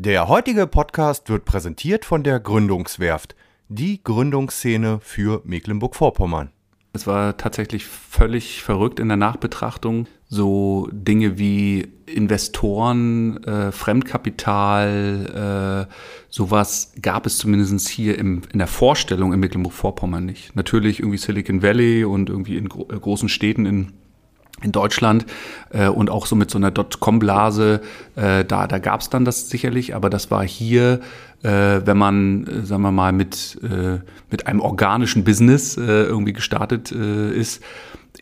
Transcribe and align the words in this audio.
Der 0.00 0.28
heutige 0.28 0.68
Podcast 0.68 1.28
wird 1.28 1.44
präsentiert 1.44 2.04
von 2.04 2.22
der 2.22 2.38
Gründungswerft, 2.38 3.34
die 3.68 4.00
Gründungsszene 4.00 5.00
für 5.02 5.42
Mecklenburg-Vorpommern. 5.44 6.50
Es 6.92 7.08
war 7.08 7.36
tatsächlich 7.36 7.84
völlig 7.84 8.62
verrückt 8.62 9.00
in 9.00 9.08
der 9.08 9.16
Nachbetrachtung. 9.16 10.06
So 10.28 10.88
Dinge 10.92 11.36
wie 11.36 11.88
Investoren, 12.06 13.42
äh, 13.42 13.72
Fremdkapital, 13.72 15.88
äh, 15.88 15.92
sowas 16.28 16.92
gab 17.02 17.26
es 17.26 17.38
zumindest 17.38 17.88
hier 17.88 18.18
im, 18.18 18.42
in 18.52 18.60
der 18.60 18.68
Vorstellung 18.68 19.32
in 19.32 19.40
Mecklenburg-Vorpommern 19.40 20.24
nicht. 20.24 20.54
Natürlich 20.54 21.00
irgendwie 21.00 21.18
Silicon 21.18 21.60
Valley 21.60 22.04
und 22.04 22.30
irgendwie 22.30 22.56
in 22.56 22.68
gro 22.68 22.86
äh, 22.88 22.96
großen 22.96 23.28
Städten 23.28 23.66
in 23.66 23.94
in 24.62 24.72
Deutschland 24.72 25.26
äh, 25.70 25.88
und 25.88 26.10
auch 26.10 26.26
so 26.26 26.36
mit 26.36 26.50
so 26.50 26.58
einer 26.58 26.70
Dotcom-Blase, 26.70 27.80
äh, 28.16 28.44
da, 28.44 28.66
da 28.66 28.78
gab 28.78 29.00
es 29.00 29.10
dann 29.10 29.24
das 29.24 29.48
sicherlich, 29.48 29.94
aber 29.94 30.10
das 30.10 30.30
war 30.30 30.44
hier, 30.44 31.00
äh, 31.42 31.80
wenn 31.84 31.96
man, 31.96 32.46
äh, 32.46 32.64
sagen 32.64 32.82
wir 32.82 32.92
mal, 32.92 33.12
mit, 33.12 33.58
äh, 33.62 34.00
mit 34.30 34.46
einem 34.46 34.60
organischen 34.60 35.24
Business 35.24 35.76
äh, 35.76 35.82
irgendwie 35.82 36.32
gestartet 36.32 36.90
ist. 36.90 37.62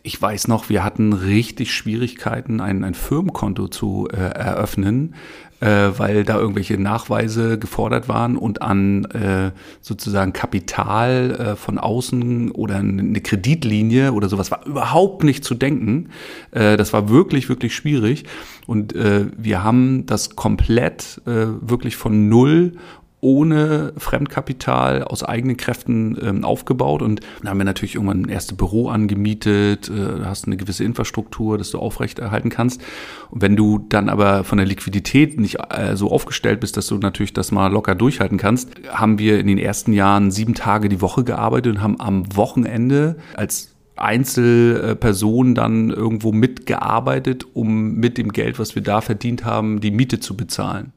Ich 0.03 0.21
weiß 0.21 0.47
noch, 0.47 0.69
wir 0.69 0.83
hatten 0.83 1.11
richtig 1.11 1.73
Schwierigkeiten, 1.73 2.61
ein, 2.61 2.83
ein 2.83 2.93
Firmenkonto 2.93 3.67
zu 3.67 4.07
eröffnen, 4.07 5.15
weil 5.59 6.23
da 6.23 6.37
irgendwelche 6.37 6.77
Nachweise 6.79 7.57
gefordert 7.57 8.07
waren 8.07 8.37
und 8.37 8.61
an 8.61 9.05
äh, 9.05 9.51
sozusagen 9.81 10.33
Kapital 10.33 11.31
äh, 11.31 11.55
von 11.55 11.77
außen 11.77 12.51
oder 12.51 12.75
eine 12.75 13.21
Kreditlinie 13.21 14.13
oder 14.13 14.29
sowas 14.29 14.51
war 14.51 14.65
überhaupt 14.65 15.23
nicht 15.23 15.43
zu 15.43 15.55
denken. 15.55 16.09
Äh, 16.51 16.77
das 16.77 16.93
war 16.93 17.09
wirklich, 17.09 17.49
wirklich 17.49 17.75
schwierig. 17.75 18.25
Und 18.65 18.95
äh, 18.95 19.25
wir 19.37 19.63
haben 19.63 20.05
das 20.05 20.35
komplett 20.35 21.21
äh, 21.25 21.47
wirklich 21.61 21.95
von 21.95 22.29
null 22.29 22.73
ohne 23.19 23.93
Fremdkapital 23.97 25.03
aus 25.03 25.23
eigenen 25.23 25.57
Kräften 25.57 26.17
ähm, 26.21 26.45
aufgebaut 26.45 27.01
und 27.01 27.21
da 27.41 27.49
haben 27.49 27.57
wir 27.57 27.65
natürlich 27.65 27.95
irgendwann 27.95 28.23
ein 28.23 28.29
erstes 28.29 28.55
Büro 28.55 28.89
angemietet, 28.89 29.89
äh, 29.89 30.23
hast 30.23 30.45
eine 30.45 30.57
gewisse 30.57 30.83
Infrastruktur, 30.83 31.57
dass 31.57 31.71
du 31.71 31.79
aufrechterhalten 31.79 32.49
kannst. 32.49 32.81
Und 33.31 33.41
wenn 33.41 33.55
du 33.55 33.79
dann 33.79 34.09
aber 34.09 34.43
von 34.43 34.59
der 34.59 34.67
Liquidität 34.67 35.39
nicht 35.39 35.57
äh, 35.69 35.95
so 35.95 36.11
aufgestellt 36.11 36.59
bist, 36.59 36.77
dass 36.77 36.87
du 36.87 36.97
natürlich 36.97 37.33
das 37.33 37.51
mal 37.51 37.71
locker 37.71 37.95
durchhalten 37.95 38.37
kannst, 38.37 38.69
haben 38.89 39.17
wir 39.17 39.39
in 39.39 39.47
den 39.47 39.57
ersten 39.57 39.93
Jahren 39.93 40.29
sieben 40.29 40.53
Tage 40.53 40.87
die 40.87 41.01
Woche 41.01 41.23
gearbeitet 41.23 41.77
und 41.77 41.81
haben 41.81 41.99
am 41.99 42.35
Wochenende 42.35 43.17
als 43.35 43.73
Einzelperson 43.95 45.55
dann 45.55 45.89
irgendwo 45.89 46.31
mitgearbeitet, 46.31 47.45
um 47.53 47.95
mit 47.95 48.17
dem 48.17 48.31
Geld, 48.31 48.59
was 48.59 48.75
wir 48.75 48.83
da 48.83 49.01
verdient 49.01 49.43
haben, 49.43 49.81
die 49.81 49.91
Miete 49.91 50.19
zu 50.19 50.37
bezahlen. 50.37 50.93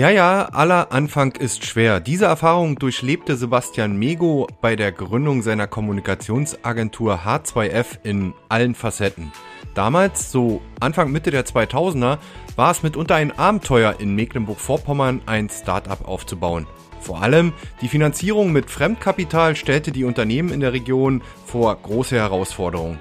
Ja, 0.00 0.08
ja, 0.08 0.46
aller 0.46 0.92
Anfang 0.92 1.32
ist 1.32 1.66
schwer. 1.66 2.00
Diese 2.00 2.24
Erfahrung 2.24 2.76
durchlebte 2.76 3.36
Sebastian 3.36 3.98
Mego 3.98 4.46
bei 4.62 4.74
der 4.74 4.92
Gründung 4.92 5.42
seiner 5.42 5.66
Kommunikationsagentur 5.66 7.20
H2F 7.26 7.98
in 8.02 8.32
allen 8.48 8.74
Facetten. 8.74 9.30
Damals, 9.74 10.32
so 10.32 10.62
Anfang 10.80 11.12
Mitte 11.12 11.30
der 11.30 11.44
2000er, 11.44 12.16
war 12.56 12.70
es 12.70 12.82
mitunter 12.82 13.16
ein 13.16 13.38
Abenteuer 13.38 13.96
in 13.98 14.14
Mecklenburg-Vorpommern 14.14 15.20
ein 15.26 15.50
Startup 15.50 16.08
aufzubauen. 16.08 16.66
Vor 16.98 17.20
allem 17.20 17.52
die 17.82 17.88
Finanzierung 17.88 18.52
mit 18.52 18.70
Fremdkapital 18.70 19.54
stellte 19.54 19.92
die 19.92 20.04
Unternehmen 20.04 20.48
in 20.48 20.60
der 20.60 20.72
Region 20.72 21.20
vor 21.44 21.76
große 21.76 22.16
Herausforderungen. 22.16 22.98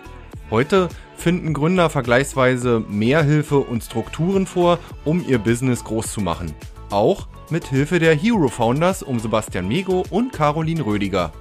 Heute 0.52 0.89
finden 1.16 1.53
Gründer 1.53 1.89
vergleichsweise 1.89 2.84
mehr 2.89 3.23
Hilfe 3.23 3.59
und 3.59 3.86
Strukturen 3.86 4.45
vor, 4.45 4.80
um 5.06 5.23
ihr 5.25 5.38
Business 5.38 5.86
groß 5.86 6.11
zu 6.11 6.19
machen. 6.19 6.53
Auch 6.91 7.27
mit 7.51 7.66
Hilfe 7.66 8.00
der 8.00 8.16
Hero 8.16 8.47
Founders 8.47 9.03
um 9.03 9.19
Sebastian 9.19 9.67
Mego 9.67 10.03
und 10.09 10.33
Caroline 10.33 10.83
Rödiger. 10.83 11.31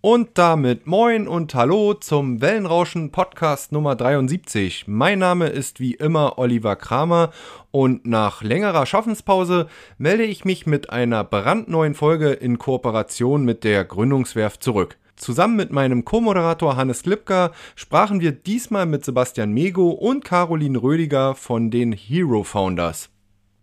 Und 0.00 0.38
damit 0.38 0.88
moin 0.88 1.28
und 1.28 1.54
hallo 1.54 1.94
zum 1.94 2.40
Wellenrauschen 2.40 3.12
Podcast 3.12 3.70
Nummer 3.70 3.94
73. 3.94 4.88
Mein 4.88 5.20
Name 5.20 5.46
ist 5.46 5.78
wie 5.78 5.94
immer 5.94 6.36
Oliver 6.38 6.74
Kramer 6.74 7.30
und 7.70 8.06
nach 8.06 8.42
längerer 8.42 8.86
Schaffenspause 8.86 9.68
melde 9.98 10.24
ich 10.24 10.44
mich 10.44 10.66
mit 10.66 10.90
einer 10.90 11.22
brandneuen 11.22 11.94
Folge 11.94 12.32
in 12.32 12.58
Kooperation 12.58 13.44
mit 13.44 13.62
der 13.62 13.84
Gründungswerft 13.84 14.64
zurück. 14.64 14.98
Zusammen 15.14 15.54
mit 15.54 15.70
meinem 15.70 16.04
Co-Moderator 16.04 16.74
Hannes 16.74 17.06
Lipka 17.06 17.52
sprachen 17.76 18.20
wir 18.20 18.32
diesmal 18.32 18.86
mit 18.86 19.04
Sebastian 19.04 19.52
Mego 19.52 19.90
und 19.90 20.24
Caroline 20.24 20.82
Rödiger 20.82 21.36
von 21.36 21.70
den 21.70 21.92
Hero 21.92 22.42
Founders. 22.42 23.10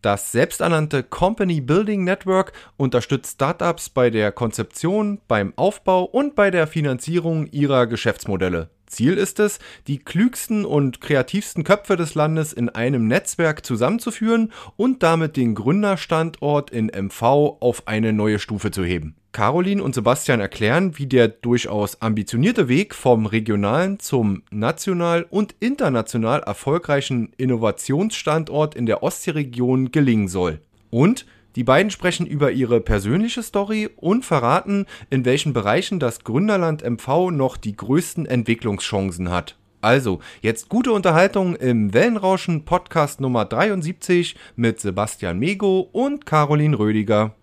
Das 0.03 0.34
selbsternannte 0.34 1.02
Company 1.02 1.62
Building 1.62 2.03
Network 2.03 2.52
unterstützt 2.75 3.36
Startups 3.36 3.90
bei 3.90 4.09
der 4.09 4.34
Konzeption, 4.34 5.22
beim 5.30 5.53
Aufbau 5.56 6.03
und 6.03 6.36
bei 6.36 6.52
der 6.52 6.68
Finanzierung 6.68 7.47
ihrer 7.47 7.88
Geschäftsmodelle. 7.88 8.69
Ziel 8.94 9.14
ist 9.14 9.40
es, 9.40 9.59
die 9.88 10.00
klügsten 10.00 10.66
und 10.66 11.02
kreativsten 11.02 11.64
Köpfe 11.64 11.98
des 11.98 12.16
Landes 12.16 12.54
in 12.54 12.70
einem 12.70 13.08
Netzwerk 13.08 13.66
zusammenzuführen 13.66 14.52
und 14.76 15.04
damit 15.04 15.36
den 15.36 15.56
Gründerstandort 15.56 16.70
in 16.70 16.88
MV 16.88 17.22
auf 17.59 17.88
eine 17.88 18.14
neue 18.14 18.40
Stufe 18.40 18.72
zu 18.72 18.84
heben. 18.84 19.16
Caroline 19.34 19.81
und 19.81 19.96
Sebastian 19.96 20.40
erklären, 20.40 20.98
wie 21.00 21.08
der 21.08 21.28
durchaus 21.28 22.02
ambitionierte 22.02 22.70
Weg 22.70 22.94
vom 22.94 23.26
regionalen 23.26 24.00
zum 24.00 24.44
national 24.52 25.25
und 25.28 25.56
international 25.60 26.42
erfolgreichen 26.42 27.34
Innovationsstandort 27.38 28.75
in 28.75 28.86
der 28.86 29.02
Ostseeregion 29.02 29.92
gelingen 29.92 30.28
soll. 30.28 30.60
Und 30.92 31.25
die 31.56 31.64
beiden 31.64 31.91
sprechen 31.91 32.25
über 32.25 32.52
ihre 32.52 32.81
persönliche 32.81 33.44
Story 33.44 33.90
und 33.96 34.25
verraten, 34.25 34.86
in 35.09 35.25
welchen 35.25 35.53
Bereichen 35.53 36.00
das 36.00 36.24
Gründerland 36.24 36.84
MV 36.84 37.31
noch 37.31 37.58
die 37.58 37.75
größten 37.75 38.25
Entwicklungschancen 38.25 39.30
hat. 39.30 39.58
Also, 39.81 40.19
jetzt 40.42 40.69
gute 40.69 40.94
Unterhaltung 40.94 41.56
im 41.58 41.94
Wellenrauschen 41.94 42.63
Podcast 42.63 43.19
Nummer 43.19 43.44
73 43.44 44.36
mit 44.56 44.80
Sebastian 44.80 45.40
Mego 45.40 45.81
und 45.92 46.25
Caroline 46.25 46.80
Rödiger. 46.80 47.36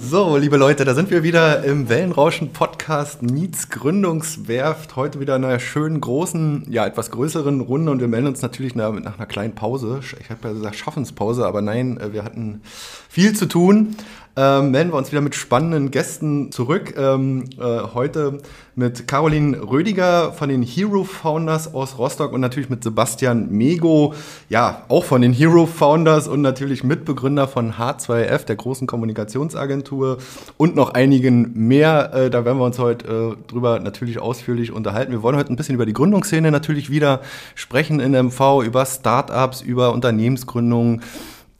So, 0.00 0.36
liebe 0.36 0.56
Leute, 0.56 0.84
da 0.84 0.94
sind 0.94 1.10
wir 1.10 1.24
wieder 1.24 1.64
im 1.64 1.88
Wellenrauschen 1.88 2.52
Podcast 2.52 3.20
Meets 3.20 3.68
Gründungswerft. 3.68 4.94
Heute 4.94 5.18
wieder 5.18 5.34
in 5.34 5.44
einer 5.44 5.58
schönen, 5.58 6.00
großen, 6.00 6.66
ja, 6.70 6.86
etwas 6.86 7.10
größeren 7.10 7.60
Runde 7.60 7.90
und 7.90 7.98
wir 7.98 8.06
melden 8.06 8.28
uns 8.28 8.40
natürlich 8.40 8.76
nach, 8.76 8.92
nach 8.92 9.18
einer 9.18 9.26
kleinen 9.26 9.56
Pause. 9.56 9.98
Ich 10.20 10.30
habe 10.30 10.46
ja 10.46 10.52
gesagt 10.54 10.76
Schaffenspause, 10.76 11.44
aber 11.44 11.62
nein, 11.62 11.98
äh, 11.98 12.12
wir 12.12 12.22
hatten 12.22 12.62
viel 13.08 13.34
zu 13.34 13.46
tun 13.46 13.96
ähm, 14.38 14.70
melden 14.70 14.92
wir 14.92 14.96
uns 14.96 15.10
wieder 15.10 15.20
mit 15.20 15.34
spannenden 15.34 15.90
Gästen 15.90 16.52
zurück. 16.52 16.94
Ähm, 16.96 17.46
äh, 17.58 17.80
heute 17.92 18.38
mit 18.76 19.08
Caroline 19.08 19.60
Rödiger 19.68 20.32
von 20.32 20.48
den 20.48 20.62
Hero 20.62 21.02
Founders 21.02 21.74
aus 21.74 21.98
Rostock 21.98 22.32
und 22.32 22.40
natürlich 22.40 22.70
mit 22.70 22.84
Sebastian 22.84 23.50
Mego, 23.50 24.14
ja, 24.48 24.84
auch 24.88 25.02
von 25.02 25.22
den 25.22 25.32
Hero 25.32 25.66
Founders 25.66 26.28
und 26.28 26.40
natürlich 26.40 26.84
Mitbegründer 26.84 27.48
von 27.48 27.72
H2F, 27.72 28.44
der 28.44 28.54
großen 28.54 28.86
Kommunikationsagentur 28.86 30.18
und 30.56 30.76
noch 30.76 30.94
einigen 30.94 31.50
mehr. 31.54 32.14
Äh, 32.14 32.30
da 32.30 32.44
werden 32.44 32.58
wir 32.58 32.64
uns 32.64 32.78
heute 32.78 33.36
äh, 33.36 33.50
drüber 33.50 33.80
natürlich 33.80 34.20
ausführlich 34.20 34.70
unterhalten. 34.70 35.10
Wir 35.10 35.24
wollen 35.24 35.36
heute 35.36 35.52
ein 35.52 35.56
bisschen 35.56 35.74
über 35.74 35.86
die 35.86 35.94
Gründungsszene 35.94 36.52
natürlich 36.52 36.90
wieder 36.90 37.22
sprechen 37.56 37.98
in 37.98 38.12
MV, 38.12 38.62
über 38.64 38.86
Startups, 38.86 39.62
über 39.62 39.92
Unternehmensgründungen 39.92 41.02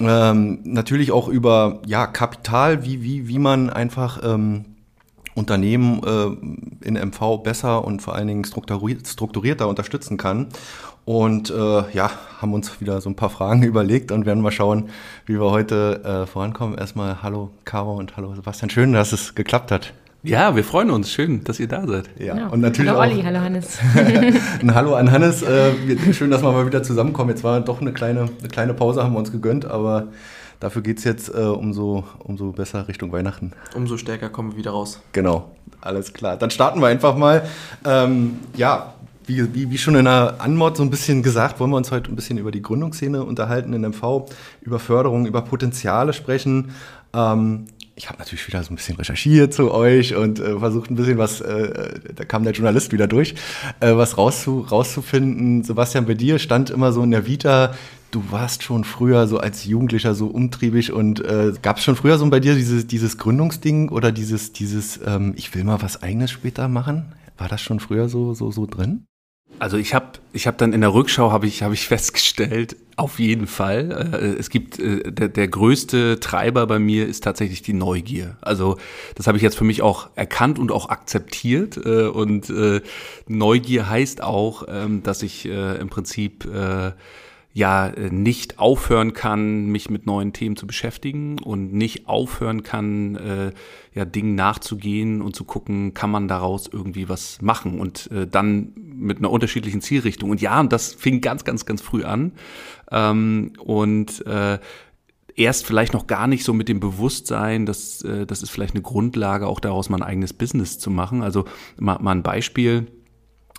ähm, 0.00 0.60
natürlich 0.64 1.12
auch 1.12 1.28
über 1.28 1.80
ja, 1.86 2.06
Kapital, 2.06 2.84
wie, 2.84 3.02
wie, 3.02 3.28
wie 3.28 3.38
man 3.38 3.70
einfach 3.70 4.20
ähm, 4.22 4.64
Unternehmen 5.34 6.02
äh, 6.04 6.86
in 6.86 6.94
MV 6.94 7.42
besser 7.42 7.84
und 7.84 8.02
vor 8.02 8.14
allen 8.14 8.28
Dingen 8.28 8.44
strukturiert, 8.44 9.06
strukturierter 9.06 9.68
unterstützen 9.68 10.16
kann. 10.16 10.48
Und 11.04 11.50
äh, 11.50 11.90
ja, 11.92 12.10
haben 12.38 12.52
uns 12.52 12.80
wieder 12.80 13.00
so 13.00 13.08
ein 13.08 13.16
paar 13.16 13.30
Fragen 13.30 13.62
überlegt 13.64 14.12
und 14.12 14.26
werden 14.26 14.42
mal 14.42 14.52
schauen, 14.52 14.90
wie 15.26 15.40
wir 15.40 15.50
heute 15.50 16.04
äh, 16.04 16.26
vorankommen. 16.26 16.76
Erstmal 16.76 17.22
hallo 17.22 17.50
Caro 17.64 17.96
und 17.96 18.16
hallo 18.16 18.34
Sebastian. 18.34 18.68
Schön, 18.68 18.92
dass 18.92 19.12
es 19.12 19.34
geklappt 19.34 19.70
hat. 19.70 19.94
Ja, 20.24 20.56
wir 20.56 20.64
freuen 20.64 20.90
uns. 20.90 21.12
Schön, 21.12 21.44
dass 21.44 21.60
ihr 21.60 21.68
da 21.68 21.86
seid. 21.86 22.10
Ja, 22.18 22.34
genau. 22.34 22.52
und 22.52 22.60
natürlich 22.60 22.90
hallo 22.90 23.00
Olli, 23.00 23.22
hallo 23.22 23.38
Hannes. 23.38 23.78
ein 24.60 24.74
Hallo 24.74 24.96
an 24.96 25.12
Hannes. 25.12 25.42
Äh, 25.42 25.72
schön, 26.12 26.32
dass 26.32 26.42
wir 26.42 26.50
mal 26.50 26.66
wieder 26.66 26.82
zusammenkommen. 26.82 27.30
Jetzt 27.30 27.44
war 27.44 27.60
doch 27.60 27.80
eine 27.80 27.92
kleine, 27.92 28.22
eine 28.22 28.48
kleine 28.48 28.74
Pause, 28.74 29.04
haben 29.04 29.12
wir 29.12 29.20
uns 29.20 29.30
gegönnt, 29.30 29.64
aber 29.64 30.08
dafür 30.58 30.82
geht 30.82 30.98
es 30.98 31.04
jetzt 31.04 31.32
äh, 31.32 31.42
umso, 31.42 32.02
umso 32.18 32.50
besser 32.50 32.88
Richtung 32.88 33.12
Weihnachten. 33.12 33.52
Umso 33.76 33.96
stärker 33.96 34.28
kommen 34.28 34.52
wir 34.52 34.58
wieder 34.58 34.72
raus. 34.72 35.00
Genau, 35.12 35.52
alles 35.80 36.12
klar. 36.12 36.36
Dann 36.36 36.50
starten 36.50 36.80
wir 36.80 36.88
einfach 36.88 37.16
mal. 37.16 37.44
Ähm, 37.84 38.40
ja, 38.56 38.94
wie, 39.26 39.54
wie, 39.54 39.70
wie, 39.70 39.78
schon 39.78 39.94
in 39.94 40.06
der 40.06 40.36
Anmod 40.40 40.76
so 40.76 40.82
ein 40.82 40.90
bisschen 40.90 41.22
gesagt, 41.22 41.60
wollen 41.60 41.70
wir 41.70 41.76
uns 41.76 41.92
heute 41.92 42.10
ein 42.10 42.16
bisschen 42.16 42.38
über 42.38 42.50
die 42.50 42.62
Gründungsszene 42.62 43.22
unterhalten 43.22 43.72
in 43.72 43.82
MV, 43.82 44.28
über 44.62 44.80
Förderung, 44.80 45.26
über 45.26 45.42
Potenziale 45.42 46.12
sprechen. 46.12 46.72
Ähm, 47.14 47.66
ich 47.98 48.08
habe 48.08 48.18
natürlich 48.18 48.46
wieder 48.46 48.62
so 48.62 48.72
ein 48.72 48.76
bisschen 48.76 48.96
recherchiert 48.96 49.52
zu 49.52 49.72
euch 49.72 50.14
und 50.14 50.38
äh, 50.38 50.58
versucht 50.58 50.90
ein 50.90 50.94
bisschen 50.94 51.18
was, 51.18 51.40
äh, 51.40 51.98
da 52.14 52.24
kam 52.24 52.44
der 52.44 52.52
Journalist 52.52 52.92
wieder 52.92 53.08
durch, 53.08 53.34
äh, 53.80 53.94
was 53.94 54.16
rauszu, 54.16 54.60
rauszufinden. 54.60 55.64
Sebastian, 55.64 56.06
bei 56.06 56.14
dir 56.14 56.38
stand 56.38 56.70
immer 56.70 56.92
so 56.92 57.02
in 57.02 57.10
der 57.10 57.26
Vita, 57.26 57.74
du 58.12 58.22
warst 58.30 58.62
schon 58.62 58.84
früher 58.84 59.26
so 59.26 59.38
als 59.38 59.64
Jugendlicher 59.64 60.14
so 60.14 60.28
umtriebig 60.28 60.92
und 60.92 61.20
äh, 61.24 61.52
gab 61.60 61.78
es 61.78 61.84
schon 61.84 61.96
früher 61.96 62.18
so 62.18 62.30
bei 62.30 62.38
dir 62.38 62.54
dieses, 62.54 62.86
dieses 62.86 63.18
Gründungsding 63.18 63.88
oder 63.88 64.12
dieses, 64.12 64.52
dieses 64.52 65.00
ähm, 65.04 65.34
ich 65.36 65.52
will 65.54 65.64
mal 65.64 65.82
was 65.82 66.00
eigenes 66.00 66.30
später 66.30 66.68
machen? 66.68 67.14
War 67.36 67.48
das 67.48 67.60
schon 67.60 67.80
früher 67.80 68.08
so, 68.08 68.32
so, 68.32 68.52
so 68.52 68.66
drin? 68.66 69.06
Also 69.58 69.76
ich 69.76 69.94
habe 69.94 70.06
ich 70.32 70.46
hab 70.46 70.58
dann 70.58 70.72
in 70.72 70.80
der 70.80 70.94
Rückschau 70.94 71.32
habe 71.32 71.46
ich, 71.46 71.62
hab 71.62 71.72
ich 71.72 71.86
festgestellt, 71.86 72.76
auf 72.96 73.18
jeden 73.18 73.46
Fall. 73.46 74.10
Äh, 74.12 74.38
es 74.38 74.50
gibt 74.50 74.78
äh, 74.78 75.10
der, 75.10 75.28
der 75.28 75.48
größte 75.48 76.20
Treiber 76.20 76.66
bei 76.66 76.78
mir 76.78 77.06
ist 77.06 77.24
tatsächlich 77.24 77.62
die 77.62 77.72
Neugier. 77.72 78.36
Also 78.40 78.76
das 79.14 79.26
habe 79.26 79.36
ich 79.36 79.42
jetzt 79.42 79.56
für 79.56 79.64
mich 79.64 79.82
auch 79.82 80.10
erkannt 80.14 80.58
und 80.58 80.70
auch 80.70 80.88
akzeptiert. 80.88 81.76
Äh, 81.76 82.06
und 82.08 82.52
Neugier 83.26 83.88
heißt 83.88 84.22
auch, 84.22 84.64
ähm, 84.68 85.02
dass 85.02 85.22
ich 85.22 85.46
im 85.46 85.88
Prinzip 85.88 86.48
ja 87.58 87.88
äh, 87.88 88.10
nicht 88.10 88.58
aufhören 88.58 89.12
kann, 89.12 89.66
mich 89.66 89.90
mit 89.90 90.06
neuen 90.06 90.32
Themen 90.32 90.56
zu 90.56 90.66
beschäftigen 90.66 91.40
und 91.40 91.72
nicht 91.74 92.08
aufhören 92.08 92.62
kann, 92.62 93.16
äh, 93.16 93.52
ja 93.94 94.04
Dingen 94.04 94.36
nachzugehen 94.36 95.20
und 95.20 95.34
zu 95.34 95.44
gucken, 95.44 95.92
kann 95.92 96.10
man 96.10 96.28
daraus 96.28 96.68
irgendwie 96.72 97.08
was 97.08 97.42
machen 97.42 97.80
und 97.80 98.10
äh, 98.12 98.26
dann 98.28 98.72
mit 98.76 99.18
einer 99.18 99.30
unterschiedlichen 99.30 99.80
Zielrichtung. 99.80 100.30
Und 100.30 100.40
ja, 100.40 100.60
und 100.60 100.72
das 100.72 100.94
fing 100.94 101.20
ganz, 101.20 101.44
ganz, 101.44 101.66
ganz 101.66 101.82
früh 101.82 102.04
an 102.04 102.32
ähm, 102.92 103.52
und 103.58 104.24
äh, 104.24 104.60
erst 105.34 105.66
vielleicht 105.66 105.94
noch 105.94 106.06
gar 106.06 106.28
nicht 106.28 106.44
so 106.44 106.52
mit 106.52 106.68
dem 106.68 106.78
Bewusstsein, 106.78 107.66
dass 107.66 108.02
äh, 108.02 108.24
das 108.24 108.42
ist 108.42 108.50
vielleicht 108.50 108.74
eine 108.74 108.82
Grundlage, 108.82 109.48
auch 109.48 109.58
daraus 109.58 109.88
mal 109.88 109.96
ein 109.98 110.08
eigenes 110.08 110.32
Business 110.32 110.78
zu 110.78 110.90
machen. 110.90 111.22
Also 111.22 111.44
mal, 111.76 111.98
mal 112.00 112.12
ein 112.12 112.22
Beispiel 112.22 112.86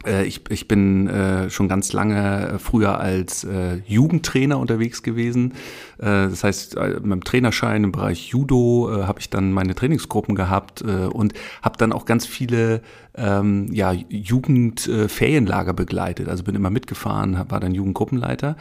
ich, 0.05 0.49
ich 0.49 0.67
bin 0.67 1.07
äh, 1.07 1.49
schon 1.49 1.67
ganz 1.67 1.91
lange 1.91 2.53
äh, 2.53 2.59
früher 2.59 2.99
als 2.99 3.43
äh, 3.43 3.81
Jugendtrainer 3.85 4.57
unterwegs 4.57 5.03
gewesen. 5.03 5.53
Äh, 5.97 6.29
das 6.29 6.43
heißt, 6.43 6.77
äh, 6.77 6.99
mit 7.01 7.11
dem 7.11 7.23
Trainerschein 7.23 7.83
im 7.83 7.91
Bereich 7.91 8.27
Judo 8.27 8.89
äh, 8.91 9.03
habe 9.03 9.19
ich 9.19 9.29
dann 9.29 9.51
meine 9.51 9.75
Trainingsgruppen 9.75 10.35
gehabt 10.35 10.81
äh, 10.81 11.07
und 11.07 11.33
habe 11.61 11.77
dann 11.77 11.91
auch 11.91 12.05
ganz 12.05 12.25
viele 12.25 12.81
ähm, 13.15 13.67
ja, 13.73 13.91
Jugendferienlager 13.91 15.73
begleitet. 15.73 16.29
Also 16.29 16.43
bin 16.43 16.55
immer 16.55 16.69
mitgefahren, 16.69 17.45
war 17.49 17.59
dann 17.59 17.73
Jugendgruppenleiter. 17.73 18.55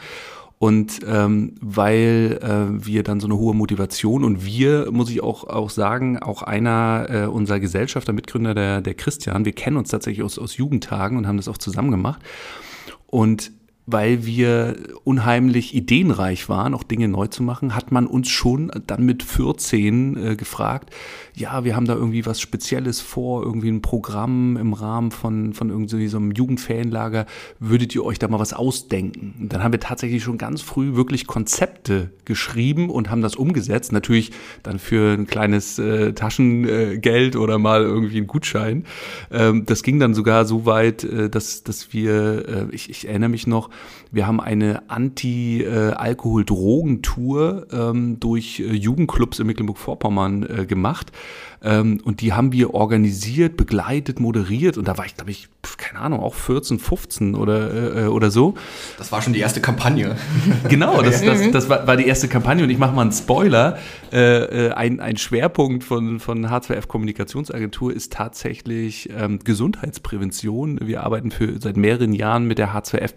Und 0.59 0.99
ähm, 1.07 1.55
weil 1.61 2.37
äh, 2.43 2.85
wir 2.85 3.03
dann 3.03 3.21
so 3.21 3.27
eine 3.27 3.37
hohe 3.37 3.55
Motivation 3.55 4.25
und 4.25 4.45
wir, 4.45 4.91
muss 4.91 5.09
ich 5.09 5.23
auch, 5.23 5.45
auch 5.45 5.69
sagen, 5.69 6.19
auch 6.19 6.43
einer 6.43 7.07
äh, 7.09 7.25
unserer 7.27 7.61
Gesellschafter, 7.61 8.11
Mitgründer, 8.11 8.53
der, 8.53 8.81
der 8.81 8.93
Christian, 8.93 9.45
wir 9.45 9.53
kennen 9.53 9.77
uns 9.77 9.89
tatsächlich 9.89 10.21
aus, 10.21 10.37
aus 10.37 10.57
Jugendtagen 10.57 11.17
und 11.17 11.27
haben 11.27 11.37
das 11.37 11.47
auch 11.47 11.57
zusammen 11.57 11.91
gemacht. 11.91 12.21
Und 13.07 13.53
weil 13.91 14.25
wir 14.25 14.75
unheimlich 15.03 15.75
ideenreich 15.75 16.49
waren, 16.49 16.73
auch 16.73 16.83
Dinge 16.83 17.07
neu 17.07 17.27
zu 17.27 17.43
machen, 17.43 17.75
hat 17.75 17.91
man 17.91 18.07
uns 18.07 18.29
schon 18.29 18.71
dann 18.87 19.03
mit 19.05 19.23
14 19.23 20.17
äh, 20.17 20.35
gefragt, 20.35 20.93
ja, 21.35 21.63
wir 21.63 21.75
haben 21.75 21.85
da 21.85 21.95
irgendwie 21.95 22.25
was 22.25 22.41
Spezielles 22.41 22.99
vor, 22.99 23.43
irgendwie 23.43 23.69
ein 23.69 23.81
Programm 23.81 24.57
im 24.57 24.73
Rahmen 24.73 25.11
von, 25.11 25.53
von 25.53 25.69
irgendwie 25.69 26.07
so 26.07 26.17
einem 26.17 26.31
Jugendferienlager, 26.31 27.25
würdet 27.59 27.95
ihr 27.95 28.03
euch 28.03 28.19
da 28.19 28.27
mal 28.27 28.39
was 28.39 28.53
ausdenken? 28.53 29.35
Und 29.39 29.53
dann 29.53 29.63
haben 29.63 29.71
wir 29.71 29.79
tatsächlich 29.79 30.21
schon 30.21 30.37
ganz 30.37 30.61
früh 30.61 30.95
wirklich 30.95 31.27
Konzepte 31.27 32.11
geschrieben 32.25 32.89
und 32.89 33.09
haben 33.09 33.21
das 33.21 33.35
umgesetzt, 33.35 33.91
natürlich 33.93 34.31
dann 34.63 34.79
für 34.79 35.13
ein 35.13 35.27
kleines 35.27 35.79
äh, 35.79 36.13
Taschengeld 36.13 37.35
oder 37.35 37.57
mal 37.57 37.83
irgendwie 37.83 38.17
einen 38.17 38.27
Gutschein. 38.27 38.85
Ähm, 39.31 39.65
das 39.65 39.83
ging 39.83 39.99
dann 39.99 40.13
sogar 40.13 40.45
so 40.45 40.65
weit, 40.65 41.03
äh, 41.05 41.29
dass, 41.29 41.63
dass 41.63 41.93
wir, 41.93 42.47
äh, 42.47 42.75
ich, 42.75 42.89
ich 42.89 43.07
erinnere 43.07 43.29
mich 43.29 43.47
noch, 43.47 43.69
wir 44.11 44.25
haben 44.25 44.41
eine 44.41 44.89
Anti-Alkohol-Drogentour 44.89 47.67
ähm, 47.71 48.19
durch 48.19 48.59
äh, 48.59 48.73
Jugendclubs 48.73 49.37
in 49.39 49.45
Mecklenburg-Vorpommern 49.47 50.61
äh, 50.61 50.65
gemacht. 50.65 51.11
Ähm, 51.61 51.99
und 52.03 52.21
die 52.21 52.33
haben 52.33 52.51
wir 52.51 52.73
organisiert, 52.73 53.57
begleitet, 53.57 54.19
moderiert. 54.19 54.77
Und 54.77 54.87
da 54.87 54.97
war 54.97 55.05
ich, 55.05 55.15
glaube 55.15 55.31
ich, 55.31 55.49
keine 55.77 55.99
Ahnung, 55.99 56.21
auch 56.21 56.33
14, 56.33 56.79
15 56.79 57.35
oder, 57.35 58.05
äh, 58.05 58.07
oder 58.07 58.31
so. 58.31 58.55
Das 58.97 59.11
war 59.11 59.21
schon 59.21 59.33
die 59.33 59.39
erste 59.39 59.61
Kampagne. 59.61 60.15
Genau, 60.69 61.01
das, 61.01 61.23
das, 61.23 61.51
das 61.51 61.69
war, 61.69 61.87
war 61.87 61.97
die 61.97 62.07
erste 62.07 62.27
Kampagne. 62.27 62.63
Und 62.63 62.69
ich 62.69 62.77
mache 62.77 62.95
mal 62.95 63.03
einen 63.03 63.11
Spoiler. 63.11 63.77
Äh, 64.11 64.67
äh 64.67 64.71
ein, 64.71 64.99
ein 64.99 65.17
Schwerpunkt 65.17 65.83
von, 65.83 66.19
von 66.19 66.47
H2F 66.47 66.87
Kommunikationsagentur 66.87 67.93
ist 67.93 68.13
tatsächlich 68.13 69.09
ähm, 69.15 69.39
Gesundheitsprävention. 69.43 70.79
Wir 70.81 71.03
arbeiten 71.03 71.31
für, 71.31 71.59
seit 71.59 71.77
mehreren 71.77 72.13
Jahren 72.13 72.45
mit 72.45 72.57
der 72.57 72.73
H2F 72.73 73.15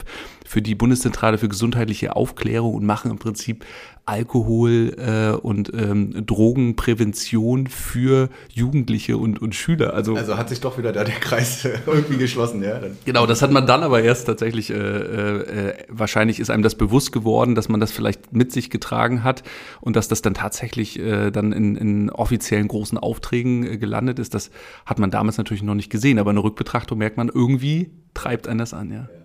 für 0.52 0.60
die 0.60 0.74
Bundeszentrale 0.74 1.38
für 1.38 1.48
gesundheitliche 1.48 2.14
Aufklärung 2.14 2.74
und 2.74 2.84
machen 2.84 3.10
im 3.10 3.18
Prinzip 3.18 3.64
Alkohol- 4.04 4.94
äh, 4.98 5.34
und 5.34 5.72
ähm, 5.72 6.26
Drogenprävention 6.26 7.68
für 7.68 8.28
Jugendliche 8.52 9.16
und, 9.16 9.40
und 9.40 9.54
Schüler. 9.54 9.94
Also, 9.94 10.14
also 10.14 10.36
hat 10.36 10.50
sich 10.50 10.60
doch 10.60 10.76
wieder 10.76 10.92
da 10.92 11.04
der 11.04 11.14
Kreis 11.14 11.66
irgendwie 11.86 12.18
geschlossen, 12.18 12.62
ja. 12.62 12.80
Genau, 13.06 13.24
das 13.24 13.40
hat 13.40 13.50
man 13.50 13.66
dann 13.66 13.82
aber 13.82 14.02
erst 14.02 14.26
tatsächlich, 14.26 14.68
äh, 14.68 14.74
äh, 14.74 15.74
wahrscheinlich 15.88 16.38
ist 16.38 16.50
einem 16.50 16.62
das 16.62 16.74
bewusst 16.74 17.12
geworden, 17.12 17.54
dass 17.54 17.70
man 17.70 17.80
das 17.80 17.90
vielleicht 17.90 18.34
mit 18.34 18.52
sich 18.52 18.68
getragen 18.68 19.24
hat 19.24 19.44
und 19.80 19.96
dass 19.96 20.08
das 20.08 20.20
dann 20.20 20.34
tatsächlich 20.34 20.98
äh, 20.98 21.30
dann 21.30 21.52
in, 21.52 21.76
in 21.76 22.10
offiziellen 22.10 22.68
großen 22.68 22.98
Aufträgen 22.98 23.64
äh, 23.64 23.78
gelandet 23.78 24.18
ist. 24.18 24.34
Das 24.34 24.50
hat 24.84 24.98
man 24.98 25.10
damals 25.10 25.38
natürlich 25.38 25.62
noch 25.62 25.74
nicht 25.74 25.88
gesehen, 25.88 26.18
aber 26.18 26.28
in 26.28 26.36
der 26.36 26.44
Rückbetrachtung 26.44 26.98
merkt 26.98 27.16
man, 27.16 27.30
irgendwie 27.30 27.90
treibt 28.12 28.48
einen 28.48 28.58
das 28.58 28.74
an, 28.74 28.90
ja. 28.90 29.08
ja 29.10 29.21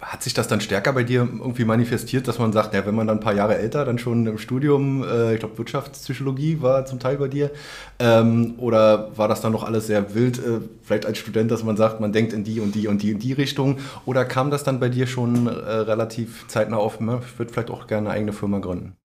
hat 0.00 0.22
sich 0.22 0.32
das 0.32 0.48
dann 0.48 0.60
stärker 0.60 0.92
bei 0.92 1.04
dir 1.04 1.20
irgendwie 1.20 1.64
manifestiert, 1.64 2.26
dass 2.26 2.38
man 2.38 2.52
sagt, 2.52 2.74
ja, 2.74 2.86
wenn 2.86 2.94
man 2.94 3.06
dann 3.06 3.18
ein 3.18 3.22
paar 3.22 3.34
Jahre 3.34 3.58
älter, 3.58 3.84
dann 3.84 3.98
schon 3.98 4.26
im 4.26 4.38
Studium, 4.38 5.04
äh, 5.04 5.34
ich 5.34 5.40
glaube 5.40 5.58
Wirtschaftspsychologie 5.58 6.62
war 6.62 6.86
zum 6.86 6.98
Teil 6.98 7.18
bei 7.18 7.28
dir, 7.28 7.50
ähm, 7.98 8.54
oder 8.56 9.16
war 9.16 9.28
das 9.28 9.42
dann 9.42 9.52
noch 9.52 9.62
alles 9.62 9.86
sehr 9.86 10.14
wild, 10.14 10.38
äh, 10.38 10.60
vielleicht 10.82 11.04
als 11.04 11.18
Student, 11.18 11.50
dass 11.50 11.64
man 11.64 11.76
sagt, 11.76 12.00
man 12.00 12.12
denkt 12.12 12.32
in 12.32 12.44
die 12.44 12.60
und 12.60 12.74
die 12.74 12.88
und 12.88 13.02
die 13.02 13.12
und 13.12 13.22
die 13.22 13.34
Richtung, 13.34 13.78
oder 14.06 14.24
kam 14.24 14.50
das 14.50 14.64
dann 14.64 14.80
bei 14.80 14.88
dir 14.88 15.06
schon 15.06 15.46
äh, 15.46 15.50
relativ 15.50 16.46
zeitnah 16.48 16.78
auf, 16.78 16.98
ne? 17.00 17.20
ich 17.24 17.38
würde 17.38 17.52
vielleicht 17.52 17.70
auch 17.70 17.86
gerne 17.86 18.08
eine 18.08 18.16
eigene 18.16 18.32
Firma 18.32 18.58
gründen? 18.58 18.96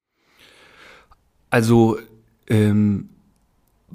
Also 1.50 1.98
ähm, 2.48 3.10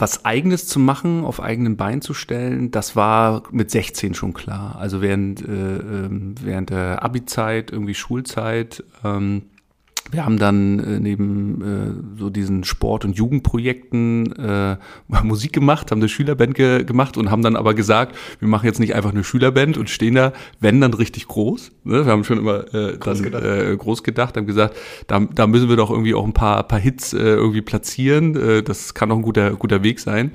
was 0.00 0.24
Eigenes 0.24 0.66
zu 0.66 0.78
machen, 0.78 1.24
auf 1.24 1.40
eigenen 1.40 1.76
Bein 1.76 2.00
zu 2.00 2.14
stellen, 2.14 2.70
das 2.70 2.96
war 2.96 3.42
mit 3.50 3.70
16 3.70 4.14
schon 4.14 4.32
klar. 4.32 4.76
Also 4.78 5.02
während, 5.02 5.42
äh, 5.42 5.46
ähm, 5.46 6.34
während 6.42 6.70
der 6.70 7.02
Abi-Zeit, 7.02 7.70
irgendwie 7.70 7.94
Schulzeit, 7.94 8.82
ähm, 9.04 9.42
wir 10.10 10.24
haben 10.24 10.38
dann 10.38 10.78
äh, 10.78 11.00
neben 11.00 11.62
äh, 11.62 12.18
so 12.18 12.30
diesen 12.30 12.64
Sport- 12.64 13.04
und 13.04 13.16
Jugendprojekten 13.16 14.32
äh, 14.36 14.76
Musik 15.22 15.52
gemacht, 15.52 15.90
haben 15.90 16.00
eine 16.00 16.08
Schülerband 16.08 16.54
ge 16.54 16.84
gemacht 16.84 17.16
und 17.16 17.30
haben 17.30 17.42
dann 17.42 17.56
aber 17.56 17.74
gesagt, 17.74 18.16
wir 18.38 18.48
machen 18.48 18.66
jetzt 18.66 18.80
nicht 18.80 18.94
einfach 18.94 19.10
eine 19.10 19.24
Schülerband 19.24 19.76
und 19.76 19.90
stehen 19.90 20.14
da, 20.14 20.32
wenn 20.60 20.80
dann 20.80 20.94
richtig 20.94 21.28
groß. 21.28 21.72
Ne? 21.84 22.04
Wir 22.06 22.12
haben 22.12 22.24
schon 22.24 22.38
immer 22.38 22.72
äh, 22.74 22.96
groß, 22.96 23.00
dann, 23.00 23.22
gedacht. 23.22 23.44
Äh, 23.44 23.76
groß 23.76 24.02
gedacht, 24.02 24.36
haben 24.36 24.46
gesagt, 24.46 24.76
da, 25.06 25.20
da 25.20 25.46
müssen 25.46 25.68
wir 25.68 25.76
doch 25.76 25.90
irgendwie 25.90 26.14
auch 26.14 26.24
ein 26.24 26.32
paar, 26.32 26.62
paar 26.64 26.80
Hits 26.80 27.12
äh, 27.12 27.18
irgendwie 27.18 27.62
platzieren. 27.62 28.36
Äh, 28.36 28.62
das 28.62 28.94
kann 28.94 29.08
doch 29.08 29.16
ein 29.16 29.22
guter, 29.22 29.52
guter 29.52 29.82
Weg 29.82 30.00
sein. 30.00 30.32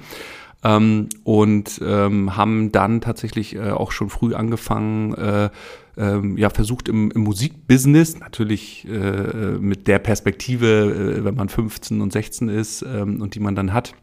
Ähm, 0.63 1.09
und 1.23 1.79
ähm, 1.85 2.35
haben 2.35 2.71
dann 2.71 3.01
tatsächlich 3.01 3.55
äh, 3.55 3.71
auch 3.71 3.91
schon 3.91 4.09
früh 4.09 4.33
angefangen, 4.33 5.13
äh, 5.13 5.49
ähm, 5.97 6.37
ja, 6.37 6.49
versucht 6.49 6.89
im, 6.89 7.11
im 7.11 7.21
Musikbusiness, 7.21 8.19
natürlich 8.19 8.87
äh, 8.87 9.57
mit 9.59 9.87
der 9.87 9.99
Perspektive, 9.99 11.17
äh, 11.19 11.25
wenn 11.25 11.35
man 11.35 11.49
15 11.49 12.01
und 12.01 12.11
16 12.11 12.49
ist 12.49 12.81
ähm, 12.83 13.21
und 13.21 13.35
die 13.35 13.39
man 13.39 13.55
dann 13.55 13.73
hat, 13.73 13.93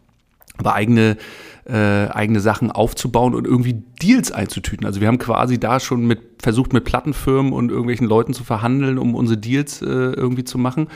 aber 0.59 0.75
eigene, 0.75 1.17
äh, 1.65 1.75
eigene 1.75 2.41
Sachen 2.41 2.71
aufzubauen 2.71 3.35
und 3.35 3.47
irgendwie 3.47 3.83
Deals 4.03 4.33
einzutüten. 4.33 4.87
Also 4.87 5.01
wir 5.01 5.09
haben 5.09 5.19
quasi 5.19 5.59
da 5.59 5.81
schon 5.81 6.07
mit 6.07 6.21
versucht, 6.43 6.73
mit 6.73 6.85
Plattenfirmen 6.85 7.53
und 7.53 7.71
irgendwelchen 7.71 8.07
Leuten 8.07 8.35
zu 8.35 8.45
verhandeln, 8.45 8.99
um 8.99 9.15
unsere 9.15 9.39
Deals 9.39 9.81
äh, 9.83 9.87
irgendwie 9.87 10.45
zu 10.45 10.59
machen. 10.59 10.89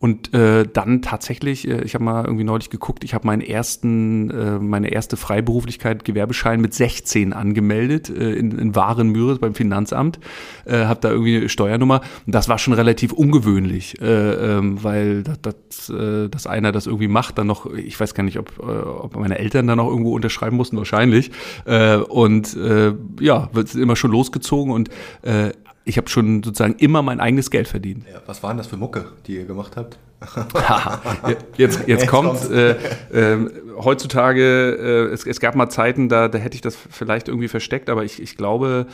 Und 0.00 0.32
äh, 0.32 0.64
dann 0.72 1.02
tatsächlich, 1.02 1.66
äh, 1.66 1.82
ich 1.82 1.94
habe 1.94 2.04
mal 2.04 2.24
irgendwie 2.24 2.44
neulich 2.44 2.70
geguckt, 2.70 3.02
ich 3.02 3.14
habe 3.14 3.26
meinen 3.26 3.42
ersten, 3.42 4.30
äh, 4.30 4.58
meine 4.60 4.90
erste 4.90 5.16
Freiberuflichkeit, 5.16 6.04
Gewerbeschein 6.04 6.60
mit 6.60 6.72
16 6.72 7.32
angemeldet 7.32 8.08
äh, 8.08 8.34
in, 8.34 8.56
in 8.56 8.76
Warenmüritz 8.76 9.40
beim 9.40 9.54
Finanzamt, 9.54 10.20
äh, 10.66 10.84
habe 10.84 11.00
da 11.00 11.10
irgendwie 11.10 11.38
eine 11.38 11.48
Steuernummer. 11.48 12.02
Und 12.26 12.34
das 12.34 12.48
war 12.48 12.58
schon 12.58 12.74
relativ 12.74 13.12
ungewöhnlich, 13.12 14.00
äh, 14.00 14.58
ähm, 14.58 14.82
weil 14.84 15.24
das, 15.24 15.40
das, 15.42 15.90
äh, 15.90 16.28
dass 16.28 16.46
einer 16.46 16.70
das 16.70 16.86
irgendwie 16.86 17.08
macht, 17.08 17.36
dann 17.38 17.48
noch, 17.48 17.66
ich 17.66 17.98
weiß 17.98 18.14
gar 18.14 18.22
nicht, 18.22 18.38
ob, 18.38 18.56
äh, 18.60 18.62
ob 18.62 19.16
meine 19.16 19.38
Eltern 19.38 19.66
dann 19.66 19.78
noch 19.78 19.88
irgendwo 19.88 20.14
unterschreiben 20.14 20.56
mussten, 20.56 20.76
wahrscheinlich. 20.76 21.32
Äh, 21.64 21.96
und 21.96 22.56
äh, 22.56 22.94
ja, 23.20 23.48
wird 23.52 23.74
immer 23.74 23.96
schon 23.96 24.12
losgezogen 24.12 24.72
und 24.72 24.90
äh, 25.22 25.50
ich 25.88 25.96
habe 25.96 26.08
schon 26.08 26.42
sozusagen 26.42 26.74
immer 26.74 27.02
mein 27.02 27.18
eigenes 27.18 27.50
Geld 27.50 27.66
verdient. 27.66 28.04
Ja, 28.12 28.20
was 28.26 28.42
war 28.42 28.50
denn 28.50 28.58
das 28.58 28.66
für 28.66 28.76
Mucke, 28.76 29.06
die 29.26 29.36
ihr 29.36 29.46
gemacht 29.46 29.76
habt? 29.76 29.98
jetzt, 31.56 31.86
jetzt 31.86 32.06
kommt, 32.08 32.50
äh, 32.50 32.72
äh, 33.10 33.50
heutzutage, 33.78 35.08
äh, 35.10 35.14
es, 35.14 35.24
es 35.24 35.40
gab 35.40 35.54
mal 35.54 35.70
Zeiten, 35.70 36.08
da, 36.08 36.28
da 36.28 36.38
hätte 36.38 36.56
ich 36.56 36.60
das 36.60 36.76
vielleicht 36.76 37.28
irgendwie 37.28 37.48
versteckt, 37.48 37.88
aber 37.88 38.04
ich, 38.04 38.20
ich 38.20 38.36
glaube, 38.36 38.86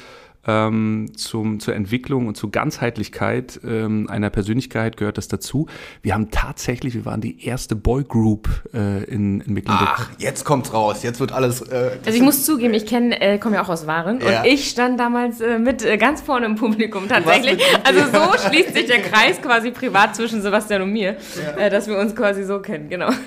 ähm, 0.47 1.13
zum, 1.17 1.61
zur 1.61 1.75
Entwicklung 1.75 2.27
und 2.27 2.37
zur 2.37 2.51
Ganzheitlichkeit 2.51 3.61
ähm, 3.65 4.09
einer 4.11 4.31
Persönlichkeit 4.31 4.97
gehört 4.97 5.19
das 5.19 5.29
dazu. 5.29 5.67
Wir 6.03 6.15
haben 6.15 6.31
tatsächlich, 6.31 6.95
wir 6.95 7.05
waren 7.05 7.21
die 7.21 7.45
erste 7.45 7.77
Boygroup 7.77 8.49
äh, 8.73 9.05
in, 9.05 9.41
in 9.41 9.55
Mecklenburg. 9.55 9.89
Ach, 9.91 10.11
jetzt 10.19 10.45
kommt's 10.45 10.73
raus, 10.73 11.03
jetzt 11.03 11.21
wird 11.21 11.33
alles. 11.33 11.63
Äh, 11.63 11.99
also 12.05 12.17
ich 12.17 12.23
muss 12.23 12.45
zugeben, 12.45 12.75
ich 12.75 12.87
kenne, 12.87 13.21
äh, 13.21 13.39
komme 13.39 13.57
ja 13.57 13.63
auch 13.63 13.69
aus 13.69 13.87
Waren 13.87 14.21
ja. 14.21 14.43
und 14.43 14.47
ich 14.47 14.69
stand 14.69 14.99
damals 15.01 15.41
äh, 15.41 15.59
mit 15.59 15.85
äh, 15.85 15.97
ganz 15.97 16.21
vorne 16.21 16.47
im 16.47 16.57
Publikum 16.57 17.09
tatsächlich. 17.09 17.63
Also 17.85 18.01
so 18.01 18.49
schließt 18.49 18.75
sich 18.75 18.87
der 18.87 19.01
Kreis 19.01 19.41
quasi 19.41 19.71
privat 19.71 20.17
zwischen 20.17 20.43
Sebastian 20.43 20.83
und 20.83 20.93
mir, 20.93 21.17
ja. 21.37 21.57
äh, 21.57 21.71
dass 21.71 21.87
wir 21.87 21.99
uns 21.99 22.15
quasi 22.15 22.45
so 22.45 22.61
kennen, 22.61 22.89
genau. 22.89 23.11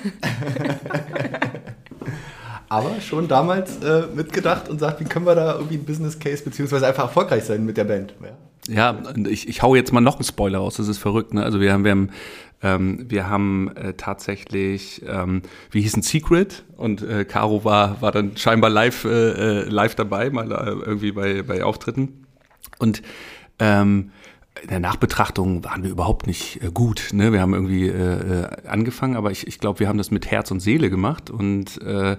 aber 2.68 3.00
schon 3.00 3.28
damals 3.28 3.78
äh, 3.82 4.02
mitgedacht 4.14 4.68
und 4.68 4.78
sagt, 4.78 5.00
wie 5.00 5.04
können 5.04 5.26
wir 5.26 5.34
da 5.34 5.54
irgendwie 5.54 5.76
ein 5.76 5.84
Business 5.84 6.18
Case 6.18 6.42
beziehungsweise 6.42 6.86
einfach 6.86 7.04
erfolgreich 7.04 7.44
sein 7.44 7.64
mit 7.64 7.76
der 7.76 7.84
Band. 7.84 8.14
Ja, 8.68 8.92
ja 8.92 9.02
ich, 9.28 9.48
ich 9.48 9.62
hau 9.62 9.74
jetzt 9.74 9.92
mal 9.92 10.00
noch 10.00 10.16
einen 10.16 10.24
Spoiler 10.24 10.60
aus, 10.60 10.76
das 10.76 10.88
ist 10.88 10.98
verrückt. 10.98 11.34
Ne? 11.34 11.42
Also 11.42 11.60
wir 11.60 11.72
haben, 11.72 11.84
wir 11.84 11.92
haben, 11.92 12.10
ähm, 12.62 13.06
wir 13.08 13.28
haben 13.28 13.74
äh, 13.76 13.94
tatsächlich, 13.94 15.02
ähm, 15.06 15.42
wie 15.70 15.80
hieß 15.80 15.96
ein 15.96 16.02
Secret 16.02 16.64
und 16.76 17.02
äh, 17.02 17.24
Caro 17.24 17.64
war, 17.64 18.02
war 18.02 18.12
dann 18.12 18.36
scheinbar 18.36 18.70
live, 18.70 19.04
äh, 19.04 19.08
äh 19.08 19.68
live 19.68 19.94
dabei, 19.94 20.30
mal 20.30 20.50
äh, 20.50 20.86
irgendwie 20.86 21.12
bei, 21.12 21.42
bei 21.42 21.64
Auftritten. 21.64 22.26
Und 22.78 23.02
ähm, 23.58 24.10
in 24.62 24.68
der 24.68 24.80
Nachbetrachtung 24.80 25.64
waren 25.64 25.82
wir 25.82 25.90
überhaupt 25.90 26.26
nicht 26.26 26.62
äh, 26.62 26.70
gut. 26.72 27.10
Ne? 27.12 27.32
Wir 27.32 27.40
haben 27.40 27.54
irgendwie 27.54 27.88
äh, 27.88 28.42
äh 28.42 28.66
angefangen, 28.66 29.16
aber 29.16 29.30
ich, 29.30 29.46
ich 29.46 29.58
glaube, 29.58 29.80
wir 29.80 29.88
haben 29.88 29.98
das 29.98 30.10
mit 30.10 30.30
Herz 30.30 30.50
und 30.50 30.60
Seele 30.60 30.90
gemacht 30.90 31.30
und 31.30 31.80
äh, 31.82 32.16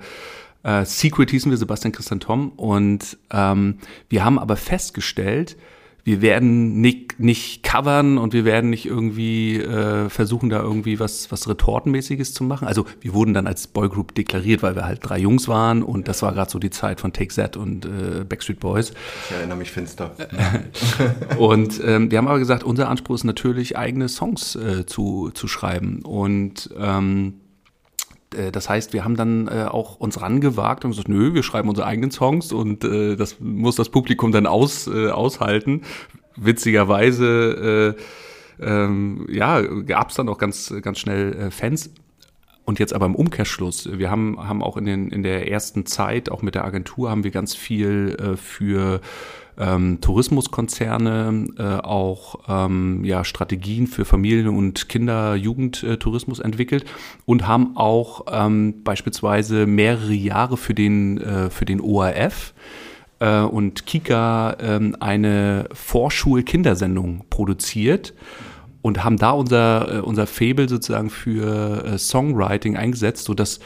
äh, 0.64 0.86
Secret 0.86 1.32
hießen 1.32 1.52
wir, 1.52 1.58
Sebastian 1.58 1.92
Christian 1.92 2.20
Tom. 2.20 2.50
Und 2.52 3.18
ähm, 3.32 3.80
wir 4.10 4.24
haben 4.24 4.40
aber 4.40 4.58
festgestellt, 4.58 5.58
wir 6.04 6.22
werden 6.22 6.82
nicht, 6.82 7.20
nicht 7.20 7.62
covern 7.62 8.18
und 8.18 8.34
wir 8.34 8.46
werden 8.46 8.70
nicht 8.70 8.86
irgendwie 8.86 9.58
äh, 9.58 10.10
versuchen, 10.10 10.50
da 10.50 10.60
irgendwie 10.62 11.00
was, 11.00 11.32
was 11.32 11.48
Retortenmäßiges 11.48 12.34
zu 12.34 12.44
machen. 12.44 12.68
Also 12.68 12.86
wir 13.02 13.14
wurden 13.14 13.34
dann 13.34 13.46
als 13.48 13.68
Boygroup 13.68 14.16
deklariert, 14.16 14.64
weil 14.64 14.76
wir 14.76 14.86
halt 14.86 15.02
drei 15.04 15.20
Jungs 15.20 15.48
waren 15.48 15.84
und 15.84 16.08
das 16.08 16.22
war 16.22 16.34
gerade 16.34 16.50
so 16.50 16.58
die 16.58 16.70
Zeit 16.70 17.00
von 17.00 17.14
Take 17.14 17.36
That 17.36 17.58
und 17.58 17.86
äh, 17.86 18.24
Backstreet 18.28 18.60
Boys. 18.60 18.92
Ich 19.30 19.36
erinnere 19.36 19.58
mich 19.58 19.72
finster. 19.72 20.16
und 21.38 21.80
ähm, 21.86 22.10
wir 22.10 22.18
haben 22.18 22.28
aber 22.28 22.40
gesagt, 22.40 22.64
unser 22.64 22.90
Anspruch 22.90 23.16
ist 23.16 23.24
natürlich, 23.24 23.78
eigene 23.78 24.10
Songs 24.10 24.56
äh, 24.56 24.86
zu, 24.86 25.32
zu 25.34 25.48
schreiben. 25.48 26.02
Und 26.04 26.70
ähm, 26.80 27.34
äh, 27.36 27.39
das 28.52 28.70
heißt, 28.70 28.94
wir 28.94 29.04
haben 29.04 29.16
dann 29.16 29.48
äh, 29.48 29.66
auch 29.70 30.00
uns 30.00 30.22
rangewagt 30.22 30.86
und 30.86 30.92
gesagt, 30.92 31.10
nö, 31.10 31.34
wir 31.34 31.44
schreiben 31.44 31.70
unsere 31.70 31.88
eigenen 31.88 32.12
Songs 32.12 32.52
und 32.52 32.84
äh, 32.84 33.16
das 33.16 33.40
muss 33.40 33.76
das 33.76 33.90
Publikum 33.90 34.32
dann 34.32 34.46
aus, 34.46 34.88
äh, 34.88 35.10
aushalten. 35.10 35.82
Witzigerweise 36.36 37.96
äh, 37.98 38.02
ähm, 38.62 39.26
ja, 39.30 39.62
gab 39.62 40.10
es 40.10 40.16
dann 40.16 40.30
auch 40.30 40.38
ganz, 40.38 40.74
ganz 40.82 41.00
schnell 41.00 41.34
äh, 41.34 41.52
Fans. 41.52 41.92
Und 42.66 42.78
jetzt 42.78 42.94
aber 42.94 43.08
im 43.08 43.16
Umkehrschluss, 43.16 43.90
wir 43.98 44.12
haben, 44.12 44.48
haben 44.48 44.62
auch 44.62 44.78
in, 44.78 44.86
den, 44.86 45.10
in 45.10 45.24
der 45.24 45.50
ersten 45.50 45.88
Zeit, 45.88 46.30
auch 46.30 46.44
mit 46.44 46.54
der 46.54 46.66
Agentur, 46.66 47.10
haben 47.10 47.24
wir 47.24 47.32
ganz 47.32 47.56
viel 47.56 48.16
äh, 48.20 48.38
für 48.38 49.02
ähm, 49.60 50.00
Tourismuskonzerne, 50.02 51.48
äh, 51.58 51.64
auch 51.86 52.40
ähm, 52.48 53.04
ja, 53.04 53.24
Strategien 53.24 53.88
für 53.88 54.06
Familien- 54.06 54.48
und 54.48 54.90
Kinder-Jugendtourismus 54.90 56.40
entwickelt 56.40 56.86
und 57.26 57.46
haben 57.48 57.76
auch 57.76 58.26
ähm, 58.32 58.84
beispielsweise 58.84 59.68
mehrere 59.68 60.14
Jahre 60.14 60.58
für 60.58 60.74
den, 60.74 61.20
äh, 61.20 61.50
für 61.50 61.66
den 61.66 61.82
ORF 61.82 62.54
äh, 63.20 63.42
und 63.42 63.86
Kika 63.86 64.58
ähm, 64.62 64.96
eine 65.00 65.68
Vorschul-Kindersendung 65.74 67.26
produziert 67.30 68.14
und 68.82 69.04
haben 69.04 69.18
da 69.18 69.32
unser, 69.32 69.98
äh, 69.98 70.00
unser 70.00 70.26
Fable 70.26 70.70
sozusagen 70.70 71.10
für 71.10 71.84
äh, 71.86 71.98
Songwriting 71.98 72.78
eingesetzt, 72.78 73.26
sodass 73.26 73.60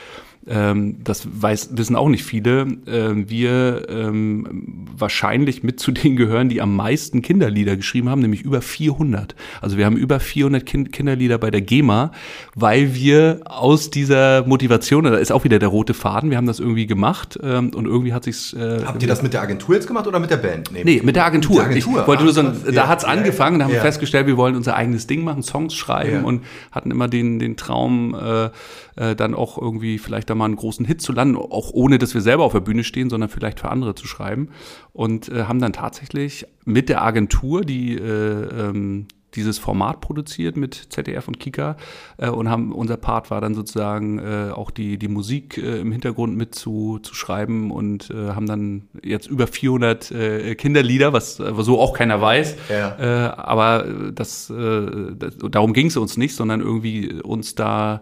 ähm, 0.47 0.97
das 1.03 1.27
weiß, 1.31 1.69
wissen 1.77 1.95
auch 1.95 2.09
nicht 2.09 2.23
viele, 2.23 2.67
ähm, 2.87 3.29
wir 3.29 3.87
ähm, 3.89 4.85
wahrscheinlich 4.97 5.63
mit 5.63 5.79
zu 5.79 5.91
denen 5.91 6.15
gehören, 6.15 6.49
die 6.49 6.61
am 6.61 6.75
meisten 6.75 7.21
Kinderlieder 7.21 7.75
geschrieben 7.75 8.09
haben, 8.09 8.21
nämlich 8.21 8.41
über 8.41 8.61
400. 8.61 9.35
Also 9.61 9.77
wir 9.77 9.85
haben 9.85 9.97
über 9.97 10.19
400 10.19 10.65
kind 10.65 10.91
Kinderlieder 10.91 11.37
bei 11.37 11.51
der 11.51 11.61
GEMA, 11.61 12.11
weil 12.55 12.93
wir 12.93 13.41
aus 13.45 13.89
dieser 13.89 14.45
Motivation, 14.45 15.05
da 15.05 15.15
ist 15.15 15.31
auch 15.31 15.43
wieder 15.43 15.59
der 15.59 15.69
rote 15.69 15.93
Faden, 15.93 16.29
wir 16.29 16.37
haben 16.37 16.47
das 16.47 16.59
irgendwie 16.59 16.87
gemacht 16.87 17.39
ähm, 17.41 17.71
und 17.73 17.85
irgendwie 17.85 18.13
hat 18.13 18.25
sich's. 18.25 18.53
Äh, 18.53 18.81
Habt 18.85 19.01
ihr 19.01 19.07
das 19.07 19.23
mit 19.23 19.33
der 19.33 19.41
Agentur 19.41 19.75
jetzt 19.75 19.87
gemacht 19.87 20.07
oder 20.07 20.19
mit 20.19 20.29
der 20.29 20.37
Band? 20.37 20.71
Nee, 20.71 20.83
nee 20.83 21.01
mit 21.03 21.15
der 21.15 21.25
Agentur. 21.25 21.57
Mit 21.57 21.65
der 21.65 21.71
Agentur. 21.71 22.01
Ich 22.01 22.07
wollte 22.07 22.23
nur 22.23 22.33
sagen, 22.33 22.53
da 22.65 22.71
ja, 22.71 22.87
hat's 22.87 23.05
angefangen, 23.05 23.59
da 23.59 23.65
haben 23.65 23.71
ja. 23.71 23.77
wir 23.77 23.81
festgestellt, 23.81 24.27
wir 24.27 24.37
wollen 24.37 24.55
unser 24.55 24.75
eigenes 24.75 25.07
Ding 25.07 25.23
machen, 25.23 25.41
Songs 25.43 25.73
schreiben 25.73 26.13
ja. 26.13 26.21
und 26.21 26.43
hatten 26.71 26.91
immer 26.91 27.07
den, 27.07 27.39
den 27.39 27.55
Traum, 27.55 28.15
äh, 28.15 28.49
äh, 28.95 29.15
dann 29.15 29.33
auch 29.33 29.57
irgendwie 29.57 29.97
vielleicht 29.97 30.29
da 30.33 30.37
mal 30.37 30.45
einen 30.45 30.55
großen 30.55 30.85
Hit 30.85 31.01
zu 31.01 31.13
landen, 31.13 31.35
auch 31.35 31.71
ohne, 31.71 31.97
dass 31.97 32.13
wir 32.13 32.21
selber 32.21 32.43
auf 32.43 32.53
der 32.53 32.59
Bühne 32.59 32.83
stehen, 32.83 33.09
sondern 33.09 33.29
vielleicht 33.29 33.59
für 33.59 33.69
andere 33.69 33.95
zu 33.95 34.07
schreiben. 34.07 34.49
Und 34.91 35.29
äh, 35.29 35.43
haben 35.43 35.59
dann 35.59 35.73
tatsächlich 35.73 36.45
mit 36.65 36.89
der 36.89 37.03
Agentur, 37.03 37.61
die 37.61 37.95
äh, 37.95 38.67
ähm, 38.69 39.07
dieses 39.35 39.57
Format 39.57 40.01
produziert 40.01 40.57
mit 40.57 40.75
ZDF 40.75 41.27
und 41.27 41.39
Kika 41.39 41.75
äh, 42.17 42.29
und 42.29 42.49
haben 42.49 42.71
unser 42.71 42.97
Part 42.97 43.31
war 43.31 43.41
dann 43.41 43.55
sozusagen 43.55 44.19
äh, 44.19 44.51
auch 44.51 44.71
die 44.71 44.97
die 44.97 45.07
Musik 45.07 45.57
äh, 45.57 45.79
im 45.79 45.91
Hintergrund 45.91 46.37
mit 46.37 46.55
zu, 46.55 46.99
zu 47.01 47.15
schreiben 47.15 47.71
und 47.71 48.09
äh, 48.11 48.29
haben 48.29 48.45
dann 48.45 48.89
jetzt 49.03 49.27
über 49.27 49.47
400 49.47 50.11
äh, 50.11 50.55
Kinderlieder, 50.55 51.13
was, 51.13 51.39
was 51.39 51.65
so 51.65 51.79
auch 51.79 51.93
keiner 51.93 52.21
weiß. 52.21 52.57
Ja. 52.69 52.97
Äh, 52.99 53.33
aber 53.35 53.87
das, 54.13 54.47
das 54.47 55.37
darum 55.49 55.73
ging 55.73 55.87
es 55.87 55.97
uns 55.97 56.17
nicht, 56.17 56.35
sondern 56.35 56.61
irgendwie 56.61 57.21
uns 57.21 57.55
da 57.55 58.01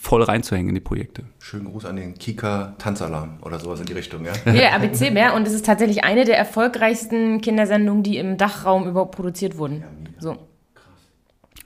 voll 0.00 0.22
reinzuhängen 0.22 0.70
in 0.70 0.74
die 0.74 0.80
Projekte. 0.80 1.22
Schönen 1.38 1.66
Gruß 1.66 1.84
an 1.84 1.96
den 1.96 2.14
Kika 2.14 2.74
Tanzalarm 2.78 3.38
oder 3.42 3.60
sowas 3.60 3.80
in 3.80 3.86
die 3.86 3.92
Richtung, 3.92 4.24
ja? 4.24 4.52
Ja, 4.52 4.72
ABC 4.72 5.10
mehr 5.10 5.34
und 5.34 5.46
es 5.46 5.54
ist 5.54 5.66
tatsächlich 5.66 6.04
eine 6.04 6.24
der 6.24 6.36
erfolgreichsten 6.36 7.40
Kindersendungen, 7.40 8.02
die 8.02 8.18
im 8.18 8.36
Dachraum 8.36 8.88
überhaupt 8.88 9.14
produziert 9.14 9.56
wurden. 9.56 9.80
Ja, 9.80 9.86
so. 10.18 10.36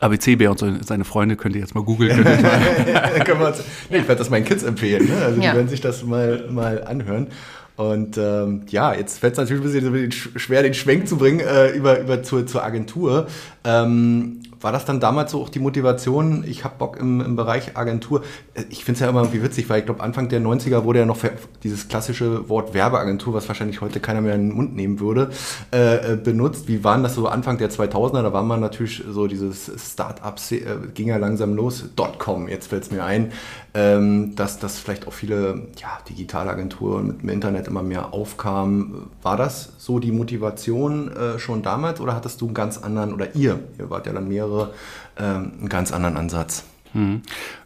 ABC-Bär 0.00 0.50
und 0.50 0.84
seine 0.84 1.04
Freunde 1.04 1.36
könnt 1.36 1.54
ihr 1.54 1.60
jetzt 1.60 1.76
mal 1.76 1.84
googeln. 1.84 2.22
nee, 3.90 3.98
ich 3.98 4.08
werde 4.08 4.16
das 4.16 4.30
meinen 4.30 4.44
Kids 4.44 4.64
empfehlen. 4.64 5.06
Ne? 5.06 5.16
Also 5.24 5.40
ja. 5.40 5.50
die 5.50 5.56
werden 5.56 5.68
sich 5.68 5.80
das 5.80 6.02
mal, 6.02 6.48
mal 6.50 6.82
anhören. 6.82 7.28
Und 7.76 8.18
ähm, 8.18 8.62
ja, 8.68 8.94
jetzt 8.94 9.20
fällt 9.20 9.34
es 9.34 9.38
natürlich 9.38 9.62
ein 9.64 9.92
bisschen 9.92 10.12
schwer, 10.38 10.62
den 10.62 10.74
Schwenk 10.74 11.08
zu 11.08 11.16
bringen 11.16 11.40
äh, 11.40 11.70
über, 11.70 12.00
über 12.00 12.22
zur, 12.22 12.46
zur 12.46 12.64
Agentur. 12.64 13.28
Ähm, 13.64 14.40
war 14.62 14.72
das 14.72 14.84
dann 14.84 15.00
damals 15.00 15.32
so 15.32 15.42
auch 15.42 15.48
die 15.48 15.58
Motivation, 15.58 16.44
ich 16.46 16.64
habe 16.64 16.76
Bock 16.78 16.96
im, 16.98 17.20
im 17.20 17.36
Bereich 17.36 17.76
Agentur? 17.76 18.22
Ich 18.70 18.84
finde 18.84 18.94
es 18.94 19.00
ja 19.00 19.08
immer 19.08 19.20
irgendwie 19.20 19.42
witzig, 19.42 19.68
weil 19.68 19.80
ich 19.80 19.86
glaube, 19.86 20.02
Anfang 20.02 20.28
der 20.28 20.40
90er 20.40 20.84
wurde 20.84 21.00
ja 21.00 21.06
noch 21.06 21.18
dieses 21.62 21.88
klassische 21.88 22.48
Wort 22.48 22.74
Werbeagentur, 22.74 23.34
was 23.34 23.48
wahrscheinlich 23.48 23.80
heute 23.80 24.00
keiner 24.00 24.20
mehr 24.20 24.34
in 24.34 24.48
den 24.48 24.56
Mund 24.56 24.74
nehmen 24.74 25.00
würde, 25.00 25.30
äh, 25.72 26.12
äh 26.12 26.16
benutzt. 26.16 26.68
Wie 26.68 26.84
waren 26.84 27.02
das 27.02 27.14
so 27.14 27.26
Anfang 27.26 27.58
der 27.58 27.70
2000er? 27.70 28.22
Da 28.22 28.32
war 28.32 28.42
man 28.42 28.60
natürlich 28.60 29.02
so 29.08 29.26
dieses 29.26 29.70
Start-up, 29.92 30.40
äh, 30.50 30.60
ging 30.94 31.08
ja 31.08 31.16
langsam 31.16 31.54
los, 31.54 31.84
.com, 32.18 32.48
jetzt 32.48 32.68
fällt 32.68 32.84
es 32.84 32.90
mir 32.90 33.04
ein, 33.04 33.32
ähm, 33.74 34.34
dass, 34.36 34.58
dass 34.58 34.78
vielleicht 34.78 35.06
auch 35.06 35.12
viele 35.12 35.68
ja, 35.78 35.98
Digitalagenturen 36.08 37.06
mit 37.06 37.22
dem 37.22 37.28
Internet 37.30 37.68
immer 37.68 37.82
mehr 37.82 38.12
aufkamen. 38.12 39.10
War 39.22 39.36
das 39.36 39.72
so 39.78 39.98
die 39.98 40.12
Motivation 40.12 41.10
äh, 41.10 41.38
schon 41.38 41.62
damals 41.62 42.00
oder 42.00 42.14
hattest 42.14 42.40
du 42.40 42.46
einen 42.46 42.54
ganz 42.54 42.78
anderen, 42.78 43.14
oder 43.14 43.34
ihr, 43.34 43.60
ihr 43.78 43.88
wart 43.88 44.06
ja 44.06 44.12
dann 44.12 44.28
mehrere, 44.28 44.74
ähm, 45.18 45.52
einen 45.58 45.68
ganz 45.68 45.92
anderen 45.92 46.16
Ansatz? 46.16 46.64
Mhm. 46.92 47.22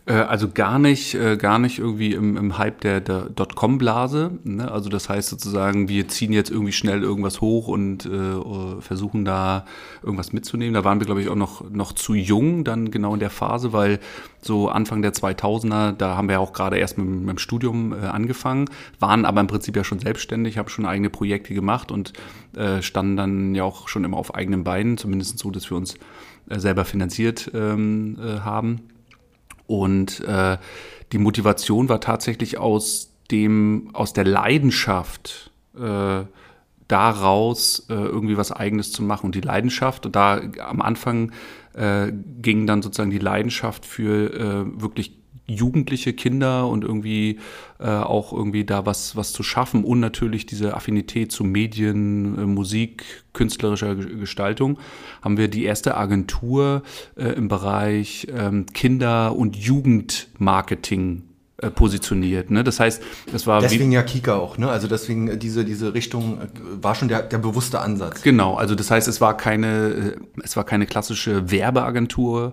Also 0.09 0.49
gar 0.49 0.79
nicht, 0.79 1.17
äh, 1.17 1.37
gar 1.37 1.59
nicht 1.59 1.81
irgendwie 1.81 2.13
im, 2.13 2.37
im 2.37 2.59
Hype 2.59 2.81
der, 2.83 3.01
der 3.01 3.23
Dotcom-Blase. 3.23 4.39
Ne? 4.45 4.71
Also 4.71 4.89
das 4.89 5.09
heißt 5.09 5.29
sozusagen, 5.29 5.89
wir 5.89 6.07
ziehen 6.07 6.33
jetzt 6.33 6.49
irgendwie 6.49 6.71
schnell 6.71 7.03
irgendwas 7.03 7.41
hoch 7.41 7.67
und 7.67 8.07
äh, 8.07 8.81
versuchen 8.81 9.25
da 9.25 9.65
irgendwas 10.05 10.33
mitzunehmen. 10.33 10.75
Da 10.75 10.85
waren 10.85 11.01
wir, 11.01 11.07
glaube 11.07 11.23
ich, 11.23 11.29
auch 11.29 11.35
noch, 11.35 11.69
noch 11.71 11.93
zu 11.93 12.15
jung 12.15 12.63
dann 12.63 12.93
genau 12.93 13.15
in 13.15 13.21
der 13.21 13.31
Phase, 13.31 13.73
weil 13.73 13.99
so 14.41 14.69
Anfang 14.69 15.03
der 15.03 15.13
2000er, 15.13 15.91
da 15.91 16.17
haben 16.17 16.29
wir 16.29 16.39
auch 16.39 16.53
gerade 16.53 16.79
erst 16.79 16.99
mit, 16.99 17.09
mit 17.09 17.29
dem 17.29 17.39
Studium 17.39 17.93
äh, 17.93 18.07
angefangen, 18.07 18.67
waren 19.01 19.25
aber 19.25 19.41
im 19.41 19.49
Prinzip 19.49 19.75
ja 19.75 19.83
schon 19.83 19.99
selbstständig, 19.99 20.57
haben 20.57 20.69
schon 20.69 20.87
eigene 20.87 21.11
Projekte 21.11 21.53
gemacht 21.53 21.91
und 21.91 22.13
äh, 22.57 22.81
standen 22.81 23.17
dann 23.17 23.55
ja 23.57 23.65
auch 23.65 23.89
schon 23.89 24.05
immer 24.05 24.19
auf 24.19 24.37
eigenen 24.37 24.63
Beinen, 24.63 24.99
zumindest 24.99 25.41
so, 25.41 25.51
dass 25.51 25.69
wir 25.69 25.77
uns 25.77 25.97
äh, 26.49 26.61
selber 26.61 26.85
finanziert 26.85 27.51
ähm, 27.55 28.19
äh, 28.23 28.39
haben. 28.39 28.83
Und 29.67 30.21
äh, 30.21 30.59
die 31.13 31.19
Motivation 31.19 31.89
war 31.89 32.01
tatsächlich 32.01 32.59
aus 32.59 33.13
dem, 33.31 33.91
aus 33.93 34.13
der 34.13 34.25
Leidenschaft, 34.25 35.51
äh, 35.79 36.25
daraus 36.89 37.87
äh, 37.89 37.95
irgendwie 37.95 38.37
was 38.37 38.53
Eigenes 38.53 38.93
zu 38.93 39.03
machen 39.03 39.27
und 39.27 39.35
die 39.35 39.41
Leidenschaft. 39.41 40.07
Und 40.07 40.15
da 40.15 40.41
am 40.61 40.81
Anfang 40.81 41.33
äh, 41.75 42.13
ging 42.41 42.67
dann 42.67 42.83
sozusagen 42.83 43.11
die 43.11 43.19
Leidenschaft 43.19 43.85
für 43.85 44.33
äh, 44.33 44.81
wirklich 44.81 45.19
jugendliche 45.47 46.13
Kinder 46.13 46.67
und 46.69 46.85
irgendwie 46.85 47.39
äh, 47.79 47.87
auch 47.87 48.33
irgendwie 48.33 48.65
da 48.65 48.85
was, 48.85 49.17
was 49.17 49.33
zu 49.33 49.43
schaffen 49.43 49.85
und 49.85 50.01
natürlich 50.01 50.47
diese 50.47 50.75
Affinität 50.75 51.31
zu 51.33 51.45
Medien, 51.45 52.39
äh, 52.39 52.47
Musik, 52.47 53.05
künstlerischer 53.33 53.95
Gestaltung, 53.95 54.79
haben 55.23 55.37
wir 55.37 55.49
die 55.49 55.65
erste 55.65 55.97
Agentur 55.97 56.83
äh, 57.17 57.29
im 57.29 57.49
Bereich 57.49 58.27
ähm, 58.35 58.67
Kinder- 58.73 59.37
und 59.37 59.57
Jugendmarketing 59.57 61.23
äh, 61.59 61.71
positioniert. 61.71 62.51
Ne? 62.51 62.65
Das 62.65 62.81
heißt, 62.81 63.03
das 63.33 63.47
war 63.47 63.63
deswegen 63.63 63.91
ja 63.91 64.03
Kika 64.03 64.35
auch. 64.35 64.59
Ne? 64.59 64.69
Also 64.69 64.89
deswegen 64.89 65.29
äh, 65.29 65.39
diese 65.39 65.65
diese 65.65 65.95
Richtung 65.95 66.39
äh, 66.39 66.49
war 66.83 66.95
schon 66.95 67.09
der, 67.09 67.23
der 67.23 67.39
bewusste 67.39 67.81
Ansatz. 67.81 68.21
Genau. 68.21 68.57
Also 68.57 68.75
das 68.75 68.91
heißt, 68.91 69.09
es 69.09 69.23
war 69.23 69.39
keine 69.39 70.17
es 70.43 70.55
war 70.55 70.65
keine 70.65 70.85
klassische 70.85 71.51
Werbeagentur, 71.51 72.53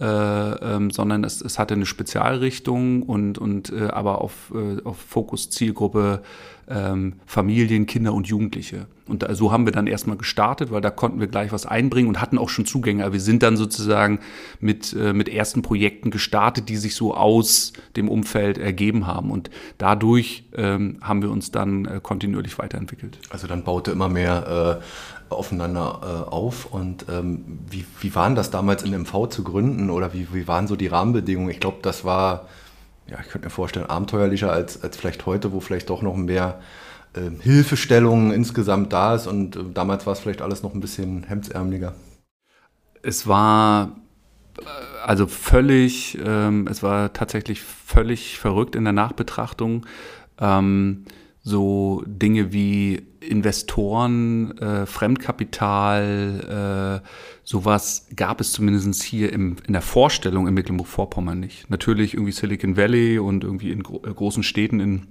äh, 0.00 0.04
ähm, 0.04 0.90
sondern 0.90 1.22
es, 1.24 1.40
es 1.40 1.58
hatte 1.58 1.74
eine 1.74 1.86
Spezialrichtung 1.86 3.02
und 3.02 3.38
und 3.38 3.72
äh, 3.72 3.88
aber 3.88 4.20
auf 4.20 4.52
äh, 4.54 4.82
auf 4.82 4.96
Fokus 4.96 5.50
Zielgruppe 5.50 6.22
ähm, 6.68 7.14
Familien, 7.26 7.86
Kinder 7.86 8.12
und 8.14 8.26
Jugendliche. 8.26 8.86
Und 9.06 9.22
da, 9.22 9.34
so 9.34 9.52
haben 9.52 9.66
wir 9.66 9.72
dann 9.72 9.86
erstmal 9.86 10.16
gestartet, 10.16 10.70
weil 10.70 10.80
da 10.80 10.90
konnten 10.90 11.20
wir 11.20 11.26
gleich 11.26 11.52
was 11.52 11.66
einbringen 11.66 12.08
und 12.08 12.20
hatten 12.20 12.38
auch 12.38 12.48
schon 12.48 12.64
Zugänge. 12.64 13.04
Aber 13.04 13.12
wir 13.12 13.20
sind 13.20 13.42
dann 13.42 13.56
sozusagen 13.56 14.20
mit, 14.60 14.94
äh, 14.94 15.12
mit 15.12 15.28
ersten 15.28 15.62
Projekten 15.62 16.10
gestartet, 16.10 16.68
die 16.68 16.76
sich 16.76 16.94
so 16.94 17.14
aus 17.14 17.74
dem 17.96 18.08
Umfeld 18.08 18.56
ergeben 18.56 19.06
haben. 19.06 19.30
Und 19.30 19.50
dadurch 19.76 20.44
ähm, 20.54 20.98
haben 21.02 21.20
wir 21.22 21.30
uns 21.30 21.50
dann 21.50 21.84
äh, 21.84 22.00
kontinuierlich 22.02 22.58
weiterentwickelt. 22.58 23.18
Also 23.28 23.46
dann 23.46 23.62
baute 23.62 23.90
immer 23.90 24.08
mehr 24.08 24.80
äh, 24.80 25.32
aufeinander 25.34 26.00
äh, 26.02 26.30
auf. 26.30 26.66
Und 26.72 27.06
ähm, 27.10 27.58
wie, 27.68 27.84
wie 28.00 28.14
waren 28.14 28.34
das 28.34 28.50
damals 28.50 28.82
in 28.84 28.98
MV 28.98 29.28
zu 29.28 29.44
gründen 29.44 29.90
oder 29.90 30.14
wie, 30.14 30.28
wie 30.32 30.48
waren 30.48 30.66
so 30.66 30.76
die 30.76 30.86
Rahmenbedingungen? 30.86 31.50
Ich 31.50 31.60
glaube, 31.60 31.78
das 31.82 32.04
war 32.04 32.48
ja, 33.06 33.18
ich 33.20 33.28
könnte 33.28 33.46
mir 33.46 33.50
vorstellen, 33.50 33.86
abenteuerlicher 33.86 34.52
als, 34.52 34.82
als 34.82 34.96
vielleicht 34.96 35.26
heute, 35.26 35.52
wo 35.52 35.60
vielleicht 35.60 35.90
doch 35.90 36.02
noch 36.02 36.16
mehr 36.16 36.60
äh, 37.14 37.30
Hilfestellung 37.40 38.32
insgesamt 38.32 38.92
da 38.92 39.14
ist 39.14 39.26
und 39.26 39.56
äh, 39.56 39.60
damals 39.72 40.06
war 40.06 40.14
es 40.14 40.20
vielleicht 40.20 40.42
alles 40.42 40.62
noch 40.62 40.74
ein 40.74 40.80
bisschen 40.80 41.24
hemdsärmeliger. 41.24 41.94
Es 43.02 43.26
war 43.26 43.96
äh, 44.58 44.62
also 45.04 45.26
völlig, 45.26 46.18
ähm, 46.24 46.66
es 46.70 46.82
war 46.82 47.12
tatsächlich 47.12 47.62
völlig 47.62 48.38
verrückt 48.38 48.74
in 48.74 48.84
der 48.84 48.92
Nachbetrachtung. 48.92 49.86
Ähm, 50.40 51.04
so 51.42 52.02
Dinge 52.06 52.52
wie 52.52 53.06
Investoren, 53.28 54.56
äh, 54.58 54.86
Fremdkapital, 54.86 57.02
äh, 57.02 57.08
sowas 57.44 58.06
gab 58.16 58.40
es 58.40 58.52
zumindest 58.52 59.02
hier 59.02 59.32
im, 59.32 59.56
in 59.66 59.72
der 59.72 59.82
Vorstellung 59.82 60.46
in 60.46 60.54
Mecklenburg-Vorpommern 60.54 61.38
nicht. 61.38 61.70
Natürlich 61.70 62.14
irgendwie 62.14 62.32
Silicon 62.32 62.76
Valley 62.76 63.18
und 63.18 63.44
irgendwie 63.44 63.70
in 63.70 63.82
gro 63.82 64.02
äh, 64.04 64.12
großen 64.12 64.42
Städten 64.42 64.80
in, 64.80 65.06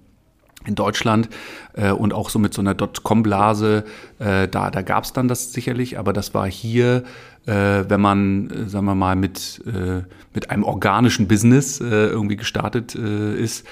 in 0.66 0.76
Deutschland 0.76 1.30
äh, 1.74 1.92
und 1.92 2.14
auch 2.14 2.30
so 2.30 2.40
mit 2.40 2.54
so 2.54 2.62
einer 2.62 2.74
Dotcom-Blase, 2.74 3.84
äh, 4.20 4.48
da, 4.48 4.72
da 4.72 4.82
gab 4.82 5.04
es 5.04 5.14
dann 5.14 5.28
das 5.28 5.54
sicherlich, 5.54 6.00
aber 6.00 6.14
das 6.14 6.34
war 6.34 6.50
hier, 6.50 7.04
äh, 7.46 7.84
wenn 7.88 8.02
man, 8.02 8.50
äh, 8.50 8.70
sagen 8.70 8.86
wir 8.86 8.96
mal, 8.96 9.16
mit, 9.16 9.62
äh, 9.66 10.04
mit 10.34 10.50
einem 10.50 10.64
organischen 10.64 11.28
Business 11.28 11.82
äh, 11.82 11.86
irgendwie 11.86 12.38
gestartet 12.38 12.96
äh, 12.96 13.36
ist, 13.36 13.66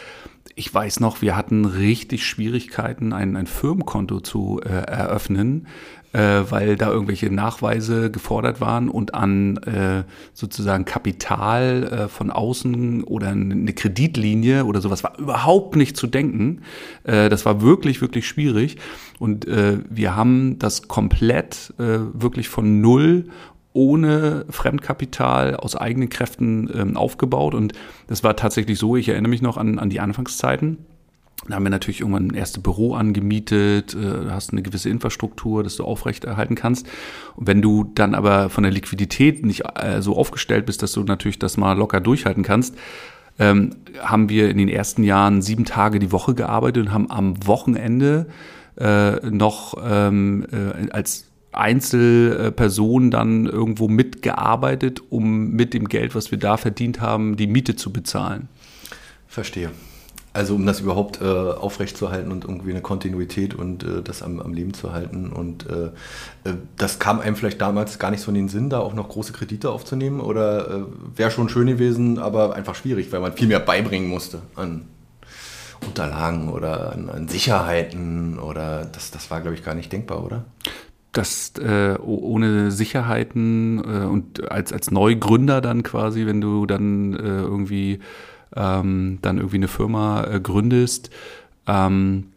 ich 0.61 0.71
weiß 0.71 0.99
noch, 0.99 1.23
wir 1.23 1.35
hatten 1.35 1.65
richtig 1.65 2.23
Schwierigkeiten, 2.23 3.13
ein, 3.13 3.35
ein 3.35 3.47
Firmenkonto 3.47 4.19
zu 4.19 4.61
äh, 4.63 4.69
eröffnen, 4.69 5.65
äh, 6.13 6.43
weil 6.49 6.75
da 6.75 6.91
irgendwelche 6.91 7.31
Nachweise 7.31 8.11
gefordert 8.11 8.61
waren 8.61 8.87
und 8.87 9.15
an 9.15 9.57
äh, 9.57 10.03
sozusagen 10.33 10.85
Kapital 10.85 11.83
äh, 11.83 12.07
von 12.09 12.29
außen 12.29 13.03
oder 13.05 13.29
eine 13.29 13.73
Kreditlinie 13.73 14.65
oder 14.65 14.81
sowas 14.81 15.03
war 15.03 15.17
überhaupt 15.17 15.75
nicht 15.75 15.97
zu 15.97 16.05
denken. 16.05 16.61
Äh, 17.05 17.29
das 17.29 17.43
war 17.43 17.63
wirklich, 17.63 17.99
wirklich 17.99 18.27
schwierig. 18.27 18.77
Und 19.17 19.47
äh, 19.47 19.79
wir 19.89 20.15
haben 20.15 20.59
das 20.59 20.87
komplett 20.87 21.73
äh, 21.79 21.99
wirklich 22.13 22.49
von 22.49 22.81
null 22.81 23.29
ohne 23.73 24.45
Fremdkapital 24.49 25.55
aus 25.55 25.75
eigenen 25.75 26.09
Kräften 26.09 26.69
ähm, 26.73 26.97
aufgebaut. 26.97 27.53
Und 27.53 27.73
das 28.07 28.23
war 28.23 28.35
tatsächlich 28.35 28.77
so, 28.77 28.95
ich 28.95 29.09
erinnere 29.09 29.29
mich 29.29 29.41
noch 29.41 29.57
an, 29.57 29.79
an 29.79 29.89
die 29.89 29.99
Anfangszeiten. 29.99 30.77
Da 31.47 31.55
haben 31.55 31.63
wir 31.63 31.71
natürlich 31.71 32.01
irgendwann 32.01 32.27
ein 32.27 32.35
erstes 32.35 32.61
Büro 32.61 32.93
angemietet, 32.93 33.95
äh, 33.95 34.29
hast 34.29 34.51
eine 34.51 34.61
gewisse 34.61 34.89
Infrastruktur, 34.89 35.63
dass 35.63 35.75
du 35.75 35.83
aufrechterhalten 35.83 36.55
kannst. 36.55 36.87
Und 37.35 37.47
wenn 37.47 37.61
du 37.61 37.85
dann 37.95 38.13
aber 38.13 38.49
von 38.49 38.63
der 38.63 38.71
Liquidität 38.71 39.43
nicht 39.43 39.63
äh, 39.75 40.01
so 40.01 40.15
aufgestellt 40.15 40.67
bist, 40.67 40.83
dass 40.83 40.91
du 40.91 41.03
natürlich 41.03 41.39
das 41.39 41.57
mal 41.57 41.77
locker 41.77 41.99
durchhalten 41.99 42.43
kannst, 42.43 42.75
ähm, 43.39 43.71
haben 43.99 44.29
wir 44.29 44.49
in 44.49 44.57
den 44.57 44.69
ersten 44.69 45.03
Jahren 45.03 45.41
sieben 45.41 45.65
Tage 45.65 45.97
die 45.97 46.11
Woche 46.11 46.35
gearbeitet 46.35 46.85
und 46.85 46.93
haben 46.93 47.09
am 47.09 47.47
Wochenende 47.47 48.27
äh, 48.77 49.29
noch 49.29 49.75
ähm, 49.83 50.45
äh, 50.51 50.91
als 50.91 51.30
Einzelpersonen 51.51 53.11
dann 53.11 53.45
irgendwo 53.45 53.87
mitgearbeitet, 53.87 55.01
um 55.09 55.51
mit 55.51 55.73
dem 55.73 55.87
Geld, 55.87 56.15
was 56.15 56.31
wir 56.31 56.37
da 56.37 56.57
verdient 56.57 57.01
haben, 57.01 57.35
die 57.35 57.47
Miete 57.47 57.75
zu 57.75 57.91
bezahlen. 57.91 58.47
Verstehe. 59.27 59.71
Also 60.33 60.55
um 60.55 60.65
das 60.65 60.79
überhaupt 60.79 61.19
äh, 61.21 61.25
aufrechtzuerhalten 61.25 62.31
und 62.31 62.45
irgendwie 62.45 62.71
eine 62.71 62.79
Kontinuität 62.79 63.53
und 63.53 63.83
äh, 63.83 64.01
das 64.01 64.23
am, 64.23 64.39
am, 64.39 64.53
Leben 64.53 64.73
zu 64.73 64.93
halten. 64.93 65.29
Und 65.29 65.69
äh, 65.69 65.87
äh 66.49 66.53
das 66.77 66.99
kam 66.99 67.19
einem 67.19 67.35
vielleicht 67.35 67.59
damals 67.59 67.99
gar 67.99 68.11
nicht 68.11 68.21
so 68.21 68.31
in 68.31 68.35
den 68.35 68.47
Sinn, 68.47 68.69
da 68.69 68.79
auch 68.79 68.93
noch 68.93 69.09
große 69.09 69.33
Kredite 69.33 69.69
aufzunehmen. 69.69 70.21
Oder 70.21 70.69
äh, 70.69 70.83
wäre 71.17 71.31
schon 71.31 71.49
schön 71.49 71.67
gewesen, 71.67 72.17
aber 72.17 72.55
einfach 72.55 72.75
schwierig, 72.75 73.11
weil 73.11 73.19
man 73.19 73.33
viel 73.33 73.49
mehr 73.49 73.59
beibringen 73.59 74.09
musste 74.09 74.41
an 74.55 74.83
Unterlagen 75.85 76.47
oder 76.47 76.93
an, 76.93 77.09
an 77.09 77.27
Sicherheiten. 77.27 78.39
Oder 78.39 78.85
das, 78.85 79.11
das 79.11 79.31
war, 79.31 79.41
glaube 79.41 79.55
ich, 79.55 79.65
gar 79.65 79.75
nicht 79.75 79.91
denkbar, 79.91 80.23
oder? 80.23 80.45
Das 81.11 81.53
äh, 81.57 81.97
ohne 81.99 82.71
Sicherheiten 82.71 83.79
äh, 83.79 84.05
und 84.05 84.49
als, 84.49 84.71
als 84.71 84.91
Neugründer 84.91 85.61
dann 85.61 85.83
quasi, 85.83 86.25
wenn 86.25 86.41
du 86.41 86.65
dann 86.65 87.13
äh, 87.13 87.17
irgendwie 87.17 87.99
ähm, 88.55 89.19
dann 89.21 89.37
irgendwie 89.37 89.57
eine 89.57 89.67
Firma 89.67 90.23
äh, 90.25 90.39
gründest, 90.39 91.09
ähm, 91.67 92.27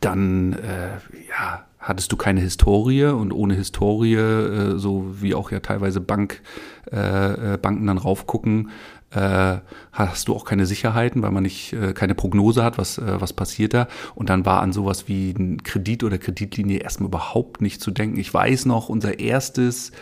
dann 0.00 0.52
äh, 0.54 0.98
ja, 1.28 1.64
hattest 1.78 2.12
du 2.12 2.16
keine 2.16 2.40
Historie 2.40 3.04
und 3.04 3.32
ohne 3.32 3.54
Historie, 3.54 4.14
äh, 4.14 4.78
so 4.78 5.14
wie 5.20 5.34
auch 5.34 5.50
ja 5.50 5.60
teilweise 5.60 6.00
Bank, 6.00 6.42
äh, 6.90 7.54
äh 7.54 7.58
Banken 7.58 7.86
dann 7.86 7.98
raufgucken, 7.98 8.70
äh, 9.14 9.58
hast 9.92 10.28
du 10.28 10.34
auch 10.34 10.44
keine 10.44 10.66
Sicherheiten, 10.66 11.22
weil 11.22 11.30
man 11.30 11.44
nicht 11.44 11.72
äh, 11.72 11.92
keine 11.92 12.14
Prognose 12.14 12.64
hat, 12.64 12.78
was, 12.78 12.98
äh, 12.98 13.20
was 13.20 13.32
passiert 13.32 13.74
da. 13.74 13.88
Und 14.14 14.28
dann 14.28 14.44
war 14.44 14.60
an 14.60 14.72
sowas 14.72 15.08
wie 15.08 15.30
ein 15.30 15.62
Kredit 15.62 16.04
oder 16.04 16.18
Kreditlinie 16.18 16.78
erstmal 16.78 17.08
überhaupt 17.08 17.60
nicht 17.60 17.80
zu 17.80 17.90
denken. 17.90 18.18
Ich 18.18 18.32
weiß 18.32 18.66
noch, 18.66 18.88
unser 18.88 19.20
erstes 19.20 19.92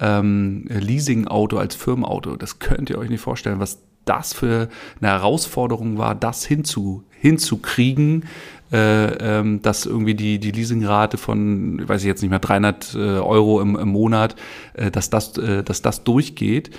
ähm, 0.00 0.64
Leasing-Auto 0.68 1.56
als 1.56 1.74
Firmenauto, 1.74 2.36
das 2.36 2.58
könnt 2.58 2.90
ihr 2.90 2.98
euch 2.98 3.08
nicht 3.08 3.20
vorstellen, 3.20 3.60
was 3.60 3.78
das 4.04 4.32
für 4.32 4.68
eine 5.00 5.10
Herausforderung 5.10 5.98
war, 5.98 6.14
das 6.14 6.44
hinzu, 6.44 7.04
hinzukriegen, 7.10 8.24
äh, 8.72 9.38
ähm, 9.38 9.62
dass 9.62 9.86
irgendwie 9.86 10.14
die, 10.14 10.38
die 10.38 10.50
Leasingrate 10.50 11.18
von, 11.18 11.88
weiß 11.88 12.02
ich 12.02 12.06
jetzt 12.06 12.22
nicht 12.22 12.30
mehr, 12.30 12.38
300 12.38 12.94
äh, 12.94 12.98
Euro 12.98 13.60
im, 13.60 13.76
im 13.76 13.88
Monat, 13.88 14.36
äh, 14.74 14.90
dass, 14.90 15.10
das, 15.10 15.36
äh, 15.38 15.62
dass 15.62 15.82
das 15.82 16.04
durchgeht 16.04 16.70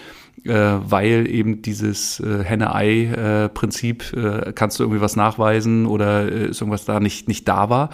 weil 0.50 1.30
eben 1.30 1.62
dieses 1.62 2.20
äh, 2.20 2.44
Henne-Ei-Prinzip, 2.44 4.14
äh, 4.14 4.54
kannst 4.54 4.80
du 4.80 4.84
irgendwie 4.84 5.02
was 5.02 5.16
nachweisen 5.16 5.86
oder 5.86 6.32
äh, 6.32 6.48
ist 6.48 6.62
irgendwas 6.62 6.86
da 6.86 7.00
nicht, 7.00 7.28
nicht 7.28 7.48
da 7.48 7.70
war. 7.70 7.90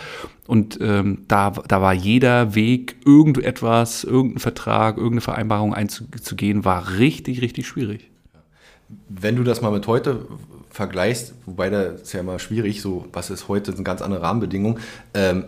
Und 0.46 0.80
ähm, 0.82 1.26
da, 1.28 1.52
da 1.52 1.82
war 1.82 1.94
jeder 1.94 2.56
Weg, 2.56 2.98
irgendetwas, 3.06 4.04
irgendein 4.04 4.40
Vertrag, 4.40 4.98
irgendeine 4.98 5.22
Vereinbarung 5.22 5.74
einzugehen, 5.74 6.66
war 6.66 6.98
richtig, 6.98 7.42
richtig 7.42 7.68
schwierig. 7.68 8.10
Wenn 9.10 9.36
du 9.36 9.44
das 9.44 9.62
mal 9.62 9.72
mit 9.72 9.88
heute 9.88 10.28
vergleichst, 10.70 11.34
wobei 11.46 11.70
da 11.70 11.84
ist 11.84 12.14
ja 12.14 12.20
immer 12.20 12.40
schwierig, 12.40 12.82
so 12.82 13.06
was 13.14 13.30
ist 13.30 13.48
heute, 13.48 13.74
sind 13.74 13.84
ganz 13.84 14.02
andere 14.02 14.22
Rahmenbedingungen, 14.22 14.80
ähm, 15.14 15.46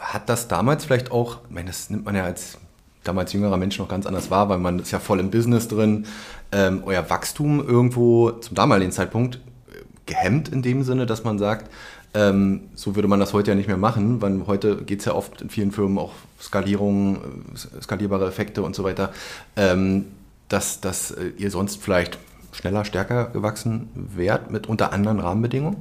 hat 0.00 0.28
das 0.28 0.48
damals 0.48 0.84
vielleicht 0.84 1.10
auch, 1.10 1.38
ich 1.48 1.54
meine, 1.54 1.68
das 1.68 1.90
nimmt 1.90 2.04
man 2.04 2.16
ja 2.16 2.24
als 2.24 2.58
damals 3.04 3.32
jüngerer 3.32 3.56
Mensch 3.56 3.78
noch 3.78 3.88
ganz 3.88 4.06
anders 4.06 4.30
wahr, 4.30 4.48
weil 4.48 4.58
man 4.58 4.78
ist 4.78 4.90
ja 4.90 4.98
voll 4.98 5.20
im 5.20 5.30
Business 5.30 5.68
drin, 5.68 6.06
ähm, 6.52 6.82
euer 6.84 7.08
Wachstum 7.10 7.66
irgendwo 7.66 8.30
zum 8.30 8.54
damaligen 8.54 8.92
Zeitpunkt 8.92 9.36
äh, 9.36 9.78
gehemmt 10.06 10.48
in 10.48 10.62
dem 10.62 10.82
Sinne, 10.82 11.06
dass 11.06 11.24
man 11.24 11.38
sagt, 11.38 11.70
ähm, 12.14 12.62
so 12.74 12.94
würde 12.94 13.08
man 13.08 13.20
das 13.20 13.32
heute 13.32 13.52
ja 13.52 13.54
nicht 13.54 13.68
mehr 13.68 13.78
machen, 13.78 14.20
weil 14.20 14.46
heute 14.46 14.76
geht 14.76 15.00
es 15.00 15.06
ja 15.06 15.14
oft 15.14 15.40
in 15.40 15.48
vielen 15.48 15.72
Firmen 15.72 15.98
auch 15.98 16.12
Skalierung, 16.40 17.16
äh, 17.16 17.82
skalierbare 17.82 18.26
Effekte 18.26 18.62
und 18.62 18.74
so 18.74 18.84
weiter, 18.84 19.12
ähm, 19.56 20.06
dass, 20.48 20.80
dass 20.80 21.10
äh, 21.12 21.32
ihr 21.38 21.50
sonst 21.50 21.82
vielleicht 21.82 22.18
schneller, 22.52 22.84
stärker 22.84 23.26
gewachsen 23.26 23.88
wärt 23.94 24.50
mit 24.50 24.66
unter 24.66 24.92
anderen 24.92 25.20
Rahmenbedingungen? 25.20 25.76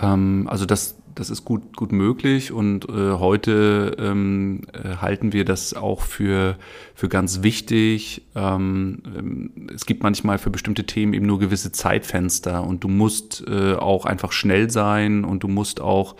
Ähm, 0.00 0.46
also 0.50 0.66
das 0.66 0.96
das 1.14 1.30
ist 1.30 1.44
gut, 1.44 1.76
gut 1.76 1.92
möglich 1.92 2.52
und 2.52 2.88
äh, 2.88 3.12
heute 3.12 3.96
ähm, 3.98 4.62
äh, 4.72 4.96
halten 4.96 5.32
wir 5.32 5.44
das 5.44 5.74
auch 5.74 6.02
für, 6.02 6.56
für 6.94 7.08
ganz 7.08 7.42
wichtig. 7.42 8.22
Ähm, 8.34 9.02
ähm, 9.16 9.68
es 9.74 9.86
gibt 9.86 10.02
manchmal 10.02 10.38
für 10.38 10.50
bestimmte 10.50 10.84
Themen 10.84 11.12
eben 11.14 11.26
nur 11.26 11.38
gewisse 11.38 11.72
Zeitfenster 11.72 12.64
und 12.64 12.84
du 12.84 12.88
musst 12.88 13.44
äh, 13.46 13.74
auch 13.74 14.04
einfach 14.04 14.32
schnell 14.32 14.70
sein 14.70 15.24
und 15.24 15.42
du 15.42 15.48
musst 15.48 15.80
auch 15.80 16.16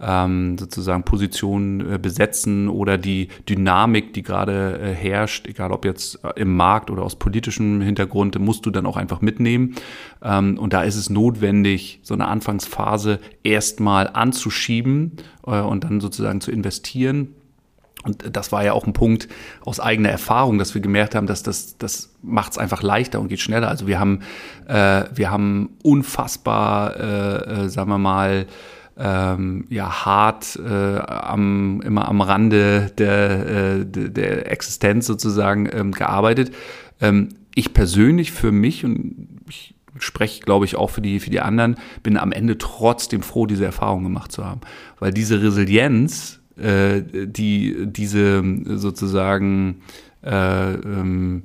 ähm, 0.00 0.56
sozusagen 0.58 1.02
Positionen 1.04 1.94
äh, 1.94 1.98
besetzen 1.98 2.68
oder 2.68 2.98
die 2.98 3.28
Dynamik, 3.48 4.14
die 4.14 4.22
gerade 4.22 4.80
äh, 4.80 4.94
herrscht, 4.94 5.46
egal 5.46 5.72
ob 5.72 5.84
jetzt 5.84 6.24
äh, 6.24 6.40
im 6.40 6.56
Markt 6.56 6.90
oder 6.90 7.02
aus 7.02 7.16
politischem 7.16 7.80
Hintergrund, 7.80 8.38
musst 8.38 8.64
du 8.66 8.70
dann 8.70 8.86
auch 8.86 8.96
einfach 8.96 9.20
mitnehmen. 9.20 9.74
Ähm, 10.22 10.58
und 10.58 10.72
da 10.72 10.82
ist 10.82 10.96
es 10.96 11.10
notwendig, 11.10 12.00
so 12.02 12.14
eine 12.14 12.28
Anfangsphase 12.28 13.20
erstmal 13.42 14.08
anzuschieben 14.08 15.16
äh, 15.46 15.60
und 15.60 15.84
dann 15.84 16.00
sozusagen 16.00 16.40
zu 16.40 16.50
investieren. 16.50 17.34
Und 18.02 18.34
das 18.34 18.50
war 18.50 18.64
ja 18.64 18.72
auch 18.72 18.86
ein 18.86 18.94
Punkt 18.94 19.28
aus 19.62 19.78
eigener 19.78 20.08
Erfahrung, 20.08 20.58
dass 20.58 20.74
wir 20.74 20.80
gemerkt 20.80 21.14
haben, 21.14 21.26
dass 21.26 21.42
das, 21.42 21.76
das 21.76 22.14
macht 22.22 22.52
es 22.52 22.58
einfach 22.58 22.82
leichter 22.82 23.20
und 23.20 23.28
geht 23.28 23.40
schneller. 23.40 23.68
Also 23.68 23.86
wir 23.86 24.00
haben, 24.00 24.20
äh, 24.66 25.04
wir 25.14 25.30
haben 25.30 25.76
unfassbar, 25.82 26.96
äh, 26.96 27.64
äh, 27.64 27.68
sagen 27.68 27.90
wir 27.90 27.98
mal, 27.98 28.46
ähm, 28.98 29.66
ja 29.70 30.04
hart 30.04 30.56
äh, 30.56 30.98
am, 30.98 31.80
immer 31.82 32.08
am 32.08 32.20
Rande 32.20 32.92
der, 32.98 33.80
äh, 33.80 33.84
der 33.86 34.50
Existenz 34.50 35.06
sozusagen 35.06 35.68
ähm, 35.72 35.92
gearbeitet. 35.92 36.52
Ähm, 37.00 37.30
ich 37.54 37.72
persönlich 37.72 38.32
für 38.32 38.52
mich 38.52 38.84
und 38.84 39.28
ich 39.48 39.74
spreche, 39.98 40.42
glaube 40.42 40.64
ich, 40.64 40.76
auch 40.76 40.90
für 40.90 41.00
die, 41.00 41.20
für 41.20 41.30
die 41.30 41.40
anderen, 41.40 41.76
bin 42.02 42.16
am 42.16 42.32
Ende 42.32 42.58
trotzdem 42.58 43.22
froh, 43.22 43.46
diese 43.46 43.64
Erfahrung 43.64 44.04
gemacht 44.04 44.32
zu 44.32 44.44
haben. 44.44 44.60
Weil 44.98 45.12
diese 45.12 45.42
Resilienz, 45.42 46.40
äh, 46.56 47.02
die 47.26 47.86
diese 47.86 48.42
sozusagen 48.76 49.82
äh, 50.22 50.74
ähm, 50.74 51.44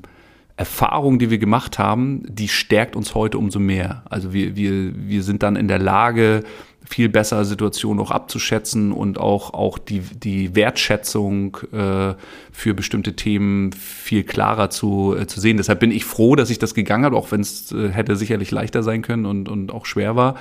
Erfahrung, 0.57 1.19
die 1.19 1.29
wir 1.29 1.37
gemacht 1.37 1.79
haben, 1.79 2.23
die 2.27 2.47
stärkt 2.47 2.95
uns 2.95 3.13
heute 3.13 3.37
umso 3.37 3.59
mehr. 3.59 4.03
Also 4.09 4.31
wir, 4.31 4.55
wir, 4.55 4.93
wir 4.95 5.23
sind 5.23 5.43
dann 5.43 5.55
in 5.55 5.67
der 5.67 5.79
Lage, 5.79 6.43
viel 6.87 7.09
besser 7.09 7.45
Situationen 7.45 8.03
auch 8.03 8.11
abzuschätzen 8.11 8.91
und 8.91 9.19
auch, 9.19 9.53
auch 9.53 9.77
die, 9.77 10.01
die 10.01 10.55
Wertschätzung 10.55 11.57
äh, 11.71 12.13
für 12.51 12.73
bestimmte 12.73 13.15
Themen 13.15 13.73
viel 13.73 14.23
klarer 14.23 14.69
zu, 14.69 15.15
äh, 15.17 15.27
zu 15.27 15.39
sehen. 15.39 15.57
Deshalb 15.57 15.79
bin 15.79 15.91
ich 15.91 16.05
froh, 16.05 16.35
dass 16.35 16.49
ich 16.49 16.59
das 16.59 16.73
gegangen 16.73 17.05
habe, 17.05 17.17
auch 17.17 17.31
wenn 17.31 17.41
es 17.41 17.71
äh, 17.71 17.89
hätte 17.89 18.15
sicherlich 18.15 18.51
leichter 18.51 18.83
sein 18.83 19.01
können 19.01 19.25
und, 19.25 19.49
und 19.49 19.71
auch 19.71 19.85
schwer 19.85 20.15
war. 20.15 20.35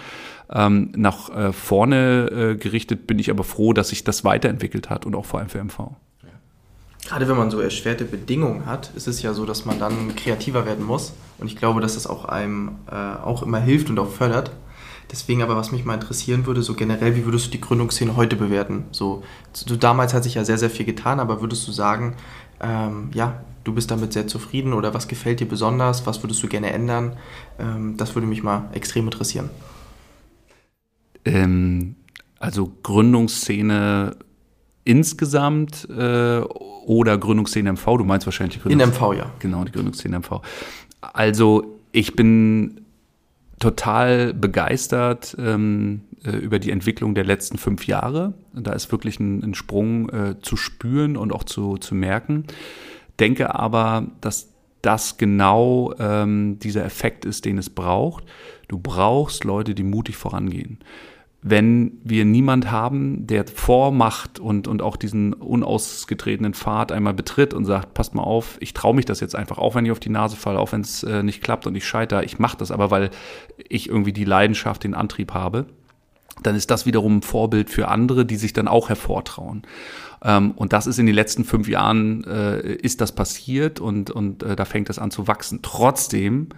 Ähm, 0.51 0.93
nach 0.95 1.31
äh, 1.31 1.53
vorne 1.53 2.29
äh, 2.31 2.57
gerichtet 2.57 3.07
bin 3.07 3.19
ich 3.19 3.31
aber 3.31 3.45
froh, 3.45 3.73
dass 3.73 3.89
sich 3.89 4.05
das 4.05 4.25
weiterentwickelt 4.25 4.91
hat 4.91 5.07
und 5.07 5.15
auch 5.15 5.25
vor 5.25 5.41
allem 5.41 5.49
für 5.49 5.63
MV. 5.63 5.93
Gerade 7.07 7.29
wenn 7.29 7.37
man 7.37 7.51
so 7.51 7.61
erschwerte 7.61 8.05
Bedingungen 8.05 8.65
hat, 8.65 8.91
ist 8.97 9.07
es 9.07 9.21
ja 9.21 9.35
so, 9.35 9.45
dass 9.45 9.67
man 9.67 9.79
dann 9.79 10.17
kreativer 10.17 10.65
werden 10.65 10.85
muss. 10.85 11.13
Und 11.39 11.49
ich 11.49 11.57
glaube, 11.57 11.83
dass 11.83 11.95
das 11.95 12.07
auch 12.07 12.25
einem 12.25 12.73
äh, 12.91 12.95
auch 12.95 13.43
immer 13.43 13.59
hilft 13.59 13.91
und 13.91 13.99
auch 13.99 14.11
fördert. 14.11 14.53
Deswegen 15.11 15.43
aber, 15.43 15.57
was 15.57 15.73
mich 15.73 15.85
mal 15.85 15.95
interessieren 15.95 16.47
würde, 16.47 16.63
so 16.63 16.75
generell, 16.75 17.15
wie 17.17 17.25
würdest 17.25 17.47
du 17.47 17.51
die 17.51 17.61
Gründungsszene 17.61 18.17
heute 18.17 18.37
bewerten? 18.37 18.85
So, 18.91 19.23
so 19.53 19.77
damals 19.77 20.15
hat 20.15 20.25
sich 20.25 20.35
ja 20.35 20.45
sehr, 20.45 20.59
sehr 20.59 20.71
viel 20.71 20.87
getan, 20.87 21.21
aber 21.21 21.41
würdest 21.41 21.69
du 21.69 21.73
sagen, 21.73 22.17
ähm, 22.61 23.11
ja, 23.13 23.45
du 23.65 23.75
bist 23.75 23.91
damit 23.91 24.13
sehr 24.13 24.27
zufrieden 24.27 24.73
oder 24.73 24.95
was 24.95 25.09
gefällt 25.09 25.41
dir 25.41 25.49
besonders? 25.49 26.07
Was 26.07 26.23
würdest 26.23 26.43
du 26.43 26.49
gerne 26.49 26.73
ändern? 26.73 27.17
Ähm, 27.59 27.97
das 27.97 28.15
würde 28.15 28.27
mich 28.27 28.43
mal 28.43 28.69
extrem 28.73 29.05
interessieren. 29.05 29.51
Ähm, 31.25 31.97
also 32.39 32.73
Gründungsszene 32.83 34.17
insgesamt 34.85 35.89
äh, 35.89 36.41
oder 36.41 37.19
Gründungsszene 37.19 37.73
MV? 37.73 37.85
Du 37.99 38.05
meinst 38.05 38.27
wahrscheinlich 38.27 38.57
die 38.57 38.63
Gründungsszene. 38.63 38.97
In 38.97 39.15
MV, 39.15 39.19
ja. 39.19 39.31
Genau, 39.39 39.65
die 39.65 39.73
Gründungsszene 39.73 40.19
MV. 40.19 40.41
Also 41.01 41.79
ich 41.93 42.17
bin 42.17 42.84
total 43.59 44.35
begeistert 44.35 45.37
ähm, 45.39 46.03
äh, 46.25 46.37
über 46.37 46.59
die 46.59 46.71
Entwicklung 46.71 47.15
der 47.15 47.25
letzten 47.25 47.59
fünf 47.59 47.87
Jahre. 47.87 48.35
Da 48.53 48.73
ist 48.73 48.91
wirklich 48.93 49.21
ein, 49.21 49.43
ein 49.43 49.55
Sprung 49.55 50.09
äh, 50.11 50.37
zu 50.41 50.57
spüren 50.57 51.17
und 51.17 51.33
auch 51.33 51.45
zu, 51.45 51.77
zu 51.77 51.95
merken. 51.95 52.45
Denke 53.21 53.55
aber, 53.55 54.07
dass 54.21 54.51
das 54.83 55.17
genau 55.17 55.95
ähm, 55.99 56.59
dieser 56.59 56.85
Effekt 56.85 57.25
ist, 57.25 57.45
den 57.45 57.59
es 57.59 57.71
braucht. 57.71 58.25
Du 58.69 58.79
brauchst 58.79 59.45
Leute, 59.45 59.75
die 59.75 59.85
mutig 59.85 60.17
vorangehen 60.17 60.79
wenn 61.47 62.01
wir 62.03 62.25
niemand 62.25 62.71
haben, 62.71 63.27
der 63.27 63.45
vormacht 63.47 64.39
und, 64.39 64.67
und 64.67 64.81
auch 64.81 64.97
diesen 64.97 65.35
unausgetretenen 65.35 66.55
Pfad 66.55 66.91
einmal 66.91 67.13
betritt 67.13 67.53
und 67.53 67.67
sagt, 67.67 67.93
passt 67.93 68.15
mal 68.15 68.23
auf, 68.23 68.57
ich 68.61 68.73
traue 68.73 68.95
mich 68.95 69.05
das 69.05 69.21
jetzt 69.21 69.37
einfach, 69.37 69.59
auch 69.59 69.75
wenn 69.75 69.85
ich 69.85 69.93
auf 69.93 70.01
die 70.01 70.09
Nase 70.09 70.37
falle, 70.37 70.59
auch 70.59 70.73
wenn 70.73 70.81
es 70.81 71.03
äh, 71.03 71.23
nicht 71.23 71.43
klappt 71.43 71.67
und 71.67 71.75
ich 71.75 71.87
scheitere, 71.87 72.25
ich 72.25 72.39
mache 72.39 72.57
das 72.57 72.71
aber, 72.71 72.91
weil 72.91 73.11
ich 73.69 73.91
irgendwie 73.91 74.15
die 74.15 74.25
Leidenschaft, 74.25 74.85
den 74.85 74.95
Antrieb 74.95 75.35
habe, 75.35 75.67
dann 76.43 76.57
ist 76.57 76.71
das 76.71 76.87
wiederum 76.87 77.19
ein 77.19 77.23
Vorbild 77.23 77.69
für 77.69 77.89
andere, 77.89 78.25
die 78.25 78.37
sich 78.37 78.55
dann 78.55 78.67
auch 78.67 78.89
hervortrauen. 78.89 79.65
Ähm, 80.23 80.53
und 80.53 80.73
das 80.73 80.87
ist 80.87 80.99
in 80.99 81.05
den 81.05 81.15
letzten 81.15 81.45
fünf 81.45 81.69
Jahren, 81.69 82.25
äh, 82.25 82.73
ist 82.77 83.03
das 83.03 83.13
passiert 83.13 83.81
und, 83.81 84.11
und 84.11 84.43
äh, 84.43 84.57
da 84.57 84.65
fängt 84.65 84.89
das 84.89 84.99
an 84.99 85.11
zu 85.11 85.29
wachsen. 85.29 85.61
Trotzdem 85.61 86.49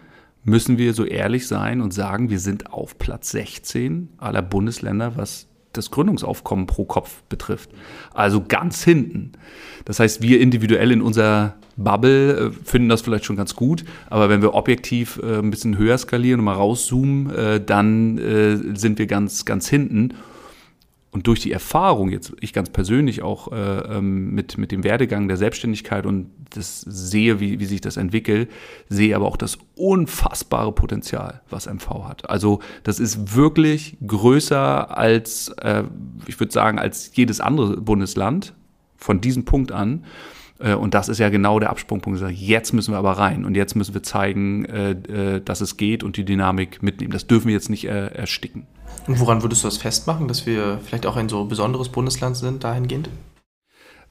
müssen 0.47 0.79
wir 0.79 0.95
so 0.95 1.05
ehrlich 1.05 1.47
sein 1.49 1.81
und 1.81 1.93
sagen, 1.93 2.31
wir 2.31 2.39
sind 2.39 2.73
auf 2.73 2.99
Platz 2.99 3.31
16 3.33 4.09
aller 4.17 4.43
Bundesländer, 4.43 5.17
was 5.17 5.49
das 5.73 5.91
Gründungsaufkommen 5.91 6.67
pro 6.67 6.85
Kopf 6.85 7.23
betrifft. 7.29 7.71
Also 8.15 8.43
ganz 8.47 8.83
hinten. 8.83 9.33
Das 9.85 10.01
heißt, 10.01 10.23
wir 10.23 10.41
individuell 10.41 10.93
in 10.93 11.03
unserer 11.03 11.57
Bubble 11.77 12.47
äh, 12.47 12.51
finden 12.65 12.89
das 12.89 13.03
vielleicht 13.03 13.25
schon 13.25 13.37
ganz 13.37 13.55
gut, 13.55 13.85
aber 14.09 14.29
wenn 14.29 14.41
wir 14.41 14.55
objektiv 14.55 15.21
äh, 15.23 15.39
ein 15.39 15.51
bisschen 15.51 15.77
höher 15.77 15.99
skalieren 15.99 16.41
und 16.41 16.47
mal 16.47 16.55
rauszoomen, 16.55 17.31
äh, 17.31 17.61
dann 17.61 18.19
sind 18.75 18.99
wir 18.99 19.07
ganz, 19.07 19.45
ganz 19.45 19.69
hinten. 19.69 20.15
Und 21.17 21.27
durch 21.27 21.41
die 21.41 21.51
Erfahrung, 21.51 22.11
jetzt 22.11 22.35
ich 22.43 22.53
ganz 22.53 22.69
persönlich 22.69 23.23
auch 23.23 23.51
äh, 23.51 23.57
ähm, 23.57 24.35
mit, 24.35 24.59
mit 24.59 24.71
dem 24.71 24.85
Werdegang 24.85 25.29
der 25.29 25.39
Selbstständigkeit 25.39 26.05
und 26.05 26.31
das 26.51 26.83
sehe, 26.83 27.41
wie, 27.41 27.59
wie 27.59 27.65
sich 27.65 27.81
das 27.81 27.97
entwickelt, 27.97 28.51
sehe 28.91 29.17
aber 29.17 29.25
auch 29.25 29.39
das 29.39 29.57
unfassbare 29.77 30.73
Potenzial, 30.73 31.41
was 31.49 31.73
MV 31.73 32.07
hat. 32.07 32.29
Also 32.29 32.61
das 32.83 33.01
ist 33.01 33.35
wirklich 33.35 33.97
größer 34.07 34.95
als, 34.95 35.49
äh, 35.63 35.85
ich 36.27 36.39
würde 36.39 36.53
sagen, 36.53 36.79
als 36.79 37.13
jedes 37.15 37.41
andere 37.41 37.79
Bundesland 37.79 38.53
von 38.99 39.23
diesem 39.23 39.47
Punkt 39.47 39.73
an. 39.73 40.05
Äh, 40.59 40.75
und 40.75 40.95
das 40.95 41.09
ist 41.09 41.19
ja 41.19 41.29
genau 41.29 41.59
der 41.61 41.71
Absprungpunkt. 41.71 42.21
Jetzt 42.31 42.73
müssen 42.73 42.93
wir 42.93 42.99
aber 42.99 43.13
rein 43.13 43.45
und 43.45 43.55
jetzt 43.55 43.75
müssen 43.75 43.95
wir 43.95 44.03
zeigen, 44.03 44.65
äh, 44.65 44.91
äh, 44.91 45.41
dass 45.41 45.61
es 45.61 45.77
geht 45.77 46.03
und 46.03 46.17
die 46.17 46.25
Dynamik 46.25 46.83
mitnehmen. 46.83 47.13
Das 47.13 47.27
dürfen 47.27 47.49
wir 47.49 47.55
jetzt 47.55 47.71
nicht 47.71 47.85
ersticken. 47.85 48.67
Und 49.07 49.21
woran 49.21 49.43
würdest 49.43 49.63
du 49.63 49.69
das 49.69 49.77
festmachen, 49.77 50.29
dass 50.29 50.47
wir 50.47 50.79
vielleicht 50.85 51.07
auch 51.07 51.17
ein 51.17 51.29
so 51.29 51.45
besonderes 51.45 51.89
Bundesland 51.89 52.37
sind 52.37 52.65
dahingehend? 52.65 53.09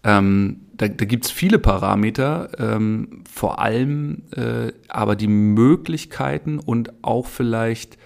Ähm, 0.04 0.62
da 0.74 0.88
da 0.88 1.06
gibt 1.06 1.26
es 1.26 1.32
viele 1.32 1.58
Parameter, 1.58 2.50
ähm, 2.60 3.24
vor 3.30 3.60
allem 3.60 4.24
äh, 4.36 4.72
aber 4.88 5.16
die 5.16 5.28
Möglichkeiten 5.28 6.60
und 6.60 6.94
auch 7.04 7.26
vielleicht, 7.26 7.98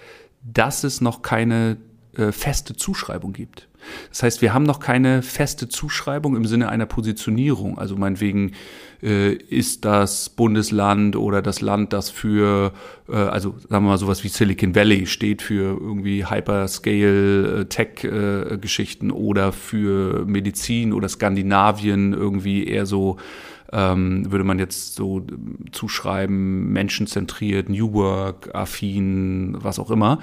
dass 0.41 0.83
es 0.83 1.01
noch 1.01 1.21
keine 1.21 1.77
äh, 2.15 2.31
feste 2.31 2.75
Zuschreibung 2.75 3.33
gibt. 3.33 3.68
Das 4.09 4.23
heißt, 4.23 4.41
wir 4.41 4.53
haben 4.53 4.63
noch 4.63 4.79
keine 4.79 5.21
feste 5.21 5.69
Zuschreibung 5.69 6.35
im 6.35 6.45
Sinne 6.45 6.69
einer 6.69 6.85
Positionierung. 6.85 7.77
Also 7.77 7.95
meinetwegen 7.95 8.53
äh, 9.01 9.33
ist 9.33 9.85
das 9.85 10.29
Bundesland 10.29 11.15
oder 11.15 11.41
das 11.41 11.61
Land, 11.61 11.93
das 11.93 12.09
für, 12.09 12.73
äh, 13.07 13.15
also 13.15 13.55
sagen 13.57 13.85
wir 13.85 13.91
mal 13.91 13.97
sowas 13.97 14.23
wie 14.23 14.29
Silicon 14.29 14.75
Valley 14.75 15.05
steht 15.05 15.41
für 15.41 15.77
irgendwie 15.79 16.25
Hyperscale 16.25 17.65
äh, 17.69 18.07
äh, 18.07 19.11
oder 19.11 19.51
für 19.51 20.25
Medizin 20.25 20.93
oder 20.93 21.07
Skandinavien 21.07 22.13
irgendwie 22.13 22.67
eher 22.67 22.85
so 22.85 23.17
ähm, 23.71 24.31
würde 24.31 24.43
man 24.43 24.59
jetzt 24.59 24.95
so 24.95 25.25
zuschreiben, 25.71 26.71
menschenzentriert, 26.71 27.69
New 27.69 27.93
Work, 27.93 28.49
affin, 28.53 29.57
was 29.59 29.79
auch 29.79 29.91
immer. 29.91 30.19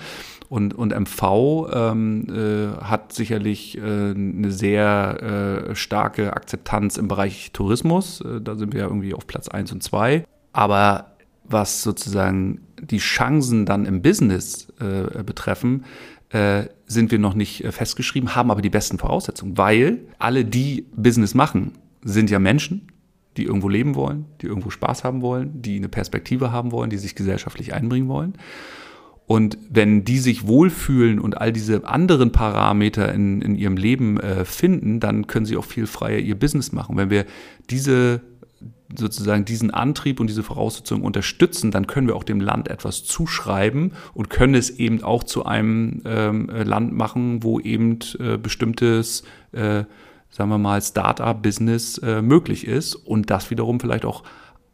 Und, 0.48 0.74
und 0.74 0.92
MV 0.92 1.68
ähm, 1.72 2.26
äh, 2.28 2.84
hat 2.84 3.12
sicherlich 3.12 3.78
äh, 3.78 3.80
eine 3.80 4.52
sehr 4.52 5.70
äh, 5.70 5.74
starke 5.74 6.34
Akzeptanz 6.34 6.96
im 6.96 7.08
Bereich 7.08 7.50
Tourismus. 7.52 8.20
Äh, 8.20 8.40
da 8.40 8.54
sind 8.54 8.72
wir 8.72 8.80
ja 8.80 8.86
irgendwie 8.86 9.14
auf 9.14 9.26
Platz 9.26 9.48
1 9.48 9.72
und 9.72 9.82
2. 9.82 10.24
Aber 10.52 11.16
was 11.44 11.82
sozusagen 11.82 12.60
die 12.80 12.98
Chancen 12.98 13.66
dann 13.66 13.86
im 13.86 14.02
Business 14.02 14.68
äh, 14.80 15.22
betreffen, 15.22 15.84
äh, 16.30 16.64
sind 16.86 17.10
wir 17.10 17.18
noch 17.18 17.34
nicht 17.34 17.64
festgeschrieben, 17.70 18.34
haben 18.34 18.50
aber 18.50 18.62
die 18.62 18.70
besten 18.70 18.98
Voraussetzungen, 18.98 19.56
weil 19.58 20.00
alle, 20.18 20.44
die 20.44 20.86
Business 20.96 21.34
machen, 21.34 21.72
sind 22.02 22.30
ja 22.30 22.38
Menschen, 22.38 22.88
die 23.36 23.44
irgendwo 23.44 23.68
leben 23.68 23.94
wollen, 23.94 24.26
die 24.40 24.46
irgendwo 24.46 24.70
Spaß 24.70 25.04
haben 25.04 25.22
wollen, 25.22 25.62
die 25.62 25.76
eine 25.76 25.88
Perspektive 25.88 26.52
haben 26.52 26.72
wollen, 26.72 26.90
die 26.90 26.96
sich 26.96 27.14
gesellschaftlich 27.14 27.74
einbringen 27.74 28.08
wollen. 28.08 28.34
Und 29.26 29.58
wenn 29.68 30.04
die 30.04 30.18
sich 30.18 30.46
wohlfühlen 30.46 31.18
und 31.18 31.38
all 31.38 31.52
diese 31.52 31.86
anderen 31.86 32.30
Parameter 32.30 33.12
in, 33.12 33.42
in 33.42 33.56
ihrem 33.56 33.76
Leben 33.76 34.20
äh, 34.20 34.44
finden, 34.44 35.00
dann 35.00 35.26
können 35.26 35.46
sie 35.46 35.56
auch 35.56 35.64
viel 35.64 35.86
freier 35.86 36.18
ihr 36.18 36.38
Business 36.38 36.70
machen. 36.72 36.96
Wenn 36.96 37.10
wir 37.10 37.26
diese 37.68 38.20
sozusagen 38.96 39.44
diesen 39.44 39.72
Antrieb 39.72 40.20
und 40.20 40.28
diese 40.28 40.44
Voraussetzungen 40.44 41.02
unterstützen, 41.02 41.70
dann 41.70 41.86
können 41.86 42.06
wir 42.06 42.14
auch 42.14 42.24
dem 42.24 42.40
Land 42.40 42.68
etwas 42.68 43.04
zuschreiben 43.04 43.92
und 44.14 44.30
können 44.30 44.54
es 44.54 44.70
eben 44.70 45.02
auch 45.02 45.24
zu 45.24 45.44
einem 45.44 46.02
ähm, 46.04 46.48
Land 46.48 46.92
machen, 46.92 47.42
wo 47.42 47.58
eben 47.58 47.98
äh, 48.18 48.38
bestimmtes, 48.38 49.24
äh, 49.52 49.84
sagen 50.30 50.50
wir 50.50 50.58
mal, 50.58 50.80
Start-up-Business 50.80 51.98
äh, 51.98 52.22
möglich 52.22 52.66
ist 52.66 52.94
und 52.94 53.30
das 53.30 53.50
wiederum 53.50 53.80
vielleicht 53.80 54.04
auch 54.04 54.22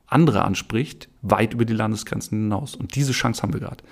andere 0.06 0.44
anspricht, 0.44 1.08
weit 1.22 1.54
über 1.54 1.64
die 1.64 1.72
Landesgrenzen 1.72 2.38
hinaus. 2.38 2.74
Und 2.74 2.94
diese 2.94 3.12
Chance 3.12 3.42
haben 3.42 3.54
wir 3.54 3.60
gerade. 3.60 3.82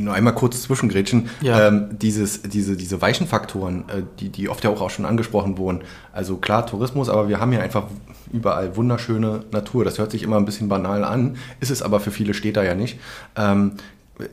Nur 0.00 0.14
einmal 0.14 0.34
kurz 0.34 0.62
zwischengrätschen. 0.62 1.28
Ja. 1.40 1.68
Ähm, 1.68 1.88
dieses, 1.92 2.42
diese, 2.42 2.76
diese 2.76 3.00
weichen 3.00 3.26
Faktoren, 3.26 3.84
äh, 3.88 4.02
die, 4.20 4.28
die 4.28 4.48
oft 4.48 4.64
ja 4.64 4.70
auch, 4.70 4.80
auch 4.80 4.90
schon 4.90 5.04
angesprochen 5.04 5.58
wurden. 5.58 5.82
Also 6.12 6.36
klar, 6.36 6.66
Tourismus, 6.66 7.08
aber 7.08 7.28
wir 7.28 7.40
haben 7.40 7.52
ja 7.52 7.60
einfach 7.60 7.84
überall 8.32 8.76
wunderschöne 8.76 9.44
Natur. 9.50 9.84
Das 9.84 9.98
hört 9.98 10.10
sich 10.10 10.22
immer 10.22 10.36
ein 10.36 10.44
bisschen 10.44 10.68
banal 10.68 11.04
an, 11.04 11.36
ist 11.60 11.70
es 11.70 11.82
aber 11.82 12.00
für 12.00 12.10
viele 12.10 12.34
Städter 12.34 12.62
ja 12.62 12.74
nicht. 12.74 12.98
Ähm, 13.36 13.72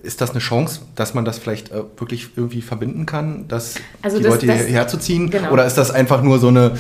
ist 0.02 0.22
das 0.22 0.32
eine 0.32 0.40
Chance, 0.40 0.82
dass 0.96 1.14
man 1.14 1.26
das 1.26 1.38
vielleicht 1.38 1.72
äh, 1.72 1.84
wirklich 1.98 2.30
irgendwie 2.36 2.62
verbinden 2.62 3.06
kann, 3.06 3.48
dass 3.48 3.76
also 4.02 4.18
die 4.18 4.24
das, 4.24 4.34
Leute 4.34 4.48
das, 4.48 4.58
hierher 4.58 4.88
zu 4.88 4.98
ziehen? 4.98 5.30
Genau. 5.30 5.52
Oder 5.52 5.66
ist 5.66 5.78
das 5.78 5.92
einfach 5.92 6.22
nur 6.22 6.40
so 6.40 6.48
eine, 6.48 6.72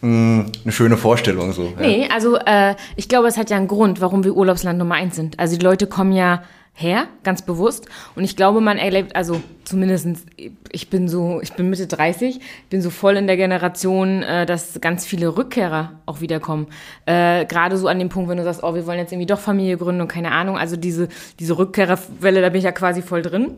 mh, 0.00 0.08
hm, 0.08 0.46
eine 0.62 0.72
schöne 0.72 0.96
Vorstellung? 0.96 1.52
So? 1.52 1.72
Nee, 1.78 2.08
also 2.12 2.36
äh, 2.36 2.76
ich 2.94 3.08
glaube, 3.08 3.26
es 3.26 3.36
hat 3.36 3.50
ja 3.50 3.56
einen 3.56 3.68
Grund, 3.68 4.00
warum 4.00 4.22
wir 4.22 4.36
Urlaubsland 4.36 4.78
Nummer 4.78 4.94
eins 4.94 5.16
sind. 5.16 5.40
Also 5.40 5.56
die 5.56 5.64
Leute 5.64 5.86
kommen 5.86 6.12
ja 6.12 6.42
her, 6.74 7.06
ganz 7.22 7.42
bewusst. 7.42 7.86
Und 8.14 8.24
ich 8.24 8.36
glaube, 8.36 8.60
man 8.60 8.78
erlebt, 8.78 9.14
also 9.14 9.42
zumindestens, 9.64 10.24
ich 10.70 10.90
bin 10.90 11.08
so, 11.08 11.40
ich 11.42 11.52
bin 11.52 11.70
Mitte 11.70 11.86
30, 11.86 12.40
bin 12.70 12.80
so 12.80 12.90
voll 12.90 13.16
in 13.16 13.26
der 13.26 13.36
Generation, 13.36 14.22
äh, 14.22 14.46
dass 14.46 14.80
ganz 14.80 15.04
viele 15.04 15.36
Rückkehrer 15.36 16.00
auch 16.06 16.20
wiederkommen. 16.20 16.66
Äh, 17.06 17.44
Gerade 17.44 17.76
so 17.76 17.88
an 17.88 17.98
dem 17.98 18.08
Punkt, 18.08 18.30
wenn 18.30 18.38
du 18.38 18.44
sagst, 18.44 18.62
oh, 18.62 18.74
wir 18.74 18.86
wollen 18.86 18.98
jetzt 18.98 19.12
irgendwie 19.12 19.26
doch 19.26 19.40
Familie 19.40 19.76
gründen 19.76 20.00
und 20.00 20.08
keine 20.08 20.32
Ahnung. 20.32 20.56
Also 20.56 20.76
diese, 20.76 21.08
diese 21.38 21.58
Rückkehrerwelle, 21.58 22.40
da 22.40 22.48
bin 22.48 22.58
ich 22.58 22.64
ja 22.64 22.72
quasi 22.72 23.02
voll 23.02 23.22
drin. 23.22 23.56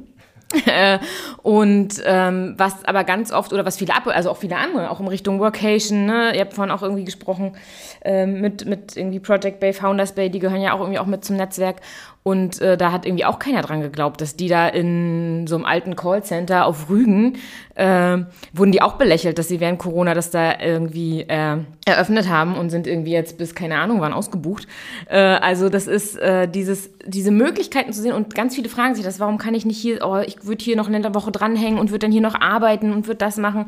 und 1.43 2.03
ähm, 2.05 2.55
was 2.59 2.85
aber 2.85 3.05
ganz 3.05 3.33
oft 3.33 3.53
oder 3.53 3.65
was 3.65 3.79
viele 3.79 3.95
ab, 3.95 4.07
also 4.07 4.31
auch 4.31 4.37
viele 4.37 4.57
andere, 4.57 4.91
auch 4.91 5.01
in 5.01 5.09
Richtung 5.09 5.41
Workation, 5.41 6.07
ne? 6.07 6.35
Ihr 6.35 6.43
habt 6.43 6.55
vorhin 6.55 6.73
auch 6.73 6.83
irgendwie 6.83 7.05
gesprochen 7.05 7.57
ähm, 8.05 8.41
mit 8.41 8.67
mit 8.67 8.97
irgendwie 8.97 9.21
Project 9.21 9.59
Bay, 9.61 9.73
Founders 9.73 10.15
Bay, 10.15 10.31
die 10.31 10.39
gehören 10.39 10.61
ja 10.61 10.73
auch 10.73 10.81
irgendwie 10.81 10.99
auch 10.99 11.07
mit 11.07 11.25
zum 11.25 11.37
Netzwerk 11.37 11.77
und 12.27 12.59
äh, 12.63 12.79
da 12.79 12.91
hat 12.91 13.05
irgendwie 13.05 13.27
auch 13.27 13.39
keiner 13.39 13.61
dran 13.61 13.83
geglaubt, 13.83 14.19
dass 14.23 14.35
die 14.35 14.49
da 14.49 14.67
in 14.67 15.47
so 15.47 15.57
einem 15.57 15.67
alten 15.67 15.95
Callcenter 15.95 16.65
auf 16.65 16.89
Rügen, 16.89 17.37
äh, 17.75 18.17
wurden 18.55 18.73
die 18.73 18.81
auch 18.81 18.95
belächelt, 18.95 19.39
dass 19.39 19.49
sie 19.49 19.61
während 19.61 19.79
Corona 19.79 20.15
das 20.15 20.31
da 20.31 20.59
irgendwie 20.59 21.21
äh, 21.21 21.59
eröffnet 21.85 22.31
haben 22.31 22.57
und 22.57 22.71
sind 22.71 22.87
irgendwie 22.87 23.13
jetzt 23.13 23.37
bis, 23.37 23.55
keine 23.55 23.79
Ahnung, 23.79 24.01
waren 24.01 24.15
ausgebucht. 24.15 24.67
Äh, 25.11 25.19
also 25.19 25.69
das 25.69 25.87
ist 25.87 26.17
äh, 26.17 26.49
dieses, 26.49 26.89
diese 27.05 27.31
Möglichkeiten 27.31 27.93
zu 27.93 28.01
sehen 28.01 28.15
und 28.15 28.35
ganz 28.35 28.55
viele 28.55 28.71
fragen 28.71 28.95
sich 28.95 29.05
das, 29.05 29.21
warum 29.21 29.37
kann 29.37 29.53
ich 29.53 29.67
nicht 29.67 29.79
hier, 29.79 29.99
oh, 30.03 30.17
ich 30.27 30.47
würde 30.47 30.65
hier 30.65 30.77
noch 30.77 30.89
eine 30.89 31.15
Woche 31.15 31.31
dranhängen 31.31 31.79
und 31.79 31.91
würde 31.91 32.07
dann 32.07 32.13
hier 32.13 32.23
noch 32.23 32.41
arbeiten 32.41 32.91
und 32.91 33.07
würde 33.07 33.19
das 33.19 33.37
machen. 33.37 33.67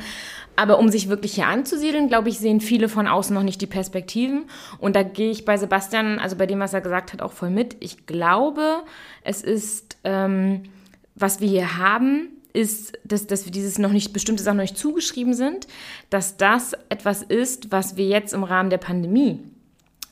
Aber 0.56 0.78
um 0.78 0.88
sich 0.88 1.08
wirklich 1.08 1.34
hier 1.34 1.46
anzusiedeln, 1.46 2.08
glaube 2.08 2.30
ich, 2.30 2.38
sehen 2.38 2.60
viele 2.60 2.88
von 2.88 3.06
außen 3.06 3.34
noch 3.34 3.42
nicht 3.42 3.60
die 3.60 3.66
Perspektiven. 3.66 4.46
Und 4.78 4.96
da 4.96 5.02
gehe 5.02 5.30
ich 5.30 5.44
bei 5.44 5.56
Sebastian, 5.56 6.18
also 6.18 6.36
bei 6.36 6.46
dem, 6.46 6.60
was 6.60 6.74
er 6.74 6.80
gesagt 6.80 7.12
hat, 7.12 7.22
auch 7.22 7.32
voll 7.32 7.50
mit. 7.50 7.76
Ich 7.80 8.06
glaube, 8.06 8.82
es 9.22 9.42
ist, 9.42 9.98
ähm, 10.04 10.62
was 11.14 11.40
wir 11.40 11.48
hier 11.48 11.76
haben, 11.78 12.28
ist, 12.54 12.98
dass, 13.04 13.26
dass 13.26 13.44
wir 13.44 13.52
dieses 13.52 13.78
noch 13.78 13.92
nicht, 13.92 14.14
bestimmte 14.14 14.42
Sachen 14.42 14.56
noch 14.56 14.64
nicht 14.64 14.78
zugeschrieben 14.78 15.34
sind, 15.34 15.66
dass 16.08 16.38
das 16.38 16.72
etwas 16.88 17.22
ist, 17.22 17.70
was 17.70 17.96
wir 17.96 18.06
jetzt 18.06 18.32
im 18.32 18.42
Rahmen 18.42 18.70
der 18.70 18.78
Pandemie 18.78 19.40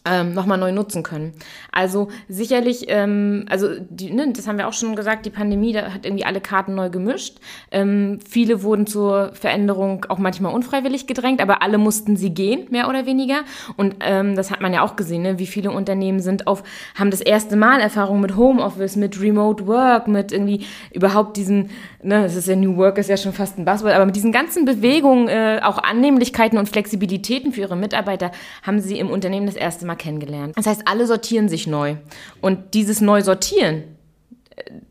ähm, 0.06 0.34
nochmal 0.34 0.58
neu 0.58 0.70
nutzen 0.70 1.02
können. 1.02 1.32
Also 1.72 2.08
sicherlich, 2.28 2.86
ähm, 2.88 3.46
also 3.48 3.68
die, 3.88 4.10
ne, 4.10 4.30
das 4.34 4.46
haben 4.46 4.58
wir 4.58 4.68
auch 4.68 4.74
schon 4.74 4.96
gesagt, 4.96 5.24
die 5.24 5.30
Pandemie 5.30 5.72
da 5.72 5.92
hat 5.94 6.04
irgendwie 6.04 6.26
alle 6.26 6.42
Karten 6.42 6.74
neu 6.74 6.90
gemischt. 6.90 7.38
Ähm, 7.70 8.18
viele 8.28 8.62
wurden 8.62 8.86
zur 8.86 9.32
Veränderung 9.32 10.04
auch 10.10 10.18
manchmal 10.18 10.52
unfreiwillig 10.52 11.06
gedrängt, 11.06 11.40
aber 11.40 11.62
alle 11.62 11.78
mussten 11.78 12.16
sie 12.16 12.34
gehen, 12.34 12.66
mehr 12.70 12.88
oder 12.88 13.06
weniger. 13.06 13.44
Und 13.76 13.96
ähm, 14.00 14.36
das 14.36 14.50
hat 14.50 14.60
man 14.60 14.74
ja 14.74 14.82
auch 14.82 14.96
gesehen, 14.96 15.22
ne? 15.22 15.38
wie 15.38 15.46
viele 15.46 15.70
Unternehmen 15.70 16.20
sind 16.20 16.46
auf, 16.46 16.62
haben 16.94 17.10
das 17.10 17.22
erste 17.22 17.56
Mal 17.56 17.80
Erfahrung 17.80 18.20
mit 18.20 18.36
Homeoffice, 18.36 18.96
mit 18.96 19.18
Remote 19.20 19.66
Work, 19.66 20.06
mit 20.06 20.32
irgendwie 20.32 20.66
überhaupt 20.92 21.38
diesen, 21.38 21.70
ne, 22.02 22.22
das 22.22 22.36
ist 22.36 22.46
ja 22.46 22.56
New 22.56 22.76
Work, 22.76 22.98
ist 22.98 23.08
ja 23.08 23.16
schon 23.16 23.32
fast 23.32 23.58
ein 23.58 23.64
Buzzword, 23.64 23.94
aber 23.94 24.04
mit 24.04 24.16
diesen 24.16 24.32
ganzen 24.32 24.66
Bewegungen, 24.66 25.28
äh, 25.28 25.60
auch 25.62 25.78
Annehmlichkeiten 25.78 26.58
und 26.58 26.68
Flexibilitäten 26.68 27.52
für 27.52 27.62
ihre 27.62 27.76
Mitarbeiter 27.76 28.32
haben 28.62 28.80
sie 28.80 28.98
im 28.98 29.08
Unternehmen 29.08 29.46
das 29.46 29.56
erste 29.56 29.86
Mal 29.86 29.93
Mal 29.94 29.96
kennengelernt. 29.96 30.56
Das 30.56 30.66
heißt, 30.66 30.82
alle 30.86 31.06
sortieren 31.06 31.48
sich 31.48 31.66
neu. 31.66 31.96
Und 32.40 32.74
dieses 32.74 33.00
Neu-Sortieren, 33.00 33.84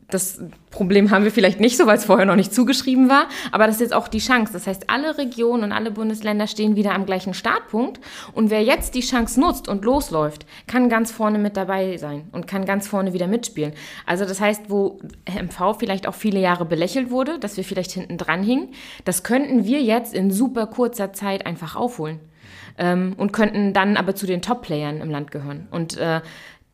das 0.08 0.40
Problem 0.70 1.10
haben 1.10 1.24
wir 1.24 1.30
vielleicht 1.30 1.58
nicht 1.58 1.76
so, 1.76 1.86
weil 1.86 1.96
es 1.96 2.04
vorher 2.04 2.26
noch 2.26 2.36
nicht 2.36 2.54
zugeschrieben 2.54 3.08
war, 3.08 3.26
aber 3.50 3.66
das 3.66 3.76
ist 3.76 3.80
jetzt 3.80 3.94
auch 3.94 4.06
die 4.08 4.18
Chance. 4.18 4.52
Das 4.52 4.66
heißt, 4.66 4.88
alle 4.88 5.16
Regionen 5.18 5.64
und 5.64 5.72
alle 5.72 5.90
Bundesländer 5.90 6.46
stehen 6.46 6.76
wieder 6.76 6.94
am 6.94 7.06
gleichen 7.06 7.34
Startpunkt 7.34 8.00
und 8.32 8.50
wer 8.50 8.62
jetzt 8.62 8.94
die 8.94 9.00
Chance 9.00 9.40
nutzt 9.40 9.66
und 9.66 9.84
losläuft, 9.84 10.46
kann 10.66 10.88
ganz 10.88 11.10
vorne 11.10 11.38
mit 11.38 11.56
dabei 11.56 11.96
sein 11.96 12.28
und 12.32 12.46
kann 12.46 12.64
ganz 12.64 12.86
vorne 12.86 13.12
wieder 13.12 13.26
mitspielen. 13.26 13.72
Also 14.06 14.24
das 14.24 14.40
heißt, 14.40 14.68
wo 14.68 15.00
MV 15.26 15.78
vielleicht 15.78 16.06
auch 16.06 16.14
viele 16.14 16.40
Jahre 16.40 16.64
belächelt 16.64 17.10
wurde, 17.10 17.38
dass 17.38 17.56
wir 17.56 17.64
vielleicht 17.64 17.92
hinten 17.92 18.18
dran 18.18 18.42
hingen, 18.42 18.68
das 19.04 19.22
könnten 19.22 19.64
wir 19.64 19.82
jetzt 19.82 20.14
in 20.14 20.30
super 20.30 20.66
kurzer 20.66 21.12
Zeit 21.12 21.46
einfach 21.46 21.74
aufholen 21.76 22.20
ähm, 22.78 23.14
und 23.16 23.32
könnten 23.32 23.72
dann 23.72 23.96
aber 23.96 24.14
zu 24.14 24.26
den 24.26 24.42
Top-Playern 24.42 25.00
im 25.00 25.10
Land 25.10 25.30
gehören. 25.30 25.68
Und 25.70 25.96
äh, 25.96 26.20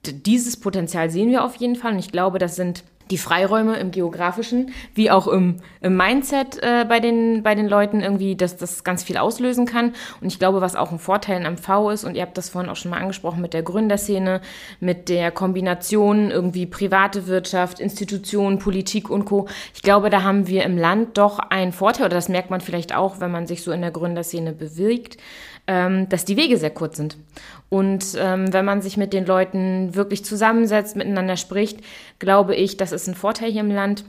dieses 0.07 0.59
Potenzial 0.59 1.11
sehen 1.11 1.31
wir 1.31 1.45
auf 1.45 1.57
jeden 1.57 1.77
Fall 1.77 1.93
und 1.93 1.99
ich 1.99 2.11
glaube, 2.13 2.39
das 2.39 2.57
sind 2.57 2.85
die 3.11 3.19
Freiräume 3.19 3.77
im 3.77 3.91
geografischen, 3.91 4.71
wie 4.95 5.11
auch 5.11 5.27
im, 5.27 5.57
im 5.81 5.97
Mindset 5.97 6.63
äh, 6.63 6.85
bei, 6.89 7.01
den, 7.01 7.43
bei 7.43 7.55
den 7.55 7.69
Leuten 7.69 8.01
irgendwie, 8.01 8.37
dass 8.37 8.57
das 8.57 8.85
ganz 8.85 9.03
viel 9.03 9.17
auslösen 9.17 9.67
kann. 9.67 9.95
Und 10.21 10.29
ich 10.29 10.39
glaube, 10.39 10.61
was 10.61 10.77
auch 10.77 10.93
ein 10.93 10.99
Vorteil 10.99 11.41
in 11.41 11.53
MV 11.53 11.91
ist, 11.93 12.05
und 12.05 12.15
ihr 12.15 12.23
habt 12.23 12.39
das 12.39 12.51
vorhin 12.51 12.71
auch 12.71 12.77
schon 12.77 12.93
mal 12.93 13.01
angesprochen 13.01 13.43
mit 13.43 13.53
der 13.53 13.63
Gründerszene, 13.63 14.41
mit 14.79 15.09
der 15.09 15.31
Kombination 15.33 16.31
irgendwie 16.31 16.67
private 16.67 17.27
Wirtschaft, 17.27 17.81
Institutionen, 17.81 18.59
Politik 18.59 19.11
und 19.11 19.25
Co. 19.25 19.49
Ich 19.75 19.83
glaube, 19.83 20.11
da 20.11 20.23
haben 20.23 20.47
wir 20.47 20.65
im 20.65 20.79
Land 20.79 21.19
doch 21.19 21.39
einen 21.39 21.73
Vorteil, 21.73 22.07
oder 22.07 22.17
das 22.17 22.29
merkt 22.29 22.51
man 22.51 22.61
vielleicht 22.61 22.95
auch, 22.95 23.21
wenn 23.21 23.33
man 23.33 23.47
sich 23.47 23.63
so 23.63 23.73
in 23.73 23.81
der 23.81 23.91
Gründerszene 23.91 24.53
bewegt, 24.53 25.17
ähm, 25.71 26.09
dass 26.09 26.25
die 26.25 26.37
Wege 26.37 26.59
sehr 26.59 26.71
kurz 26.71 26.97
sind. 26.97 27.17
Und 27.69 28.17
ähm, 28.19 28.53
wenn 28.53 28.65
man 28.65 28.83
sich 28.83 28.97
mit 28.97 29.13
den 29.13 29.25
Leuten 29.25 29.95
wirklich 29.95 30.25
zusammensetzt, 30.25 30.97
miteinander 30.97 31.37
spricht, 31.37 31.79
glaube 32.19 32.57
ich, 32.57 32.77
das 32.77 32.91
ist 32.91 33.07
ein 33.07 33.15
Vorteil 33.15 33.53
hier 33.53 33.61
im 33.61 33.71
Land, 33.71 34.05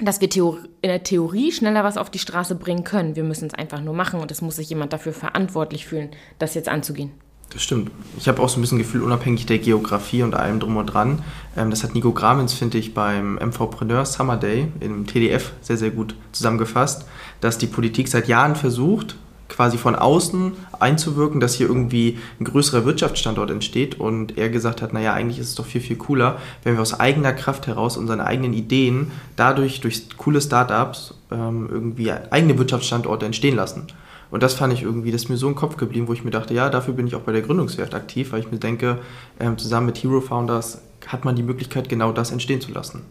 dass 0.00 0.22
wir 0.22 0.30
Theor 0.30 0.60
in 0.80 0.88
der 0.88 1.02
Theorie 1.02 1.52
schneller 1.52 1.84
was 1.84 1.98
auf 1.98 2.08
die 2.08 2.18
Straße 2.18 2.54
bringen 2.54 2.84
können. 2.84 3.16
Wir 3.16 3.22
müssen 3.22 3.48
es 3.48 3.54
einfach 3.54 3.82
nur 3.82 3.92
machen 3.92 4.18
und 4.18 4.30
es 4.30 4.40
muss 4.40 4.56
sich 4.56 4.70
jemand 4.70 4.94
dafür 4.94 5.12
verantwortlich 5.12 5.86
fühlen, 5.86 6.08
das 6.38 6.54
jetzt 6.54 6.70
anzugehen. 6.70 7.10
Das 7.50 7.62
stimmt. 7.62 7.90
Ich 8.18 8.26
habe 8.26 8.40
auch 8.40 8.48
so 8.48 8.58
ein 8.58 8.62
bisschen 8.62 8.78
Gefühl, 8.78 9.02
unabhängig 9.02 9.44
der 9.44 9.58
Geografie 9.58 10.22
und 10.22 10.34
allem 10.34 10.58
drum 10.58 10.78
und 10.78 10.86
dran. 10.86 11.22
Ähm, 11.54 11.68
das 11.68 11.84
hat 11.84 11.94
Nico 11.94 12.12
Gramens, 12.12 12.54
finde 12.54 12.78
ich, 12.78 12.94
beim 12.94 13.34
MVpreneur 13.34 14.06
Summer 14.06 14.38
Day 14.38 14.68
im 14.80 15.06
TDF 15.06 15.52
sehr, 15.60 15.76
sehr 15.76 15.90
gut 15.90 16.16
zusammengefasst, 16.32 17.06
dass 17.42 17.58
die 17.58 17.66
Politik 17.66 18.08
seit 18.08 18.26
Jahren 18.26 18.56
versucht, 18.56 19.16
quasi 19.54 19.78
von 19.78 19.94
außen 19.94 20.52
einzuwirken, 20.80 21.38
dass 21.38 21.54
hier 21.54 21.68
irgendwie 21.68 22.18
ein 22.40 22.44
größerer 22.44 22.84
Wirtschaftsstandort 22.84 23.50
entsteht 23.50 24.00
und 24.00 24.36
er 24.36 24.48
gesagt 24.48 24.82
hat, 24.82 24.92
naja, 24.92 25.12
eigentlich 25.12 25.38
ist 25.38 25.50
es 25.50 25.54
doch 25.54 25.66
viel, 25.66 25.80
viel 25.80 25.96
cooler, 25.96 26.38
wenn 26.64 26.74
wir 26.74 26.82
aus 26.82 26.98
eigener 26.98 27.32
Kraft 27.32 27.68
heraus 27.68 27.96
unseren 27.96 28.20
eigenen 28.20 28.52
Ideen 28.52 29.12
dadurch 29.36 29.80
durch 29.80 30.08
coole 30.16 30.40
Startups 30.40 31.14
ähm, 31.30 31.68
irgendwie 31.70 32.10
eigene 32.10 32.58
Wirtschaftsstandorte 32.58 33.26
entstehen 33.26 33.54
lassen. 33.54 33.86
Und 34.30 34.42
das 34.42 34.54
fand 34.54 34.72
ich 34.72 34.82
irgendwie, 34.82 35.12
das 35.12 35.22
ist 35.22 35.28
mir 35.28 35.36
so 35.36 35.46
im 35.46 35.54
Kopf 35.54 35.76
geblieben, 35.76 36.08
wo 36.08 36.12
ich 36.12 36.24
mir 36.24 36.32
dachte, 36.32 36.54
ja, 36.54 36.68
dafür 36.68 36.94
bin 36.94 37.06
ich 37.06 37.14
auch 37.14 37.20
bei 37.20 37.30
der 37.30 37.42
Gründungswert 37.42 37.94
aktiv, 37.94 38.32
weil 38.32 38.40
ich 38.40 38.50
mir 38.50 38.58
denke, 38.58 38.98
ähm, 39.38 39.56
zusammen 39.58 39.86
mit 39.86 39.98
Hero 39.98 40.20
Founders 40.20 40.80
hat 41.06 41.24
man 41.24 41.36
die 41.36 41.44
Möglichkeit, 41.44 41.88
genau 41.88 42.10
das 42.10 42.32
entstehen 42.32 42.60
zu 42.60 42.72
lassen. 42.72 43.02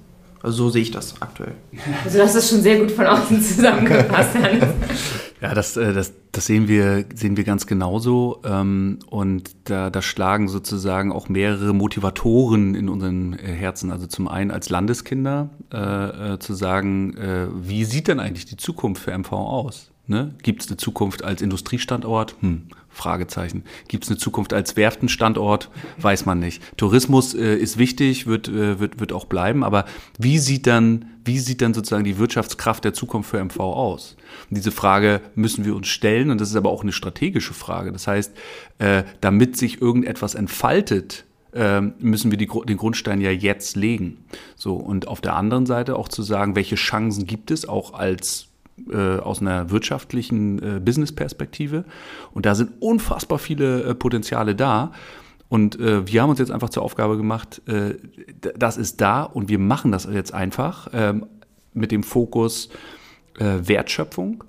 Also 0.41 0.65
so 0.65 0.69
sehe 0.71 0.81
ich 0.81 0.91
das 0.91 1.21
aktuell. 1.21 1.53
Also 2.03 2.17
das 2.17 2.35
ist 2.35 2.49
schon 2.49 2.61
sehr 2.61 2.79
gut 2.79 2.91
von 2.91 3.05
außen 3.05 3.41
zusammengefasst, 3.41 4.35
Hannes. 4.35 4.67
Ja, 5.43 5.53
das, 5.53 5.75
äh, 5.75 5.91
das, 5.91 6.13
das 6.31 6.45
sehen 6.45 6.69
wir, 6.69 7.03
sehen 7.13 7.35
wir 7.35 7.43
ganz 7.43 7.67
genauso. 7.67 8.39
Ähm, 8.45 8.99
und 9.09 9.51
da, 9.65 9.89
da 9.89 10.01
schlagen 10.01 10.47
sozusagen 10.47 11.11
auch 11.11 11.27
mehrere 11.27 11.73
Motivatoren 11.73 12.75
in 12.75 12.87
unseren 12.87 13.33
äh, 13.33 13.51
Herzen. 13.51 13.91
Also 13.91 14.07
zum 14.07 14.29
einen 14.29 14.51
als 14.51 14.69
Landeskinder 14.69 15.49
äh, 15.69 16.37
zu 16.37 16.53
sagen, 16.53 17.15
wie 17.61 17.83
sieht 17.83 18.07
denn 18.07 18.19
eigentlich 18.19 18.45
die 18.45 18.55
Zukunft 18.55 19.03
für 19.03 19.17
MV 19.17 19.31
aus? 19.33 19.91
Ne? 20.07 20.33
Gibt 20.43 20.61
es 20.61 20.69
eine 20.69 20.77
Zukunft 20.77 21.23
als 21.23 21.41
Industriestandort? 21.41 22.35
Hm, 22.39 22.63
Fragezeichen. 22.93 23.63
Gibt 23.87 24.03
es 24.03 24.09
eine 24.09 24.17
Zukunft 24.17 24.53
als 24.53 24.75
Werftenstandort? 24.75 25.69
Weiß 25.97 26.25
man 26.25 26.39
nicht. 26.39 26.61
Tourismus 26.77 27.33
äh, 27.33 27.55
ist 27.55 27.77
wichtig, 27.77 28.27
wird, 28.27 28.47
äh, 28.47 28.79
wird, 28.79 28.99
wird 28.99 29.11
auch 29.11 29.25
bleiben, 29.25 29.63
aber 29.63 29.85
wie 30.17 30.37
sieht 30.37 30.67
dann, 30.67 31.05
wie 31.25 31.39
sieht 31.39 31.61
dann 31.61 31.73
sozusagen 31.73 32.03
die 32.03 32.17
Wirtschaftskraft 32.17 32.83
der 32.83 32.93
Zukunft 32.93 33.31
für 33.31 33.43
MV 33.43 33.59
aus? 33.59 34.15
Und 34.49 34.57
diese 34.57 34.71
Frage 34.71 35.21
müssen 35.35 35.65
wir 35.65 35.75
uns 35.75 35.87
stellen 35.87 36.29
und 36.29 36.39
das 36.39 36.49
ist 36.49 36.55
aber 36.55 36.69
auch 36.69 36.83
eine 36.83 36.91
strategische 36.91 37.53
Frage. 37.53 37.91
Das 37.91 38.07
heißt, 38.07 38.33
äh, 38.77 39.03
damit 39.21 39.57
sich 39.57 39.81
irgendetwas 39.81 40.35
entfaltet, 40.35 41.25
äh, 41.53 41.81
müssen 41.81 42.31
wir 42.31 42.37
die, 42.37 42.47
den 42.47 42.77
Grundstein 42.77 43.21
ja 43.21 43.31
jetzt 43.31 43.75
legen. 43.75 44.25
So, 44.55 44.75
und 44.75 45.07
auf 45.07 45.21
der 45.21 45.35
anderen 45.35 45.65
Seite 45.65 45.95
auch 45.95 46.09
zu 46.09 46.23
sagen, 46.23 46.55
welche 46.55 46.75
Chancen 46.75 47.25
gibt 47.25 47.51
es 47.51 47.67
auch 47.67 47.93
als 47.93 48.47
äh, 48.89 49.17
aus 49.19 49.41
einer 49.41 49.69
wirtschaftlichen 49.69 50.59
äh, 50.61 50.79
Business-Perspektive. 50.79 51.85
Und 52.33 52.45
da 52.45 52.55
sind 52.55 52.71
unfassbar 52.79 53.39
viele 53.39 53.83
äh, 53.83 53.95
Potenziale 53.95 54.55
da. 54.55 54.91
Und 55.49 55.79
äh, 55.79 56.07
wir 56.07 56.23
haben 56.23 56.31
uns 56.31 56.39
jetzt 56.39 56.51
einfach 56.51 56.69
zur 56.69 56.81
Aufgabe 56.81 57.15
gemacht, 57.15 57.61
äh, 57.67 57.95
das 58.57 58.77
ist 58.77 59.01
da 59.01 59.21
und 59.21 59.49
wir 59.49 59.59
machen 59.59 59.91
das 59.91 60.07
jetzt 60.11 60.33
einfach 60.33 60.87
ähm, 60.93 61.27
mit 61.73 61.91
dem 61.91 62.01
Fokus 62.01 62.69
äh, 63.37 63.59
Wertschöpfung. 63.61 64.43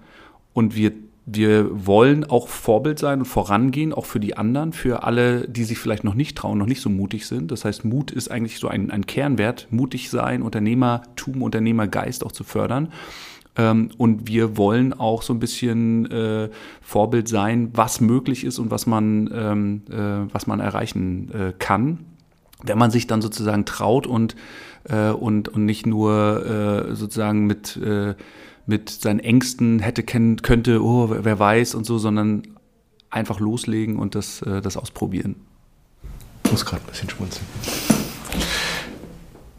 Und 0.54 0.76
wir, 0.76 0.92
wir 1.26 1.86
wollen 1.86 2.24
auch 2.24 2.48
Vorbild 2.48 2.98
sein 2.98 3.18
und 3.18 3.24
vorangehen, 3.26 3.92
auch 3.92 4.06
für 4.06 4.20
die 4.20 4.38
anderen, 4.38 4.72
für 4.72 5.02
alle, 5.02 5.46
die 5.46 5.64
sich 5.64 5.78
vielleicht 5.78 6.04
noch 6.04 6.14
nicht 6.14 6.38
trauen, 6.38 6.56
noch 6.56 6.66
nicht 6.66 6.80
so 6.80 6.88
mutig 6.88 7.26
sind. 7.26 7.50
Das 7.50 7.66
heißt, 7.66 7.84
Mut 7.84 8.10
ist 8.10 8.30
eigentlich 8.30 8.58
so 8.58 8.68
ein, 8.68 8.90
ein 8.90 9.04
Kernwert, 9.04 9.66
mutig 9.70 10.08
sein, 10.08 10.40
Unternehmertum, 10.40 11.42
Unternehmergeist 11.42 12.24
auch 12.24 12.32
zu 12.32 12.44
fördern. 12.44 12.90
Ähm, 13.56 13.90
und 13.98 14.26
wir 14.26 14.56
wollen 14.56 14.92
auch 14.92 15.22
so 15.22 15.32
ein 15.32 15.38
bisschen 15.38 16.10
äh, 16.10 16.50
Vorbild 16.80 17.28
sein, 17.28 17.70
was 17.74 18.00
möglich 18.00 18.44
ist 18.44 18.58
und 18.58 18.70
was 18.70 18.86
man, 18.86 19.30
ähm, 19.32 19.82
äh, 19.90 20.32
was 20.32 20.46
man 20.46 20.60
erreichen 20.60 21.30
äh, 21.32 21.52
kann, 21.58 22.00
wenn 22.62 22.78
man 22.78 22.90
sich 22.90 23.06
dann 23.06 23.22
sozusagen 23.22 23.64
traut 23.64 24.06
und, 24.06 24.34
äh, 24.84 25.10
und, 25.10 25.48
und 25.48 25.64
nicht 25.64 25.86
nur 25.86 26.90
äh, 26.90 26.94
sozusagen 26.94 27.46
mit, 27.46 27.76
äh, 27.76 28.14
mit 28.66 28.90
seinen 28.90 29.20
Ängsten 29.20 29.78
hätte 29.78 30.02
kennen 30.02 30.42
könnte, 30.42 30.82
oh, 30.82 31.10
wer 31.10 31.38
weiß 31.38 31.74
und 31.74 31.84
so, 31.84 31.98
sondern 31.98 32.42
einfach 33.10 33.38
loslegen 33.38 33.96
und 33.96 34.16
das, 34.16 34.40
das 34.40 34.76
ausprobieren. 34.76 35.36
Ich 36.44 36.50
muss 36.50 36.66
gerade 36.66 36.82
ein 36.82 36.88
bisschen 36.88 37.10
schmunzeln 37.10 37.46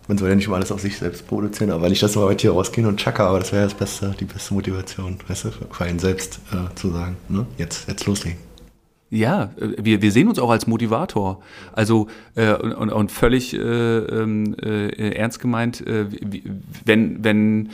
man 0.08 0.18
soll 0.18 0.30
ja 0.30 0.36
nicht 0.36 0.48
immer 0.48 0.56
alles 0.58 0.72
auf 0.72 0.82
sich 0.82 0.98
selbst 0.98 1.28
produzieren, 1.28 1.72
aber 1.72 1.84
wenn 1.84 1.91
ich 1.91 2.00
das 2.00 2.15
mal 2.15 2.26
heute 2.26 2.44
hier 2.44 2.52
rausgehen 2.52 2.88
und 2.88 3.00
chaka, 3.00 3.28
aber 3.28 3.39
das 3.39 3.52
wäre 3.52 3.63
das 3.63 3.74
Beste, 3.74 4.15
die 4.20 4.26
beste 4.26 4.54
Motivation, 4.54 5.18
weißt 5.28 5.46
du, 5.46 5.52
für 5.52 5.84
einen 5.84 6.00
selbst 6.00 6.39
äh, 6.52 6.74
zu 6.76 6.91
sagen, 6.91 7.18
ne? 7.30 7.46
jetzt, 7.58 7.88
jetzt 7.88 8.06
loslegen. 8.06 8.38
Ja, 9.10 9.52
äh, 9.58 9.84
wir, 9.84 10.02
wir 10.02 10.12
sehen 10.12 10.28
uns 10.28 10.39
auch 10.39 10.50
als 10.50 10.68
Motivator. 10.68 11.41
Also 11.74 12.08
äh, 12.36 12.54
und, 12.54 12.89
und 12.89 13.12
völlig 13.12 13.54
äh, 13.54 13.58
ähm, 13.58 14.56
äh, 14.62 15.15
ernst 15.15 15.39
gemeint, 15.39 15.86
äh, 15.86 16.06
wenn, 16.86 17.24
wenn 17.24 17.70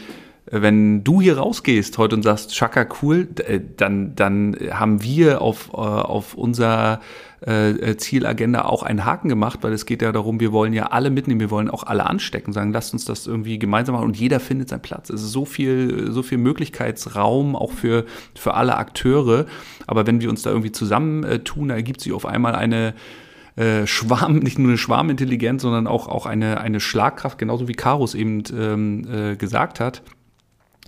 wenn 0.50 1.04
du 1.04 1.22
hier 1.22 1.38
rausgehst 1.38 1.98
heute 1.98 2.16
und 2.16 2.24
sagst, 2.24 2.52
Chaka, 2.52 2.88
cool, 3.02 3.28
äh, 3.46 3.60
dann, 3.78 4.16
dann 4.16 4.56
haben 4.72 5.04
wir 5.04 5.42
auf, 5.42 5.70
äh, 5.74 5.78
auf 5.78 6.34
unserer 6.34 7.00
äh, 7.42 7.96
Zielagenda 7.96 8.66
auch 8.66 8.84
einen 8.84 9.06
Haken 9.06 9.30
gemacht, 9.30 9.60
weil 9.62 9.72
es 9.74 9.86
geht 9.86 10.02
ja 10.02 10.12
darum, 10.12 10.40
wir 10.40 10.52
wollen 10.52 10.74
ja 10.74 10.88
alle 10.88 11.10
mitnehmen, 11.10 11.40
wir 11.40 11.52
wollen 11.52 11.70
auch 11.70 11.84
alle 11.84 12.06
anstecken, 12.08 12.54
sagen, 12.54 12.72
lasst 12.74 12.94
uns 12.94 13.06
das 13.06 13.28
irgendwie 13.28 13.60
gemeinsam 13.60 13.96
machen 13.96 14.06
und 14.06 14.18
jeder 14.18 14.40
findet 14.40 14.70
seinen 14.70 14.82
Platz. 14.82 15.10
Es 15.10 15.22
ist 15.22 15.32
so 15.32 15.46
viel, 15.46 16.12
so 16.12 16.24
viel 16.24 16.38
Möglichkeitsraum 16.40 17.56
auch 17.56 17.72
für, 17.72 18.06
für 18.36 18.56
alle 18.56 18.78
Akteure. 18.78 19.46
Aber 19.86 20.08
wenn 20.08 20.22
wir 20.22 20.30
uns 20.30 20.42
da 20.42 20.50
irgendwie 20.50 20.72
zusammentun, 20.72 21.70
da 21.70 21.76
ergibt 21.76 22.02
sich 22.02 22.14
auf 22.14 22.26
einmal 22.26 22.56
eine, 22.56 22.94
Schwarm, 23.84 24.40
nicht 24.40 24.58
nur 24.58 24.70
eine 24.70 24.78
Schwarmintelligenz, 24.78 25.62
sondern 25.62 25.86
auch, 25.86 26.08
auch 26.08 26.26
eine, 26.26 26.62
eine 26.62 26.80
Schlagkraft, 26.80 27.38
genauso 27.38 27.68
wie 27.68 27.74
Karus 27.74 28.16
eben 28.16 28.44
ähm, 28.58 29.06
äh, 29.12 29.36
gesagt 29.36 29.82
hat 29.82 30.02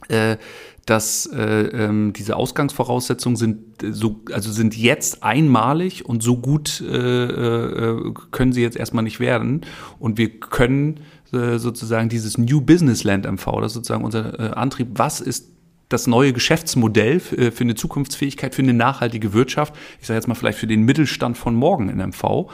äh, 0.09 0.37
dass 0.85 1.25
äh, 1.27 1.41
ähm, 1.41 2.13
diese 2.13 2.35
Ausgangsvoraussetzungen 2.35 3.37
sind 3.37 3.83
äh, 3.83 3.93
so, 3.93 4.21
also 4.31 4.51
sind 4.51 4.77
jetzt 4.77 5.23
einmalig 5.23 6.05
und 6.05 6.21
so 6.21 6.37
gut 6.37 6.81
äh, 6.81 7.25
äh, 7.25 8.13
können 8.31 8.51
sie 8.51 8.61
jetzt 8.61 8.75
erstmal 8.75 9.03
nicht 9.03 9.19
werden. 9.19 9.61
Und 9.99 10.17
wir 10.17 10.39
können 10.39 10.99
äh, 11.31 11.57
sozusagen 11.57 12.09
dieses 12.09 12.37
New 12.37 12.61
Business 12.61 13.03
Land 13.03 13.25
MV, 13.25 13.45
das 13.61 13.67
ist 13.67 13.73
sozusagen 13.73 14.03
unser 14.03 14.39
äh, 14.39 14.53
Antrieb, 14.53 14.89
was 14.95 15.21
ist 15.21 15.49
das 15.89 16.07
neue 16.07 16.33
Geschäftsmodell 16.33 17.19
für, 17.19 17.51
eine 17.59 17.75
Zukunftsfähigkeit, 17.75 18.55
für 18.55 18.63
eine 18.63 18.73
nachhaltige 18.73 19.33
Wirtschaft, 19.33 19.75
ich 20.01 20.07
sage 20.07 20.17
jetzt 20.17 20.27
mal 20.27 20.33
vielleicht 20.33 20.57
für 20.57 20.65
den 20.65 20.81
Mittelstand 20.83 21.37
von 21.37 21.53
morgen 21.53 21.87
in 21.87 21.97
MV. 21.99 22.49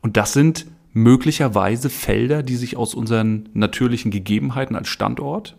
Und 0.00 0.16
das 0.16 0.32
sind 0.32 0.66
möglicherweise 0.92 1.88
Felder, 1.88 2.42
die 2.42 2.56
sich 2.56 2.76
aus 2.76 2.94
unseren 2.94 3.48
natürlichen 3.52 4.10
Gegebenheiten 4.10 4.74
als 4.74 4.88
Standort 4.88 5.56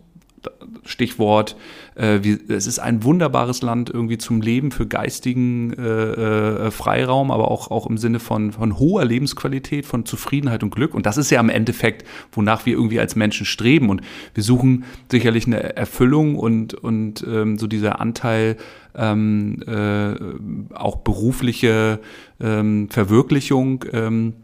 Stichwort, 0.84 1.56
äh, 1.94 2.20
wie, 2.22 2.38
es 2.48 2.66
ist 2.66 2.78
ein 2.78 3.04
wunderbares 3.04 3.62
Land 3.62 3.90
irgendwie 3.90 4.18
zum 4.18 4.40
Leben 4.40 4.70
für 4.70 4.86
geistigen 4.86 5.72
äh, 5.74 6.66
äh, 6.66 6.70
Freiraum, 6.70 7.30
aber 7.30 7.50
auch, 7.50 7.70
auch 7.70 7.86
im 7.86 7.98
Sinne 7.98 8.18
von, 8.18 8.52
von 8.52 8.78
hoher 8.78 9.04
Lebensqualität, 9.04 9.86
von 9.86 10.04
Zufriedenheit 10.04 10.62
und 10.62 10.74
Glück. 10.74 10.94
Und 10.94 11.06
das 11.06 11.16
ist 11.16 11.30
ja 11.30 11.40
im 11.40 11.48
Endeffekt, 11.48 12.06
wonach 12.32 12.66
wir 12.66 12.74
irgendwie 12.74 13.00
als 13.00 13.16
Menschen 13.16 13.46
streben. 13.46 13.90
Und 13.90 14.02
wir 14.34 14.42
suchen 14.42 14.84
sicherlich 15.10 15.46
eine 15.46 15.76
Erfüllung 15.76 16.36
und, 16.36 16.74
und 16.74 17.24
ähm, 17.26 17.58
so 17.58 17.66
dieser 17.66 18.00
Anteil 18.00 18.56
ähm, 18.94 19.62
äh, 19.66 20.74
auch 20.74 20.96
berufliche 20.96 22.00
ähm, 22.40 22.88
Verwirklichung 22.90 23.84
ähm, 23.92 24.34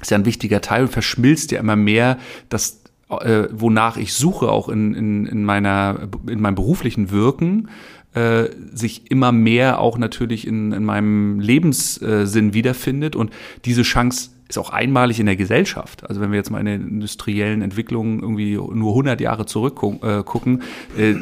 ist 0.00 0.10
ja 0.10 0.18
ein 0.18 0.24
wichtiger 0.24 0.60
Teil 0.60 0.82
und 0.82 0.88
verschmilzt 0.88 1.52
ja 1.52 1.60
immer 1.60 1.76
mehr, 1.76 2.18
dass 2.48 2.80
äh, 3.10 3.48
wonach 3.52 3.96
ich 3.96 4.14
suche, 4.14 4.50
auch 4.50 4.68
in, 4.68 4.94
in, 4.94 5.26
in, 5.26 5.44
meiner, 5.44 6.08
in 6.28 6.40
meinem 6.40 6.54
beruflichen 6.54 7.10
Wirken, 7.10 7.68
äh, 8.14 8.44
sich 8.72 9.10
immer 9.10 9.32
mehr 9.32 9.80
auch 9.80 9.98
natürlich 9.98 10.46
in, 10.46 10.72
in 10.72 10.84
meinem 10.84 11.40
Lebenssinn 11.40 12.54
wiederfindet. 12.54 13.16
Und 13.16 13.30
diese 13.64 13.82
Chance 13.82 14.30
ist 14.50 14.58
auch 14.58 14.70
einmalig 14.70 15.20
in 15.20 15.26
der 15.26 15.36
Gesellschaft. 15.36 16.08
Also 16.08 16.20
wenn 16.20 16.32
wir 16.32 16.36
jetzt 16.36 16.50
mal 16.50 16.58
in 16.58 16.66
der 16.66 16.74
industriellen 16.74 17.62
Entwicklung 17.62 18.20
irgendwie 18.20 18.56
nur 18.56 18.90
100 18.90 19.20
Jahre 19.20 19.46
zurückgucken, 19.46 20.62
äh, 20.96 21.10
äh, 21.10 21.16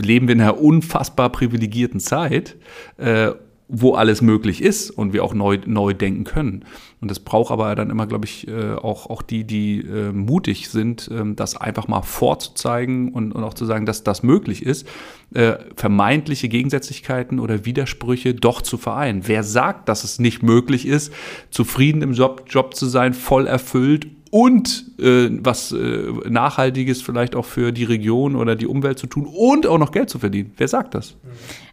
leben 0.00 0.26
wir 0.26 0.34
in 0.34 0.40
einer 0.40 0.58
unfassbar 0.58 1.30
privilegierten 1.30 2.00
Zeit. 2.00 2.56
Äh, 2.96 3.32
wo 3.68 3.94
alles 3.94 4.20
möglich 4.20 4.62
ist 4.62 4.90
und 4.90 5.12
wir 5.14 5.24
auch 5.24 5.32
neu, 5.32 5.58
neu 5.64 5.94
denken 5.94 6.24
können. 6.24 6.64
Und 7.00 7.10
das 7.10 7.20
braucht 7.20 7.50
aber 7.50 7.74
dann 7.74 7.90
immer, 7.90 8.06
glaube 8.06 8.26
ich, 8.26 8.46
äh, 8.46 8.74
auch, 8.74 9.08
auch 9.08 9.22
die, 9.22 9.44
die 9.44 9.80
äh, 9.80 10.12
mutig 10.12 10.68
sind, 10.68 11.10
ähm, 11.12 11.34
das 11.34 11.56
einfach 11.56 11.88
mal 11.88 12.02
vorzuzeigen 12.02 13.12
und, 13.12 13.32
und 13.32 13.42
auch 13.42 13.54
zu 13.54 13.64
sagen, 13.64 13.86
dass 13.86 14.04
das 14.04 14.22
möglich 14.22 14.64
ist, 14.64 14.86
äh, 15.32 15.54
vermeintliche 15.76 16.48
Gegensätzlichkeiten 16.48 17.40
oder 17.40 17.64
Widersprüche 17.64 18.34
doch 18.34 18.60
zu 18.60 18.76
vereinen. 18.76 19.22
Wer 19.26 19.42
sagt, 19.42 19.88
dass 19.88 20.04
es 20.04 20.18
nicht 20.18 20.42
möglich 20.42 20.86
ist, 20.86 21.12
zufrieden 21.50 22.02
im 22.02 22.12
Job, 22.12 22.44
Job 22.48 22.74
zu 22.74 22.86
sein, 22.86 23.14
voll 23.14 23.46
erfüllt 23.46 24.06
und 24.34 24.86
äh, 24.98 25.28
was 25.30 25.70
äh, 25.70 26.08
Nachhaltiges 26.28 27.00
vielleicht 27.00 27.36
auch 27.36 27.44
für 27.44 27.70
die 27.70 27.84
Region 27.84 28.34
oder 28.34 28.56
die 28.56 28.66
Umwelt 28.66 28.98
zu 28.98 29.06
tun 29.06 29.28
und 29.32 29.64
auch 29.64 29.78
noch 29.78 29.92
Geld 29.92 30.10
zu 30.10 30.18
verdienen. 30.18 30.52
Wer 30.56 30.66
sagt 30.66 30.96
das? 30.96 31.14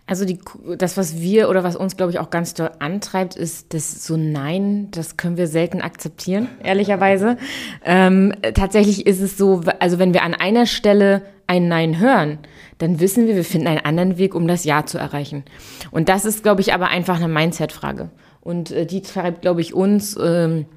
Also 0.05 0.25
die, 0.25 0.37
das, 0.77 0.95
was 0.95 1.19
wir 1.19 1.49
oder 1.49 1.63
was 1.63 1.75
uns, 1.75 1.97
glaube 1.97 2.11
ich, 2.11 2.19
auch 2.19 2.29
ganz 2.29 2.53
doll 2.53 2.69
antreibt, 2.77 3.35
ist 3.35 3.73
das 3.73 4.05
so 4.05 4.15
Nein, 4.15 4.89
das 4.91 5.17
können 5.17 5.37
wir 5.37 5.47
selten 5.47 5.81
akzeptieren, 5.81 6.49
ehrlicherweise. 6.63 7.37
Ähm, 7.83 8.31
tatsächlich 8.53 9.07
ist 9.07 9.21
es 9.21 9.39
so, 9.39 9.61
also 9.79 9.97
wenn 9.97 10.13
wir 10.13 10.21
an 10.21 10.35
einer 10.35 10.67
Stelle 10.67 11.23
ein 11.47 11.67
Nein 11.67 11.99
hören, 11.99 12.37
dann 12.77 12.99
wissen 12.99 13.25
wir, 13.25 13.35
wir 13.35 13.43
finden 13.43 13.69
einen 13.69 13.85
anderen 13.85 14.19
Weg, 14.19 14.35
um 14.35 14.47
das 14.47 14.65
Ja 14.65 14.85
zu 14.85 14.99
erreichen. 14.99 15.45
Und 15.89 16.09
das 16.09 16.25
ist, 16.25 16.43
glaube 16.43 16.61
ich, 16.61 16.75
aber 16.75 16.89
einfach 16.89 17.15
eine 17.15 17.27
Mindset-Frage. 17.27 18.11
Und 18.39 18.69
äh, 18.69 18.85
die 18.85 19.01
treibt, 19.01 19.41
glaube 19.41 19.61
ich, 19.61 19.73
uns. 19.73 20.15
Ähm, 20.23 20.67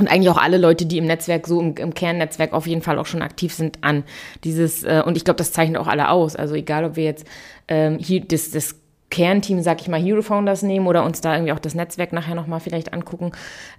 und 0.00 0.08
eigentlich 0.08 0.30
auch 0.30 0.38
alle 0.38 0.56
Leute, 0.56 0.86
die 0.86 0.98
im 0.98 1.06
Netzwerk 1.06 1.46
so 1.46 1.60
im, 1.60 1.74
im 1.76 1.94
Kernnetzwerk 1.94 2.52
auf 2.52 2.66
jeden 2.66 2.82
Fall 2.82 2.98
auch 2.98 3.06
schon 3.06 3.22
aktiv 3.22 3.52
sind, 3.54 3.84
an. 3.84 4.02
Dieses, 4.44 4.82
äh, 4.82 5.02
und 5.04 5.16
ich 5.16 5.24
glaube, 5.24 5.36
das 5.36 5.52
zeichnet 5.52 5.80
auch 5.80 5.86
alle 5.86 6.08
aus. 6.08 6.36
Also 6.36 6.54
egal, 6.54 6.84
ob 6.84 6.96
wir 6.96 7.04
jetzt 7.04 7.26
ähm, 7.68 7.98
hier 8.00 8.22
das, 8.22 8.50
das 8.50 8.76
Kernteam, 9.10 9.60
sag 9.60 9.80
ich 9.80 9.88
mal, 9.88 10.00
Hero 10.00 10.22
Founders 10.22 10.62
nehmen 10.62 10.86
oder 10.86 11.04
uns 11.04 11.20
da 11.20 11.34
irgendwie 11.34 11.52
auch 11.52 11.58
das 11.58 11.74
Netzwerk 11.74 12.12
nachher 12.12 12.34
nochmal 12.34 12.60
vielleicht 12.60 12.94
angucken, 12.94 13.32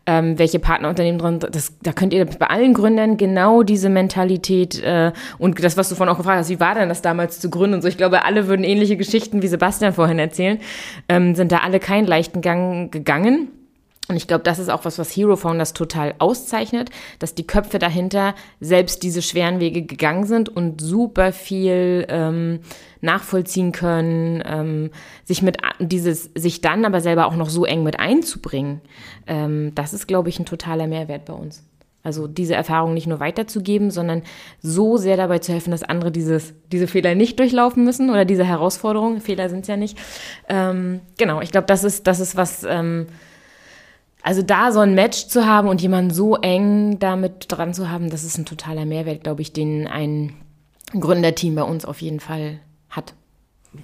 ähm, 0.06 0.38
welche 0.38 0.60
Partnerunternehmen 0.60 1.20
drin, 1.20 1.40
das, 1.40 1.78
da 1.82 1.94
könnt 1.94 2.14
ihr 2.14 2.26
bei 2.26 2.48
allen 2.48 2.74
Gründern 2.74 3.18
genau 3.18 3.64
diese 3.64 3.90
Mentalität 3.90 4.84
äh, 4.84 5.14
und 5.40 5.64
das, 5.64 5.78
was 5.78 5.90
du 5.90 5.96
vorhin 5.96 6.14
auch 6.14 6.18
gefragt 6.18 6.38
hast, 6.38 6.50
wie 6.50 6.60
war 6.60 6.76
denn 6.76 6.90
das 6.90 7.02
damals 7.02 7.40
zu 7.40 7.50
gründen 7.50 7.76
und 7.76 7.82
so, 7.82 7.88
ich 7.88 7.98
glaube, 7.98 8.26
alle 8.26 8.48
würden 8.48 8.66
ähnliche 8.66 8.98
Geschichten 8.98 9.42
wie 9.42 9.48
Sebastian 9.48 9.94
vorhin 9.94 10.20
erzählen, 10.20 10.60
ähm, 11.08 11.34
sind 11.34 11.52
da 11.52 11.60
alle 11.60 11.80
keinen 11.80 12.08
leichten 12.08 12.42
Gang 12.42 12.92
gegangen 12.92 13.48
Und 14.12 14.18
ich 14.18 14.28
glaube, 14.28 14.44
das 14.44 14.60
ist 14.60 14.68
auch 14.68 14.84
was, 14.84 15.00
was 15.00 15.16
Hero 15.16 15.38
Founders 15.38 15.72
total 15.72 16.16
auszeichnet, 16.20 16.90
dass 17.20 17.34
die 17.34 17.48
Köpfe 17.48 17.80
dahinter 17.80 18.36
selbst 18.60 19.04
diese 19.04 19.22
schweren 19.22 19.62
Wege 19.62 19.84
gegangen 19.84 20.26
sind 20.26 20.50
und 20.50 20.82
super 20.82 21.32
viel 21.32 22.06
ähm, 22.10 22.60
nachvollziehen 23.00 23.72
können, 23.72 24.44
ähm, 24.46 24.92
sich 25.24 25.42
mit 25.42 25.60
dieses, 25.80 26.30
sich 26.36 26.60
dann 26.60 26.84
aber 26.84 27.00
selber 27.00 27.26
auch 27.26 27.38
noch 27.38 27.48
so 27.48 27.64
eng 27.64 27.84
mit 27.84 28.02
einzubringen. 28.02 28.82
Ähm, 29.28 29.72
das 29.76 29.94
ist, 29.94 30.10
glaube 30.10 30.28
ich, 30.28 30.38
ein 30.40 30.46
totaler 30.46 30.88
Mehrwert 30.88 31.24
bei 31.24 31.34
uns. 31.34 31.64
Also 32.04 32.28
diese 32.28 32.56
Erfahrung 32.56 32.94
nicht 32.94 33.08
nur 33.08 33.22
weiterzugeben, 33.22 33.92
sondern 33.92 34.24
so 34.62 34.98
sehr 34.98 35.16
dabei 35.16 35.40
zu 35.40 35.54
helfen, 35.54 35.72
dass 35.72 35.84
andere 35.84 36.12
dieses, 36.12 36.54
diese 36.70 36.88
Fehler 36.88 37.16
nicht 37.16 37.40
durchlaufen 37.40 37.86
müssen 37.86 38.10
oder 38.10 38.26
diese 38.26 38.44
Herausforderungen. 38.44 39.22
Fehler 39.22 39.48
sind 39.48 39.62
es 39.62 39.68
ja 39.70 39.78
nicht. 39.78 39.98
Ähm, 40.50 41.00
genau, 41.18 41.40
ich 41.40 41.52
glaube, 41.52 41.68
das 41.68 41.86
ist, 41.86 42.08
das 42.08 42.20
ist 42.20 42.36
was, 42.36 42.66
ähm, 42.68 43.08
also 44.24 44.42
da 44.42 44.72
so 44.72 44.80
ein 44.80 44.96
Match 44.96 45.28
zu 45.28 45.46
haben 45.46 45.68
und 45.68 45.82
jemanden 45.82 46.14
so 46.14 46.36
eng 46.38 47.00
damit 47.00 47.46
dran 47.48 47.74
zu 47.74 47.90
haben, 47.90 48.10
das 48.10 48.24
ist 48.24 48.38
ein 48.38 48.46
totaler 48.46 48.86
Mehrwert, 48.86 49.24
glaube 49.24 49.42
ich, 49.42 49.54
den 49.54 49.88
ein 49.88 50.34
Gründerteam 51.00 51.56
bei 51.56 51.64
uns 51.64 51.86
auf 51.86 52.02
jeden 52.02 52.20
Fall 52.20 52.60
hat. 52.90 53.14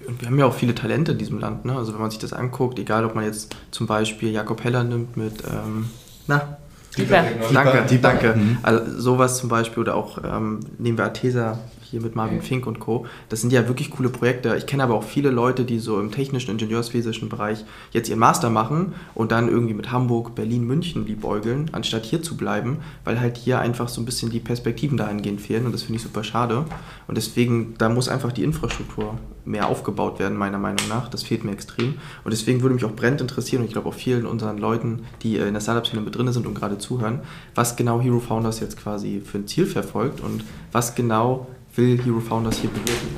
Und 0.06 0.20
wir 0.20 0.28
haben 0.28 0.38
ja 0.38 0.44
auch 0.44 0.54
viele 0.54 0.74
Talente 0.74 1.12
in 1.12 1.18
diesem 1.18 1.38
Land. 1.38 1.64
Ne? 1.64 1.74
Also 1.74 1.94
wenn 1.94 2.00
man 2.00 2.10
sich 2.10 2.20
das 2.20 2.32
anguckt, 2.32 2.78
egal 2.78 3.04
ob 3.04 3.14
man 3.14 3.24
jetzt 3.24 3.56
zum 3.70 3.86
Beispiel 3.86 4.30
Jakob 4.30 4.62
Heller 4.62 4.84
nimmt 4.84 5.16
mit, 5.16 5.42
ähm, 5.50 5.88
na, 6.26 6.58
Dieper. 6.96 7.24
Danke, 7.52 7.86
Dieper. 7.88 8.08
danke. 8.08 8.34
Mhm. 8.34 8.58
Also 8.62 9.00
sowas 9.00 9.38
zum 9.38 9.48
Beispiel 9.48 9.80
oder 9.80 9.94
auch 9.94 10.18
ähm, 10.24 10.60
nehmen 10.78 10.98
wir 10.98 11.04
Athesa 11.04 11.58
hier 11.90 12.00
mit 12.00 12.16
Marvin 12.16 12.42
Fink 12.42 12.66
und 12.66 12.80
Co. 12.80 13.06
Das 13.28 13.40
sind 13.40 13.52
ja 13.52 13.66
wirklich 13.68 13.90
coole 13.90 14.08
Projekte. 14.08 14.54
Ich 14.56 14.66
kenne 14.66 14.82
aber 14.82 14.94
auch 14.94 15.04
viele 15.04 15.30
Leute, 15.30 15.64
die 15.64 15.78
so 15.78 15.98
im 16.00 16.10
technischen, 16.10 16.50
ingenieursphysischen 16.52 17.28
Bereich 17.28 17.64
jetzt 17.92 18.08
ihren 18.08 18.18
Master 18.18 18.50
machen 18.50 18.94
und 19.14 19.32
dann 19.32 19.48
irgendwie 19.48 19.74
mit 19.74 19.90
Hamburg, 19.90 20.34
Berlin, 20.34 20.64
München 20.64 21.06
liebäugeln, 21.06 21.70
anstatt 21.72 22.04
hier 22.04 22.22
zu 22.22 22.36
bleiben, 22.36 22.78
weil 23.04 23.20
halt 23.20 23.36
hier 23.36 23.60
einfach 23.60 23.88
so 23.88 24.00
ein 24.00 24.04
bisschen 24.04 24.30
die 24.30 24.40
Perspektiven 24.40 24.96
dahingehend 24.96 25.40
fehlen 25.40 25.66
und 25.66 25.72
das 25.72 25.82
finde 25.82 25.96
ich 25.96 26.02
super 26.02 26.24
schade. 26.24 26.64
Und 27.06 27.16
deswegen, 27.16 27.74
da 27.78 27.88
muss 27.88 28.08
einfach 28.08 28.32
die 28.32 28.44
Infrastruktur 28.44 29.14
mehr 29.48 29.68
aufgebaut 29.68 30.18
werden, 30.18 30.36
meiner 30.36 30.58
Meinung 30.58 30.86
nach. 30.88 31.08
Das 31.08 31.22
fehlt 31.22 31.42
mir 31.42 31.52
extrem. 31.52 31.94
Und 32.24 32.32
deswegen 32.32 32.60
würde 32.60 32.74
mich 32.74 32.84
auch 32.84 32.94
brennend 32.94 33.20
interessieren, 33.20 33.62
und 33.62 33.66
ich 33.66 33.72
glaube 33.72 33.88
auch 33.88 33.94
vielen 33.94 34.26
unseren 34.26 34.58
Leuten, 34.58 35.04
die 35.22 35.36
in 35.36 35.54
der 35.54 35.60
Startup-Szene 35.60 36.02
mit 36.02 36.14
drin 36.14 36.30
sind 36.32 36.46
und 36.46 36.54
gerade 36.54 36.78
zuhören, 36.78 37.20
was 37.54 37.76
genau 37.76 38.00
Hero 38.00 38.20
Founders 38.20 38.60
jetzt 38.60 38.76
quasi 38.76 39.22
für 39.24 39.38
ein 39.38 39.46
Ziel 39.46 39.66
verfolgt 39.66 40.20
und 40.20 40.44
was 40.70 40.94
genau 40.94 41.46
will 41.74 42.02
Hero 42.02 42.20
Founders 42.20 42.58
hier 42.58 42.70
bewirken? 42.70 43.16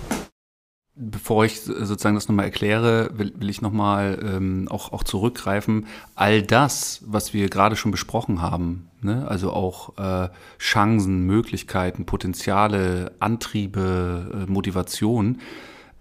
Bevor 0.95 1.45
ich 1.45 1.61
sozusagen 1.63 2.15
das 2.15 2.29
nochmal 2.29 2.45
erkläre, 2.45 3.11
will, 3.15 3.33
will 3.37 3.49
ich 3.49 3.63
nochmal 3.63 4.19
ähm, 4.23 4.69
auch, 4.69 4.93
auch 4.93 5.03
zurückgreifen. 5.03 5.87
All 6.15 6.43
das, 6.43 7.03
was 7.07 7.33
wir 7.33 7.49
gerade 7.49 7.77
schon 7.77 7.91
besprochen 7.91 8.43
haben, 8.43 8.91
ne? 9.01 9.27
also 9.27 9.53
auch 9.53 9.97
äh, 9.97 10.29
Chancen, 10.59 11.25
Möglichkeiten, 11.25 12.05
Potenziale, 12.05 13.13
Antriebe, 13.19 14.47
äh, 14.47 14.51
Motivation, 14.51 15.41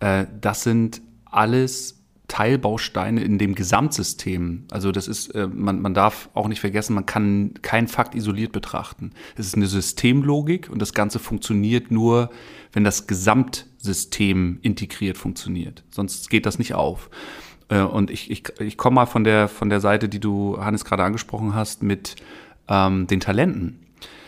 äh, 0.02 0.26
das 0.42 0.64
sind 0.64 1.02
alles 1.24 1.99
Teilbausteine 2.30 3.22
in 3.22 3.38
dem 3.38 3.56
Gesamtsystem. 3.56 4.64
Also 4.72 4.94
das 4.94 5.10
ist, 5.10 5.36
äh, 5.36 5.48
man, 5.48 5.82
man 5.82 5.94
darf 5.94 6.30
auch 6.34 6.48
nicht 6.48 6.62
vergessen, 6.62 6.94
man 6.94 7.06
kann 7.06 7.56
kein 7.62 7.90
Fakt 7.90 8.16
isoliert 8.16 8.54
betrachten. 8.54 9.12
Es 9.36 9.48
ist 9.48 9.56
eine 9.56 9.68
Systemlogik 9.68 10.70
und 10.70 10.82
das 10.82 10.94
Ganze 10.94 11.20
funktioniert 11.20 11.92
nur, 11.92 12.30
wenn 12.72 12.86
das 12.86 13.08
Gesamtsystem 13.08 14.60
integriert 14.62 15.18
funktioniert. 15.18 15.84
Sonst 15.92 16.30
geht 16.30 16.46
das 16.46 16.60
nicht 16.60 16.76
auf. 16.76 17.10
Äh, 17.68 17.82
und 17.82 18.12
ich, 18.12 18.32
ich, 18.32 18.44
ich 18.60 18.78
komme 18.78 18.96
mal 18.96 19.06
von 19.06 19.26
der, 19.26 19.50
von 19.50 19.70
der 19.70 19.82
Seite, 19.82 20.08
die 20.08 20.20
du, 20.20 20.58
Hannes, 20.60 20.86
gerade 20.86 21.04
angesprochen 21.04 21.56
hast, 21.56 21.84
mit 21.84 22.16
ähm, 22.70 23.08
den 23.08 23.20
Talenten. 23.20 23.80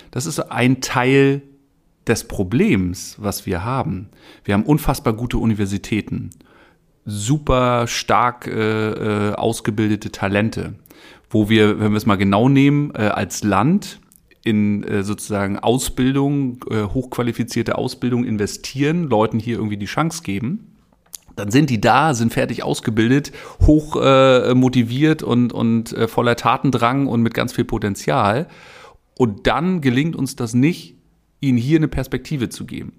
Das 0.09 0.25
ist 0.25 0.39
ein 0.39 0.81
Teil 0.81 1.43
des 2.07 2.27
Problems, 2.27 3.15
was 3.19 3.45
wir 3.45 3.63
haben. 3.63 4.09
Wir 4.43 4.55
haben 4.55 4.63
unfassbar 4.63 5.13
gute 5.13 5.37
Universitäten 5.37 6.31
super 7.05 7.87
stark 7.87 8.47
äh, 8.47 9.29
äh, 9.29 9.33
ausgebildete 9.33 10.11
Talente, 10.11 10.75
wo 11.29 11.49
wir, 11.49 11.79
wenn 11.79 11.91
wir 11.91 11.97
es 11.97 12.05
mal 12.05 12.17
genau 12.17 12.49
nehmen, 12.49 12.91
äh, 12.95 13.03
als 13.03 13.43
Land 13.43 13.99
in 14.43 14.83
äh, 14.83 15.03
sozusagen 15.03 15.59
Ausbildung, 15.59 16.59
äh, 16.69 16.83
hochqualifizierte 16.83 17.77
Ausbildung 17.77 18.23
investieren, 18.23 19.03
Leuten 19.03 19.39
hier 19.39 19.57
irgendwie 19.57 19.77
die 19.77 19.85
Chance 19.85 20.23
geben. 20.23 20.67
Dann 21.35 21.51
sind 21.51 21.69
die 21.69 21.79
da, 21.79 22.13
sind 22.13 22.33
fertig 22.33 22.63
ausgebildet, 22.63 23.31
hoch 23.61 23.95
äh, 24.01 24.53
motiviert 24.53 25.23
und, 25.23 25.53
und 25.53 25.93
äh, 25.93 26.07
voller 26.07 26.35
Tatendrang 26.35 27.07
und 27.07 27.21
mit 27.21 27.33
ganz 27.33 27.53
viel 27.53 27.65
Potenzial. 27.65 28.47
Und 29.17 29.47
dann 29.47 29.81
gelingt 29.81 30.15
uns 30.15 30.35
das 30.35 30.53
nicht, 30.53 30.95
ihnen 31.39 31.57
hier 31.57 31.77
eine 31.77 31.87
Perspektive 31.87 32.49
zu 32.49 32.65
geben. 32.65 32.93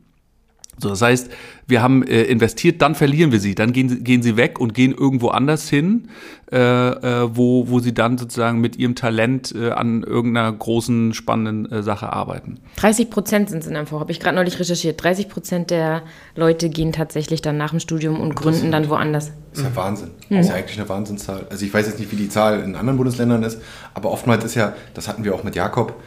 So, 0.78 0.88
das 0.88 1.02
heißt, 1.02 1.30
wir 1.66 1.82
haben 1.82 2.02
äh, 2.02 2.22
investiert, 2.22 2.80
dann 2.82 2.94
verlieren 2.94 3.30
wir 3.30 3.40
sie, 3.40 3.54
dann 3.54 3.72
gehen, 3.72 4.02
gehen 4.02 4.22
sie 4.22 4.36
weg 4.36 4.58
und 4.58 4.74
gehen 4.74 4.92
irgendwo 4.92 5.28
anders 5.28 5.68
hin, 5.68 6.08
äh, 6.50 6.56
äh, 6.58 7.28
wo, 7.36 7.68
wo 7.68 7.78
sie 7.78 7.92
dann 7.92 8.16
sozusagen 8.18 8.60
mit 8.60 8.76
ihrem 8.76 8.94
Talent 8.94 9.54
äh, 9.54 9.70
an 9.70 10.02
irgendeiner 10.02 10.50
großen, 10.50 11.12
spannenden 11.12 11.70
äh, 11.70 11.82
Sache 11.82 12.12
arbeiten. 12.12 12.58
30 12.76 13.10
Prozent 13.10 13.50
sind 13.50 13.60
es 13.60 13.66
in 13.66 13.74
MV, 13.74 13.92
habe 13.92 14.12
ich 14.12 14.18
gerade 14.18 14.34
neulich 14.34 14.58
recherchiert. 14.58 15.02
30 15.02 15.28
Prozent 15.28 15.70
der 15.70 16.02
Leute 16.36 16.70
gehen 16.70 16.92
tatsächlich 16.92 17.42
dann 17.42 17.58
nach 17.58 17.70
dem 17.70 17.80
Studium 17.80 18.18
und 18.18 18.34
gründen 18.34 18.72
dann 18.72 18.88
woanders. 18.88 19.30
Das 19.50 19.60
ist 19.60 19.64
ja 19.66 19.76
Wahnsinn. 19.76 20.10
Das 20.30 20.40
ist 20.40 20.48
ja 20.48 20.54
eigentlich 20.54 20.78
eine 20.78 20.88
Wahnsinnszahl. 20.88 21.46
Also 21.50 21.64
ich 21.66 21.72
weiß 21.72 21.86
jetzt 21.86 21.98
nicht, 21.98 22.10
wie 22.10 22.16
die 22.16 22.30
Zahl 22.30 22.60
in 22.60 22.76
anderen 22.76 22.96
Bundesländern 22.96 23.42
ist, 23.42 23.60
aber 23.92 24.10
oftmals 24.10 24.44
ist 24.44 24.54
ja, 24.54 24.74
das 24.94 25.06
hatten 25.06 25.24
wir 25.24 25.34
auch 25.34 25.44
mit 25.44 25.54
Jakob, 25.54 26.02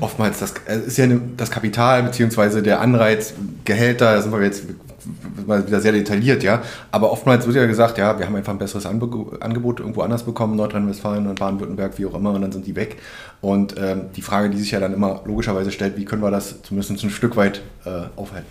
oftmals 0.00 0.38
das 0.38 0.54
äh, 0.66 0.78
ist 0.78 0.98
ja 0.98 1.06
das 1.36 1.50
Kapital 1.50 2.02
beziehungsweise 2.02 2.62
der 2.62 2.80
Anreiz, 2.80 3.34
Gehälter, 3.64 4.14
da 4.14 4.22
sind 4.22 4.32
wir 4.32 4.42
jetzt 4.42 4.64
wieder 5.46 5.80
sehr 5.80 5.92
detailliert, 5.92 6.42
ja. 6.42 6.62
Aber 6.90 7.10
oftmals 7.10 7.46
wird 7.46 7.56
ja 7.56 7.66
gesagt, 7.66 7.98
ja, 7.98 8.18
wir 8.18 8.26
haben 8.26 8.36
einfach 8.36 8.52
ein 8.52 8.58
besseres 8.58 8.86
Angebot 8.86 9.80
irgendwo 9.80 10.02
anders 10.02 10.24
bekommen, 10.24 10.56
Nordrhein-Westfalen 10.56 11.26
und 11.26 11.38
Baden-Württemberg, 11.38 11.98
wie 11.98 12.06
auch 12.06 12.14
immer, 12.14 12.32
und 12.32 12.42
dann 12.42 12.52
sind 12.52 12.66
die 12.66 12.76
weg. 12.76 12.98
Und 13.40 13.74
ähm, 13.78 14.06
die 14.14 14.22
Frage, 14.22 14.50
die 14.50 14.58
sich 14.58 14.70
ja 14.70 14.80
dann 14.80 14.92
immer 14.92 15.22
logischerweise 15.24 15.70
stellt, 15.70 15.96
wie 15.96 16.04
können 16.04 16.22
wir 16.22 16.30
das 16.30 16.62
zumindest 16.62 17.02
ein 17.02 17.10
Stück 17.10 17.36
weit 17.36 17.62
äh, 17.84 18.02
aufhalten? 18.16 18.46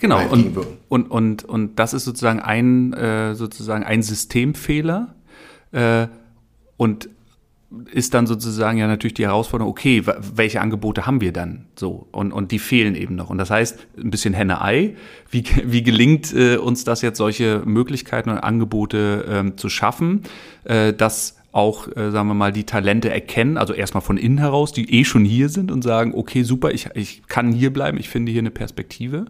Genau, 0.00 0.20
und, 0.28 0.56
und, 0.88 1.10
und, 1.10 1.44
und 1.44 1.76
das 1.78 1.92
ist 1.92 2.04
sozusagen 2.04 2.40
ein, 2.40 2.92
äh, 2.92 3.34
sozusagen 3.34 3.84
ein 3.84 4.02
Systemfehler. 4.02 5.14
Äh, 5.72 6.06
und 6.76 7.08
ist 7.92 8.14
dann 8.14 8.26
sozusagen 8.26 8.78
ja 8.78 8.86
natürlich 8.86 9.14
die 9.14 9.26
Herausforderung, 9.26 9.70
okay, 9.70 10.02
welche 10.34 10.60
Angebote 10.60 11.06
haben 11.06 11.20
wir 11.20 11.32
dann 11.32 11.66
so? 11.76 12.08
Und, 12.12 12.32
und 12.32 12.50
die 12.50 12.58
fehlen 12.58 12.94
eben 12.94 13.14
noch. 13.14 13.28
Und 13.28 13.36
das 13.38 13.50
heißt, 13.50 13.78
ein 13.98 14.10
bisschen 14.10 14.32
Henne-Ei. 14.32 14.96
Wie, 15.30 15.44
wie 15.64 15.82
gelingt 15.82 16.32
äh, 16.32 16.56
uns 16.56 16.84
das 16.84 17.02
jetzt, 17.02 17.18
solche 17.18 17.62
Möglichkeiten 17.66 18.30
und 18.30 18.38
Angebote 18.38 19.26
ähm, 19.28 19.58
zu 19.58 19.68
schaffen, 19.68 20.22
äh, 20.64 20.94
dass 20.94 21.36
auch, 21.52 21.88
äh, 21.88 22.10
sagen 22.10 22.28
wir 22.28 22.34
mal, 22.34 22.52
die 22.52 22.64
Talente 22.64 23.10
erkennen, 23.10 23.58
also 23.58 23.74
erstmal 23.74 24.02
von 24.02 24.16
innen 24.16 24.38
heraus, 24.38 24.72
die 24.72 25.00
eh 25.00 25.04
schon 25.04 25.24
hier 25.24 25.48
sind 25.50 25.70
und 25.70 25.82
sagen, 25.82 26.14
okay, 26.14 26.44
super, 26.44 26.72
ich, 26.72 26.88
ich 26.94 27.26
kann 27.26 27.52
hier 27.52 27.72
bleiben, 27.72 27.98
ich 27.98 28.08
finde 28.08 28.32
hier 28.32 28.42
eine 28.42 28.50
Perspektive 28.50 29.26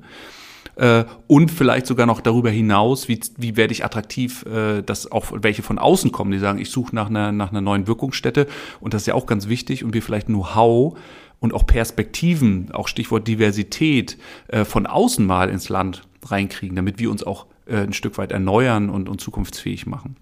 äh, 0.78 1.04
und 1.26 1.50
vielleicht 1.50 1.86
sogar 1.86 2.06
noch 2.06 2.20
darüber 2.20 2.50
hinaus, 2.50 3.08
wie, 3.08 3.20
wie 3.36 3.56
werde 3.56 3.72
ich 3.72 3.84
attraktiv, 3.84 4.46
äh, 4.46 4.82
dass 4.82 5.10
auch 5.10 5.26
welche 5.32 5.62
von 5.62 5.78
außen 5.78 6.12
kommen, 6.12 6.30
die 6.30 6.38
sagen, 6.38 6.58
ich 6.58 6.70
suche 6.70 6.94
nach 6.94 7.08
einer, 7.10 7.32
nach 7.32 7.50
einer 7.50 7.60
neuen 7.60 7.86
Wirkungsstätte 7.86 8.46
und 8.80 8.94
das 8.94 9.02
ist 9.02 9.06
ja 9.06 9.14
auch 9.14 9.26
ganz 9.26 9.48
wichtig 9.48 9.84
und 9.84 9.92
wir 9.92 10.02
vielleicht 10.02 10.28
Know-how 10.28 10.96
und 11.40 11.52
auch 11.52 11.66
Perspektiven, 11.66 12.70
auch 12.72 12.88
Stichwort 12.88 13.26
Diversität, 13.26 14.18
äh, 14.48 14.64
von 14.64 14.86
außen 14.86 15.26
mal 15.26 15.50
ins 15.50 15.68
Land 15.68 16.02
reinkriegen, 16.24 16.76
damit 16.76 16.98
wir 16.98 17.10
uns 17.10 17.24
auch 17.24 17.46
äh, 17.66 17.78
ein 17.78 17.92
Stück 17.92 18.16
weit 18.18 18.32
erneuern 18.32 18.88
und, 18.88 19.08
und 19.08 19.20
zukunftsfähig 19.20 19.86
machen. 19.86 20.16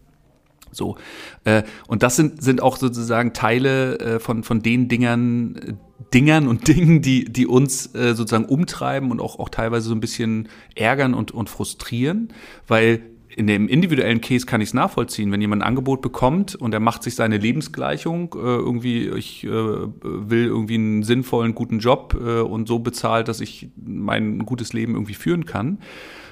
So. 0.76 0.96
Äh, 1.44 1.62
und 1.86 2.02
das 2.02 2.16
sind, 2.16 2.42
sind 2.42 2.62
auch 2.62 2.76
sozusagen 2.76 3.32
Teile 3.32 3.98
äh, 3.98 4.20
von, 4.20 4.42
von 4.42 4.62
den 4.62 4.88
Dingern, 4.88 5.78
Dingern 6.12 6.48
und 6.48 6.68
Dingen, 6.68 7.02
die, 7.02 7.24
die 7.24 7.46
uns 7.46 7.94
äh, 7.94 8.14
sozusagen 8.14 8.46
umtreiben 8.46 9.10
und 9.10 9.20
auch, 9.20 9.38
auch 9.38 9.48
teilweise 9.48 9.88
so 9.88 9.94
ein 9.94 10.00
bisschen 10.00 10.48
ärgern 10.74 11.14
und, 11.14 11.32
und 11.32 11.48
frustrieren, 11.48 12.32
weil 12.66 13.02
in 13.36 13.46
dem 13.46 13.68
individuellen 13.68 14.22
Case 14.22 14.46
kann 14.46 14.62
ich 14.62 14.70
es 14.70 14.74
nachvollziehen, 14.74 15.30
wenn 15.30 15.42
jemand 15.42 15.60
ein 15.62 15.68
Angebot 15.68 16.00
bekommt 16.00 16.54
und 16.54 16.72
er 16.72 16.80
macht 16.80 17.02
sich 17.02 17.14
seine 17.14 17.36
Lebensgleichung, 17.36 18.34
äh, 18.34 18.38
irgendwie, 18.38 19.08
ich 19.08 19.44
äh, 19.44 19.50
will 19.50 20.46
irgendwie 20.46 20.76
einen 20.76 21.02
sinnvollen, 21.02 21.54
guten 21.54 21.78
Job 21.78 22.16
äh, 22.18 22.40
und 22.40 22.66
so 22.66 22.78
bezahlt, 22.78 23.28
dass 23.28 23.42
ich 23.42 23.68
mein 23.76 24.38
gutes 24.46 24.72
Leben 24.72 24.94
irgendwie 24.94 25.14
führen 25.14 25.44
kann. 25.44 25.80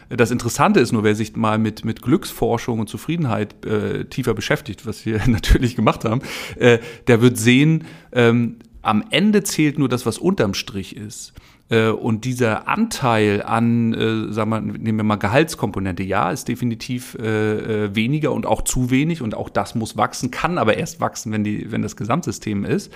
Das 0.09 0.30
Interessante 0.30 0.80
ist 0.80 0.92
nur, 0.92 1.05
wer 1.05 1.14
sich 1.14 1.36
mal 1.36 1.59
mit, 1.59 1.84
mit 1.84 2.02
Glücksforschung 2.02 2.80
und 2.80 2.88
Zufriedenheit 2.88 3.64
äh, 3.64 4.05
tiefer 4.05 4.34
beschäftigt, 4.34 4.86
was 4.86 5.07
wir 5.07 5.20
natürlich 5.26 5.76
gemacht 5.76 6.05
haben, 6.05 6.22
äh, 6.57 6.78
der 7.07 7.20
wird 7.20 7.38
sehen, 7.38 7.84
ähm, 8.12 8.57
am 8.82 9.05
Ende 9.11 9.42
zählt 9.42 9.78
nur 9.78 9.88
das, 9.88 10.05
was 10.05 10.18
unterm 10.18 10.55
Strich 10.55 10.94
ist. 10.94 11.32
Äh, 11.70 11.88
und 11.88 12.24
dieser 12.24 12.68
Anteil 12.68 13.42
an, 13.42 13.94
äh, 13.94 14.32
sagen 14.32 14.50
wir, 14.50 14.61
nehmen 14.61 14.98
wir 14.98 15.05
mal 15.05 15.16
Gehaltskomponente, 15.16 16.02
ja, 16.02 16.30
ist 16.30 16.48
definitiv 16.48 17.16
äh, 17.18 17.84
äh, 17.86 17.94
weniger 17.94 18.32
und 18.32 18.46
auch 18.46 18.62
zu 18.62 18.90
wenig 18.90 19.22
und 19.22 19.34
auch 19.34 19.48
das 19.48 19.74
muss 19.74 19.96
wachsen, 19.96 20.30
kann 20.30 20.59
aber 20.59 20.76
erst 20.76 21.00
wachsen, 21.00 21.32
wenn, 21.32 21.44
die, 21.44 21.72
wenn 21.72 21.82
das 21.82 21.96
Gesamtsystem 21.96 22.64
ist. 22.64 22.92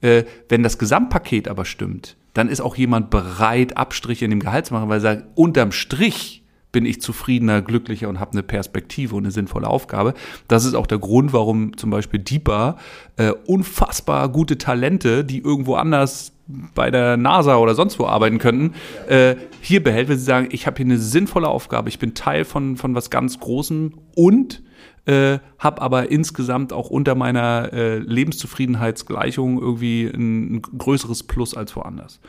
Äh, 0.00 0.24
wenn 0.48 0.62
das 0.62 0.78
Gesamtpaket 0.78 1.46
aber 1.46 1.64
stimmt, 1.64 2.16
dann 2.34 2.48
ist 2.48 2.60
auch 2.60 2.76
jemand 2.76 3.10
bereit, 3.10 3.76
Abstriche 3.76 4.24
in 4.24 4.30
dem 4.30 4.40
Gehalt 4.40 4.66
zu 4.66 4.74
machen, 4.74 4.88
weil 4.88 4.98
er 4.98 5.02
sagt, 5.02 5.26
unterm 5.34 5.72
Strich 5.72 6.39
bin 6.72 6.86
ich 6.86 7.00
zufriedener, 7.00 7.62
glücklicher 7.62 8.08
und 8.08 8.20
habe 8.20 8.32
eine 8.32 8.42
Perspektive 8.42 9.16
und 9.16 9.24
eine 9.24 9.32
sinnvolle 9.32 9.68
Aufgabe. 9.68 10.14
Das 10.48 10.64
ist 10.64 10.74
auch 10.74 10.86
der 10.86 10.98
Grund, 10.98 11.32
warum 11.32 11.76
zum 11.76 11.90
Beispiel 11.90 12.20
Deeper 12.20 12.76
äh, 13.16 13.32
unfassbar 13.46 14.28
gute 14.28 14.58
Talente, 14.58 15.24
die 15.24 15.38
irgendwo 15.38 15.74
anders 15.74 16.32
bei 16.74 16.90
der 16.90 17.16
NASA 17.16 17.56
oder 17.56 17.74
sonst 17.74 17.98
wo 17.98 18.06
arbeiten 18.06 18.38
könnten, 18.38 18.74
äh, 19.08 19.36
hier 19.60 19.82
behält, 19.82 20.08
weil 20.08 20.16
sie 20.16 20.24
sagen, 20.24 20.48
ich 20.50 20.66
habe 20.66 20.76
hier 20.76 20.86
eine 20.86 20.98
sinnvolle 20.98 21.48
Aufgabe, 21.48 21.88
ich 21.88 21.98
bin 21.98 22.14
Teil 22.14 22.44
von, 22.44 22.76
von 22.76 22.94
was 22.94 23.10
ganz 23.10 23.38
Großem 23.38 23.94
und 24.16 24.62
äh, 25.06 25.38
habe 25.58 25.80
aber 25.80 26.10
insgesamt 26.10 26.72
auch 26.72 26.90
unter 26.90 27.14
meiner 27.14 27.72
äh, 27.72 27.98
Lebenszufriedenheitsgleichung 27.98 29.60
irgendwie 29.60 30.06
ein, 30.06 30.56
ein, 30.56 30.62
größeres 30.62 31.22
Plus 31.22 31.54
als 31.54 31.74
woanders. 31.76 32.20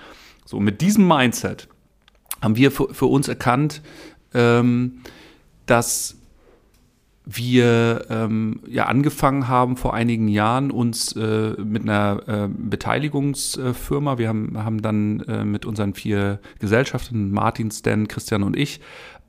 So, 0.46 0.60
mit 0.60 0.82
diesem 0.82 1.08
Mindset 1.08 1.68
haben 2.42 2.56
wir 2.56 2.72
für, 2.72 2.94
für 2.94 3.06
uns 3.06 3.28
erkannt, 3.28 3.82
ähm, 4.34 5.02
dass 5.66 6.18
wir 7.26 8.06
ähm, 8.10 8.62
ja 8.68 8.86
angefangen 8.86 9.48
haben 9.48 9.78
vor 9.78 9.94
einigen 9.94 10.28
Jahren 10.28 10.72
uns 10.72 11.16
äh, 11.16 11.52
mit 11.64 11.84
einer 11.84 12.22
äh, 12.28 12.50
Beteiligungsfirma, 12.50 14.18
wir 14.18 14.28
haben, 14.28 14.58
haben 14.58 14.82
dann 14.82 15.20
äh, 15.22 15.46
mit 15.46 15.66
unseren 15.66 15.94
vier 15.94 16.40
Gesellschaften, 16.60 17.32
Martin, 17.32 17.70
Stan, 17.70 18.08
Christian 18.08 18.44
und 18.44 18.58
ich, 18.58 18.82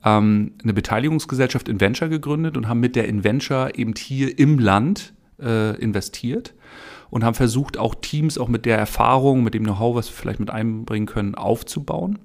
ähm, 0.03 0.53
eine 0.63 0.73
Beteiligungsgesellschaft 0.73 1.69
Inventure 1.69 2.09
gegründet 2.09 2.57
und 2.57 2.67
haben 2.67 2.79
mit 2.79 2.95
der 2.95 3.07
Inventure 3.07 3.75
eben 3.75 3.93
hier 3.95 4.37
im 4.37 4.59
Land 4.59 5.13
äh, 5.39 5.79
investiert 5.79 6.55
und 7.09 7.23
haben 7.23 7.35
versucht, 7.35 7.77
auch 7.77 7.93
Teams 7.95 8.39
auch 8.39 8.47
mit 8.47 8.65
der 8.65 8.77
Erfahrung, 8.77 9.43
mit 9.43 9.53
dem 9.53 9.63
Know-how, 9.63 9.95
was 9.95 10.09
wir 10.09 10.15
vielleicht 10.15 10.39
mit 10.39 10.49
einbringen 10.49 11.05
können, 11.05 11.35
aufzubauen. 11.35 12.19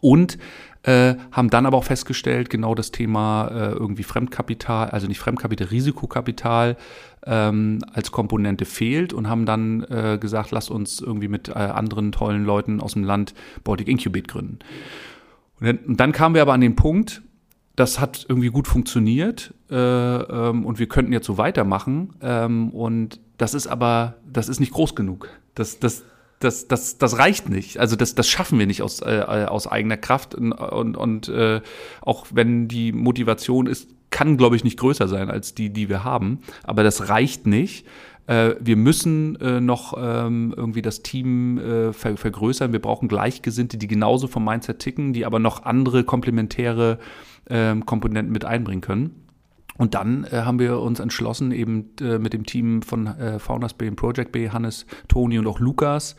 Und 0.00 0.38
äh, 0.86 1.16
haben 1.32 1.50
dann 1.50 1.66
aber 1.66 1.76
auch 1.76 1.84
festgestellt, 1.84 2.48
genau 2.48 2.76
das 2.76 2.92
Thema 2.92 3.48
äh, 3.48 3.72
irgendwie 3.72 4.04
Fremdkapital, 4.04 4.90
also 4.90 5.08
nicht 5.08 5.18
Fremdkapital, 5.18 5.66
Risikokapital 5.68 6.76
ähm, 7.26 7.80
als 7.92 8.12
Komponente 8.12 8.64
fehlt 8.64 9.12
und 9.12 9.28
haben 9.28 9.46
dann 9.46 9.82
äh, 9.90 10.16
gesagt, 10.20 10.52
lass 10.52 10.70
uns 10.70 11.00
irgendwie 11.00 11.26
mit 11.26 11.48
äh, 11.48 11.54
anderen 11.54 12.12
tollen 12.12 12.44
Leuten 12.44 12.80
aus 12.80 12.92
dem 12.92 13.02
Land 13.02 13.34
Baltic 13.64 13.88
Incubate 13.88 14.28
gründen. 14.28 14.60
Und 15.58 15.66
dann, 15.66 15.78
und 15.78 15.98
dann 15.98 16.12
kamen 16.12 16.36
wir 16.36 16.42
aber 16.42 16.52
an 16.52 16.60
den 16.60 16.76
Punkt, 16.76 17.22
das 17.74 17.98
hat 17.98 18.24
irgendwie 18.28 18.50
gut 18.50 18.68
funktioniert 18.68 19.54
äh, 19.70 19.74
ähm, 19.74 20.64
und 20.64 20.78
wir 20.78 20.86
könnten 20.86 21.12
jetzt 21.12 21.26
so 21.26 21.36
weitermachen. 21.36 22.14
Ähm, 22.22 22.70
und 22.70 23.18
das 23.38 23.54
ist 23.54 23.66
aber, 23.66 24.18
das 24.24 24.48
ist 24.48 24.60
nicht 24.60 24.72
groß 24.72 24.94
genug. 24.94 25.28
Das, 25.56 25.80
das, 25.80 26.04
das, 26.46 26.68
das, 26.68 26.96
das 26.96 27.18
reicht 27.18 27.48
nicht. 27.48 27.78
Also 27.78 27.96
das, 27.96 28.14
das 28.14 28.28
schaffen 28.28 28.58
wir 28.58 28.66
nicht 28.66 28.82
aus, 28.82 29.02
äh, 29.02 29.20
aus 29.48 29.66
eigener 29.66 29.96
Kraft. 29.96 30.34
Und, 30.34 30.52
und, 30.52 30.96
und 30.96 31.28
äh, 31.28 31.60
auch 32.00 32.26
wenn 32.32 32.68
die 32.68 32.92
Motivation 32.92 33.66
ist, 33.66 33.88
kann, 34.10 34.36
glaube 34.36 34.56
ich, 34.56 34.64
nicht 34.64 34.78
größer 34.78 35.08
sein 35.08 35.30
als 35.30 35.54
die, 35.54 35.70
die 35.70 35.88
wir 35.88 36.04
haben. 36.04 36.38
Aber 36.62 36.82
das 36.82 37.08
reicht 37.08 37.46
nicht. 37.46 37.86
Äh, 38.26 38.54
wir 38.60 38.76
müssen 38.76 39.36
äh, 39.40 39.60
noch 39.60 39.94
ähm, 39.98 40.54
irgendwie 40.56 40.82
das 40.82 41.02
Team 41.02 41.58
äh, 41.58 41.92
ver 41.92 42.16
vergrößern. 42.16 42.72
Wir 42.72 42.80
brauchen 42.80 43.08
Gleichgesinnte, 43.08 43.76
die 43.76 43.88
genauso 43.88 44.28
vom 44.28 44.44
Mindset 44.44 44.78
ticken, 44.78 45.12
die 45.12 45.26
aber 45.26 45.38
noch 45.38 45.64
andere 45.64 46.04
komplementäre 46.04 46.98
ähm, 47.48 47.84
Komponenten 47.84 48.32
mit 48.32 48.44
einbringen 48.44 48.80
können. 48.80 49.25
Und 49.78 49.94
dann 49.94 50.24
äh, 50.24 50.42
haben 50.42 50.58
wir 50.58 50.80
uns 50.80 51.00
entschlossen, 51.00 51.52
eben 51.52 51.90
äh, 52.00 52.18
mit 52.18 52.32
dem 52.32 52.46
Team 52.46 52.82
von 52.82 53.06
äh, 53.06 53.38
Founders 53.38 53.74
Bay 53.74 53.88
und 53.88 53.96
Project 53.96 54.32
Bay, 54.32 54.48
Hannes, 54.48 54.86
Toni 55.08 55.38
und 55.38 55.46
auch 55.46 55.60
Lukas, 55.60 56.16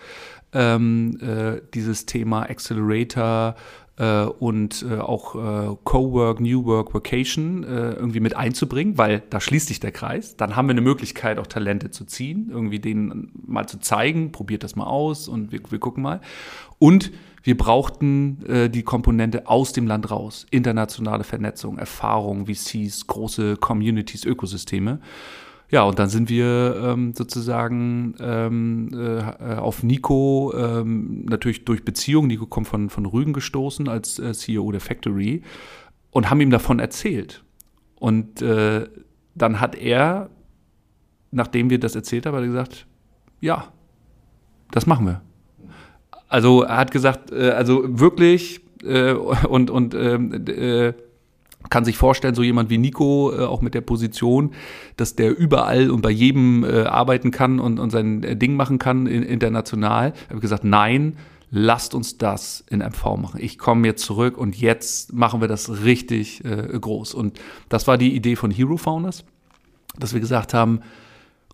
ähm, 0.54 1.18
äh, 1.22 1.62
dieses 1.74 2.06
Thema 2.06 2.50
Accelerator 2.50 3.56
äh, 3.98 4.24
und 4.24 4.86
äh, 4.90 4.98
auch 4.98 5.36
äh, 5.36 5.76
Co-Work, 5.84 6.40
New 6.40 6.66
Work, 6.66 6.94
Vacation 6.94 7.64
äh, 7.64 7.94
irgendwie 7.94 8.20
mit 8.20 8.36
einzubringen, 8.36 8.98
weil 8.98 9.24
da 9.30 9.42
schließt 9.42 9.68
sich 9.68 9.80
der 9.80 9.92
Kreis. 9.92 10.38
Dann 10.38 10.56
haben 10.56 10.68
wir 10.68 10.72
eine 10.72 10.82
Möglichkeit, 10.82 11.40
auch 11.40 11.48
Talente 11.48 11.92
zu 11.92 12.06
ziehen, 12.06 12.50
irgendwie 12.52 12.80
denen 12.80 13.32
mal 13.46 13.68
zu 13.68 13.80
zeigen, 13.80 14.32
probiert 14.32 14.64
das 14.64 14.76
mal 14.76 14.86
aus 14.86 15.28
und 15.28 15.52
wir, 15.52 15.60
wir 15.70 15.80
gucken 15.80 16.04
mal. 16.04 16.22
Und 16.80 17.12
wir 17.44 17.58
brauchten 17.58 18.46
äh, 18.46 18.70
die 18.70 18.84
Komponente 18.84 19.48
aus 19.48 19.74
dem 19.74 19.88
Land 19.88 20.12
raus. 20.12 20.46
Internationale 20.52 21.24
Vernetzung, 21.24 21.78
Erfahrung, 21.78 22.48
VCs, 22.48 23.08
große 23.08 23.58
Communities, 23.58 24.26
Ökosysteme. 24.26 25.00
Ja, 25.70 25.84
und 25.84 26.00
dann 26.00 26.08
sind 26.08 26.30
wir 26.30 26.82
ähm, 26.82 27.14
sozusagen 27.14 28.16
ähm, 28.20 28.90
äh, 28.94 29.56
auf 29.56 29.84
Nico 29.84 30.54
ähm, 30.56 31.26
natürlich 31.26 31.66
durch 31.66 31.84
Beziehungen, 31.84 32.28
Nico 32.28 32.46
kommt 32.46 32.68
von, 32.68 32.90
von 32.90 33.06
Rügen 33.06 33.34
gestoßen 33.34 33.90
als 33.90 34.18
äh, 34.18 34.32
CEO 34.32 34.72
der 34.72 34.80
Factory 34.80 35.42
und 36.12 36.30
haben 36.30 36.40
ihm 36.40 36.52
davon 36.52 36.80
erzählt. 36.80 37.44
Und 37.96 38.42
äh, 38.42 38.88
dann 39.36 39.60
hat 39.60 39.76
er, 39.76 40.30
nachdem 41.32 41.70
wir 41.70 41.80
das 41.80 41.96
erzählt 41.96 42.26
haben, 42.26 42.36
hat 42.36 42.44
er 42.44 42.48
gesagt, 42.48 42.88
ja, 43.42 43.72
das 44.72 44.86
machen 44.86 45.06
wir. 45.06 45.22
Also 46.28 46.64
er 46.64 46.78
hat 46.78 46.92
gesagt, 46.92 47.32
äh, 47.32 47.52
also 47.52 47.84
wirklich 48.00 48.62
äh, 48.84 49.14
und, 49.14 49.70
und 49.70 49.94
ähm, 49.94 50.46
äh, 50.48 50.94
kann 51.70 51.86
sich 51.86 51.98
vorstellen, 51.98 52.36
so 52.36 52.44
jemand 52.44 52.70
wie 52.70 52.78
Nico, 52.78 53.34
äh, 53.34 53.44
auch 53.44 53.62
mit 53.62 53.74
der 53.74 53.82
Position, 53.82 54.52
dass 54.96 55.16
der 55.16 55.38
überall 55.38 55.90
und 55.92 56.02
bei 56.02 56.12
jedem 56.12 56.64
äh, 56.64 56.84
arbeiten 56.84 57.32
kann 57.32 57.60
und, 57.60 57.80
und 57.80 57.90
sein 57.90 58.24
äh, 58.24 58.36
Ding 58.36 58.56
machen 58.56 58.80
kann 58.80 59.08
in, 59.08 59.24
international. 59.24 60.14
Ich 60.26 60.30
habe 60.30 60.40
gesagt, 60.40 60.64
nein, 60.64 61.18
lasst 61.50 61.94
uns 61.94 62.18
das 62.18 62.64
in 62.70 62.80
MV 62.80 63.18
machen. 63.18 63.40
Ich 63.42 63.58
komme 63.58 63.88
jetzt 63.88 64.04
zurück 64.04 64.38
und 64.38 64.60
jetzt 64.60 65.14
machen 65.14 65.40
wir 65.40 65.48
das 65.48 65.84
richtig 65.84 66.44
groß. 66.44 67.14
Und 67.14 67.40
das 67.70 67.88
war 67.88 67.98
die 67.98 68.14
Idee 68.14 68.36
von 68.36 68.52
Hero 68.52 68.76
Founders, 68.76 69.24
dass 69.98 70.14
wir 70.14 70.20
gesagt 70.20 70.54
haben, 70.54 70.82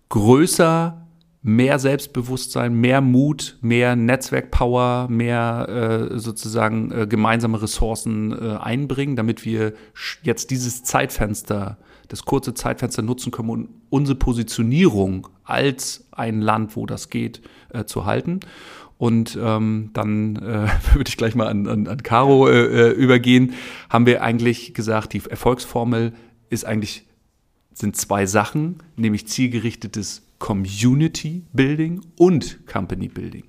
größer 0.08 1.03
mehr 1.46 1.78
Selbstbewusstsein, 1.78 2.72
mehr 2.80 3.02
Mut, 3.02 3.58
mehr 3.60 3.96
Netzwerkpower, 3.96 5.08
mehr 5.10 6.08
äh, 6.10 6.18
sozusagen 6.18 6.90
äh, 6.90 7.06
gemeinsame 7.06 7.60
Ressourcen 7.60 8.32
äh, 8.32 8.56
einbringen, 8.56 9.14
damit 9.14 9.44
wir 9.44 9.74
jetzt 10.22 10.50
dieses 10.50 10.84
Zeitfenster, 10.84 11.76
das 12.08 12.24
kurze 12.24 12.54
Zeitfenster 12.54 13.02
nutzen 13.02 13.30
können, 13.30 13.50
um 13.50 13.68
unsere 13.90 14.18
Positionierung 14.18 15.28
als 15.44 16.08
ein 16.12 16.40
Land, 16.40 16.76
wo 16.76 16.86
das 16.86 17.10
geht, 17.10 17.42
äh, 17.68 17.84
zu 17.84 18.06
halten. 18.06 18.40
Und 18.96 19.38
ähm, 19.38 19.90
dann 19.92 20.36
äh, 20.36 20.68
würde 20.94 21.08
ich 21.08 21.18
gleich 21.18 21.34
mal 21.34 21.48
an, 21.48 21.68
an, 21.68 21.86
an 21.86 22.02
Caro 22.02 22.48
äh, 22.48 22.52
äh, 22.52 22.90
übergehen. 22.92 23.52
Haben 23.90 24.06
wir 24.06 24.22
eigentlich 24.22 24.72
gesagt, 24.72 25.12
die 25.12 25.20
Erfolgsformel 25.28 26.14
ist 26.48 26.64
eigentlich 26.64 27.04
sind 27.74 27.96
zwei 27.96 28.24
Sachen, 28.24 28.78
nämlich 28.96 29.26
zielgerichtetes 29.26 30.22
Community 30.44 31.46
Building 31.54 32.02
und 32.18 32.66
Company 32.66 33.08
Building. 33.08 33.44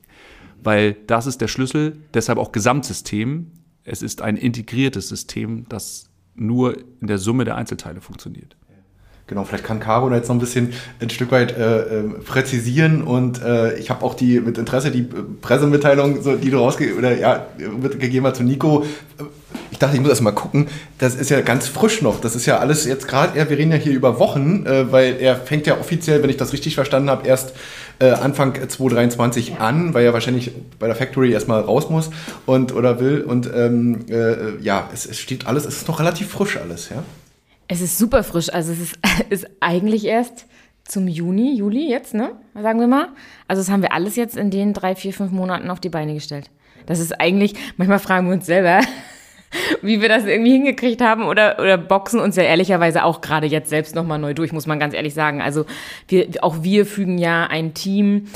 Weil 0.63 0.93
das 0.93 1.27
ist 1.27 1.41
der 1.41 1.49
Schlüssel, 1.49 1.97
deshalb 2.13 2.39
auch 2.39 2.53
Gesamtsystem. 2.53 3.51
Es 3.83 4.01
ist 4.01 4.21
ein 4.21 4.37
integriertes 4.37 5.09
System, 5.09 5.65
das 5.67 6.09
nur 6.35 6.77
in 7.01 7.07
der 7.07 7.17
Summe 7.17 7.43
der 7.43 7.57
Einzelteile 7.57 7.99
funktioniert. 7.99 8.55
Genau, 9.27 9.43
vielleicht 9.43 9.63
kann 9.63 9.79
Caro 9.79 10.13
jetzt 10.13 10.27
noch 10.27 10.35
ein 10.35 10.39
bisschen 10.39 10.73
ein 11.01 11.09
Stück 11.09 11.31
weit 11.31 11.57
äh, 11.57 11.79
äh, 11.79 12.03
präzisieren 12.23 13.01
und 13.01 13.41
äh, 13.41 13.75
ich 13.79 13.89
habe 13.89 14.05
auch 14.05 14.13
die 14.13 14.39
mit 14.39 14.59
Interesse 14.59 14.91
die 14.91 15.01
Pressemitteilung, 15.41 16.21
so, 16.21 16.35
die 16.35 16.51
du 16.51 16.59
rausgegeben 16.59 16.99
oder 16.99 17.17
ja, 17.17 17.47
gegeben 17.97 18.27
hast 18.27 18.37
zu 18.37 18.43
Nico. 18.43 18.85
Ich 19.71 19.79
dachte, 19.79 19.95
ich 19.95 20.01
muss 20.01 20.11
erst 20.11 20.21
mal 20.21 20.31
gucken. 20.31 20.67
Das 20.99 21.15
ist 21.15 21.31
ja 21.31 21.41
ganz 21.41 21.67
frisch 21.67 22.03
noch. 22.03 22.21
Das 22.21 22.35
ist 22.35 22.45
ja 22.45 22.59
alles 22.59 22.85
jetzt 22.85 23.07
gerade, 23.07 23.33
wir 23.33 23.57
reden 23.57 23.71
ja 23.71 23.77
hier 23.77 23.93
über 23.93 24.19
Wochen, 24.19 24.63
äh, 24.67 24.91
weil 24.91 25.17
er 25.19 25.37
fängt 25.37 25.65
ja 25.65 25.79
offiziell, 25.79 26.21
wenn 26.21 26.29
ich 26.29 26.37
das 26.37 26.53
richtig 26.53 26.75
verstanden 26.75 27.09
habe, 27.09 27.27
erst 27.27 27.53
äh, 27.97 28.11
Anfang 28.11 28.53
2023 28.53 29.59
an, 29.59 29.95
weil 29.95 30.05
er 30.05 30.13
wahrscheinlich 30.13 30.51
bei 30.77 30.85
der 30.85 30.95
Factory 30.95 31.31
erstmal 31.31 31.61
raus 31.61 31.89
muss 31.89 32.11
und 32.45 32.75
oder 32.75 32.99
will. 32.99 33.21
Und 33.21 33.49
ähm, 33.51 34.05
äh, 34.07 34.61
ja, 34.61 34.87
es, 34.93 35.07
es 35.07 35.17
steht 35.17 35.47
alles, 35.47 35.65
es 35.65 35.77
ist 35.77 35.87
noch 35.87 35.99
relativ 35.99 36.29
frisch 36.29 36.57
alles, 36.57 36.89
ja. 36.89 37.03
Es 37.67 37.81
ist 37.81 37.97
super 37.97 38.23
frisch. 38.23 38.49
Also 38.53 38.73
es 38.73 38.79
ist, 38.79 38.99
ist 39.29 39.47
eigentlich 39.59 40.05
erst 40.05 40.45
zum 40.83 41.07
Juni, 41.07 41.55
Juli 41.55 41.89
jetzt, 41.89 42.13
ne? 42.13 42.31
Sagen 42.53 42.79
wir 42.79 42.87
mal. 42.87 43.09
Also 43.47 43.61
das 43.61 43.71
haben 43.71 43.81
wir 43.81 43.91
alles 43.91 44.15
jetzt 44.15 44.37
in 44.37 44.51
den 44.51 44.73
drei, 44.73 44.95
vier, 44.95 45.13
fünf 45.13 45.31
Monaten 45.31 45.69
auf 45.69 45.79
die 45.79 45.89
Beine 45.89 46.13
gestellt. 46.13 46.49
Das 46.85 46.99
ist 46.99 47.19
eigentlich, 47.19 47.55
manchmal 47.77 47.99
fragen 47.99 48.27
wir 48.27 48.33
uns 48.33 48.45
selber, 48.45 48.81
wie 49.81 50.01
wir 50.01 50.09
das 50.09 50.25
irgendwie 50.25 50.51
hingekriegt 50.51 51.01
haben 51.01 51.23
oder, 51.23 51.57
oder 51.59 51.77
boxen 51.77 52.19
uns 52.19 52.35
ja 52.35 52.43
ehrlicherweise 52.43 53.03
auch 53.03 53.21
gerade 53.21 53.47
jetzt 53.47 53.69
selbst 53.69 53.95
nochmal 53.95 54.19
neu 54.19 54.35
durch, 54.35 54.51
muss 54.51 54.67
man 54.67 54.79
ganz 54.79 54.93
ehrlich 54.93 55.15
sagen. 55.15 55.41
Also 55.41 55.65
wir, 56.07 56.27
auch 56.41 56.61
wir 56.61 56.85
fügen 56.85 57.17
ja 57.17 57.47
ein 57.47 57.73
Team 57.73 58.27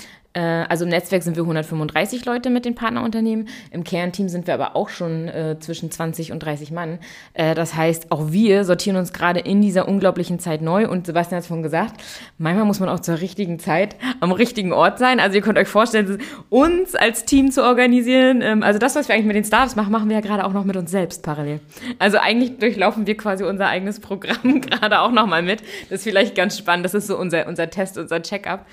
also 0.42 0.86
im 0.86 0.90
Netzwerk 0.90 1.24
sind 1.24 1.36
wir 1.36 1.44
135 1.44 2.26
Leute 2.26 2.50
mit 2.50 2.66
den 2.66 2.76
Partnerunternehmen. 2.76 3.48
Im 3.72 3.84
Kernteam 3.84 4.30
sind 4.30 4.48
wir 4.48 4.54
aber 4.54 4.76
auch 4.76 4.90
schon 4.90 5.28
äh, 5.28 5.58
zwischen 5.60 5.92
20 5.92 6.32
und 6.32 6.40
30 6.40 6.72
Mann. 6.72 7.00
Äh, 7.34 7.56
das 7.56 7.76
heißt, 7.76 8.12
auch 8.12 8.32
wir 8.32 8.66
sortieren 8.66 8.98
uns 8.98 9.14
gerade 9.14 9.40
in 9.40 9.62
dieser 9.62 9.88
unglaublichen 9.88 10.40
Zeit 10.40 10.62
neu. 10.62 10.88
Und 10.88 11.06
Sebastian 11.06 11.38
hat 11.38 11.44
es 11.44 11.48
vorhin 11.48 11.64
gesagt, 11.64 12.02
manchmal 12.38 12.66
muss 12.66 12.80
man 12.80 12.90
auch 12.90 13.00
zur 13.00 13.20
richtigen 13.20 13.60
Zeit 13.60 13.96
am 14.20 14.32
richtigen 14.32 14.74
Ort 14.74 15.00
sein. 15.00 15.20
Also 15.20 15.36
ihr 15.36 15.42
könnt 15.42 15.58
euch 15.58 15.68
vorstellen, 15.68 16.20
uns 16.50 16.96
als 16.96 17.26
Team 17.26 17.52
zu 17.52 17.64
organisieren. 17.64 18.42
Ähm, 18.42 18.64
also 18.64 18.80
das, 18.80 18.96
was 18.96 19.08
wir 19.08 19.16
eigentlich 19.16 19.28
mit 19.28 19.36
den 19.36 19.46
Startups 19.46 19.76
machen, 19.76 19.92
machen 19.92 20.10
wir 20.10 20.16
ja 20.16 20.22
gerade 20.22 20.46
auch 20.46 20.54
noch 20.54 20.66
mit 20.66 20.78
uns 20.78 20.92
selbst 20.92 21.24
parallel. 21.24 21.60
Also 21.98 22.18
eigentlich 22.18 22.58
durchlaufen 22.58 23.08
wir 23.08 23.18
quasi 23.18 23.44
unser 23.44 23.68
eigenes 23.68 24.00
Programm 24.00 24.62
gerade 24.62 25.00
auch 25.00 25.12
nochmal 25.12 25.42
mit. 25.42 25.62
Das 25.90 26.00
ist 26.00 26.04
vielleicht 26.04 26.36
ganz 26.36 26.58
spannend. 26.58 26.86
Das 26.86 26.94
ist 26.94 27.08
so 27.08 27.18
unser, 27.18 27.48
unser 27.48 27.70
Test, 27.70 27.98
unser 27.98 28.22
Check-up. 28.22 28.66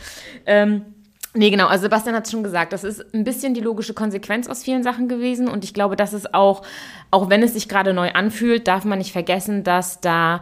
Ähm, 0.46 0.82
Nee, 1.37 1.51
genau. 1.51 1.66
Also 1.66 1.82
Sebastian 1.82 2.16
hat 2.16 2.24
es 2.24 2.32
schon 2.32 2.43
gesagt, 2.43 2.72
das 2.72 2.82
ist 2.82 3.14
ein 3.14 3.22
bisschen 3.22 3.53
die 3.53 3.61
logische 3.61 3.93
Konsequenz 3.93 4.49
aus 4.49 4.62
vielen 4.62 4.82
Sachen 4.82 5.07
gewesen. 5.07 5.49
Und 5.49 5.64
ich 5.64 5.74
glaube, 5.74 5.95
das 5.95 6.14
ist 6.14 6.32
auch, 6.32 6.62
auch 7.11 7.28
wenn 7.28 7.43
es 7.43 7.53
sich 7.53 7.68
gerade 7.68 7.93
neu 7.93 8.11
anfühlt, 8.12 8.66
darf 8.66 8.84
man 8.84 8.99
nicht 8.99 9.12
vergessen, 9.12 9.62
dass 9.62 10.01
da 10.01 10.41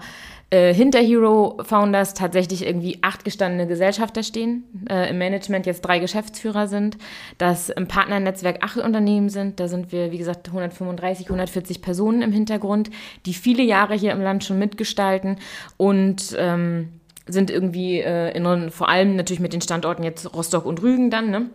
äh, 0.50 0.72
hinter 0.72 1.00
Hero 1.00 1.58
Founders 1.64 2.14
tatsächlich 2.14 2.64
irgendwie 2.64 2.98
acht 3.02 3.24
gestandene 3.24 3.66
Gesellschafter 3.66 4.22
stehen, 4.22 4.62
äh, 4.88 5.10
im 5.10 5.18
Management 5.18 5.66
jetzt 5.66 5.80
drei 5.80 5.98
Geschäftsführer 5.98 6.68
sind, 6.68 6.96
dass 7.38 7.70
im 7.70 7.88
Partnernetzwerk 7.88 8.62
acht 8.62 8.76
Unternehmen 8.76 9.30
sind, 9.30 9.58
da 9.58 9.66
sind 9.66 9.90
wir, 9.90 10.12
wie 10.12 10.18
gesagt, 10.18 10.46
135, 10.46 11.26
140 11.26 11.82
Personen 11.82 12.22
im 12.22 12.30
Hintergrund, 12.30 12.90
die 13.26 13.34
viele 13.34 13.64
Jahre 13.64 13.94
hier 13.94 14.12
im 14.12 14.20
Land 14.20 14.44
schon 14.44 14.60
mitgestalten 14.60 15.38
und 15.76 16.36
ähm, 16.38 17.00
sind 17.26 17.50
irgendwie 17.50 18.00
äh, 18.00 18.36
in, 18.36 18.70
vor 18.70 18.88
allem 18.88 19.16
natürlich 19.16 19.40
mit 19.40 19.52
den 19.52 19.60
Standorten 19.60 20.02
jetzt 20.02 20.34
Rostock 20.34 20.66
und 20.66 20.82
Rügen 20.82 21.10
dann, 21.10 21.30
ne? 21.30 21.50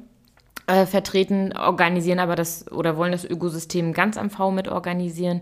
Äh, 0.67 0.85
vertreten, 0.85 1.51
organisieren 1.57 2.19
aber 2.19 2.35
das 2.35 2.71
oder 2.71 2.95
wollen 2.95 3.11
das 3.11 3.25
Ökosystem 3.25 3.91
ganz 3.93 4.17
am 4.17 4.29
V 4.29 4.51
mit 4.51 4.67
organisieren 4.67 5.41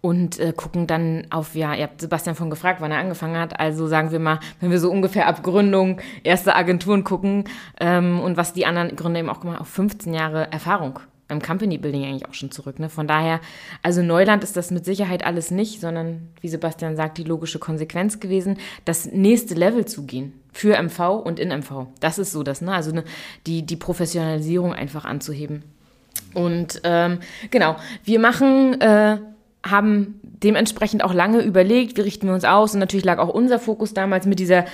und 0.00 0.38
äh, 0.38 0.52
gucken 0.56 0.86
dann 0.86 1.26
auf, 1.30 1.54
ja, 1.54 1.74
ihr 1.74 1.82
habt 1.84 2.00
Sebastian 2.00 2.36
von 2.36 2.50
gefragt, 2.50 2.80
wann 2.80 2.92
er 2.92 2.98
angefangen 2.98 3.38
hat. 3.38 3.58
Also 3.58 3.86
sagen 3.86 4.12
wir 4.12 4.20
mal, 4.20 4.40
wenn 4.60 4.70
wir 4.70 4.78
so 4.78 4.90
ungefähr 4.90 5.26
ab 5.26 5.42
Gründung 5.42 6.00
erste 6.22 6.54
Agenturen 6.54 7.04
gucken 7.04 7.44
ähm, 7.80 8.20
und 8.20 8.36
was 8.36 8.52
die 8.52 8.64
anderen 8.64 8.94
Gründer 8.96 9.20
eben 9.20 9.28
auch 9.28 9.40
gemacht 9.40 9.56
haben, 9.56 9.62
auf 9.62 9.68
15 9.68 10.14
Jahre 10.14 10.50
Erfahrung 10.52 11.00
beim 11.30 11.40
Company 11.40 11.78
Building 11.78 12.04
eigentlich 12.04 12.28
auch 12.28 12.34
schon 12.34 12.50
zurück. 12.50 12.78
Ne? 12.78 12.90
Von 12.90 13.06
daher, 13.06 13.40
also 13.82 14.02
Neuland 14.02 14.44
ist 14.44 14.56
das 14.56 14.70
mit 14.70 14.84
Sicherheit 14.84 15.24
alles 15.24 15.50
nicht, 15.50 15.80
sondern 15.80 16.28
wie 16.40 16.48
Sebastian 16.48 16.96
sagt, 16.96 17.18
die 17.18 17.24
logische 17.24 17.58
Konsequenz 17.58 18.20
gewesen, 18.20 18.58
das 18.84 19.06
nächste 19.06 19.54
Level 19.54 19.86
zu 19.86 20.04
gehen 20.04 20.34
für 20.52 20.80
MV 20.80 21.22
und 21.24 21.38
in 21.38 21.48
MV. 21.48 21.86
Das 22.00 22.18
ist 22.18 22.32
so 22.32 22.42
das, 22.42 22.60
ne? 22.60 22.72
Also 22.72 22.92
ne, 22.92 23.04
die, 23.46 23.62
die 23.62 23.76
Professionalisierung 23.76 24.74
einfach 24.74 25.04
anzuheben. 25.04 25.62
Und 26.34 26.80
ähm, 26.84 27.20
genau, 27.50 27.76
wir 28.04 28.18
machen, 28.18 28.80
äh, 28.80 29.18
haben 29.62 30.20
dementsprechend 30.22 31.04
auch 31.04 31.14
lange 31.14 31.42
überlegt, 31.42 31.96
wie 31.96 32.02
richten 32.02 32.26
wir 32.26 32.34
uns 32.34 32.44
aus. 32.44 32.74
Und 32.74 32.80
natürlich 32.80 33.04
lag 33.04 33.18
auch 33.18 33.28
unser 33.28 33.58
Fokus 33.58 33.94
damals 33.94 34.26
mit 34.26 34.38
dieser 34.38 34.64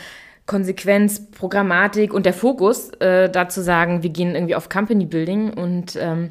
Konsequenz, 0.47 1.31
Programmatik 1.31 2.15
und 2.15 2.25
der 2.25 2.33
Fokus, 2.33 2.91
äh, 3.01 3.29
da 3.29 3.49
zu 3.49 3.63
sagen, 3.63 4.03
wir 4.03 4.11
gehen 4.11 4.35
irgendwie 4.35 4.55
auf 4.55 4.69
Company 4.69 5.05
Building 5.05 5.53
und 5.53 5.97
ähm, 5.97 6.31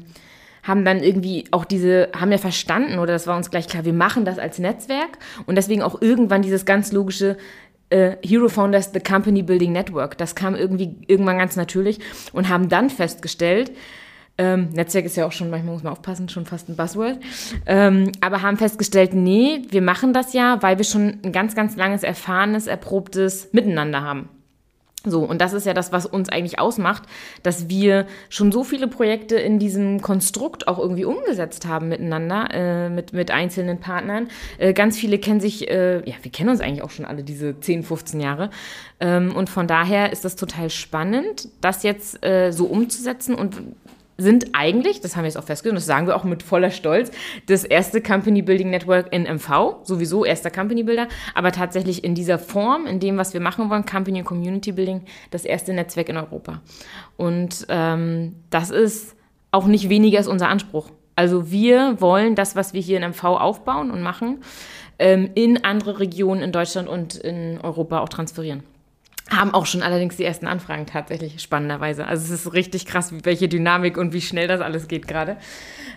haben 0.62 0.84
dann 0.84 1.02
irgendwie 1.02 1.44
auch 1.50 1.64
diese, 1.64 2.08
haben 2.18 2.32
ja 2.32 2.38
verstanden, 2.38 2.98
oder 2.98 3.12
das 3.12 3.26
war 3.26 3.36
uns 3.36 3.50
gleich 3.50 3.68
klar, 3.68 3.84
wir 3.84 3.92
machen 3.92 4.24
das 4.24 4.38
als 4.38 4.58
Netzwerk 4.58 5.18
und 5.44 5.56
deswegen 5.56 5.82
auch 5.82 6.00
irgendwann 6.00 6.42
dieses 6.42 6.64
ganz 6.64 6.92
logische 6.92 7.36
äh, 7.90 8.16
Hero 8.24 8.48
Founders 8.48 8.90
The 8.92 9.00
Company 9.00 9.42
Building 9.42 9.72
Network. 9.72 10.18
Das 10.18 10.34
kam 10.34 10.54
irgendwie 10.56 10.96
irgendwann 11.06 11.38
ganz 11.38 11.56
natürlich 11.56 12.00
und 12.32 12.48
haben 12.48 12.68
dann 12.68 12.90
festgestellt, 12.90 13.70
ähm, 14.38 14.70
Netzwerk 14.72 15.06
ist 15.06 15.16
ja 15.16 15.26
auch 15.26 15.32
schon, 15.32 15.50
manchmal 15.50 15.74
muss 15.74 15.82
man 15.82 15.92
aufpassen, 15.92 16.28
schon 16.28 16.46
fast 16.46 16.68
ein 16.68 16.76
Buzzword. 16.76 17.18
Ähm, 17.64 18.12
aber 18.20 18.42
haben 18.42 18.56
festgestellt, 18.56 19.14
nee, 19.14 19.62
wir 19.70 19.82
machen 19.82 20.12
das 20.12 20.32
ja, 20.32 20.62
weil 20.62 20.78
wir 20.78 20.84
schon 20.84 21.18
ein 21.24 21.32
ganz, 21.32 21.54
ganz 21.54 21.76
langes, 21.76 22.02
erfahrenes, 22.02 22.66
erprobtes 22.66 23.52
Miteinander 23.52 24.02
haben. 24.02 24.28
So, 25.08 25.20
und 25.20 25.40
das 25.40 25.52
ist 25.52 25.66
ja 25.66 25.72
das, 25.72 25.92
was 25.92 26.04
uns 26.04 26.28
eigentlich 26.28 26.58
ausmacht, 26.58 27.04
dass 27.44 27.68
wir 27.68 28.06
schon 28.28 28.50
so 28.50 28.64
viele 28.64 28.88
Projekte 28.88 29.36
in 29.36 29.60
diesem 29.60 30.02
Konstrukt 30.02 30.66
auch 30.66 30.80
irgendwie 30.80 31.04
umgesetzt 31.04 31.66
haben 31.66 31.88
miteinander, 31.88 32.48
äh, 32.52 32.88
mit, 32.88 33.12
mit 33.12 33.30
einzelnen 33.30 33.78
Partnern. 33.78 34.28
Äh, 34.58 34.72
ganz 34.72 34.98
viele 34.98 35.18
kennen 35.18 35.38
sich, 35.38 35.70
äh, 35.70 35.98
ja, 35.98 36.16
wir 36.22 36.32
kennen 36.32 36.50
uns 36.50 36.60
eigentlich 36.60 36.82
auch 36.82 36.90
schon 36.90 37.04
alle 37.04 37.22
diese 37.22 37.58
10, 37.60 37.84
15 37.84 38.20
Jahre. 38.20 38.50
Ähm, 38.98 39.34
und 39.34 39.48
von 39.48 39.68
daher 39.68 40.12
ist 40.12 40.24
das 40.24 40.34
total 40.34 40.70
spannend, 40.70 41.50
das 41.60 41.84
jetzt 41.84 42.24
äh, 42.26 42.50
so 42.50 42.66
umzusetzen 42.66 43.36
und 43.36 43.56
sind 44.18 44.54
eigentlich, 44.54 45.00
das 45.00 45.16
haben 45.16 45.24
wir 45.24 45.28
jetzt 45.28 45.36
auch 45.36 45.44
festgestellt, 45.44 45.76
das 45.76 45.86
sagen 45.86 46.06
wir 46.06 46.16
auch 46.16 46.24
mit 46.24 46.42
voller 46.42 46.70
Stolz, 46.70 47.10
das 47.46 47.64
erste 47.64 48.00
Company 48.00 48.42
Building 48.42 48.70
Network 48.70 49.12
in 49.12 49.24
MV, 49.24 49.84
sowieso 49.84 50.24
erster 50.24 50.50
Company 50.50 50.82
Builder, 50.82 51.08
aber 51.34 51.52
tatsächlich 51.52 52.02
in 52.04 52.14
dieser 52.14 52.38
Form, 52.38 52.86
in 52.86 53.00
dem, 53.00 53.16
was 53.18 53.34
wir 53.34 53.40
machen 53.40 53.68
wollen, 53.68 53.84
Company 53.84 54.20
und 54.20 54.24
Community 54.24 54.72
Building, 54.72 55.02
das 55.30 55.44
erste 55.44 55.72
Netzwerk 55.72 56.08
in 56.08 56.16
Europa. 56.16 56.62
Und 57.16 57.66
ähm, 57.68 58.36
das 58.50 58.70
ist 58.70 59.16
auch 59.50 59.66
nicht 59.66 59.88
weniger 59.88 60.18
als 60.18 60.28
unser 60.28 60.48
Anspruch. 60.48 60.90
Also 61.14 61.50
wir 61.50 62.00
wollen 62.00 62.34
das, 62.34 62.56
was 62.56 62.74
wir 62.74 62.80
hier 62.80 62.98
in 62.98 63.10
MV 63.10 63.24
aufbauen 63.24 63.90
und 63.90 64.02
machen, 64.02 64.40
ähm, 64.98 65.30
in 65.34 65.64
andere 65.64 65.98
Regionen 65.98 66.42
in 66.42 66.52
Deutschland 66.52 66.88
und 66.88 67.16
in 67.16 67.58
Europa 67.62 68.00
auch 68.00 68.08
transferieren. 68.08 68.62
Haben 69.28 69.54
auch 69.54 69.66
schon 69.66 69.82
allerdings 69.82 70.16
die 70.16 70.24
ersten 70.24 70.46
Anfragen 70.46 70.86
tatsächlich, 70.86 71.42
spannenderweise. 71.42 72.06
Also 72.06 72.32
es 72.32 72.46
ist 72.46 72.52
richtig 72.52 72.86
krass, 72.86 73.12
welche 73.24 73.48
Dynamik 73.48 73.98
und 73.98 74.12
wie 74.12 74.20
schnell 74.20 74.46
das 74.46 74.60
alles 74.60 74.86
geht 74.86 75.08
gerade. 75.08 75.36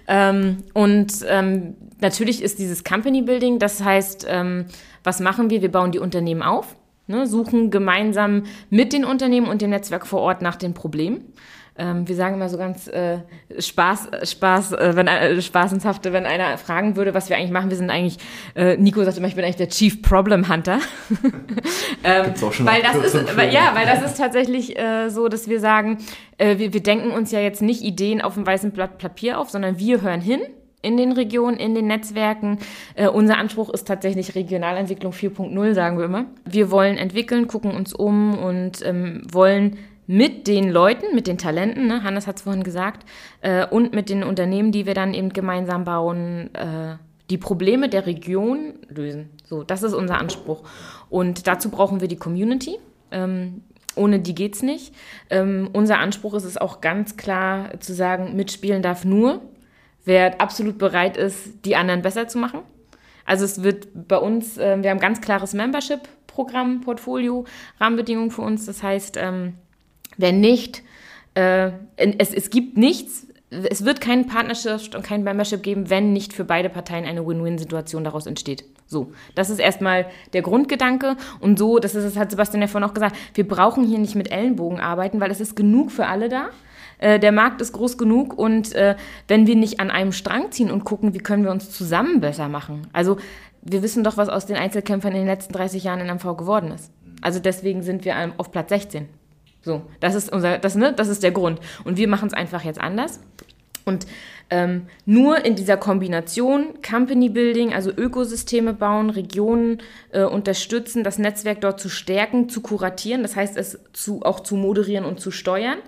Ähm, 0.08 0.64
und 0.74 1.14
ähm, 1.28 1.76
natürlich 2.02 2.42
ist 2.42 2.58
dieses 2.58 2.84
Company 2.84 3.22
Building, 3.22 3.60
das 3.60 3.84
heißt, 3.84 4.26
ähm, 4.28 4.66
was 5.04 5.20
machen 5.20 5.52
wir? 5.52 5.62
Wir 5.62 5.72
bauen 5.72 5.92
die 5.92 6.00
Unternehmen 6.00 6.42
auf, 6.42 6.76
ne, 7.06 7.28
suchen 7.28 7.70
gemeinsam 7.70 8.44
mit 8.72 8.94
den 8.94 9.06
Unternehmen 9.06 9.48
und 9.48 9.62
dem 9.62 9.70
Netzwerk 9.70 10.08
vor 10.08 10.22
Ort 10.22 10.42
nach 10.42 10.56
den 10.56 10.74
Problemen 10.74 11.34
ähm, 11.80 12.08
wir 12.08 12.16
sagen 12.16 12.36
immer 12.36 12.50
so 12.50 12.58
ganz 12.58 12.88
äh, 12.88 13.20
Spaß, 13.58 14.10
Spaß, 14.24 14.74
äh, 14.74 14.96
wenn 14.96 15.08
äh, 15.08 15.42
spaßenshafte, 15.42 16.12
wenn 16.12 16.26
einer 16.26 16.58
fragen 16.58 16.98
würde, 16.98 17.14
was 17.14 17.30
wir 17.30 17.38
eigentlich 17.38 17.52
machen, 17.52 17.70
wir 17.70 17.78
sind 17.78 17.90
eigentlich, 17.90 18.18
äh, 18.54 18.76
Nico 18.76 19.02
sagt 19.04 19.18
immer, 19.18 19.28
ich 19.28 19.36
bin 19.36 19.46
eigentlich 19.46 19.56
der 19.56 19.70
Chief 19.70 20.02
Problem 20.02 20.50
Hunter. 20.50 20.80
ähm, 22.04 22.34
auch 22.44 22.52
schon 22.52 22.66
weil 22.66 22.82
das 22.82 22.96
ist, 22.98 23.38
weil, 23.38 23.54
ja, 23.54 23.72
weil 23.74 23.86
das 23.86 24.04
ist 24.04 24.18
tatsächlich 24.18 24.78
äh, 24.78 25.10
so, 25.10 25.30
dass 25.30 25.48
wir 25.48 25.62
sagen, 25.62 26.00
äh, 26.38 26.58
wir, 26.58 26.74
wir 26.74 26.84
denken 26.84 27.12
uns 27.12 27.32
ja 27.32 27.40
jetzt 27.40 27.62
nicht 27.62 27.82
Ideen 27.82 28.22
auf 28.22 28.34
dem 28.34 28.46
weißen 28.46 28.72
Blatt 28.72 28.98
Papier 28.98 29.40
auf, 29.40 29.50
sondern 29.50 29.80
wir 29.80 30.02
hören 30.02 30.22
hin 30.22 30.42
in 30.82 30.98
den 30.98 31.12
Regionen, 31.12 31.58
in 31.58 31.76
den 31.76 31.88
Netzwerken. 31.88 32.60
Äh, 32.96 33.08
unser 33.08 33.38
Anspruch 33.38 33.70
ist 33.70 33.88
tatsächlich 33.88 34.36
Regionalentwicklung 34.36 35.14
4.0, 35.14 35.74
sagen 35.74 35.98
wir 35.98 36.06
immer. 36.06 36.26
Wir 36.46 36.72
wollen 36.72 36.98
entwickeln, 36.98 37.48
gucken 37.48 37.72
uns 37.72 37.94
um 37.94 38.38
und 38.38 38.86
ähm, 38.86 39.22
wollen 39.32 39.78
mit 40.12 40.48
den 40.48 40.72
Leuten, 40.72 41.14
mit 41.14 41.28
den 41.28 41.38
Talenten, 41.38 41.86
ne? 41.86 42.02
Hannes 42.02 42.26
hat 42.26 42.38
es 42.38 42.42
vorhin 42.42 42.64
gesagt, 42.64 43.08
äh, 43.42 43.68
und 43.68 43.94
mit 43.94 44.10
den 44.10 44.24
Unternehmen, 44.24 44.72
die 44.72 44.88
wir 44.88 44.96
dann 44.96 45.14
eben 45.14 45.30
gemeinsam 45.30 45.84
bauen, 45.84 46.50
äh, 46.56 46.96
die 47.30 47.38
Probleme 47.38 47.90
der 47.90 48.08
Region 48.08 48.74
lösen. 48.88 49.30
So, 49.44 49.62
das 49.62 49.84
ist 49.84 49.94
unser 49.94 50.18
Anspruch. 50.18 50.64
Und 51.12 51.46
dazu 51.46 51.70
brauchen 51.70 52.02
wir 52.02 52.08
die 52.08 52.16
Community. 52.16 52.80
Ähm, 53.12 53.62
ohne 53.96 54.20
die 54.20 54.34
geht's 54.34 54.64
nicht. 54.64 54.96
Ähm, 55.30 55.70
unser 55.74 56.00
Anspruch 56.00 56.34
ist 56.34 56.46
es 56.46 56.58
auch 56.58 56.82
ganz 56.82 57.16
klar 57.16 57.80
zu 57.80 57.94
sagen, 57.94 58.36
mitspielen 58.36 58.82
darf 58.82 59.06
nur, 59.06 59.44
wer 60.06 60.42
absolut 60.42 60.80
bereit 60.80 61.18
ist, 61.18 61.66
die 61.66 61.76
anderen 61.76 62.02
besser 62.02 62.28
zu 62.28 62.40
machen. 62.40 62.62
Also 63.26 63.46
es 63.46 63.62
wird 63.62 63.90
bei 64.08 64.18
uns, 64.18 64.58
äh, 64.58 64.82
wir 64.82 64.90
haben 64.90 65.00
ganz 65.00 65.22
klares 65.22 65.54
Membership-Programm, 65.54 66.82
Portfolio, 66.82 67.46
Rahmenbedingungen 67.80 68.32
für 68.32 68.42
uns. 68.42 68.66
Das 68.66 68.82
heißt, 68.82 69.16
ähm, 69.22 69.54
wenn 70.20 70.40
nicht, 70.40 70.84
äh, 71.34 71.72
es, 71.96 72.34
es 72.34 72.50
gibt 72.50 72.78
nichts, 72.78 73.28
es 73.50 73.84
wird 73.84 74.00
keinen 74.00 74.28
Partnership 74.28 74.94
und 74.96 75.04
kein 75.04 75.24
Membership 75.24 75.64
geben, 75.64 75.90
wenn 75.90 76.14
nicht 76.14 76.34
für 76.34 76.44
beide 76.44 76.70
Parteien 76.70 77.06
eine 77.06 77.26
Win-Win-Situation 77.26 78.04
daraus 78.04 78.28
entsteht. 78.28 78.64
So, 78.86 79.12
das 79.36 79.50
ist 79.50 79.60
erstmal 79.60 80.08
der 80.34 80.42
Grundgedanke. 80.42 81.16
Und 81.40 81.58
so, 81.58 81.80
das 81.80 81.96
ist 81.96 82.04
es, 82.04 82.18
hat 82.18 82.32
Sebastian 82.32 82.62
ja 82.62 82.68
vorhin 82.68 82.90
auch 82.90 82.94
gesagt, 82.94 83.16
wir 83.34 83.48
brauchen 83.48 83.86
hier 83.86 83.98
nicht 83.98 84.16
mit 84.16 84.32
Ellenbogen 84.32 84.80
arbeiten, 84.80 85.20
weil 85.20 85.32
es 85.32 85.40
ist 85.40 85.56
genug 85.56 85.92
für 85.92 86.06
alle 86.06 86.30
da. 86.30 86.50
Äh, 87.00 87.20
der 87.20 87.32
Markt 87.32 87.62
ist 87.62 87.72
groß 87.72 87.98
genug 87.98 88.38
und 88.38 88.74
äh, 88.74 88.96
wenn 89.28 89.48
wir 89.48 89.56
nicht 89.56 89.80
an 89.80 89.90
einem 89.90 90.12
Strang 90.12 90.52
ziehen 90.52 90.70
und 90.70 90.84
gucken, 90.84 91.14
wie 91.14 91.20
können 91.20 91.44
wir 91.44 91.52
uns 91.52 91.72
zusammen 91.72 92.20
besser 92.20 92.50
machen. 92.50 92.88
Also 92.94 93.18
wir 93.62 93.82
wissen 93.82 94.04
doch, 94.04 94.18
was 94.18 94.30
aus 94.30 94.46
den 94.46 94.58
Einzelkämpfern 94.58 95.14
in 95.14 95.20
den 95.20 95.28
letzten 95.28 95.54
30 95.54 95.84
Jahren 95.84 96.02
in 96.02 96.14
MV 96.14 96.38
geworden 96.38 96.72
ist. 96.72 96.92
Also 97.22 97.40
deswegen 97.40 97.84
sind 97.84 98.06
wir 98.06 98.34
auf 98.38 98.52
Platz 98.52 98.70
16. 98.70 99.08
So, 99.62 99.82
das 100.00 100.16
ist 100.16 100.32
unser, 100.32 100.58
das, 100.58 100.76
ne, 100.76 100.94
das 100.94 101.10
ist 101.10 101.24
der 101.24 101.32
Grund. 101.32 101.60
Und 101.84 101.98
wir 101.98 102.08
machen 102.08 102.28
es 102.28 102.34
einfach 102.34 102.64
jetzt 102.64 102.80
anders 102.80 103.20
Und 103.86 104.08
ähm, 104.52 104.88
nur 105.06 105.44
in 105.46 105.56
dieser 105.56 105.78
Kombination 105.78 106.82
Company 106.88 107.30
Building, 107.30 107.74
also 107.74 107.92
Ökosysteme 107.92 108.74
bauen, 108.74 109.10
Regionen 109.10 109.80
äh, 110.12 110.24
unterstützen, 110.24 111.04
das 111.04 111.20
Netzwerk 111.20 111.62
dort 111.62 111.80
zu 111.80 111.90
stärken, 111.90 112.50
zu 112.50 112.62
kuratieren, 112.62 113.22
das 113.22 113.36
heißt 113.36 113.58
es 113.58 113.80
zu, 113.94 114.22
auch 114.24 114.40
zu 114.40 114.56
moderieren 114.56 115.06
und 115.06 115.20
zu 115.20 115.32
steuern. 115.32 115.80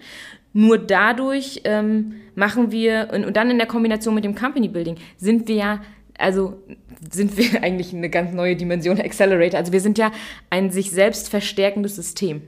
Nur 0.54 0.78
dadurch 0.78 1.62
ähm, 1.64 2.16
machen 2.36 2.72
wir, 2.72 3.10
und, 3.14 3.26
und 3.26 3.38
dann 3.38 3.50
in 3.50 3.58
der 3.58 3.68
Kombination 3.68 4.14
mit 4.14 4.26
dem 4.26 4.36
Company 4.36 4.68
Building, 4.68 4.98
sind 5.18 5.48
wir 5.48 5.56
ja 5.56 5.82
also 6.18 6.62
sind 7.12 7.36
wir 7.38 7.64
eigentlich 7.64 7.94
eine 7.94 8.10
ganz 8.10 8.34
neue 8.34 8.56
Dimension 8.56 9.00
Accelerator. 9.00 9.60
Also 9.60 9.72
wir 9.72 9.82
sind 9.82 9.98
ja 9.98 10.12
ein 10.50 10.72
sich 10.72 10.92
selbst 10.92 11.30
verstärkendes 11.30 11.96
System. 11.96 12.44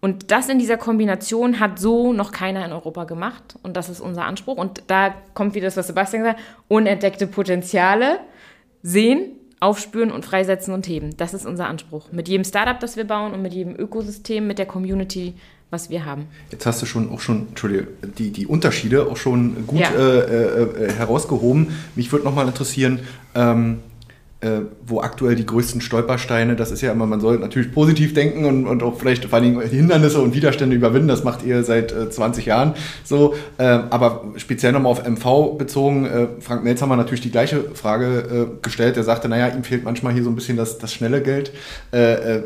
Und 0.00 0.30
das 0.30 0.48
in 0.48 0.58
dieser 0.58 0.76
Kombination 0.76 1.58
hat 1.58 1.78
so 1.78 2.12
noch 2.12 2.30
keiner 2.30 2.64
in 2.64 2.72
Europa 2.72 3.04
gemacht. 3.04 3.56
Und 3.62 3.76
das 3.76 3.88
ist 3.88 4.00
unser 4.00 4.24
Anspruch. 4.24 4.56
Und 4.56 4.82
da 4.86 5.12
kommt 5.34 5.54
wieder 5.54 5.66
das, 5.66 5.76
was 5.76 5.88
Sebastian 5.88 6.22
gesagt 6.22 6.38
hat, 6.38 6.44
unentdeckte 6.68 7.26
Potenziale 7.26 8.20
sehen, 8.82 9.32
aufspüren 9.60 10.12
und 10.12 10.24
freisetzen 10.24 10.72
und 10.72 10.86
heben. 10.86 11.16
Das 11.16 11.34
ist 11.34 11.46
unser 11.46 11.66
Anspruch. 11.66 12.12
Mit 12.12 12.28
jedem 12.28 12.44
Startup, 12.44 12.78
das 12.78 12.96
wir 12.96 13.04
bauen 13.04 13.32
und 13.32 13.42
mit 13.42 13.52
jedem 13.52 13.74
Ökosystem, 13.76 14.46
mit 14.46 14.58
der 14.58 14.66
Community, 14.66 15.34
was 15.70 15.90
wir 15.90 16.04
haben. 16.04 16.26
Jetzt 16.50 16.64
hast 16.64 16.80
du 16.80 16.86
schon 16.86 17.10
auch 17.10 17.20
schon, 17.20 17.48
Entschuldige, 17.48 17.88
die, 18.18 18.30
die 18.30 18.46
Unterschiede 18.46 19.06
auch 19.10 19.16
schon 19.16 19.66
gut 19.66 19.80
ja. 19.80 19.90
äh, 19.90 20.18
äh, 20.20 20.86
äh 20.86 20.92
herausgehoben. 20.92 21.76
Mich 21.96 22.12
würde 22.12 22.24
nochmal 22.24 22.46
interessieren, 22.46 23.00
ähm, 23.34 23.80
äh, 24.40 24.60
wo 24.86 25.00
aktuell 25.00 25.34
die 25.34 25.44
größten 25.44 25.80
Stolpersteine, 25.80 26.54
das 26.54 26.70
ist 26.70 26.80
ja 26.80 26.92
immer, 26.92 27.06
man 27.06 27.20
soll 27.20 27.40
natürlich 27.40 27.72
positiv 27.72 28.14
denken 28.14 28.44
und, 28.44 28.68
und 28.68 28.84
auch 28.84 28.96
vielleicht 28.96 29.24
vor 29.24 29.36
allem 29.36 29.60
Hindernisse 29.60 30.20
und 30.20 30.32
Widerstände 30.32 30.76
überwinden, 30.76 31.08
das 31.08 31.24
macht 31.24 31.44
ihr 31.44 31.64
seit 31.64 31.90
äh, 31.90 32.08
20 32.08 32.46
Jahren 32.46 32.74
so, 33.02 33.34
äh, 33.58 33.64
aber 33.64 34.26
speziell 34.36 34.70
nochmal 34.70 34.92
auf 34.92 35.04
MV 35.04 35.58
bezogen, 35.58 36.06
äh, 36.06 36.26
Frank 36.38 36.62
Melz 36.62 36.80
haben 36.80 36.88
wir 36.88 36.96
natürlich 36.96 37.20
die 37.20 37.32
gleiche 37.32 37.64
Frage 37.74 38.06
äh, 38.52 38.62
gestellt, 38.62 38.94
der 38.94 39.02
sagte, 39.02 39.28
naja, 39.28 39.48
ihm 39.48 39.64
fehlt 39.64 39.82
manchmal 39.82 40.12
hier 40.12 40.22
so 40.22 40.30
ein 40.30 40.36
bisschen 40.36 40.56
das, 40.56 40.78
das 40.78 40.92
schnelle 40.92 41.20
Geld, 41.20 41.50
äh, 41.90 42.40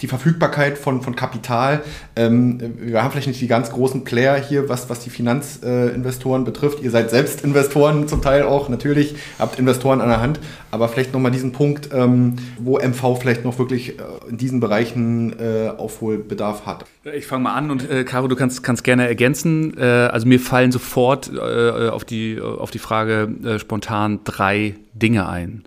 die 0.00 0.06
Verfügbarkeit 0.06 0.78
von, 0.78 1.02
von 1.02 1.16
Kapital, 1.16 1.82
ähm, 2.14 2.60
wir 2.78 3.02
haben 3.02 3.10
vielleicht 3.10 3.26
nicht 3.26 3.40
die 3.40 3.48
ganz 3.48 3.72
großen 3.72 4.04
Player 4.04 4.36
hier, 4.36 4.68
was, 4.68 4.88
was 4.88 5.00
die 5.00 5.10
Finanzinvestoren 5.10 6.44
betrifft, 6.44 6.80
ihr 6.80 6.92
seid 6.92 7.10
selbst 7.10 7.42
Investoren 7.42 8.06
zum 8.06 8.22
Teil 8.22 8.44
auch, 8.44 8.68
natürlich, 8.68 9.16
habt 9.40 9.58
Investoren 9.58 10.00
an 10.00 10.08
der 10.08 10.20
Hand, 10.20 10.38
aber 10.74 10.88
vielleicht 10.88 11.12
nochmal 11.12 11.30
diesen 11.30 11.52
Punkt, 11.52 11.90
ähm, 11.92 12.34
wo 12.58 12.78
MV 12.78 13.20
vielleicht 13.20 13.44
noch 13.44 13.60
wirklich 13.60 13.98
äh, 14.00 14.02
in 14.28 14.36
diesen 14.36 14.58
Bereichen 14.58 15.38
äh, 15.38 15.68
Aufholbedarf 15.68 16.66
hat. 16.66 16.84
Ich 17.14 17.26
fange 17.26 17.44
mal 17.44 17.54
an 17.54 17.70
und 17.70 17.88
äh, 17.88 18.02
Caro, 18.02 18.26
du 18.26 18.34
kannst, 18.34 18.64
kannst 18.64 18.82
gerne 18.82 19.06
ergänzen. 19.06 19.78
Äh, 19.78 19.84
also 19.84 20.26
mir 20.26 20.40
fallen 20.40 20.72
sofort 20.72 21.30
äh, 21.32 21.88
auf, 21.88 22.04
die, 22.04 22.40
auf 22.40 22.72
die 22.72 22.80
Frage 22.80 23.32
äh, 23.44 23.58
spontan 23.60 24.20
drei 24.24 24.74
Dinge 24.94 25.28
ein. 25.28 25.62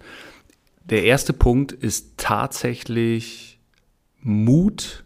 Der 0.84 1.04
erste 1.06 1.32
Punkt 1.32 1.72
ist 1.72 2.18
tatsächlich 2.18 3.60
Mut 4.20 5.06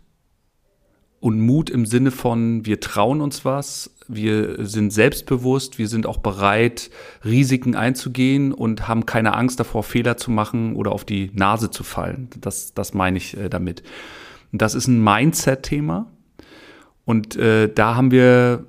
und 1.20 1.40
Mut 1.42 1.70
im 1.70 1.86
Sinne 1.86 2.10
von, 2.10 2.66
wir 2.66 2.80
trauen 2.80 3.22
uns 3.22 3.46
was, 3.46 3.91
wir 4.16 4.66
sind 4.66 4.92
selbstbewusst, 4.92 5.78
wir 5.78 5.88
sind 5.88 6.06
auch 6.06 6.18
bereit, 6.18 6.90
Risiken 7.24 7.76
einzugehen 7.76 8.54
und 8.54 8.88
haben 8.88 9.06
keine 9.06 9.36
Angst 9.36 9.60
davor, 9.60 9.84
Fehler 9.84 10.18
zu 10.18 10.32
machen 10.32 10.76
oder 10.76 10.92
auf 10.92 11.06
die 11.06 11.32
Nase 11.34 11.72
zu 11.72 11.84
fallen. 11.84 12.30
Das, 12.40 12.74
das 12.74 12.94
meine 12.94 13.18
ich 13.18 13.38
äh, 13.38 13.50
damit. 13.50 13.84
Das 14.52 14.76
ist 14.76 14.88
ein 14.88 15.04
Mindset-Thema. 15.04 16.12
Und 17.06 17.36
äh, 17.36 17.72
da 17.74 17.96
haben 17.96 18.12
wir 18.12 18.66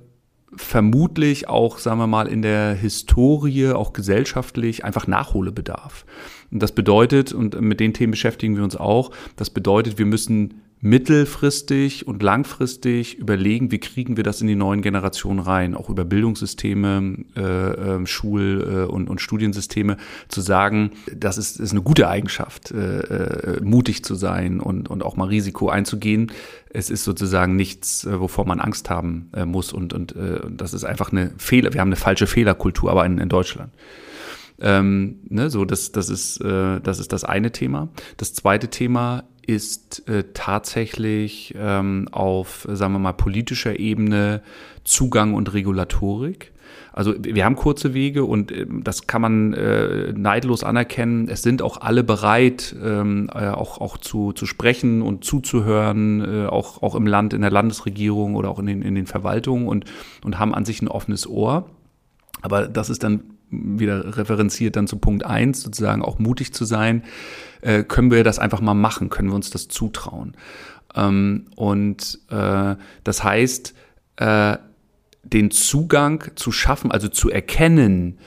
vermutlich 0.55 1.49
auch, 1.49 1.79
sagen 1.79 1.99
wir 1.99 2.07
mal, 2.07 2.29
in 2.29 2.43
der 2.43 2.75
Historie, 2.75 3.69
auch 3.69 3.93
gesellschaftlich, 3.93 4.85
einfach 4.85 5.07
Nachholbedarf. 5.07 6.05
Und 6.51 6.63
das 6.63 6.73
bedeutet, 6.73 7.33
und 7.33 7.59
mit 7.61 7.81
den 7.81 7.95
Themen 7.95 8.11
beschäftigen 8.11 8.57
wir 8.57 8.65
uns 8.65 8.77
auch, 8.77 9.11
das 9.37 9.51
bedeutet, 9.51 9.99
wir 9.99 10.07
müssen 10.07 10.61
mittelfristig 10.85 12.09
und 12.09 12.25
langfristig 12.25 13.17
überlegen, 13.17 13.71
wie 13.71 13.79
kriegen 13.79 14.17
wir 14.17 14.25
das 14.25 14.41
in 14.41 14.49
die 14.49 14.57
neuen 14.57 14.83
Generationen 14.83 15.39
rein, 15.39 15.77
auch 15.77 15.89
über 15.89 16.05
Bildungssysteme, 16.05 17.19
äh, 17.37 17.41
ähm, 17.41 18.07
Schul- 18.07 18.87
äh, 18.89 18.91
und, 18.91 19.09
und 19.09 19.21
Studiensysteme, 19.21 19.97
zu 20.27 20.41
sagen, 20.41 20.91
das 21.17 21.39
ist, 21.39 21.61
ist 21.61 21.71
eine 21.71 21.83
gute 21.83 22.09
Eigenschaft, 22.09 22.73
äh, 22.73 22.99
äh, 22.99 23.61
mutig 23.63 24.05
zu 24.05 24.17
sein 24.17 24.59
und, 24.59 24.91
und 24.91 25.05
auch 25.05 25.15
mal 25.15 25.29
Risiko 25.29 25.69
einzugehen. 25.69 26.33
Es 26.69 26.91
ist 26.91 27.05
sozusagen 27.05 27.55
nichts, 27.55 28.05
äh, 28.05 28.19
wovor 28.19 28.45
man 28.45 28.59
Angst 28.59 28.91
haben 28.91 29.31
äh, 29.35 29.47
muss 29.47 29.73
und, 29.73 29.93
und 29.93 30.17
äh, 30.17 30.41
das 30.51 30.75
ist 30.75 30.83
einfach 30.83 31.13
eine 31.13 31.31
Fehler, 31.39 31.73
wir 31.73 31.81
haben 31.81 31.89
eine 31.89 31.97
falsche 31.97 32.27
Fehlerkultur, 32.27 32.91
aber 32.91 33.07
in, 33.07 33.19
in 33.19 33.29
Deutschland. 33.29 33.73
Ähm, 34.61 35.21
ne, 35.29 35.49
so, 35.49 35.65
das, 35.65 35.93
das, 35.93 36.09
ist, 36.09 36.41
äh, 36.41 36.81
das 36.81 36.99
ist 36.99 37.13
das 37.13 37.25
eine 37.25 37.53
Thema. 37.53 37.89
Das 38.17 38.35
zweite 38.35 38.69
Thema 38.69 39.25
ist 39.47 40.09
äh, 40.09 40.25
tatsächlich 40.35 41.55
ähm, 41.59 42.09
auf, 42.11 42.67
sagen 42.71 42.95
wir 42.95 42.99
mal, 42.99 43.13
politischer 43.13 43.79
Ebene 43.79 44.43
Zugang 44.85 45.35
und 45.35 45.53
Regulatorik. 45.53 46.53
Also 46.93 47.15
wir 47.19 47.45
haben 47.45 47.57
kurze 47.57 47.95
Wege 47.95 48.25
und 48.25 48.53
äh, 48.53 48.67
das 48.69 49.07
kann 49.07 49.23
man 49.23 49.53
äh, 49.55 50.13
neidlos 50.13 50.63
anerkennen. 50.63 51.29
Es 51.29 51.43
sind 51.43 51.63
auch 51.63 51.81
alle 51.81 52.05
bereit, 52.05 52.75
ähm, 52.83 53.31
äh, 53.35 53.49
auch, 53.49 53.81
auch 53.81 53.99
zu, 53.99 54.33
zu 54.33 54.47
sprechen 54.47 55.03
und 55.03 55.25
zuzuhören, 55.25 56.21
äh, 56.21 56.47
auch, 56.47 56.83
auch 56.83 56.95
im 56.95 57.07
Land, 57.07 57.33
in 57.33 57.41
der 57.41 57.51
Landesregierung 57.51 58.35
oder 58.35 58.51
auch 58.51 58.59
in 58.59 58.67
den, 58.67 58.83
in 58.83 58.95
den 58.95 59.07
Verwaltungen 59.07 59.67
und, 59.69 59.87
und 60.25 60.39
haben 60.39 60.55
an 60.55 60.65
sich 60.65 60.83
ein 60.83 60.89
offenes 60.89 61.27
Ohr. 61.27 61.71
Aber 62.43 62.69
das 62.69 62.91
ist 62.91 63.03
dann 63.03 63.23
wieder 63.51 64.17
referenziert 64.17 64.77
dann 64.77 64.87
zu 64.87 64.97
Punkt 64.97 65.25
eins 65.25 65.61
sozusagen 65.61 66.03
auch 66.03 66.19
mutig 66.19 66.55
zu 66.55 66.65
sein, 66.65 67.03
äh, 67.63 67.83
können 67.83 68.11
wir 68.11 68.25
das 68.25 68.39
einfach 68.39 68.61
mal 68.61 68.75
machen, 68.75 69.11
können 69.11 69.31
wir 69.31 69.35
uns 69.35 69.51
das 69.51 69.69
zutrauen. 69.69 70.37
Ähm, 70.95 71.47
und 71.57 72.21
äh, 72.31 72.77
das 73.05 73.25
heißt, 73.25 73.75
äh, 74.17 74.59
den 75.23 75.51
Zugang 75.51 76.25
zu 76.35 76.53
schaffen, 76.53 76.91
also 76.91 77.09
zu 77.09 77.31
erkennen, 77.31 78.19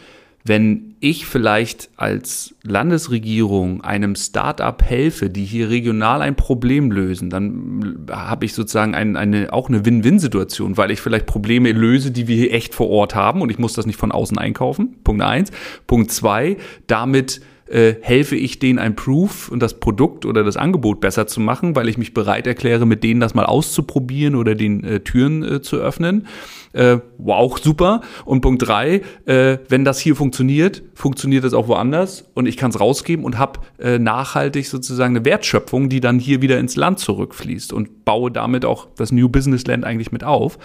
wenn 0.47 0.95
ich 0.99 1.25
vielleicht 1.25 1.89
als 1.97 2.55
Landesregierung 2.61 3.81
einem 3.83 4.15
Start-up 4.15 4.83
helfe, 4.83 5.31
die 5.31 5.43
hier 5.43 5.69
regional 5.69 6.21
ein 6.21 6.35
Problem 6.35 6.91
lösen, 6.91 7.31
dann 7.31 8.05
habe 8.11 8.45
ich 8.45 8.53
sozusagen 8.53 8.93
ein, 8.93 9.17
eine, 9.17 9.51
auch 9.51 9.69
eine 9.69 9.85
Win-Win-Situation, 9.85 10.77
weil 10.77 10.91
ich 10.91 11.01
vielleicht 11.01 11.25
Probleme 11.25 11.71
löse, 11.71 12.11
die 12.11 12.27
wir 12.27 12.35
hier 12.35 12.53
echt 12.53 12.75
vor 12.75 12.89
Ort 12.89 13.15
haben 13.15 13.41
und 13.41 13.49
ich 13.49 13.57
muss 13.57 13.73
das 13.73 13.87
nicht 13.87 13.97
von 13.97 14.11
außen 14.11 14.37
einkaufen. 14.37 14.97
Punkt 15.03 15.23
eins. 15.23 15.51
Punkt 15.87 16.11
zwei, 16.11 16.57
damit 16.85 17.41
äh, 17.67 17.95
helfe 18.01 18.35
ich 18.35 18.59
denen 18.59 18.77
ein 18.79 18.95
Proof 18.95 19.49
und 19.49 19.59
das 19.59 19.79
Produkt 19.79 20.25
oder 20.25 20.43
das 20.43 20.57
Angebot 20.57 21.01
besser 21.01 21.27
zu 21.27 21.39
machen, 21.39 21.75
weil 21.75 21.89
ich 21.89 21.97
mich 21.97 22.13
bereit 22.13 22.45
erkläre, 22.45 22.85
mit 22.85 23.03
denen 23.03 23.19
das 23.19 23.33
mal 23.33 23.45
auszuprobieren 23.45 24.35
oder 24.35 24.55
den 24.55 24.83
äh, 24.83 24.99
Türen 24.99 25.43
äh, 25.43 25.61
zu 25.61 25.77
öffnen. 25.77 26.27
Äh, 26.73 26.99
wow, 27.17 27.57
super. 27.57 28.01
Und 28.25 28.41
Punkt 28.41 28.67
drei, 28.67 29.01
äh, 29.25 29.57
wenn 29.67 29.83
das 29.83 29.99
hier 29.99 30.15
funktioniert, 30.15 30.83
funktioniert 30.93 31.43
das 31.43 31.53
auch 31.53 31.67
woanders 31.67 32.25
und 32.33 32.45
ich 32.47 32.57
kann 32.57 32.69
es 32.69 32.79
rausgeben 32.79 33.25
und 33.25 33.37
habe 33.39 33.61
äh, 33.79 33.97
nachhaltig 33.97 34.67
sozusagen 34.67 35.15
eine 35.15 35.25
Wertschöpfung, 35.25 35.89
die 35.89 36.01
dann 36.01 36.19
hier 36.19 36.41
wieder 36.41 36.59
ins 36.59 36.75
Land 36.75 36.99
zurückfließt 36.99 37.73
und 37.73 38.05
baue 38.05 38.29
damit 38.29 38.65
auch 38.65 38.87
das 38.95 39.11
New 39.11 39.29
Business 39.29 39.65
Land 39.65 39.85
eigentlich 39.85 40.11
mit 40.11 40.23
auf. 40.23 40.59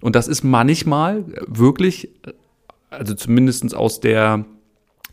Und 0.00 0.14
das 0.14 0.28
ist 0.28 0.44
manchmal 0.44 1.24
wirklich, 1.46 2.10
also 2.90 3.14
zumindestens 3.14 3.74
aus 3.74 4.00
der 4.00 4.44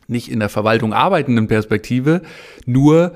nicht 0.08 0.32
in 0.32 0.40
der 0.40 0.50
Verwaltung 0.50 0.94
arbeitenden 0.94 1.48
Perspektive, 1.48 2.22
nur 2.66 3.14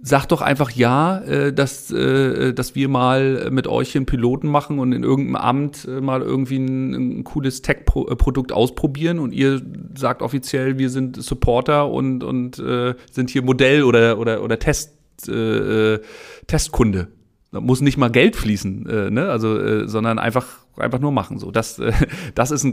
sagt 0.00 0.32
doch 0.32 0.42
einfach 0.42 0.70
ja, 0.70 1.18
äh, 1.22 1.52
dass, 1.52 1.90
äh, 1.90 2.52
dass 2.52 2.74
wir 2.74 2.88
mal 2.88 3.50
mit 3.50 3.66
euch 3.66 3.96
einen 3.96 4.06
Piloten 4.06 4.48
machen 4.48 4.78
und 4.78 4.92
in 4.92 5.02
irgendeinem 5.02 5.36
Amt 5.36 5.86
äh, 5.86 6.00
mal 6.00 6.22
irgendwie 6.22 6.58
ein, 6.58 7.18
ein 7.18 7.24
cooles 7.24 7.62
Tech-Produkt 7.62 8.52
ausprobieren 8.52 9.18
und 9.18 9.32
ihr 9.32 9.60
sagt 9.96 10.22
offiziell, 10.22 10.78
wir 10.78 10.90
sind 10.90 11.20
Supporter 11.20 11.90
und, 11.90 12.22
und 12.22 12.58
äh, 12.58 12.94
sind 13.10 13.30
hier 13.30 13.42
Modell 13.42 13.82
oder, 13.82 14.18
oder, 14.18 14.42
oder 14.42 14.58
Test, 14.58 14.94
äh, 15.28 15.98
Testkunde. 16.46 17.08
Da 17.50 17.60
muss 17.60 17.80
nicht 17.80 17.96
mal 17.96 18.10
Geld 18.10 18.36
fließen, 18.36 18.86
äh, 18.88 19.10
ne? 19.10 19.30
also, 19.30 19.86
sondern 19.86 20.18
einfach, 20.18 20.46
einfach 20.80 20.98
nur 20.98 21.12
machen. 21.12 21.38
So, 21.38 21.50
das, 21.50 21.78
äh, 21.78 21.92
das 22.34 22.50
ist, 22.50 22.64
ein, 22.64 22.72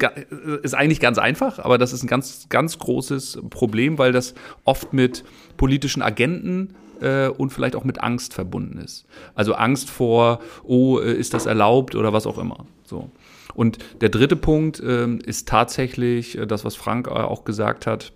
ist 0.63 0.73
eigentlich 0.73 0.99
ganz 0.99 1.17
einfach, 1.17 1.59
aber 1.59 1.77
das 1.77 1.93
ist 1.93 2.03
ein 2.03 2.07
ganz, 2.07 2.47
ganz 2.49 2.79
großes 2.79 3.39
Problem, 3.49 3.97
weil 3.97 4.11
das 4.11 4.33
oft 4.63 4.93
mit 4.93 5.23
politischen 5.57 6.01
Agenten 6.01 6.75
äh, 7.01 7.27
und 7.27 7.51
vielleicht 7.51 7.75
auch 7.75 7.83
mit 7.83 8.01
Angst 8.01 8.33
verbunden 8.33 8.77
ist. 8.79 9.05
Also 9.33 9.53
Angst 9.53 9.89
vor, 9.89 10.39
oh, 10.63 10.99
äh, 10.99 11.13
ist 11.13 11.33
das 11.33 11.45
erlaubt 11.45 11.95
oder 11.95 12.13
was 12.13 12.27
auch 12.27 12.37
immer. 12.37 12.65
So. 12.83 13.09
Und 13.53 13.77
der 14.01 14.09
dritte 14.09 14.35
Punkt 14.35 14.79
äh, 14.79 15.07
ist 15.07 15.47
tatsächlich 15.47 16.37
äh, 16.37 16.45
das, 16.45 16.65
was 16.65 16.75
Frank 16.75 17.07
äh, 17.07 17.11
auch 17.11 17.45
gesagt 17.45 17.87
hat. 17.87 18.11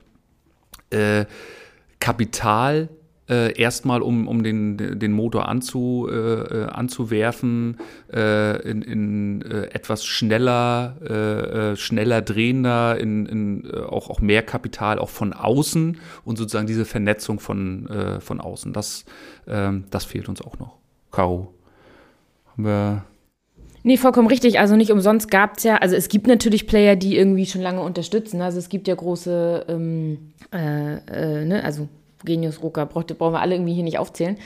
Kapital 1.99 2.89
äh, 3.29 3.59
erstmal 3.59 4.01
um, 4.01 4.27
um 4.27 4.43
den, 4.43 4.99
den 4.99 5.11
Motor 5.11 5.47
anzu, 5.47 6.09
äh, 6.11 6.65
anzuwerfen, 6.65 7.77
äh, 8.11 8.61
in, 8.69 8.81
in 8.81 9.41
äh, 9.43 9.67
etwas 9.71 10.05
schneller, 10.05 10.95
äh, 11.01 11.75
schneller 11.75 12.21
drehender, 12.21 12.97
in, 12.99 13.25
in 13.25 13.71
auch, 13.71 14.09
auch 14.09 14.21
mehr 14.21 14.41
Kapital 14.41 14.99
auch 14.99 15.09
von 15.09 15.33
außen 15.33 15.97
und 16.25 16.37
sozusagen 16.37 16.67
diese 16.67 16.85
Vernetzung 16.85 17.39
von, 17.39 17.87
von 18.19 18.41
außen. 18.41 18.73
Das, 18.73 19.05
ähm, 19.47 19.85
das 19.89 20.05
fehlt 20.05 20.29
uns 20.29 20.41
auch 20.41 20.57
noch. 20.59 20.77
Caro, 21.11 21.53
haben 22.53 22.65
wir 22.65 23.03
Nee, 23.83 23.97
vollkommen 23.97 24.27
richtig. 24.27 24.59
Also 24.59 24.75
nicht 24.75 24.91
umsonst 24.91 25.31
gab 25.31 25.57
es 25.57 25.63
ja, 25.63 25.77
also 25.77 25.95
es 25.95 26.09
gibt 26.09 26.27
natürlich 26.27 26.67
Player, 26.67 26.95
die 26.95 27.15
irgendwie 27.15 27.45
schon 27.45 27.61
lange 27.61 27.81
unterstützen. 27.81 28.41
Also 28.41 28.59
es 28.59 28.69
gibt 28.69 28.87
ja 28.87 28.95
große, 28.95 29.65
ähm, 29.69 30.33
äh, 30.53 30.97
äh, 30.97 31.45
ne, 31.45 31.63
also 31.63 31.87
Genius, 32.25 32.61
Rucker, 32.61 32.85
brauchen 32.85 33.33
wir 33.33 33.41
alle 33.41 33.55
irgendwie 33.55 33.73
hier 33.73 33.83
nicht 33.83 33.97
aufzählen. 33.97 34.37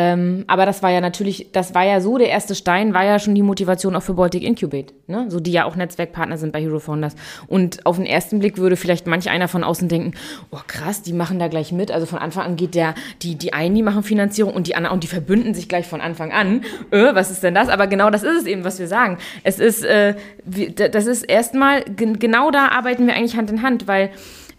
Ähm, 0.00 0.44
aber 0.46 0.64
das 0.64 0.80
war 0.84 0.90
ja 0.92 1.00
natürlich, 1.00 1.48
das 1.50 1.74
war 1.74 1.84
ja 1.84 2.00
so, 2.00 2.18
der 2.18 2.28
erste 2.28 2.54
Stein 2.54 2.94
war 2.94 3.04
ja 3.04 3.18
schon 3.18 3.34
die 3.34 3.42
Motivation 3.42 3.96
auch 3.96 4.02
für 4.02 4.14
Baltic 4.14 4.44
Incubate, 4.44 4.94
ne? 5.08 5.26
so 5.28 5.40
die 5.40 5.50
ja 5.50 5.64
auch 5.64 5.74
Netzwerkpartner 5.74 6.38
sind 6.38 6.52
bei 6.52 6.60
Hero 6.60 6.78
Founders. 6.78 7.16
Und 7.48 7.84
auf 7.84 7.96
den 7.96 8.06
ersten 8.06 8.38
Blick 8.38 8.58
würde 8.58 8.76
vielleicht 8.76 9.08
manch 9.08 9.28
einer 9.28 9.48
von 9.48 9.64
außen 9.64 9.88
denken, 9.88 10.12
oh 10.52 10.60
krass, 10.68 11.02
die 11.02 11.12
machen 11.12 11.40
da 11.40 11.48
gleich 11.48 11.72
mit. 11.72 11.90
Also 11.90 12.06
von 12.06 12.20
Anfang 12.20 12.44
an 12.46 12.56
geht 12.56 12.76
der, 12.76 12.94
die, 13.22 13.34
die 13.34 13.52
einen, 13.52 13.74
die 13.74 13.82
machen 13.82 14.04
Finanzierung 14.04 14.54
und 14.54 14.68
die 14.68 14.76
anderen, 14.76 14.94
und 14.94 15.02
die 15.02 15.08
verbünden 15.08 15.52
sich 15.52 15.68
gleich 15.68 15.88
von 15.88 16.00
Anfang 16.00 16.30
an. 16.30 16.62
Äh, 16.92 17.14
was 17.14 17.32
ist 17.32 17.42
denn 17.42 17.54
das? 17.54 17.68
Aber 17.68 17.88
genau 17.88 18.08
das 18.08 18.22
ist 18.22 18.42
es 18.42 18.46
eben, 18.46 18.62
was 18.62 18.78
wir 18.78 18.86
sagen. 18.86 19.18
Es 19.42 19.58
ist, 19.58 19.84
äh, 19.84 20.14
das 20.76 21.06
ist 21.06 21.24
erstmal, 21.24 21.82
genau 21.84 22.52
da 22.52 22.68
arbeiten 22.68 23.08
wir 23.08 23.14
eigentlich 23.14 23.36
Hand 23.36 23.50
in 23.50 23.62
Hand, 23.62 23.88
weil 23.88 24.10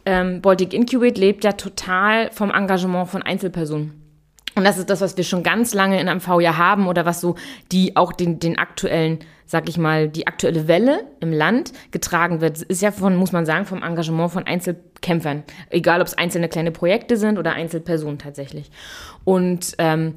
ähm, 0.09 0.41
Baltic 0.41 0.73
Incubate 0.73 1.21
lebt 1.21 1.43
ja 1.43 1.51
total 1.51 2.31
vom 2.31 2.49
Engagement 2.49 3.09
von 3.09 3.21
Einzelpersonen. 3.21 3.93
Und 4.55 4.63
das 4.63 4.79
ist 4.79 4.89
das, 4.89 5.01
was 5.01 5.15
wir 5.15 5.23
schon 5.23 5.43
ganz 5.43 5.75
lange 5.75 6.01
in 6.01 6.07
MV 6.07 6.41
ja 6.41 6.57
haben 6.57 6.87
oder 6.87 7.05
was 7.05 7.21
so 7.21 7.35
die 7.71 7.95
auch 7.95 8.11
den, 8.11 8.39
den 8.39 8.57
aktuellen, 8.57 9.19
sag 9.45 9.69
ich 9.69 9.77
mal, 9.77 10.09
die 10.09 10.25
aktuelle 10.25 10.67
Welle 10.67 11.01
im 11.19 11.31
Land 11.31 11.73
getragen 11.91 12.41
wird, 12.41 12.63
ist 12.63 12.81
ja 12.81 12.91
von, 12.91 13.15
muss 13.15 13.31
man 13.31 13.45
sagen, 13.45 13.65
vom 13.65 13.83
Engagement 13.83 14.31
von 14.31 14.47
Einzelkämpfern. 14.47 15.43
Egal, 15.69 16.01
ob 16.01 16.07
es 16.07 16.17
einzelne 16.17 16.49
kleine 16.49 16.71
Projekte 16.71 17.15
sind 17.15 17.37
oder 17.37 17.53
Einzelpersonen 17.53 18.17
tatsächlich. 18.17 18.71
Und 19.23 19.75
ähm, 19.77 20.15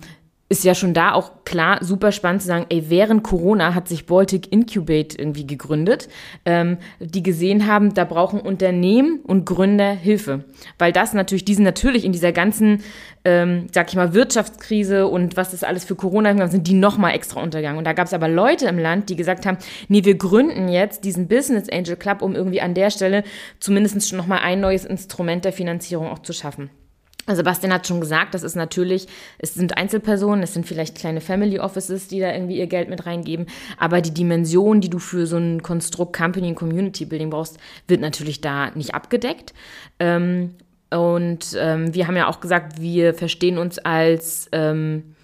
ist 0.52 0.64
ja 0.64 0.74
schon 0.74 0.92
da 0.92 1.14
auch 1.14 1.44
klar 1.46 1.82
super 1.82 2.12
spannend 2.12 2.42
zu 2.42 2.48
sagen, 2.48 2.66
ey, 2.68 2.90
während 2.90 3.22
Corona 3.22 3.74
hat 3.74 3.88
sich 3.88 4.04
Baltic 4.04 4.52
Incubate 4.52 5.18
irgendwie 5.18 5.46
gegründet, 5.46 6.10
ähm, 6.44 6.76
die 7.00 7.22
gesehen 7.22 7.66
haben, 7.66 7.94
da 7.94 8.04
brauchen 8.04 8.38
Unternehmen 8.38 9.20
und 9.24 9.46
Gründer 9.46 9.92
Hilfe. 9.92 10.44
Weil 10.78 10.92
das 10.92 11.14
natürlich, 11.14 11.46
die 11.46 11.54
sind 11.54 11.64
natürlich 11.64 12.04
in 12.04 12.12
dieser 12.12 12.32
ganzen, 12.32 12.82
ähm, 13.24 13.68
sag 13.72 13.88
ich 13.88 13.96
mal, 13.96 14.12
Wirtschaftskrise 14.12 15.06
und 15.06 15.38
was 15.38 15.52
das 15.52 15.64
alles 15.64 15.86
für 15.86 15.96
Corona 15.96 16.46
sind, 16.48 16.66
die 16.66 16.74
nochmal 16.74 17.14
extra 17.14 17.40
untergegangen. 17.40 17.78
Und 17.78 17.86
da 17.86 17.94
gab 17.94 18.06
es 18.06 18.12
aber 18.12 18.28
Leute 18.28 18.66
im 18.66 18.78
Land, 18.78 19.08
die 19.08 19.16
gesagt 19.16 19.46
haben, 19.46 19.56
nee, 19.88 20.04
wir 20.04 20.18
gründen 20.18 20.68
jetzt 20.68 21.04
diesen 21.04 21.28
Business 21.28 21.70
Angel 21.70 21.96
Club, 21.96 22.20
um 22.20 22.34
irgendwie 22.34 22.60
an 22.60 22.74
der 22.74 22.90
Stelle 22.90 23.24
zumindest 23.58 24.06
schon 24.06 24.18
nochmal 24.18 24.40
ein 24.42 24.60
neues 24.60 24.84
Instrument 24.84 25.46
der 25.46 25.54
Finanzierung 25.54 26.08
auch 26.08 26.18
zu 26.18 26.34
schaffen. 26.34 26.68
Sebastian 27.28 27.72
hat 27.72 27.86
schon 27.86 28.00
gesagt, 28.00 28.34
das 28.34 28.42
ist 28.42 28.56
natürlich, 28.56 29.06
es 29.38 29.54
sind 29.54 29.76
Einzelpersonen, 29.76 30.42
es 30.42 30.54
sind 30.54 30.66
vielleicht 30.66 30.96
kleine 30.96 31.20
Family 31.20 31.60
Offices, 31.60 32.08
die 32.08 32.20
da 32.20 32.32
irgendwie 32.32 32.58
ihr 32.58 32.66
Geld 32.66 32.88
mit 32.88 33.06
reingeben, 33.06 33.46
aber 33.78 34.00
die 34.00 34.12
Dimension, 34.12 34.80
die 34.80 34.90
du 34.90 34.98
für 34.98 35.26
so 35.26 35.36
ein 35.36 35.62
Konstrukt 35.62 36.16
Company 36.16 36.48
und 36.48 36.56
Community 36.56 37.04
Building 37.04 37.30
brauchst, 37.30 37.58
wird 37.86 38.00
natürlich 38.00 38.40
da 38.40 38.70
nicht 38.70 38.94
abgedeckt. 38.94 39.54
Ähm, 40.00 40.54
und 40.90 41.56
ähm, 41.58 41.94
wir 41.94 42.06
haben 42.06 42.16
ja 42.16 42.28
auch 42.28 42.40
gesagt, 42.40 42.80
wir 42.80 43.14
verstehen 43.14 43.56
uns 43.56 43.78
als 43.78 44.48
ähm, 44.52 45.14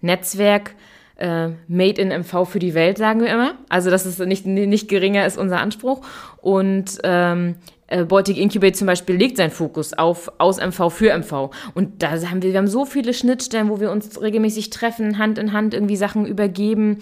Netzwerk, 0.00 0.74
äh, 1.16 1.48
Made 1.66 2.00
in 2.00 2.08
MV 2.08 2.48
für 2.48 2.58
die 2.58 2.74
Welt, 2.74 2.98
sagen 2.98 3.20
wir 3.20 3.28
immer. 3.28 3.54
Also, 3.68 3.90
dass 3.90 4.06
es 4.06 4.18
nicht, 4.20 4.46
nicht 4.46 4.88
geringer 4.88 5.26
ist 5.26 5.36
unser 5.36 5.60
Anspruch. 5.60 6.02
Und 6.40 6.98
ähm, 7.02 7.56
äh, 7.88 8.04
Baltic 8.04 8.38
Incubate 8.38 8.74
zum 8.74 8.86
Beispiel 8.86 9.16
legt 9.16 9.36
seinen 9.36 9.50
Fokus 9.50 9.92
auf 9.92 10.30
aus 10.38 10.58
MV 10.58 10.90
für 10.90 11.16
MV. 11.16 11.50
Und 11.74 12.02
da 12.02 12.10
haben 12.10 12.42
wir, 12.42 12.52
wir 12.52 12.58
haben 12.58 12.68
so 12.68 12.84
viele 12.84 13.12
Schnittstellen, 13.12 13.68
wo 13.68 13.80
wir 13.80 13.90
uns 13.90 14.20
regelmäßig 14.20 14.70
treffen, 14.70 15.18
Hand 15.18 15.38
in 15.38 15.52
Hand 15.52 15.74
irgendwie 15.74 15.96
Sachen 15.96 16.26
übergeben 16.26 16.98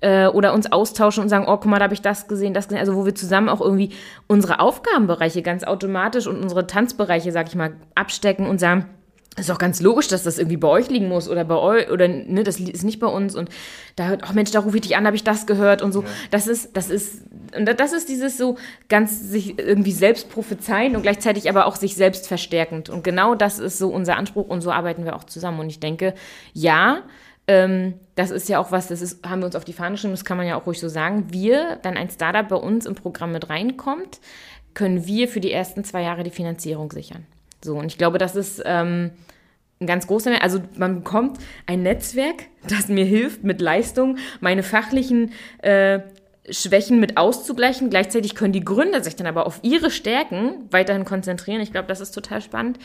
äh, 0.00 0.26
oder 0.26 0.54
uns 0.54 0.72
austauschen 0.72 1.22
und 1.22 1.28
sagen, 1.28 1.44
oh, 1.46 1.56
guck 1.56 1.66
mal, 1.66 1.78
da 1.78 1.84
habe 1.84 1.94
ich 1.94 2.02
das 2.02 2.26
gesehen, 2.26 2.54
das 2.54 2.68
gesehen. 2.68 2.80
Also 2.80 2.96
wo 2.96 3.04
wir 3.04 3.14
zusammen 3.14 3.48
auch 3.48 3.60
irgendwie 3.60 3.90
unsere 4.26 4.60
Aufgabenbereiche 4.60 5.42
ganz 5.42 5.64
automatisch 5.64 6.26
und 6.26 6.42
unsere 6.42 6.66
Tanzbereiche, 6.66 7.32
sag 7.32 7.48
ich 7.48 7.54
mal, 7.54 7.74
abstecken 7.94 8.46
und 8.46 8.58
sagen, 8.58 8.86
ist 9.36 9.50
auch 9.50 9.58
ganz 9.58 9.80
logisch, 9.80 10.08
dass 10.08 10.24
das 10.24 10.38
irgendwie 10.38 10.56
bei 10.56 10.68
euch 10.68 10.90
liegen 10.90 11.08
muss 11.08 11.28
oder 11.28 11.44
bei 11.44 11.54
euch 11.54 11.90
oder 11.90 12.08
ne, 12.08 12.42
das 12.42 12.58
ist 12.58 12.82
nicht 12.82 12.98
bei 12.98 13.06
uns 13.06 13.36
und 13.36 13.48
da 13.94 14.08
hört, 14.08 14.22
oh 14.28 14.32
Mensch, 14.34 14.50
da 14.50 14.58
rufe 14.58 14.76
ich 14.76 14.82
dich 14.82 14.96
an, 14.96 15.06
habe 15.06 15.14
ich 15.14 15.22
das 15.22 15.46
gehört 15.46 15.82
und 15.82 15.92
so. 15.92 16.02
Ja. 16.02 16.08
Das 16.32 16.48
ist, 16.48 16.76
das 16.76 16.90
ist, 16.90 17.22
und 17.56 17.66
das 17.66 17.92
ist 17.92 18.08
dieses 18.08 18.36
so 18.36 18.56
ganz 18.88 19.20
sich 19.20 19.58
irgendwie 19.58 19.92
selbst 19.92 20.30
prophezeien 20.30 20.96
und 20.96 21.02
gleichzeitig 21.02 21.48
aber 21.48 21.66
auch 21.66 21.76
sich 21.76 21.94
selbst 21.94 22.26
verstärkend. 22.26 22.90
Und 22.90 23.04
genau 23.04 23.36
das 23.36 23.60
ist 23.60 23.78
so 23.78 23.88
unser 23.88 24.16
Anspruch 24.16 24.48
und 24.48 24.62
so 24.62 24.72
arbeiten 24.72 25.04
wir 25.04 25.14
auch 25.14 25.24
zusammen. 25.24 25.60
Und 25.60 25.70
ich 25.70 25.78
denke, 25.78 26.14
ja, 26.52 27.02
ähm, 27.46 27.94
das 28.16 28.32
ist 28.32 28.48
ja 28.48 28.58
auch 28.58 28.72
was, 28.72 28.88
das 28.88 29.00
ist, 29.00 29.24
haben 29.26 29.40
wir 29.42 29.46
uns 29.46 29.56
auf 29.56 29.64
die 29.64 29.72
Fahne 29.72 29.92
geschrieben, 29.92 30.12
das 30.12 30.24
kann 30.24 30.36
man 30.36 30.46
ja 30.46 30.60
auch 30.60 30.66
ruhig 30.66 30.80
so 30.80 30.88
sagen. 30.88 31.26
Wir, 31.30 31.78
wenn 31.82 31.96
ein 31.96 32.10
Startup 32.10 32.48
bei 32.48 32.56
uns 32.56 32.84
im 32.84 32.96
Programm 32.96 33.32
mit 33.32 33.48
reinkommt, 33.48 34.20
können 34.74 35.06
wir 35.06 35.28
für 35.28 35.40
die 35.40 35.52
ersten 35.52 35.84
zwei 35.84 36.02
Jahre 36.02 36.24
die 36.24 36.30
Finanzierung 36.30 36.90
sichern. 36.90 37.26
So, 37.62 37.76
und 37.76 37.86
ich 37.86 37.98
glaube, 37.98 38.18
das 38.18 38.36
ist 38.36 38.62
ähm, 38.64 39.10
ein 39.80 39.86
ganz 39.86 40.06
großer, 40.06 40.42
also 40.42 40.60
man 40.76 40.96
bekommt 40.96 41.38
ein 41.66 41.82
Netzwerk, 41.82 42.46
das 42.68 42.88
mir 42.88 43.04
hilft, 43.04 43.44
mit 43.44 43.60
Leistung 43.60 44.16
meine 44.40 44.62
fachlichen 44.62 45.32
äh, 45.62 46.00
Schwächen 46.50 47.00
mit 47.00 47.16
auszugleichen. 47.16 47.90
Gleichzeitig 47.90 48.34
können 48.34 48.52
die 48.52 48.64
Gründer 48.64 49.02
sich 49.02 49.16
dann 49.16 49.26
aber 49.26 49.46
auf 49.46 49.60
ihre 49.62 49.90
Stärken 49.90 50.68
weiterhin 50.70 51.04
konzentrieren. 51.04 51.60
Ich 51.60 51.72
glaube, 51.72 51.88
das 51.88 52.00
ist 52.00 52.12
total 52.12 52.40
spannend. 52.40 52.78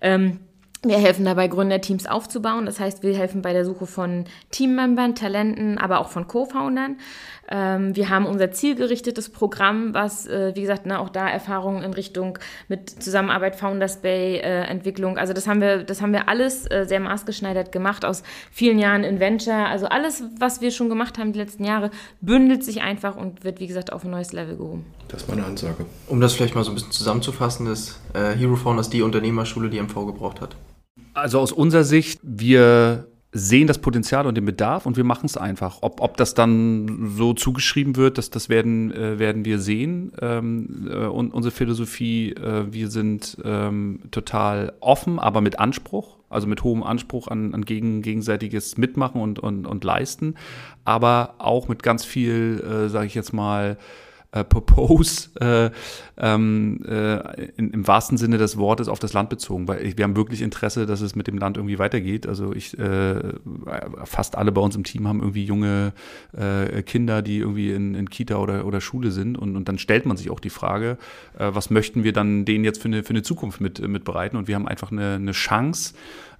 Ähm, 0.00 0.40
wir 0.84 0.98
helfen 0.98 1.24
dabei, 1.24 1.46
Gründerteams 1.46 2.06
aufzubauen. 2.06 2.66
Das 2.66 2.80
heißt, 2.80 3.04
wir 3.04 3.16
helfen 3.16 3.40
bei 3.40 3.52
der 3.52 3.64
Suche 3.64 3.86
von 3.86 4.24
Teammembern, 4.50 5.14
Talenten, 5.14 5.78
aber 5.78 6.00
auch 6.00 6.08
von 6.08 6.26
Co-Foundern. 6.26 6.96
Ähm, 7.54 7.94
wir 7.94 8.08
haben 8.08 8.24
unser 8.24 8.50
zielgerichtetes 8.50 9.28
Programm, 9.28 9.92
was, 9.92 10.26
äh, 10.26 10.52
wie 10.54 10.62
gesagt, 10.62 10.86
ne, 10.86 10.98
auch 10.98 11.10
da 11.10 11.28
Erfahrungen 11.28 11.82
in 11.82 11.92
Richtung 11.92 12.38
mit 12.66 12.88
Zusammenarbeit 12.88 13.56
Founders 13.56 14.00
Bay, 14.00 14.38
äh, 14.38 14.62
Entwicklung. 14.62 15.18
Also 15.18 15.34
das 15.34 15.46
haben 15.46 15.60
wir, 15.60 15.84
das 15.84 16.00
haben 16.00 16.14
wir 16.14 16.30
alles 16.30 16.64
äh, 16.70 16.86
sehr 16.88 16.98
maßgeschneidert 16.98 17.70
gemacht 17.70 18.06
aus 18.06 18.22
vielen 18.50 18.78
Jahren 18.78 19.04
in 19.04 19.20
Venture. 19.20 19.66
Also 19.66 19.84
alles, 19.86 20.24
was 20.38 20.62
wir 20.62 20.70
schon 20.70 20.88
gemacht 20.88 21.18
haben 21.18 21.34
die 21.34 21.40
letzten 21.40 21.64
Jahre, 21.64 21.90
bündelt 22.22 22.64
sich 22.64 22.80
einfach 22.80 23.16
und 23.16 23.44
wird, 23.44 23.60
wie 23.60 23.66
gesagt, 23.66 23.92
auf 23.92 24.02
ein 24.02 24.10
neues 24.10 24.32
Level 24.32 24.56
gehoben. 24.56 24.86
Das 25.08 25.28
war 25.28 25.36
eine 25.36 25.44
Ansage. 25.44 25.84
Um 26.08 26.22
das 26.22 26.32
vielleicht 26.32 26.54
mal 26.54 26.64
so 26.64 26.70
ein 26.70 26.74
bisschen 26.74 26.92
zusammenzufassen, 26.92 27.66
ist 27.66 28.00
äh, 28.14 28.30
Hero 28.30 28.56
Founders 28.56 28.88
die 28.88 29.02
Unternehmerschule, 29.02 29.68
die 29.68 29.78
MV 29.78 30.06
gebraucht 30.06 30.40
hat. 30.40 30.56
Also 31.12 31.38
aus 31.38 31.52
unserer 31.52 31.84
Sicht, 31.84 32.18
wir 32.22 33.11
sehen 33.34 33.66
das 33.66 33.78
Potenzial 33.78 34.26
und 34.26 34.36
den 34.36 34.44
Bedarf 34.44 34.84
und 34.84 34.98
wir 34.98 35.04
machen 35.04 35.24
es 35.24 35.38
einfach. 35.38 35.78
Ob, 35.80 36.02
ob 36.02 36.18
das 36.18 36.34
dann 36.34 37.12
so 37.16 37.32
zugeschrieben 37.32 37.96
wird, 37.96 38.18
das, 38.18 38.28
das 38.28 38.50
werden, 38.50 38.92
äh, 38.92 39.18
werden 39.18 39.46
wir 39.46 39.58
sehen. 39.58 40.12
Ähm, 40.20 40.88
äh, 40.90 41.06
und 41.06 41.32
unsere 41.32 41.50
Philosophie, 41.50 42.32
äh, 42.32 42.70
wir 42.70 42.88
sind 42.88 43.38
ähm, 43.42 44.00
total 44.10 44.74
offen, 44.80 45.18
aber 45.18 45.40
mit 45.40 45.58
Anspruch, 45.58 46.18
also 46.28 46.46
mit 46.46 46.62
hohem 46.62 46.82
Anspruch 46.82 47.28
an, 47.28 47.54
an 47.54 47.64
gegen, 47.64 48.02
gegenseitiges 48.02 48.76
Mitmachen 48.76 49.20
und, 49.20 49.38
und, 49.38 49.66
und 49.66 49.82
Leisten, 49.82 50.34
aber 50.84 51.36
auch 51.38 51.68
mit 51.68 51.82
ganz 51.82 52.04
viel, 52.04 52.62
äh, 52.62 52.88
sage 52.90 53.06
ich 53.06 53.14
jetzt 53.14 53.32
mal, 53.32 53.78
äh, 54.32 54.44
Propose 54.44 55.30
äh, 55.40 55.70
ähm, 56.16 56.80
äh, 56.86 57.44
in, 57.56 57.70
im 57.70 57.86
wahrsten 57.86 58.16
Sinne 58.16 58.38
des 58.38 58.56
Wortes 58.56 58.88
auf 58.88 58.98
das 58.98 59.12
Land 59.12 59.28
bezogen, 59.28 59.68
weil 59.68 59.84
ich, 59.84 59.98
wir 59.98 60.04
haben 60.04 60.16
wirklich 60.16 60.42
Interesse, 60.42 60.86
dass 60.86 61.02
es 61.02 61.14
mit 61.14 61.26
dem 61.26 61.38
Land 61.38 61.58
irgendwie 61.58 61.78
weitergeht. 61.78 62.26
Also 62.26 62.52
ich 62.52 62.78
äh, 62.78 63.20
fast 64.04 64.36
alle 64.36 64.50
bei 64.50 64.60
uns 64.60 64.74
im 64.74 64.84
Team 64.84 65.06
haben 65.06 65.20
irgendwie 65.20 65.44
junge 65.44 65.92
äh, 66.32 66.82
Kinder, 66.82 67.22
die 67.22 67.38
irgendwie 67.38 67.72
in, 67.72 67.94
in 67.94 68.08
Kita 68.08 68.36
oder, 68.36 68.66
oder 68.66 68.80
Schule 68.80 69.10
sind 69.10 69.36
und, 69.36 69.56
und 69.56 69.68
dann 69.68 69.78
stellt 69.78 70.06
man 70.06 70.16
sich 70.16 70.30
auch 70.30 70.40
die 70.40 70.50
Frage, 70.50 70.96
äh, 71.38 71.50
was 71.52 71.70
möchten 71.70 72.02
wir 72.02 72.12
dann 72.12 72.44
denen 72.44 72.64
jetzt 72.64 72.80
für 72.80 72.88
eine, 72.88 73.02
für 73.02 73.10
eine 73.10 73.22
Zukunft 73.22 73.60
mit, 73.60 73.86
mit 73.86 74.08
und 74.08 74.48
wir 74.48 74.54
haben 74.54 74.68
einfach 74.68 74.92
eine, 74.92 75.14
eine 75.14 75.32
Chance, 75.32 75.94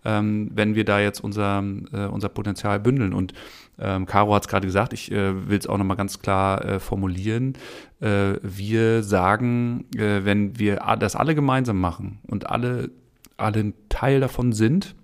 ähm, 0.05 0.51
wenn 0.55 0.75
wir 0.75 0.85
da 0.85 1.01
jetzt 1.01 1.21
unser, 1.21 1.63
äh, 1.93 2.07
unser 2.07 2.29
Potenzial 2.29 2.81
bündeln. 2.81 3.13
Und 3.13 3.35
ähm, 3.79 4.07
Caro 4.07 4.35
hat 4.35 4.43
es 4.43 4.49
gerade 4.49 4.67
gesagt, 4.67 4.93
ich 4.93 5.11
äh, 5.11 5.49
will 5.49 5.59
es 5.59 5.67
auch 5.67 5.79
nochmal 5.79 5.97
ganz 5.97 6.21
klar 6.21 6.65
äh, 6.65 6.81
formulieren. 6.81 7.55
Äh, 8.01 8.35
wir 8.43 9.03
sagen, 9.03 9.87
äh, 9.97 10.25
wenn 10.25 10.59
wir 10.59 10.83
das 10.99 11.17
alle 11.17 11.35
gemeinsam 11.35 11.81
machen 11.81 12.21
und 12.29 12.51
alle, 12.51 12.91
alle 13.37 13.61
ein 13.61 13.75
Teil 13.89 14.21
davon 14.21 14.53
sind, 14.53 14.95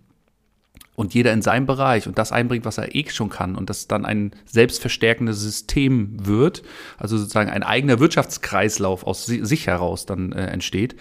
und 0.98 1.14
jeder 1.14 1.32
in 1.32 1.42
seinem 1.42 1.64
Bereich 1.64 2.08
und 2.08 2.18
das 2.18 2.32
einbringt, 2.32 2.64
was 2.64 2.76
er 2.76 2.92
eh 2.92 3.08
schon 3.08 3.30
kann 3.30 3.54
und 3.54 3.70
das 3.70 3.86
dann 3.86 4.04
ein 4.04 4.32
selbstverstärkendes 4.46 5.40
System 5.40 6.26
wird, 6.26 6.64
also 6.96 7.16
sozusagen 7.16 7.50
ein 7.50 7.62
eigener 7.62 8.00
Wirtschaftskreislauf 8.00 9.06
aus 9.06 9.24
sich 9.26 9.68
heraus 9.68 10.06
dann 10.06 10.32
äh, 10.32 10.46
entsteht, 10.46 10.96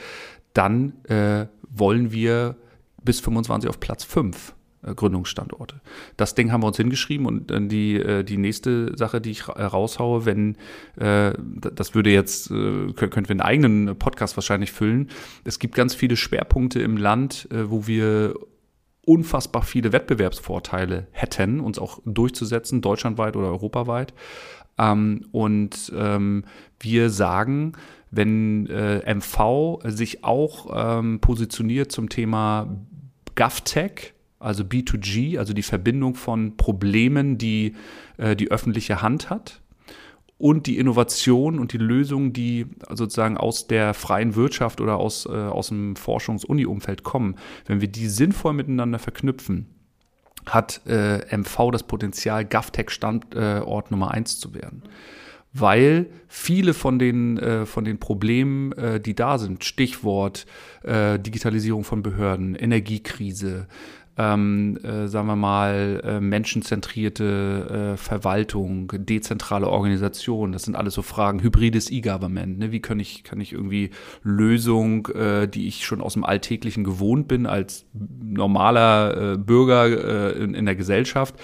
dann 0.53 1.03
äh, 1.05 1.47
wollen 1.67 2.11
wir 2.11 2.57
bis 3.03 3.21
25 3.21 3.67
auf 3.67 3.79
Platz 3.79 4.03
5 4.03 4.49
äh, 4.49 4.56
Gründungsstandorte. 4.83 5.81
Das 6.17 6.35
Ding 6.35 6.51
haben 6.51 6.61
wir 6.61 6.67
uns 6.67 6.77
hingeschrieben 6.77 7.25
und 7.25 7.51
dann 7.51 7.69
die, 7.69 7.95
äh, 7.95 8.23
die 8.23 8.37
nächste 8.37 8.95
Sache, 8.97 9.21
die 9.21 9.31
ich 9.31 9.47
raushaue, 9.47 10.25
wenn, 10.25 10.55
äh, 10.97 11.33
das 11.73 11.95
würde 11.95 12.11
jetzt, 12.11 12.49
könnten 12.49 13.27
wir 13.27 13.31
einen 13.31 13.41
eigenen 13.41 13.97
Podcast 13.97 14.37
wahrscheinlich 14.37 14.71
füllen. 14.71 15.09
Es 15.43 15.59
gibt 15.59 15.75
ganz 15.75 15.95
viele 15.95 16.15
Schwerpunkte 16.15 16.81
im 16.81 16.97
Land, 16.97 17.47
wo 17.51 17.87
wir 17.87 18.35
unfassbar 19.05 19.63
viele 19.63 19.93
Wettbewerbsvorteile 19.93 21.07
hätten, 21.11 21.59
uns 21.59 21.79
auch 21.79 21.99
durchzusetzen, 22.05 22.81
deutschlandweit 22.81 23.35
oder 23.35 23.47
europaweit. 23.47 24.13
Ähm, 24.77 25.25
und 25.31 25.91
ähm, 25.95 26.43
wir 26.79 27.09
sagen, 27.09 27.73
wenn 28.11 28.63
MV 28.63 29.79
sich 29.85 30.23
auch 30.23 30.99
ähm, 30.99 31.19
positioniert 31.19 31.91
zum 31.91 32.07
Thema 32.09 32.77
GovTech, 33.35 34.13
also 34.39 34.63
B2G, 34.63 35.37
also 35.37 35.53
die 35.53 35.63
Verbindung 35.63 36.15
von 36.15 36.57
Problemen, 36.57 37.37
die 37.37 37.75
äh, 38.17 38.35
die 38.35 38.51
öffentliche 38.51 39.01
Hand 39.01 39.29
hat 39.29 39.61
und 40.37 40.67
die 40.67 40.77
Innovation 40.77 41.59
und 41.59 41.73
die 41.73 41.77
Lösungen, 41.77 42.33
die 42.33 42.67
sozusagen 42.89 43.37
aus 43.37 43.67
der 43.67 43.93
freien 43.93 44.35
Wirtschaft 44.35 44.81
oder 44.81 44.97
aus, 44.97 45.25
äh, 45.25 45.29
aus 45.29 45.69
dem 45.69 45.95
Forschungs-Uni-Umfeld 45.95 47.03
kommen, 47.03 47.35
wenn 47.65 47.81
wir 47.81 47.87
die 47.87 48.07
sinnvoll 48.07 48.53
miteinander 48.53 48.99
verknüpfen, 48.99 49.67
hat 50.45 50.81
äh, 50.85 51.35
MV 51.35 51.71
das 51.71 51.83
Potenzial, 51.83 52.45
GovTech-Standort 52.45 53.91
Nummer 53.91 54.11
eins 54.11 54.39
zu 54.39 54.53
werden. 54.53 54.83
Weil 55.53 56.07
viele 56.27 56.73
von 56.73 56.99
den, 56.99 57.37
äh, 57.37 57.65
von 57.65 57.83
den 57.83 57.99
Problemen, 57.99 58.73
äh, 58.73 58.99
die 58.99 59.15
da 59.15 59.39
sind, 59.39 59.63
Stichwort 59.63 60.45
äh, 60.83 61.17
Digitalisierung 61.19 61.83
von 61.83 62.03
Behörden, 62.03 62.53
Energiekrise, 62.53 63.67
ähm, 64.17 64.77
äh, 64.83 65.07
sagen 65.07 65.27
wir 65.27 65.35
mal, 65.35 66.01
äh, 66.03 66.19
menschenzentrierte 66.19 67.93
äh, 67.93 67.97
Verwaltung, 67.97 68.91
dezentrale 68.93 69.67
Organisation, 69.67 70.51
das 70.51 70.63
sind 70.63 70.75
alles 70.75 70.95
so 70.95 71.03
Fragen, 71.03 71.41
hybrides 71.41 71.91
E-Government, 71.91 72.57
ne? 72.57 72.71
wie 72.71 72.81
kann 72.81 72.99
ich, 72.99 73.23
kann 73.23 73.39
ich 73.39 73.53
irgendwie 73.53 73.91
Lösung, 74.23 75.07
äh, 75.07 75.47
die 75.47 75.67
ich 75.67 75.85
schon 75.85 76.01
aus 76.01 76.13
dem 76.13 76.23
Alltäglichen 76.23 76.83
gewohnt 76.83 77.27
bin, 77.27 77.45
als 77.45 77.85
normaler 77.93 79.33
äh, 79.33 79.37
Bürger 79.37 80.33
äh, 80.35 80.43
in, 80.43 80.55
in 80.55 80.65
der 80.65 80.75
Gesellschaft 80.75 81.35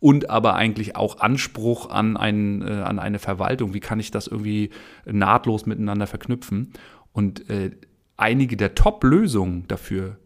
und 0.00 0.30
aber 0.30 0.54
eigentlich 0.54 0.96
auch 0.96 1.20
Anspruch 1.20 1.90
an, 1.90 2.16
ein, 2.16 2.62
äh, 2.62 2.82
an 2.82 2.98
eine 2.98 3.18
Verwaltung. 3.18 3.74
Wie 3.74 3.80
kann 3.80 4.00
ich 4.00 4.10
das 4.10 4.26
irgendwie 4.26 4.70
nahtlos 5.04 5.66
miteinander 5.66 6.06
verknüpfen? 6.06 6.72
Und 7.12 7.48
äh, 7.50 7.72
einige 8.16 8.56
der 8.56 8.74
Top-Lösungen 8.74 9.66
dafür 9.68 10.18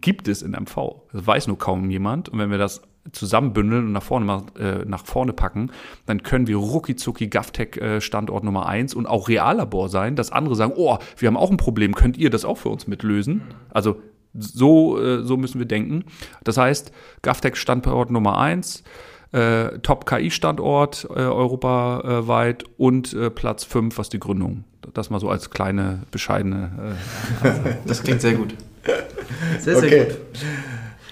gibt 0.00 0.28
es 0.28 0.42
in 0.42 0.52
MV. 0.52 1.02
Das 1.12 1.26
weiß 1.26 1.46
nur 1.46 1.58
kaum 1.58 1.90
jemand. 1.90 2.28
Und 2.28 2.38
wenn 2.38 2.50
wir 2.50 2.58
das 2.58 2.82
zusammenbündeln 3.12 3.86
und 3.86 3.92
nach 3.92 4.02
vorne, 4.02 4.44
äh, 4.58 4.84
nach 4.86 5.04
vorne 5.04 5.32
packen, 5.32 5.70
dann 6.06 6.22
können 6.22 6.46
wir 6.46 6.56
rucki 6.56 6.94
GovTech 6.94 7.76
äh, 7.76 8.00
Standort 8.00 8.44
Nummer 8.44 8.66
eins 8.66 8.94
und 8.94 9.06
auch 9.06 9.28
Reallabor 9.28 9.88
sein, 9.88 10.16
dass 10.16 10.32
andere 10.32 10.56
sagen, 10.56 10.72
oh, 10.76 10.98
wir 11.16 11.26
haben 11.28 11.36
auch 11.36 11.50
ein 11.50 11.56
Problem, 11.56 11.94
könnt 11.94 12.16
ihr 12.16 12.30
das 12.30 12.44
auch 12.44 12.58
für 12.58 12.70
uns 12.70 12.86
mitlösen? 12.86 13.42
Also 13.70 14.00
so, 14.32 15.00
äh, 15.00 15.22
so 15.22 15.36
müssen 15.36 15.58
wir 15.58 15.66
denken. 15.66 16.04
Das 16.42 16.56
heißt, 16.56 16.92
GovTech 17.22 17.56
Standort 17.56 18.10
Nummer 18.10 18.38
eins, 18.38 18.82
äh, 19.32 19.78
Top-KI-Standort 19.80 21.08
äh, 21.10 21.20
europaweit 21.20 22.64
und 22.78 23.12
äh, 23.12 23.30
Platz 23.30 23.64
5, 23.64 23.98
was 23.98 24.08
die 24.08 24.20
Gründung. 24.20 24.64
Das 24.92 25.10
mal 25.10 25.20
so 25.20 25.28
als 25.28 25.50
kleine, 25.50 26.02
bescheidene. 26.10 26.94
Äh, 27.42 27.76
das 27.86 28.02
klingt 28.02 28.20
sehr 28.20 28.34
gut. 28.34 28.54
Sehr, 29.58 29.76
sehr 29.76 29.84
okay. 29.84 30.04
gut. 30.04 30.16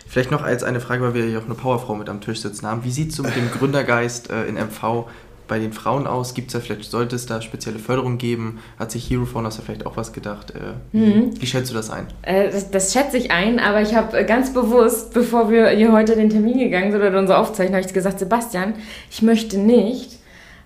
Vielleicht 0.08 0.30
noch 0.30 0.42
als 0.42 0.62
eine 0.62 0.80
Frage, 0.80 1.02
weil 1.02 1.14
wir 1.14 1.24
hier 1.24 1.38
auch 1.38 1.46
eine 1.46 1.54
Powerfrau 1.54 1.94
mit 1.94 2.10
am 2.10 2.20
Tisch 2.20 2.40
sitzen 2.40 2.66
haben. 2.66 2.84
Wie 2.84 2.90
sieht 2.90 3.10
es 3.10 3.16
so 3.16 3.22
mit 3.22 3.34
dem 3.34 3.50
Gründergeist 3.50 4.30
äh, 4.30 4.44
in 4.44 4.56
MV 4.56 5.06
bei 5.48 5.58
den 5.58 5.72
Frauen 5.72 6.06
aus? 6.06 6.34
Gibt 6.34 6.48
es 6.48 6.52
da 6.52 6.60
vielleicht, 6.60 6.90
sollte 6.90 7.16
es 7.16 7.24
da 7.24 7.40
spezielle 7.40 7.78
Förderung 7.78 8.18
geben? 8.18 8.60
Hat 8.78 8.90
sich 8.90 9.08
Hero 9.08 9.24
Founders 9.24 9.56
da 9.56 9.62
vielleicht 9.62 9.86
auch 9.86 9.96
was 9.96 10.12
gedacht? 10.12 10.52
Äh, 10.52 10.96
mhm. 10.96 11.30
Wie 11.40 11.46
schätzt 11.46 11.70
du 11.70 11.74
das 11.74 11.88
ein? 11.88 12.08
Äh, 12.22 12.50
das, 12.50 12.70
das, 12.70 12.92
schätze 12.92 13.16
ich 13.16 13.30
ein, 13.30 13.58
aber 13.58 13.80
ich 13.80 13.94
habe 13.94 14.18
äh, 14.18 14.24
ganz 14.24 14.52
bewusst, 14.52 15.14
bevor 15.14 15.50
wir 15.50 15.68
hier 15.70 15.92
heute 15.92 16.14
den 16.14 16.28
Termin 16.28 16.58
gegangen 16.58 16.92
sind 16.92 17.00
oder 17.00 17.18
unsere 17.18 17.38
Aufzeichnung, 17.38 17.76
habe 17.76 17.86
ich 17.86 17.94
gesagt, 17.94 18.18
Sebastian, 18.18 18.74
ich 19.10 19.22
möchte 19.22 19.56
nicht 19.58 20.21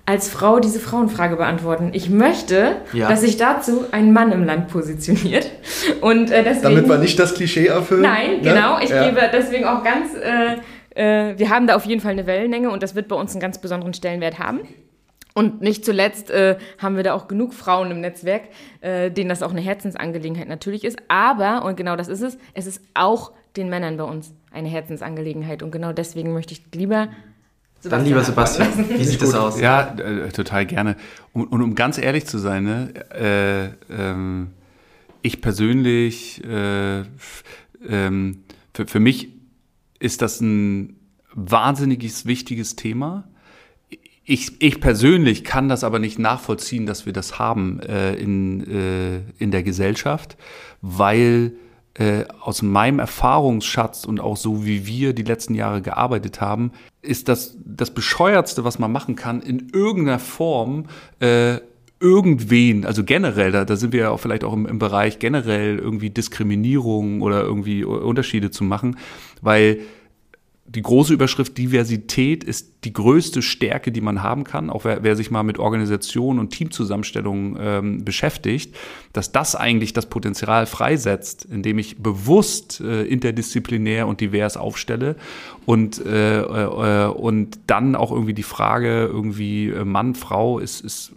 als 0.06 0.30
Frau 0.30 0.60
diese 0.60 0.78
Frauenfrage 0.78 1.36
beantworten. 1.36 1.90
Ich 1.92 2.08
möchte, 2.08 2.76
ja. 2.92 3.08
dass 3.08 3.22
sich 3.22 3.36
dazu 3.36 3.84
ein 3.90 4.12
Mann 4.12 4.30
im 4.30 4.44
Land 4.44 4.68
positioniert. 4.68 5.50
Und 6.00 6.30
äh, 6.30 6.44
deswegen, 6.44 6.62
Damit 6.62 6.88
wir 6.88 6.98
nicht 6.98 7.18
das 7.18 7.34
Klischee 7.34 7.66
erfüllen. 7.66 8.02
Nein, 8.02 8.36
ne? 8.36 8.40
genau. 8.42 8.78
Ich 8.78 8.90
ja. 8.90 9.08
gebe 9.08 9.20
deswegen 9.32 9.64
auch 9.64 9.82
ganz. 9.82 10.14
Äh, 10.14 10.58
äh, 10.94 11.38
wir 11.38 11.50
haben 11.50 11.66
da 11.66 11.74
auf 11.74 11.84
jeden 11.84 12.00
Fall 12.00 12.12
eine 12.12 12.26
Wellenlänge 12.26 12.70
und 12.70 12.82
das 12.82 12.94
wird 12.94 13.08
bei 13.08 13.16
uns 13.16 13.32
einen 13.32 13.40
ganz 13.40 13.60
besonderen 13.60 13.92
Stellenwert 13.92 14.38
haben. 14.38 14.60
Und 15.34 15.60
nicht 15.60 15.84
zuletzt 15.84 16.30
äh, 16.30 16.56
haben 16.78 16.96
wir 16.96 17.02
da 17.02 17.12
auch 17.12 17.28
genug 17.28 17.52
Frauen 17.52 17.90
im 17.90 18.00
Netzwerk, 18.00 18.44
äh, 18.80 19.10
denen 19.10 19.28
das 19.28 19.42
auch 19.42 19.50
eine 19.50 19.60
Herzensangelegenheit 19.60 20.48
natürlich 20.48 20.82
ist. 20.82 20.96
Aber, 21.08 21.64
und 21.66 21.76
genau 21.76 21.94
das 21.96 22.08
ist 22.08 22.22
es, 22.22 22.38
es 22.54 22.66
ist 22.66 22.80
auch 22.94 23.32
den 23.56 23.68
Männern 23.68 23.98
bei 23.98 24.04
uns 24.04 24.32
eine 24.50 24.68
Herzensangelegenheit. 24.68 25.62
Und 25.62 25.72
genau 25.72 25.92
deswegen 25.92 26.32
möchte 26.32 26.54
ich 26.54 26.62
lieber 26.74 27.08
Sebastian 27.86 27.90
Dann 27.90 28.04
lieber 28.04 28.24
Sebastian, 28.24 28.98
wie 28.98 29.04
sieht 29.04 29.22
das 29.22 29.34
aus? 29.34 29.60
Ja, 29.60 29.94
äh, 29.98 30.30
total 30.30 30.66
gerne. 30.66 30.96
Und, 31.32 31.46
und, 31.46 31.62
um 31.62 31.74
ganz 31.74 31.98
ehrlich 31.98 32.26
zu 32.26 32.38
sein, 32.38 32.64
ne, 32.64 33.74
äh, 33.88 33.92
ähm, 33.92 34.48
ich 35.22 35.40
persönlich, 35.40 36.42
äh, 36.44 37.02
ähm, 37.88 38.44
für, 38.74 38.86
für 38.86 39.00
mich 39.00 39.30
ist 39.98 40.22
das 40.22 40.40
ein 40.40 40.96
wahnsinniges, 41.32 42.26
wichtiges 42.26 42.76
Thema. 42.76 43.28
Ich, 44.24 44.60
ich 44.60 44.80
persönlich 44.80 45.44
kann 45.44 45.68
das 45.68 45.84
aber 45.84 45.98
nicht 45.98 46.18
nachvollziehen, 46.18 46.86
dass 46.86 47.06
wir 47.06 47.12
das 47.12 47.38
haben 47.38 47.80
äh, 47.80 48.14
in, 48.14 48.66
äh, 48.68 49.20
in 49.38 49.52
der 49.52 49.62
Gesellschaft, 49.62 50.36
weil 50.80 51.52
äh, 51.98 52.24
aus 52.40 52.62
meinem 52.62 52.98
Erfahrungsschatz 52.98 54.04
und 54.04 54.20
auch 54.20 54.36
so 54.36 54.66
wie 54.66 54.86
wir 54.86 55.12
die 55.12 55.22
letzten 55.22 55.54
Jahre 55.54 55.80
gearbeitet 55.82 56.40
haben, 56.40 56.72
ist 57.02 57.28
das 57.28 57.56
das 57.64 57.90
bescheuertste, 57.90 58.64
was 58.64 58.78
man 58.78 58.92
machen 58.92 59.16
kann, 59.16 59.40
in 59.40 59.70
irgendeiner 59.72 60.18
Form 60.18 60.86
äh, 61.20 61.58
irgendwen, 61.98 62.84
also 62.84 63.04
generell, 63.04 63.52
da, 63.52 63.64
da 63.64 63.76
sind 63.76 63.92
wir 63.92 64.00
ja 64.00 64.10
auch 64.10 64.20
vielleicht 64.20 64.44
auch 64.44 64.52
im, 64.52 64.66
im 64.66 64.78
Bereich 64.78 65.18
generell 65.18 65.78
irgendwie 65.78 66.10
Diskriminierung 66.10 67.22
oder 67.22 67.42
irgendwie 67.42 67.84
Unterschiede 67.84 68.50
zu 68.50 68.64
machen, 68.64 68.98
weil 69.40 69.80
die 70.68 70.82
große 70.82 71.14
Überschrift 71.14 71.56
Diversität 71.58 72.42
ist 72.42 72.84
die 72.84 72.92
größte 72.92 73.40
Stärke, 73.40 73.92
die 73.92 74.00
man 74.00 74.22
haben 74.22 74.44
kann, 74.44 74.68
auch 74.68 74.84
wer, 74.84 75.02
wer 75.02 75.16
sich 75.16 75.30
mal 75.30 75.42
mit 75.42 75.58
Organisation 75.58 76.38
und 76.38 76.50
Teamzusammenstellung 76.50 77.56
ähm, 77.58 78.04
beschäftigt, 78.04 78.74
dass 79.12 79.32
das 79.32 79.54
eigentlich 79.54 79.92
das 79.92 80.06
Potenzial 80.06 80.66
freisetzt, 80.66 81.44
indem 81.44 81.78
ich 81.78 81.98
bewusst 81.98 82.80
äh, 82.80 83.04
interdisziplinär 83.04 84.06
und 84.06 84.20
divers 84.20 84.56
aufstelle 84.56 85.16
und, 85.66 86.04
äh, 86.04 86.40
äh, 86.40 87.08
und 87.08 87.58
dann 87.66 87.94
auch 87.94 88.10
irgendwie 88.10 88.34
die 88.34 88.42
Frage 88.42 89.04
irgendwie 89.06 89.70
äh, 89.70 89.84
Mann, 89.84 90.14
Frau 90.14 90.58
ist, 90.58 90.80
ist 90.80 91.12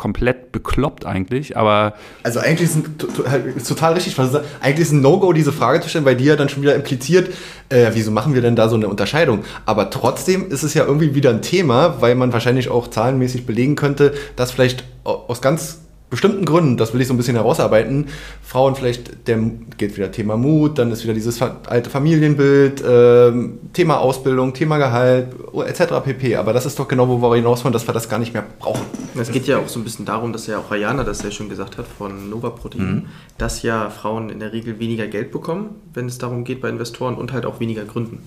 komplett 0.00 0.50
bekloppt 0.50 1.04
eigentlich, 1.04 1.58
aber. 1.58 1.92
Also 2.22 2.40
eigentlich 2.40 2.70
ist, 2.70 2.76
ein, 2.76 3.54
ist 3.54 3.68
total 3.68 3.92
richtig, 3.92 4.16
was 4.16 4.32
du 4.32 4.42
Eigentlich 4.62 4.80
ist 4.80 4.92
ein 4.92 5.02
No-Go, 5.02 5.34
diese 5.34 5.52
Frage 5.52 5.82
zu 5.82 5.90
stellen, 5.90 6.06
weil 6.06 6.16
die 6.16 6.24
ja 6.24 6.36
dann 6.36 6.48
schon 6.48 6.62
wieder 6.62 6.74
impliziert, 6.74 7.34
äh, 7.68 7.90
wieso 7.92 8.10
machen 8.10 8.32
wir 8.32 8.40
denn 8.40 8.56
da 8.56 8.70
so 8.70 8.76
eine 8.76 8.88
Unterscheidung? 8.88 9.44
Aber 9.66 9.90
trotzdem 9.90 10.50
ist 10.50 10.62
es 10.62 10.72
ja 10.72 10.86
irgendwie 10.86 11.14
wieder 11.14 11.28
ein 11.28 11.42
Thema, 11.42 12.00
weil 12.00 12.14
man 12.14 12.32
wahrscheinlich 12.32 12.70
auch 12.70 12.88
zahlenmäßig 12.88 13.44
belegen 13.44 13.76
könnte, 13.76 14.14
dass 14.36 14.52
vielleicht 14.52 14.84
aus 15.04 15.42
ganz 15.42 15.80
bestimmten 16.10 16.44
Gründen, 16.44 16.76
das 16.76 16.92
will 16.92 17.00
ich 17.00 17.06
so 17.06 17.14
ein 17.14 17.16
bisschen 17.16 17.36
herausarbeiten, 17.36 18.08
Frauen 18.42 18.74
vielleicht, 18.74 19.28
der 19.28 19.38
geht 19.78 19.96
wieder 19.96 20.10
Thema 20.10 20.36
Mut, 20.36 20.78
dann 20.78 20.90
ist 20.90 21.04
wieder 21.04 21.14
dieses 21.14 21.40
alte 21.40 21.88
Familienbild, 21.88 22.82
äh, 22.82 23.32
Thema 23.72 23.98
Ausbildung, 24.00 24.52
Thema 24.52 24.78
Gehalt, 24.78 25.28
etc. 25.54 26.04
pp. 26.04 26.36
Aber 26.36 26.52
das 26.52 26.66
ist 26.66 26.78
doch 26.78 26.88
genau, 26.88 27.08
wo 27.08 27.22
wir 27.22 27.36
hinaus 27.36 27.64
wollen, 27.64 27.72
dass 27.72 27.86
wir 27.86 27.94
das 27.94 28.08
gar 28.08 28.18
nicht 28.18 28.34
mehr 28.34 28.44
brauchen. 28.58 28.82
Es 29.16 29.30
geht 29.30 29.46
ja 29.46 29.58
auch 29.58 29.68
so 29.68 29.78
ein 29.78 29.84
bisschen 29.84 30.04
darum, 30.04 30.32
dass 30.32 30.48
ja 30.48 30.58
auch 30.58 30.70
Ayana 30.70 31.04
das 31.04 31.22
ja 31.22 31.30
schon 31.30 31.48
gesagt 31.48 31.78
hat 31.78 31.86
von 31.86 32.28
Nova 32.28 32.50
Protein, 32.50 32.94
mhm. 32.94 33.06
dass 33.38 33.62
ja 33.62 33.88
Frauen 33.88 34.30
in 34.30 34.40
der 34.40 34.52
Regel 34.52 34.80
weniger 34.80 35.06
Geld 35.06 35.30
bekommen, 35.30 35.76
wenn 35.94 36.06
es 36.06 36.18
darum 36.18 36.44
geht 36.44 36.60
bei 36.60 36.68
Investoren 36.68 37.14
und 37.14 37.32
halt 37.32 37.46
auch 37.46 37.60
weniger 37.60 37.84
gründen. 37.84 38.18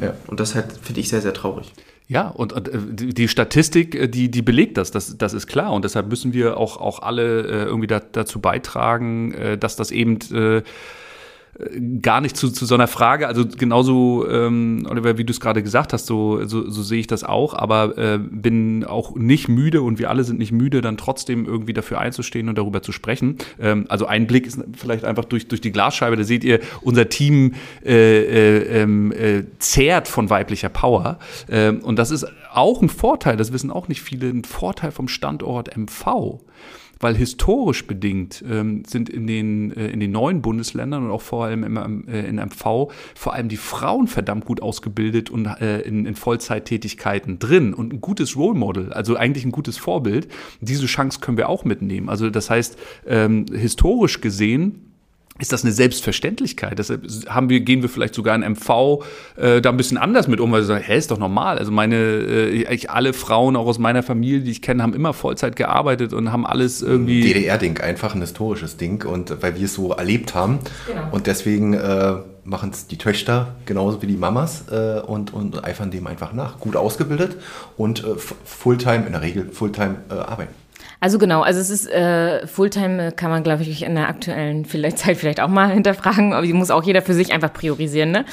Ja. 0.00 0.14
Und 0.26 0.40
das 0.40 0.54
halt 0.54 0.66
finde 0.82 1.00
ich 1.00 1.08
sehr, 1.08 1.20
sehr 1.20 1.34
traurig. 1.34 1.72
Ja, 2.06 2.28
und, 2.28 2.52
und 2.52 2.68
äh, 2.68 2.78
die 2.92 3.28
Statistik, 3.28 3.94
äh, 3.94 4.08
die, 4.08 4.30
die 4.30 4.42
belegt 4.42 4.76
das, 4.76 4.90
das, 4.90 5.16
das 5.16 5.32
ist 5.32 5.46
klar. 5.46 5.72
Und 5.72 5.84
deshalb 5.84 6.08
müssen 6.08 6.32
wir 6.32 6.58
auch, 6.58 6.76
auch 6.76 7.00
alle 7.00 7.40
äh, 7.40 7.64
irgendwie 7.64 7.86
da, 7.86 8.00
dazu 8.00 8.40
beitragen, 8.40 9.34
dass 9.58 9.76
das 9.76 9.90
eben 9.90 10.18
gar 12.02 12.20
nicht 12.20 12.36
zu, 12.36 12.50
zu 12.50 12.66
so 12.66 12.74
einer 12.74 12.88
Frage. 12.88 13.28
Also 13.28 13.44
genauso, 13.46 14.28
ähm, 14.28 14.86
Oliver, 14.90 15.18
wie 15.18 15.24
du 15.24 15.30
es 15.30 15.40
gerade 15.40 15.62
gesagt 15.62 15.92
hast, 15.92 16.06
so, 16.06 16.44
so, 16.46 16.68
so 16.68 16.82
sehe 16.82 16.98
ich 16.98 17.06
das 17.06 17.22
auch, 17.22 17.54
aber 17.54 17.96
äh, 17.96 18.18
bin 18.18 18.84
auch 18.84 19.14
nicht 19.14 19.48
müde 19.48 19.82
und 19.82 19.98
wir 19.98 20.10
alle 20.10 20.24
sind 20.24 20.38
nicht 20.38 20.50
müde, 20.50 20.80
dann 20.80 20.96
trotzdem 20.96 21.46
irgendwie 21.46 21.72
dafür 21.72 22.00
einzustehen 22.00 22.48
und 22.48 22.58
darüber 22.58 22.82
zu 22.82 22.90
sprechen. 22.90 23.38
Ähm, 23.60 23.86
also 23.88 24.06
ein 24.06 24.26
Blick 24.26 24.46
ist 24.46 24.60
vielleicht 24.76 25.04
einfach 25.04 25.24
durch, 25.24 25.46
durch 25.46 25.60
die 25.60 25.70
Glasscheibe, 25.70 26.16
da 26.16 26.24
seht 26.24 26.42
ihr, 26.42 26.58
unser 26.82 27.08
Team 27.08 27.54
äh, 27.84 27.92
äh, 27.92 28.82
ähm, 28.82 29.12
äh, 29.12 29.44
zehrt 29.60 30.08
von 30.08 30.30
weiblicher 30.30 30.70
Power. 30.70 31.18
Ähm, 31.48 31.80
und 31.80 31.98
das 31.98 32.10
ist 32.10 32.26
auch 32.52 32.82
ein 32.82 32.88
Vorteil, 32.88 33.36
das 33.36 33.52
wissen 33.52 33.70
auch 33.70 33.86
nicht 33.86 34.02
viele, 34.02 34.28
ein 34.28 34.44
Vorteil 34.44 34.90
vom 34.90 35.06
Standort 35.06 35.76
MV 35.76 36.40
weil 37.00 37.16
historisch 37.16 37.86
bedingt 37.86 38.44
ähm, 38.48 38.84
sind 38.86 39.08
in 39.08 39.26
den, 39.26 39.72
äh, 39.76 39.88
in 39.88 40.00
den 40.00 40.12
neuen 40.12 40.42
Bundesländern 40.42 41.04
und 41.04 41.10
auch 41.10 41.22
vor 41.22 41.44
allem 41.44 41.64
im, 41.64 42.08
äh, 42.08 42.26
in 42.26 42.36
MV 42.36 42.90
vor 43.14 43.34
allem 43.34 43.48
die 43.48 43.56
Frauen 43.56 44.06
verdammt 44.06 44.44
gut 44.44 44.62
ausgebildet 44.62 45.30
und 45.30 45.46
äh, 45.46 45.80
in, 45.80 46.06
in 46.06 46.14
Vollzeittätigkeiten 46.14 47.38
drin 47.38 47.74
und 47.74 47.92
ein 47.92 48.00
gutes 48.00 48.36
Role 48.36 48.58
Model, 48.58 48.92
also 48.92 49.16
eigentlich 49.16 49.44
ein 49.44 49.52
gutes 49.52 49.78
Vorbild. 49.78 50.28
Diese 50.60 50.86
Chance 50.86 51.20
können 51.20 51.36
wir 51.36 51.48
auch 51.48 51.64
mitnehmen. 51.64 52.08
Also 52.08 52.30
das 52.30 52.50
heißt, 52.50 52.78
ähm, 53.06 53.46
historisch 53.52 54.20
gesehen, 54.20 54.93
ist 55.40 55.52
das 55.52 55.64
eine 55.64 55.72
Selbstverständlichkeit. 55.72 56.78
Deshalb 56.78 57.06
haben 57.28 57.48
wir, 57.48 57.60
gehen 57.60 57.82
wir 57.82 57.88
vielleicht 57.88 58.14
sogar 58.14 58.36
in 58.36 58.52
MV 58.52 59.02
äh, 59.36 59.60
da 59.60 59.70
ein 59.70 59.76
bisschen 59.76 59.98
anders 59.98 60.28
mit 60.28 60.38
um, 60.38 60.52
weil 60.52 60.60
wir 60.60 60.66
sagen, 60.66 60.84
hä, 60.84 60.96
ist 60.96 61.10
doch 61.10 61.18
normal. 61.18 61.58
Also 61.58 61.72
meine, 61.72 61.96
äh, 61.96 62.72
ich, 62.72 62.88
alle 62.88 63.12
Frauen 63.12 63.56
auch 63.56 63.66
aus 63.66 63.80
meiner 63.80 64.04
Familie, 64.04 64.40
die 64.40 64.52
ich 64.52 64.62
kenne, 64.62 64.82
haben 64.84 64.94
immer 64.94 65.12
Vollzeit 65.12 65.56
gearbeitet 65.56 66.12
und 66.12 66.30
haben 66.30 66.46
alles 66.46 66.82
irgendwie. 66.82 67.22
DDR-Ding, 67.22 67.78
einfach 67.80 68.14
ein 68.14 68.20
historisches 68.20 68.76
Ding 68.76 69.04
und 69.04 69.42
weil 69.42 69.56
wir 69.56 69.64
es 69.64 69.74
so 69.74 69.90
erlebt 69.90 70.36
haben. 70.36 70.60
Genau. 70.86 71.08
Und 71.10 71.26
deswegen 71.26 71.74
äh, 71.74 72.14
machen 72.44 72.70
es 72.70 72.86
die 72.86 72.98
Töchter 72.98 73.56
genauso 73.66 74.02
wie 74.02 74.06
die 74.06 74.16
Mamas 74.16 74.66
äh, 74.70 75.00
und, 75.00 75.34
und 75.34 75.64
eifern 75.64 75.90
dem 75.90 76.06
einfach 76.06 76.32
nach. 76.32 76.60
Gut 76.60 76.76
ausgebildet 76.76 77.38
und 77.76 78.04
äh, 78.04 78.14
Fulltime, 78.44 79.06
in 79.06 79.12
der 79.12 79.22
Regel 79.22 79.48
Fulltime 79.50 79.96
äh, 80.10 80.14
arbeiten. 80.14 80.54
Also 81.00 81.18
genau, 81.18 81.42
also 81.42 81.60
es 81.60 81.70
ist 81.70 81.90
äh, 81.90 82.46
Fulltime 82.46 83.12
kann 83.12 83.30
man, 83.30 83.42
glaube 83.42 83.62
ich, 83.62 83.82
in 83.82 83.94
der 83.94 84.08
aktuellen 84.08 84.64
vielleicht 84.64 84.98
Zeit 85.04 85.16
vielleicht 85.16 85.40
auch 85.40 85.48
mal 85.48 85.70
hinterfragen, 85.70 86.32
aber 86.32 86.46
die 86.46 86.52
muss 86.52 86.70
auch 86.70 86.82
jeder 86.82 87.02
für 87.02 87.14
sich 87.14 87.32
einfach 87.32 87.52
priorisieren. 87.52 88.10
Ne? 88.10 88.24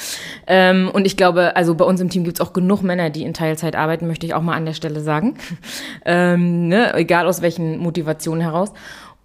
Ähm, 0.48 0.90
und 0.94 1.06
ich 1.06 1.18
glaube, 1.18 1.56
also 1.56 1.76
bei 1.76 1.86
uns 1.86 2.02
im 2.02 2.10
Team 2.10 2.24
gibt 2.24 2.40
es 2.40 2.46
auch 2.46 2.54
genug 2.54 2.84
Männer, 2.84 3.10
die 3.10 3.24
in 3.24 3.34
Teilzeit 3.34 3.76
arbeiten, 3.76 4.08
möchte 4.08 4.26
ich 4.26 4.34
auch 4.34 4.42
mal 4.42 4.56
an 4.56 4.66
der 4.66 4.74
Stelle 4.74 5.02
sagen. 5.02 5.38
ähm, 6.06 6.68
ne? 6.68 6.94
Egal 6.94 7.28
aus 7.28 7.42
welchen 7.42 7.78
Motivationen 7.78 8.42
heraus. 8.42 8.72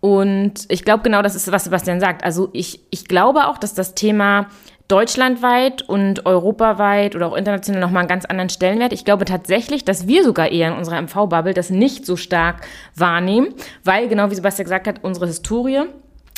Und 0.00 0.66
ich 0.68 0.84
glaube 0.84 1.02
genau, 1.02 1.22
das 1.22 1.34
ist, 1.34 1.50
was 1.50 1.64
Sebastian 1.64 2.00
sagt. 2.00 2.22
Also 2.22 2.50
ich, 2.52 2.80
ich 2.90 3.06
glaube 3.06 3.46
auch, 3.48 3.58
dass 3.58 3.74
das 3.74 3.94
Thema 3.94 4.46
deutschlandweit 4.88 5.82
und 5.82 6.26
europaweit 6.26 7.16
oder 7.16 7.26
auch 7.26 7.36
international 7.36 7.80
nochmal 7.80 8.00
einen 8.00 8.08
ganz 8.08 8.24
anderen 8.24 8.50
Stellenwert. 8.50 8.92
Ich 8.92 9.04
glaube 9.04 9.24
tatsächlich, 9.24 9.84
dass 9.84 10.06
wir 10.06 10.24
sogar 10.24 10.50
eher 10.50 10.68
in 10.68 10.78
unserer 10.78 11.00
MV-Bubble 11.02 11.54
das 11.54 11.70
nicht 11.70 12.06
so 12.06 12.16
stark 12.16 12.66
wahrnehmen, 12.94 13.48
weil 13.84 14.08
genau 14.08 14.30
wie 14.30 14.34
Sebastian 14.34 14.64
gesagt 14.64 14.86
hat, 14.86 15.02
unsere 15.02 15.26
Historie 15.26 15.82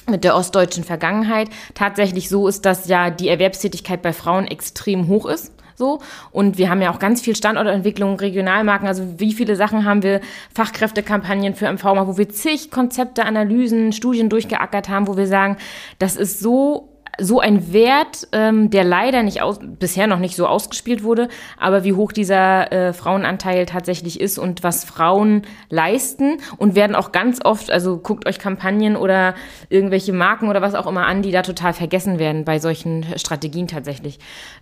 mit 0.08 0.24
der 0.24 0.34
ostdeutschen 0.34 0.84
Vergangenheit 0.84 1.48
tatsächlich 1.74 2.28
so 2.28 2.48
ist, 2.48 2.64
dass 2.64 2.88
ja 2.88 3.10
die 3.10 3.28
Erwerbstätigkeit 3.28 4.00
bei 4.00 4.12
Frauen 4.14 4.46
extrem 4.46 5.08
hoch 5.08 5.26
ist. 5.26 5.52
So. 5.78 6.00
Und 6.32 6.58
wir 6.58 6.70
haben 6.70 6.82
ja 6.82 6.92
auch 6.92 6.98
ganz 6.98 7.20
viel 7.20 7.36
Standortentwicklung, 7.36 8.18
Regionalmarken. 8.18 8.88
Also 8.88 9.20
wie 9.20 9.32
viele 9.32 9.54
Sachen 9.54 9.84
haben 9.84 10.02
wir, 10.02 10.20
Fachkräftekampagnen 10.52 11.54
für 11.54 11.72
MV, 11.72 11.84
wo 11.84 12.18
wir 12.18 12.28
zig 12.30 12.70
Konzepte, 12.72 13.24
Analysen, 13.24 13.92
Studien 13.92 14.28
durchgeackert 14.28 14.88
haben, 14.88 15.06
wo 15.06 15.16
wir 15.16 15.28
sagen, 15.28 15.56
das 16.00 16.16
ist 16.16 16.40
so 16.40 16.88
so 17.20 17.40
ein 17.40 17.72
Wert, 17.72 18.28
ähm, 18.32 18.70
der 18.70 18.84
leider 18.84 19.22
nicht 19.22 19.42
aus, 19.42 19.58
bisher 19.60 20.06
noch 20.06 20.18
nicht 20.20 20.36
so 20.36 20.46
ausgespielt 20.46 21.02
wurde, 21.02 21.28
aber 21.58 21.84
wie 21.84 21.92
hoch 21.92 22.12
dieser 22.12 22.72
äh, 22.72 22.92
Frauenanteil 22.92 23.66
tatsächlich 23.66 24.20
ist 24.20 24.38
und 24.38 24.62
was 24.62 24.84
Frauen 24.84 25.42
leisten 25.68 26.38
und 26.56 26.74
werden 26.74 26.94
auch 26.94 27.12
ganz 27.12 27.44
oft, 27.44 27.70
also 27.70 27.98
guckt 27.98 28.26
euch 28.26 28.38
Kampagnen 28.38 28.96
oder 28.96 29.34
irgendwelche 29.68 30.12
Marken 30.12 30.48
oder 30.48 30.62
was 30.62 30.74
auch 30.74 30.86
immer 30.86 31.06
an, 31.06 31.22
die 31.22 31.32
da 31.32 31.42
total 31.42 31.72
vergessen 31.72 32.18
werden 32.18 32.44
bei 32.44 32.58
solchen 32.58 33.04
Strategien 33.16 33.66
tatsächlich. 33.66 34.18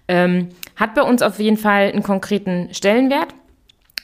Ähm, 0.08 0.48
hat 0.76 0.94
bei 0.94 1.02
uns 1.02 1.22
auf 1.22 1.38
jeden 1.38 1.58
Fall 1.58 1.90
einen 1.92 2.02
konkreten 2.02 2.68
Stellenwert. 2.72 3.34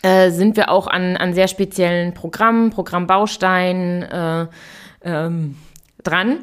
Äh, 0.02 0.30
sind 0.30 0.56
wir 0.56 0.68
auch 0.68 0.88
an, 0.88 1.16
an 1.16 1.32
sehr 1.32 1.48
speziellen 1.48 2.12
Programmen, 2.12 2.70
Programmbausteinen 2.70 4.02
äh, 4.02 4.46
ähm, 5.04 5.56
dran. 6.02 6.38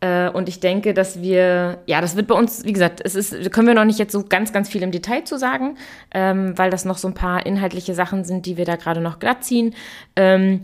Äh, 0.00 0.28
und 0.28 0.48
ich 0.48 0.60
denke, 0.60 0.94
dass 0.94 1.22
wir, 1.22 1.78
ja, 1.86 2.00
das 2.00 2.16
wird 2.16 2.26
bei 2.26 2.34
uns, 2.34 2.64
wie 2.64 2.72
gesagt, 2.72 3.00
es 3.04 3.14
ist, 3.14 3.50
können 3.52 3.66
wir 3.66 3.74
noch 3.74 3.84
nicht 3.84 3.98
jetzt 3.98 4.12
so 4.12 4.24
ganz, 4.24 4.52
ganz 4.52 4.68
viel 4.68 4.82
im 4.82 4.90
Detail 4.90 5.24
zu 5.24 5.38
sagen, 5.38 5.76
ähm, 6.12 6.56
weil 6.56 6.70
das 6.70 6.84
noch 6.84 6.98
so 6.98 7.08
ein 7.08 7.14
paar 7.14 7.46
inhaltliche 7.46 7.94
Sachen 7.94 8.24
sind, 8.24 8.46
die 8.46 8.56
wir 8.56 8.64
da 8.64 8.76
gerade 8.76 9.00
noch 9.00 9.18
glatt 9.18 9.44
ziehen. 9.44 9.74
Ähm, 10.14 10.62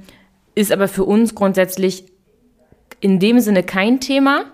ist 0.54 0.70
aber 0.70 0.88
für 0.88 1.04
uns 1.04 1.34
grundsätzlich 1.34 2.04
in 3.00 3.18
dem 3.18 3.40
Sinne 3.40 3.62
kein 3.62 4.00
Thema, 4.00 4.44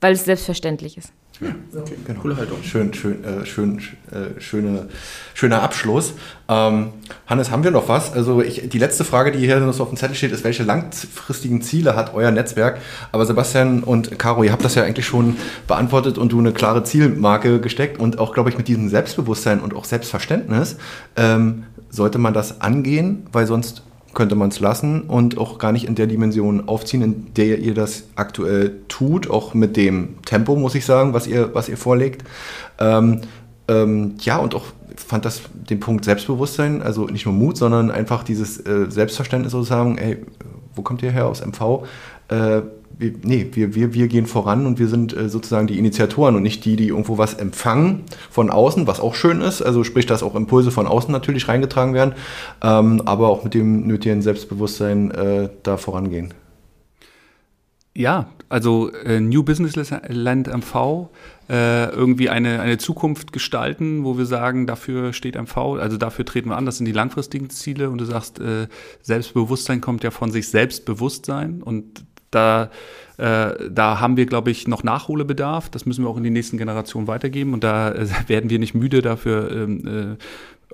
weil 0.00 0.14
es 0.14 0.24
selbstverständlich 0.24 0.96
ist. 0.96 1.12
Ja, 1.40 1.48
okay, 1.80 1.96
genau. 2.06 2.20
Coole 2.20 2.36
Haltung. 2.36 2.62
Schön, 2.62 2.94
schön, 2.94 3.22
äh, 3.22 3.44
schön, 3.44 3.78
äh, 4.10 4.40
schöne, 4.40 4.88
schöner 5.34 5.62
Abschluss. 5.62 6.14
Ähm, 6.48 6.92
Hannes, 7.26 7.50
haben 7.50 7.62
wir 7.62 7.70
noch 7.70 7.88
was? 7.88 8.12
Also 8.12 8.40
ich, 8.40 8.68
die 8.68 8.78
letzte 8.78 9.04
Frage, 9.04 9.32
die 9.32 9.38
hier 9.40 9.60
noch 9.60 9.74
so 9.74 9.82
auf 9.82 9.90
dem 9.90 9.98
Zettel 9.98 10.16
steht, 10.16 10.32
ist, 10.32 10.44
welche 10.44 10.62
langfristigen 10.62 11.60
Ziele 11.60 11.94
hat 11.94 12.14
euer 12.14 12.30
Netzwerk? 12.30 12.78
Aber 13.12 13.26
Sebastian 13.26 13.82
und 13.82 14.18
Caro, 14.18 14.44
ihr 14.44 14.52
habt 14.52 14.64
das 14.64 14.74
ja 14.76 14.84
eigentlich 14.84 15.06
schon 15.06 15.36
beantwortet 15.66 16.16
und 16.16 16.32
du 16.32 16.38
eine 16.38 16.52
klare 16.52 16.84
Zielmarke 16.84 17.60
gesteckt 17.60 18.00
und 18.00 18.18
auch, 18.18 18.32
glaube 18.32 18.48
ich, 18.48 18.56
mit 18.56 18.68
diesem 18.68 18.88
Selbstbewusstsein 18.88 19.60
und 19.60 19.74
auch 19.74 19.84
Selbstverständnis 19.84 20.76
ähm, 21.16 21.64
sollte 21.90 22.18
man 22.18 22.32
das 22.32 22.60
angehen, 22.62 23.26
weil 23.32 23.46
sonst 23.46 23.82
könnte 24.16 24.34
man 24.34 24.48
es 24.48 24.58
lassen 24.58 25.02
und 25.02 25.38
auch 25.38 25.58
gar 25.58 25.70
nicht 25.70 25.86
in 25.86 25.94
der 25.94 26.06
Dimension 26.06 26.68
aufziehen, 26.68 27.02
in 27.02 27.34
der 27.34 27.58
ihr 27.58 27.74
das 27.74 28.04
aktuell 28.16 28.80
tut, 28.88 29.30
auch 29.30 29.54
mit 29.54 29.76
dem 29.76 30.22
Tempo, 30.24 30.56
muss 30.56 30.74
ich 30.74 30.86
sagen, 30.86 31.12
was 31.12 31.26
ihr, 31.26 31.54
was 31.54 31.68
ihr 31.68 31.76
vorlegt. 31.76 32.24
Ähm, 32.80 33.20
ähm, 33.68 34.14
ja, 34.20 34.38
und 34.38 34.54
auch 34.54 34.64
fand 34.96 35.26
das 35.26 35.42
den 35.52 35.80
Punkt 35.80 36.06
Selbstbewusstsein, 36.06 36.82
also 36.82 37.04
nicht 37.04 37.26
nur 37.26 37.34
Mut, 37.34 37.58
sondern 37.58 37.90
einfach 37.90 38.24
dieses 38.24 38.58
äh, 38.66 38.90
Selbstverständnis 38.90 39.52
sozusagen, 39.52 39.98
ey, 39.98 40.16
wo 40.74 40.80
kommt 40.80 41.02
ihr 41.02 41.10
her 41.10 41.26
aus 41.26 41.44
MV? 41.44 41.84
Äh, 42.28 42.62
wir, 42.98 43.12
nee, 43.22 43.50
wir, 43.52 43.74
wir, 43.74 43.94
wir 43.94 44.08
gehen 44.08 44.26
voran 44.26 44.66
und 44.66 44.78
wir 44.78 44.88
sind 44.88 45.16
äh, 45.16 45.28
sozusagen 45.28 45.66
die 45.66 45.78
Initiatoren 45.78 46.34
und 46.36 46.42
nicht 46.42 46.64
die, 46.64 46.76
die 46.76 46.88
irgendwo 46.88 47.18
was 47.18 47.34
empfangen 47.34 48.04
von 48.30 48.50
außen, 48.50 48.86
was 48.86 49.00
auch 49.00 49.14
schön 49.14 49.40
ist. 49.40 49.62
Also 49.62 49.84
sprich, 49.84 50.06
dass 50.06 50.22
auch 50.22 50.34
Impulse 50.34 50.70
von 50.70 50.86
außen 50.86 51.12
natürlich 51.12 51.48
reingetragen 51.48 51.94
werden, 51.94 52.14
ähm, 52.62 53.02
aber 53.04 53.28
auch 53.28 53.44
mit 53.44 53.54
dem 53.54 53.86
nötigen 53.86 54.22
Selbstbewusstsein 54.22 55.10
äh, 55.10 55.48
da 55.62 55.76
vorangehen. 55.76 56.32
Ja, 57.94 58.28
also 58.50 58.90
äh, 58.90 59.20
New 59.20 59.42
Business 59.42 59.74
Land 60.08 60.48
MV, 60.48 61.08
äh, 61.48 61.88
irgendwie 61.90 62.28
eine, 62.28 62.60
eine 62.60 62.76
Zukunft 62.76 63.32
gestalten, 63.32 64.04
wo 64.04 64.18
wir 64.18 64.26
sagen, 64.26 64.66
dafür 64.66 65.12
steht 65.12 65.34
MV, 65.34 65.56
also 65.78 65.96
dafür 65.96 66.24
treten 66.26 66.50
wir 66.50 66.56
an, 66.56 66.66
das 66.66 66.76
sind 66.76 66.84
die 66.86 66.92
langfristigen 66.92 67.48
Ziele 67.48 67.88
und 67.88 67.98
du 67.98 68.04
sagst, 68.04 68.38
äh, 68.38 68.68
Selbstbewusstsein 69.00 69.80
kommt 69.80 70.04
ja 70.04 70.10
von 70.10 70.30
sich 70.30 70.48
Selbstbewusstsein 70.48 71.62
und 71.62 72.04
da, 72.30 72.70
äh, 73.18 73.52
da 73.70 74.00
haben 74.00 74.16
wir, 74.16 74.26
glaube 74.26 74.50
ich, 74.50 74.68
noch 74.68 74.82
Nachholbedarf. 74.82 75.70
Das 75.70 75.86
müssen 75.86 76.04
wir 76.04 76.08
auch 76.08 76.16
in 76.16 76.24
die 76.24 76.30
nächsten 76.30 76.58
Generationen 76.58 77.06
weitergeben. 77.06 77.54
Und 77.54 77.64
da 77.64 77.92
äh, 77.92 78.06
werden 78.26 78.50
wir 78.50 78.58
nicht 78.58 78.74
müde, 78.74 79.02
dafür 79.02 79.50
ähm, 79.50 80.16
äh, 80.16 80.16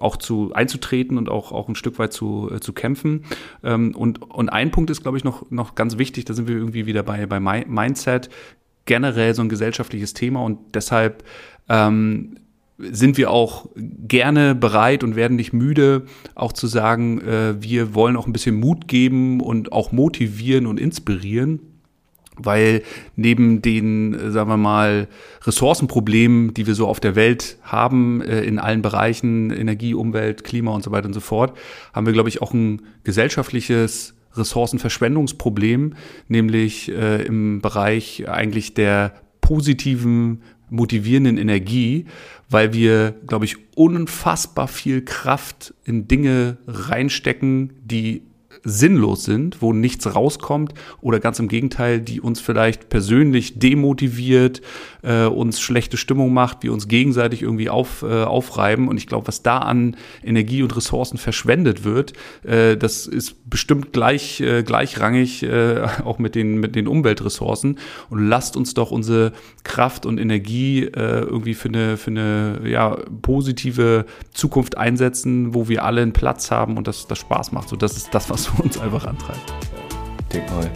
auch 0.01 0.17
zu 0.17 0.53
einzutreten 0.53 1.19
und 1.19 1.29
auch, 1.29 1.53
auch 1.53 1.69
ein 1.69 1.75
Stück 1.75 1.99
weit 1.99 2.13
zu, 2.13 2.51
äh, 2.53 2.61
zu 2.61 2.73
kämpfen. 2.73 3.25
Ähm, 3.63 3.95
und, 3.95 4.23
und 4.23 4.49
ein 4.49 4.71
Punkt 4.71 4.91
ist, 4.91 5.03
glaube 5.03 5.17
ich, 5.17 5.25
noch, 5.25 5.51
noch 5.51 5.75
ganz 5.75 5.99
wichtig, 5.99 6.25
da 6.25 6.35
sind 6.35 6.49
wir 6.49 6.57
irgendwie 6.57 6.87
wieder 6.87 7.03
bei, 7.03 7.27
bei 7.27 7.41
Mindset, 7.41 8.29
generell 8.85 9.35
so 9.35 9.43
ein 9.43 9.49
gesellschaftliches 9.49 10.13
Thema 10.13 10.43
und 10.43 10.59
deshalb 10.75 11.23
ähm, 11.69 12.37
sind 12.91 13.16
wir 13.16 13.30
auch 13.30 13.68
gerne 13.76 14.55
bereit 14.55 15.05
und 15.05 15.16
werden 15.16 15.37
nicht 15.37 15.53
müde, 15.53 16.03
auch 16.35 16.53
zu 16.53 16.66
sagen, 16.66 17.20
äh, 17.20 17.62
wir 17.62 17.95
wollen 17.95 18.16
auch 18.16 18.26
ein 18.26 18.33
bisschen 18.33 18.57
Mut 18.57 18.89
geben 18.89 19.41
und 19.41 19.72
auch 19.72 19.93
motivieren 19.93 20.66
und 20.66 20.80
inspirieren. 20.80 21.61
Weil 22.37 22.83
neben 23.14 23.61
den, 23.61 24.14
äh, 24.14 24.30
sagen 24.30 24.49
wir 24.49 24.57
mal, 24.57 25.07
Ressourcenproblemen, 25.43 26.55
die 26.55 26.66
wir 26.66 26.74
so 26.74 26.89
auf 26.89 26.99
der 26.99 27.14
Welt 27.14 27.59
haben, 27.62 28.22
äh, 28.22 28.43
in 28.43 28.59
allen 28.59 28.83
Bereichen, 28.83 29.51
Energie, 29.51 29.95
Umwelt, 29.95 30.43
Klima 30.43 30.72
und 30.72 30.83
so 30.83 30.91
weiter 30.91 31.07
und 31.07 31.12
so 31.12 31.20
fort, 31.20 31.57
haben 31.93 32.07
wir, 32.07 32.12
glaube 32.14 32.30
ich, 32.30 32.41
auch 32.41 32.55
ein 32.55 32.83
gesellschaftliches 33.05 34.14
Ressourcenverschwendungsproblem, 34.35 35.93
nämlich 36.28 36.91
äh, 36.91 37.22
im 37.22 37.61
Bereich 37.61 38.28
eigentlich 38.28 38.72
der 38.72 39.12
positiven 39.43 40.43
motivierenden 40.72 41.37
Energie, 41.37 42.07
weil 42.53 42.73
wir, 42.73 43.15
glaube 43.27 43.45
ich, 43.45 43.57
unfassbar 43.75 44.69
viel 44.69 45.03
Kraft 45.03 45.75
in 45.85 46.07
Dinge 46.07 46.59
reinstecken, 46.67 47.73
die 47.83 48.23
sinnlos 48.65 49.25
sind, 49.25 49.61
wo 49.61 49.73
nichts 49.73 50.15
rauskommt 50.15 50.74
oder 51.01 51.20
ganz 51.20 51.39
im 51.39 51.49
Gegenteil, 51.49 52.01
die 52.01 52.20
uns 52.20 52.41
vielleicht 52.41 52.89
persönlich 52.89 53.59
demotiviert, 53.59 54.62
äh, 55.03 55.27
uns 55.27 55.61
schlechte 55.61 55.97
Stimmung 55.97 56.32
macht, 56.32 56.62
wir 56.62 56.73
uns 56.73 56.89
gegenseitig 56.89 57.43
irgendwie 57.43 57.69
auf, 57.69 58.03
äh, 58.03 58.23
aufreiben. 58.23 58.89
Und 58.89 58.97
ich 58.97 59.07
glaube, 59.07 59.28
was 59.28 59.43
da 59.43 59.59
an 59.59 59.97
Energie 60.23 60.62
und 60.62 60.77
Ressourcen 60.77 61.19
verschwendet 61.19 61.85
wird, 61.85 62.12
äh, 62.45 62.77
das 62.77 63.07
ist 63.07 63.51
bestimmt 63.51 63.93
gleich, 63.93 64.41
äh, 64.41 64.62
gleichrangig 64.62 65.43
äh, 65.43 65.82
auch 66.05 66.19
mit 66.19 66.35
den, 66.35 66.59
mit 66.59 66.77
den 66.77 66.86
Umweltressourcen. 66.86 67.78
Und 68.11 68.28
lasst 68.28 68.57
uns 68.57 68.74
doch 68.74 68.91
unsere 68.91 69.32
Kraft 69.65 70.07
und 70.07 70.19
Energie 70.19 70.85
äh, 70.85 71.20
irgendwie 71.20 71.55
für 71.55 71.69
eine, 71.69 71.97
für 71.97 72.11
eine 72.11 72.61
ja, 72.65 72.97
positive 73.23 74.07
Zukunft 74.32 74.77
einsetzen, 74.78 75.55
wo 75.55 75.69
wir 75.69 75.85
alle 75.85 76.03
einen 76.03 76.12
Platz 76.12 76.51
haben 76.51 76.77
und 76.77 76.86
das, 76.86 77.07
das 77.07 77.19
Spaß 77.19 77.53
macht. 77.53 77.69
So, 77.69 77.77
das 77.77 77.97
ist 77.97 78.15
das, 78.15 78.31
was 78.31 78.52
uns 78.59 78.79
einfach 78.79 79.05
antreibt. 79.07 79.53
Denk 80.33 80.51
mal 80.51 80.70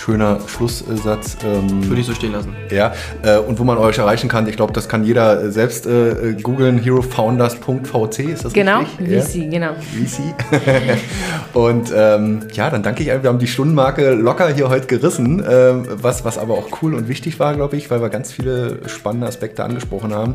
schöner 0.00 0.38
Schlusssatz. 0.46 1.36
Ähm, 1.44 1.88
Würde 1.88 2.00
ich 2.00 2.06
so 2.06 2.14
stehen 2.14 2.32
lassen. 2.32 2.56
Ja, 2.70 2.92
äh, 3.22 3.38
und 3.38 3.58
wo 3.58 3.64
man 3.64 3.78
euch 3.78 3.98
erreichen 3.98 4.28
kann, 4.28 4.48
ich 4.48 4.56
glaube, 4.56 4.72
das 4.72 4.88
kann 4.88 5.04
jeder 5.04 5.42
äh, 5.42 5.50
selbst 5.50 5.86
äh, 5.86 6.34
googeln, 6.42 6.78
herofounders.vc, 6.78 8.18
ist 8.20 8.44
das 8.46 8.52
genau, 8.52 8.80
richtig? 8.80 9.08
Genau, 9.08 9.22
VC, 9.22 9.34
ja? 9.34 9.50
genau. 9.50 9.72
VC. 9.74 11.54
und 11.54 11.92
ähm, 11.94 12.40
ja, 12.52 12.70
dann 12.70 12.82
danke 12.82 13.02
ich, 13.02 13.08
wir 13.08 13.28
haben 13.28 13.38
die 13.38 13.46
Stundenmarke 13.46 14.12
locker 14.12 14.48
hier 14.52 14.68
heute 14.70 14.86
gerissen, 14.86 15.44
äh, 15.44 15.72
was, 16.02 16.24
was 16.24 16.38
aber 16.38 16.54
auch 16.54 16.82
cool 16.82 16.94
und 16.94 17.08
wichtig 17.08 17.38
war, 17.38 17.54
glaube 17.54 17.76
ich, 17.76 17.90
weil 17.90 18.00
wir 18.00 18.08
ganz 18.08 18.32
viele 18.32 18.88
spannende 18.88 19.26
Aspekte 19.26 19.64
angesprochen 19.64 20.14
haben. 20.14 20.34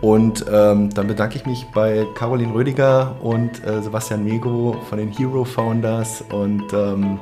Und 0.00 0.44
ähm, 0.52 0.90
dann 0.92 1.06
bedanke 1.06 1.36
ich 1.36 1.46
mich 1.46 1.64
bei 1.74 2.06
Caroline 2.14 2.52
Rödiger 2.52 3.16
und 3.22 3.64
äh, 3.66 3.80
Sebastian 3.80 4.24
Mego 4.24 4.76
von 4.88 4.98
den 4.98 5.10
Hero 5.10 5.44
Founders 5.44 6.22
und 6.30 6.64
ähm, 6.74 7.18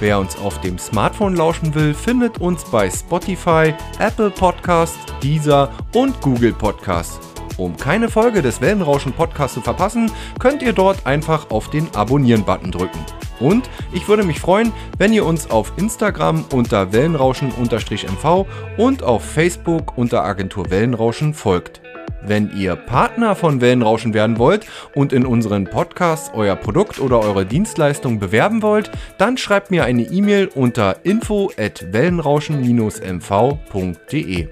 Wer 0.00 0.18
uns 0.18 0.36
auf 0.36 0.60
dem 0.60 0.78
Smartphone 0.78 1.36
lauschen 1.36 1.74
will, 1.74 1.94
findet 1.94 2.40
uns 2.40 2.64
bei 2.64 2.90
Spotify, 2.90 3.74
Apple 3.98 4.30
Podcasts, 4.30 4.98
Deezer 5.22 5.70
und 5.94 6.20
Google 6.20 6.52
Podcasts. 6.52 7.20
Um 7.56 7.76
keine 7.76 8.08
Folge 8.08 8.42
des 8.42 8.60
Wellenrauschen 8.60 9.12
Podcasts 9.12 9.54
zu 9.54 9.60
verpassen, 9.60 10.10
könnt 10.38 10.62
ihr 10.62 10.72
dort 10.72 11.06
einfach 11.06 11.50
auf 11.50 11.70
den 11.70 11.94
Abonnieren-Button 11.94 12.72
drücken. 12.72 12.98
Und 13.40 13.68
ich 13.92 14.08
würde 14.08 14.24
mich 14.24 14.40
freuen, 14.40 14.72
wenn 14.98 15.12
ihr 15.12 15.26
uns 15.26 15.50
auf 15.50 15.72
Instagram 15.76 16.44
unter 16.52 16.92
Wellenrauschen-MV 16.92 18.46
und 18.78 19.02
auf 19.02 19.24
Facebook 19.24 19.98
unter 19.98 20.24
Agentur 20.24 20.70
Wellenrauschen 20.70 21.34
folgt. 21.34 21.81
Wenn 22.24 22.56
ihr 22.56 22.76
Partner 22.76 23.34
von 23.34 23.60
Wellenrauschen 23.60 24.14
werden 24.14 24.38
wollt 24.38 24.64
und 24.94 25.12
in 25.12 25.26
unseren 25.26 25.64
Podcasts 25.64 26.30
euer 26.34 26.54
Produkt 26.54 27.00
oder 27.00 27.18
eure 27.18 27.44
Dienstleistung 27.44 28.20
bewerben 28.20 28.62
wollt, 28.62 28.92
dann 29.18 29.36
schreibt 29.36 29.72
mir 29.72 29.84
eine 29.84 30.02
E-Mail 30.02 30.48
unter 30.54 31.04
info 31.04 31.50
at 31.58 31.92
wellenrauschen-mv.de. 31.92 34.48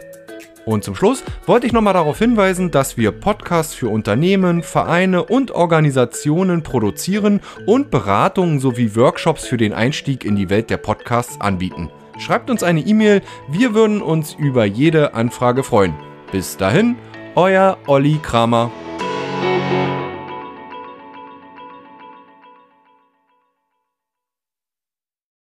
Und 0.64 0.84
zum 0.84 0.94
Schluss 0.94 1.24
wollte 1.46 1.66
ich 1.66 1.72
nochmal 1.72 1.94
darauf 1.94 2.18
hinweisen, 2.18 2.70
dass 2.70 2.96
wir 2.96 3.12
Podcasts 3.12 3.74
für 3.74 3.88
Unternehmen, 3.88 4.62
Vereine 4.62 5.24
und 5.24 5.52
Organisationen 5.52 6.62
produzieren 6.62 7.40
und 7.66 7.90
Beratungen 7.90 8.60
sowie 8.60 8.94
Workshops 8.94 9.46
für 9.46 9.56
den 9.56 9.72
Einstieg 9.72 10.24
in 10.24 10.36
die 10.36 10.50
Welt 10.50 10.70
der 10.70 10.76
Podcasts 10.76 11.40
anbieten. 11.40 11.90
Schreibt 12.18 12.50
uns 12.50 12.62
eine 12.62 12.80
E-Mail, 12.80 13.22
wir 13.48 13.74
würden 13.74 14.02
uns 14.02 14.34
über 14.34 14.64
jede 14.64 15.14
Anfrage 15.14 15.62
freuen. 15.62 15.94
Bis 16.30 16.56
dahin, 16.56 16.96
euer 17.40 17.78
Olli 17.86 18.18
Kramer. 18.18 18.70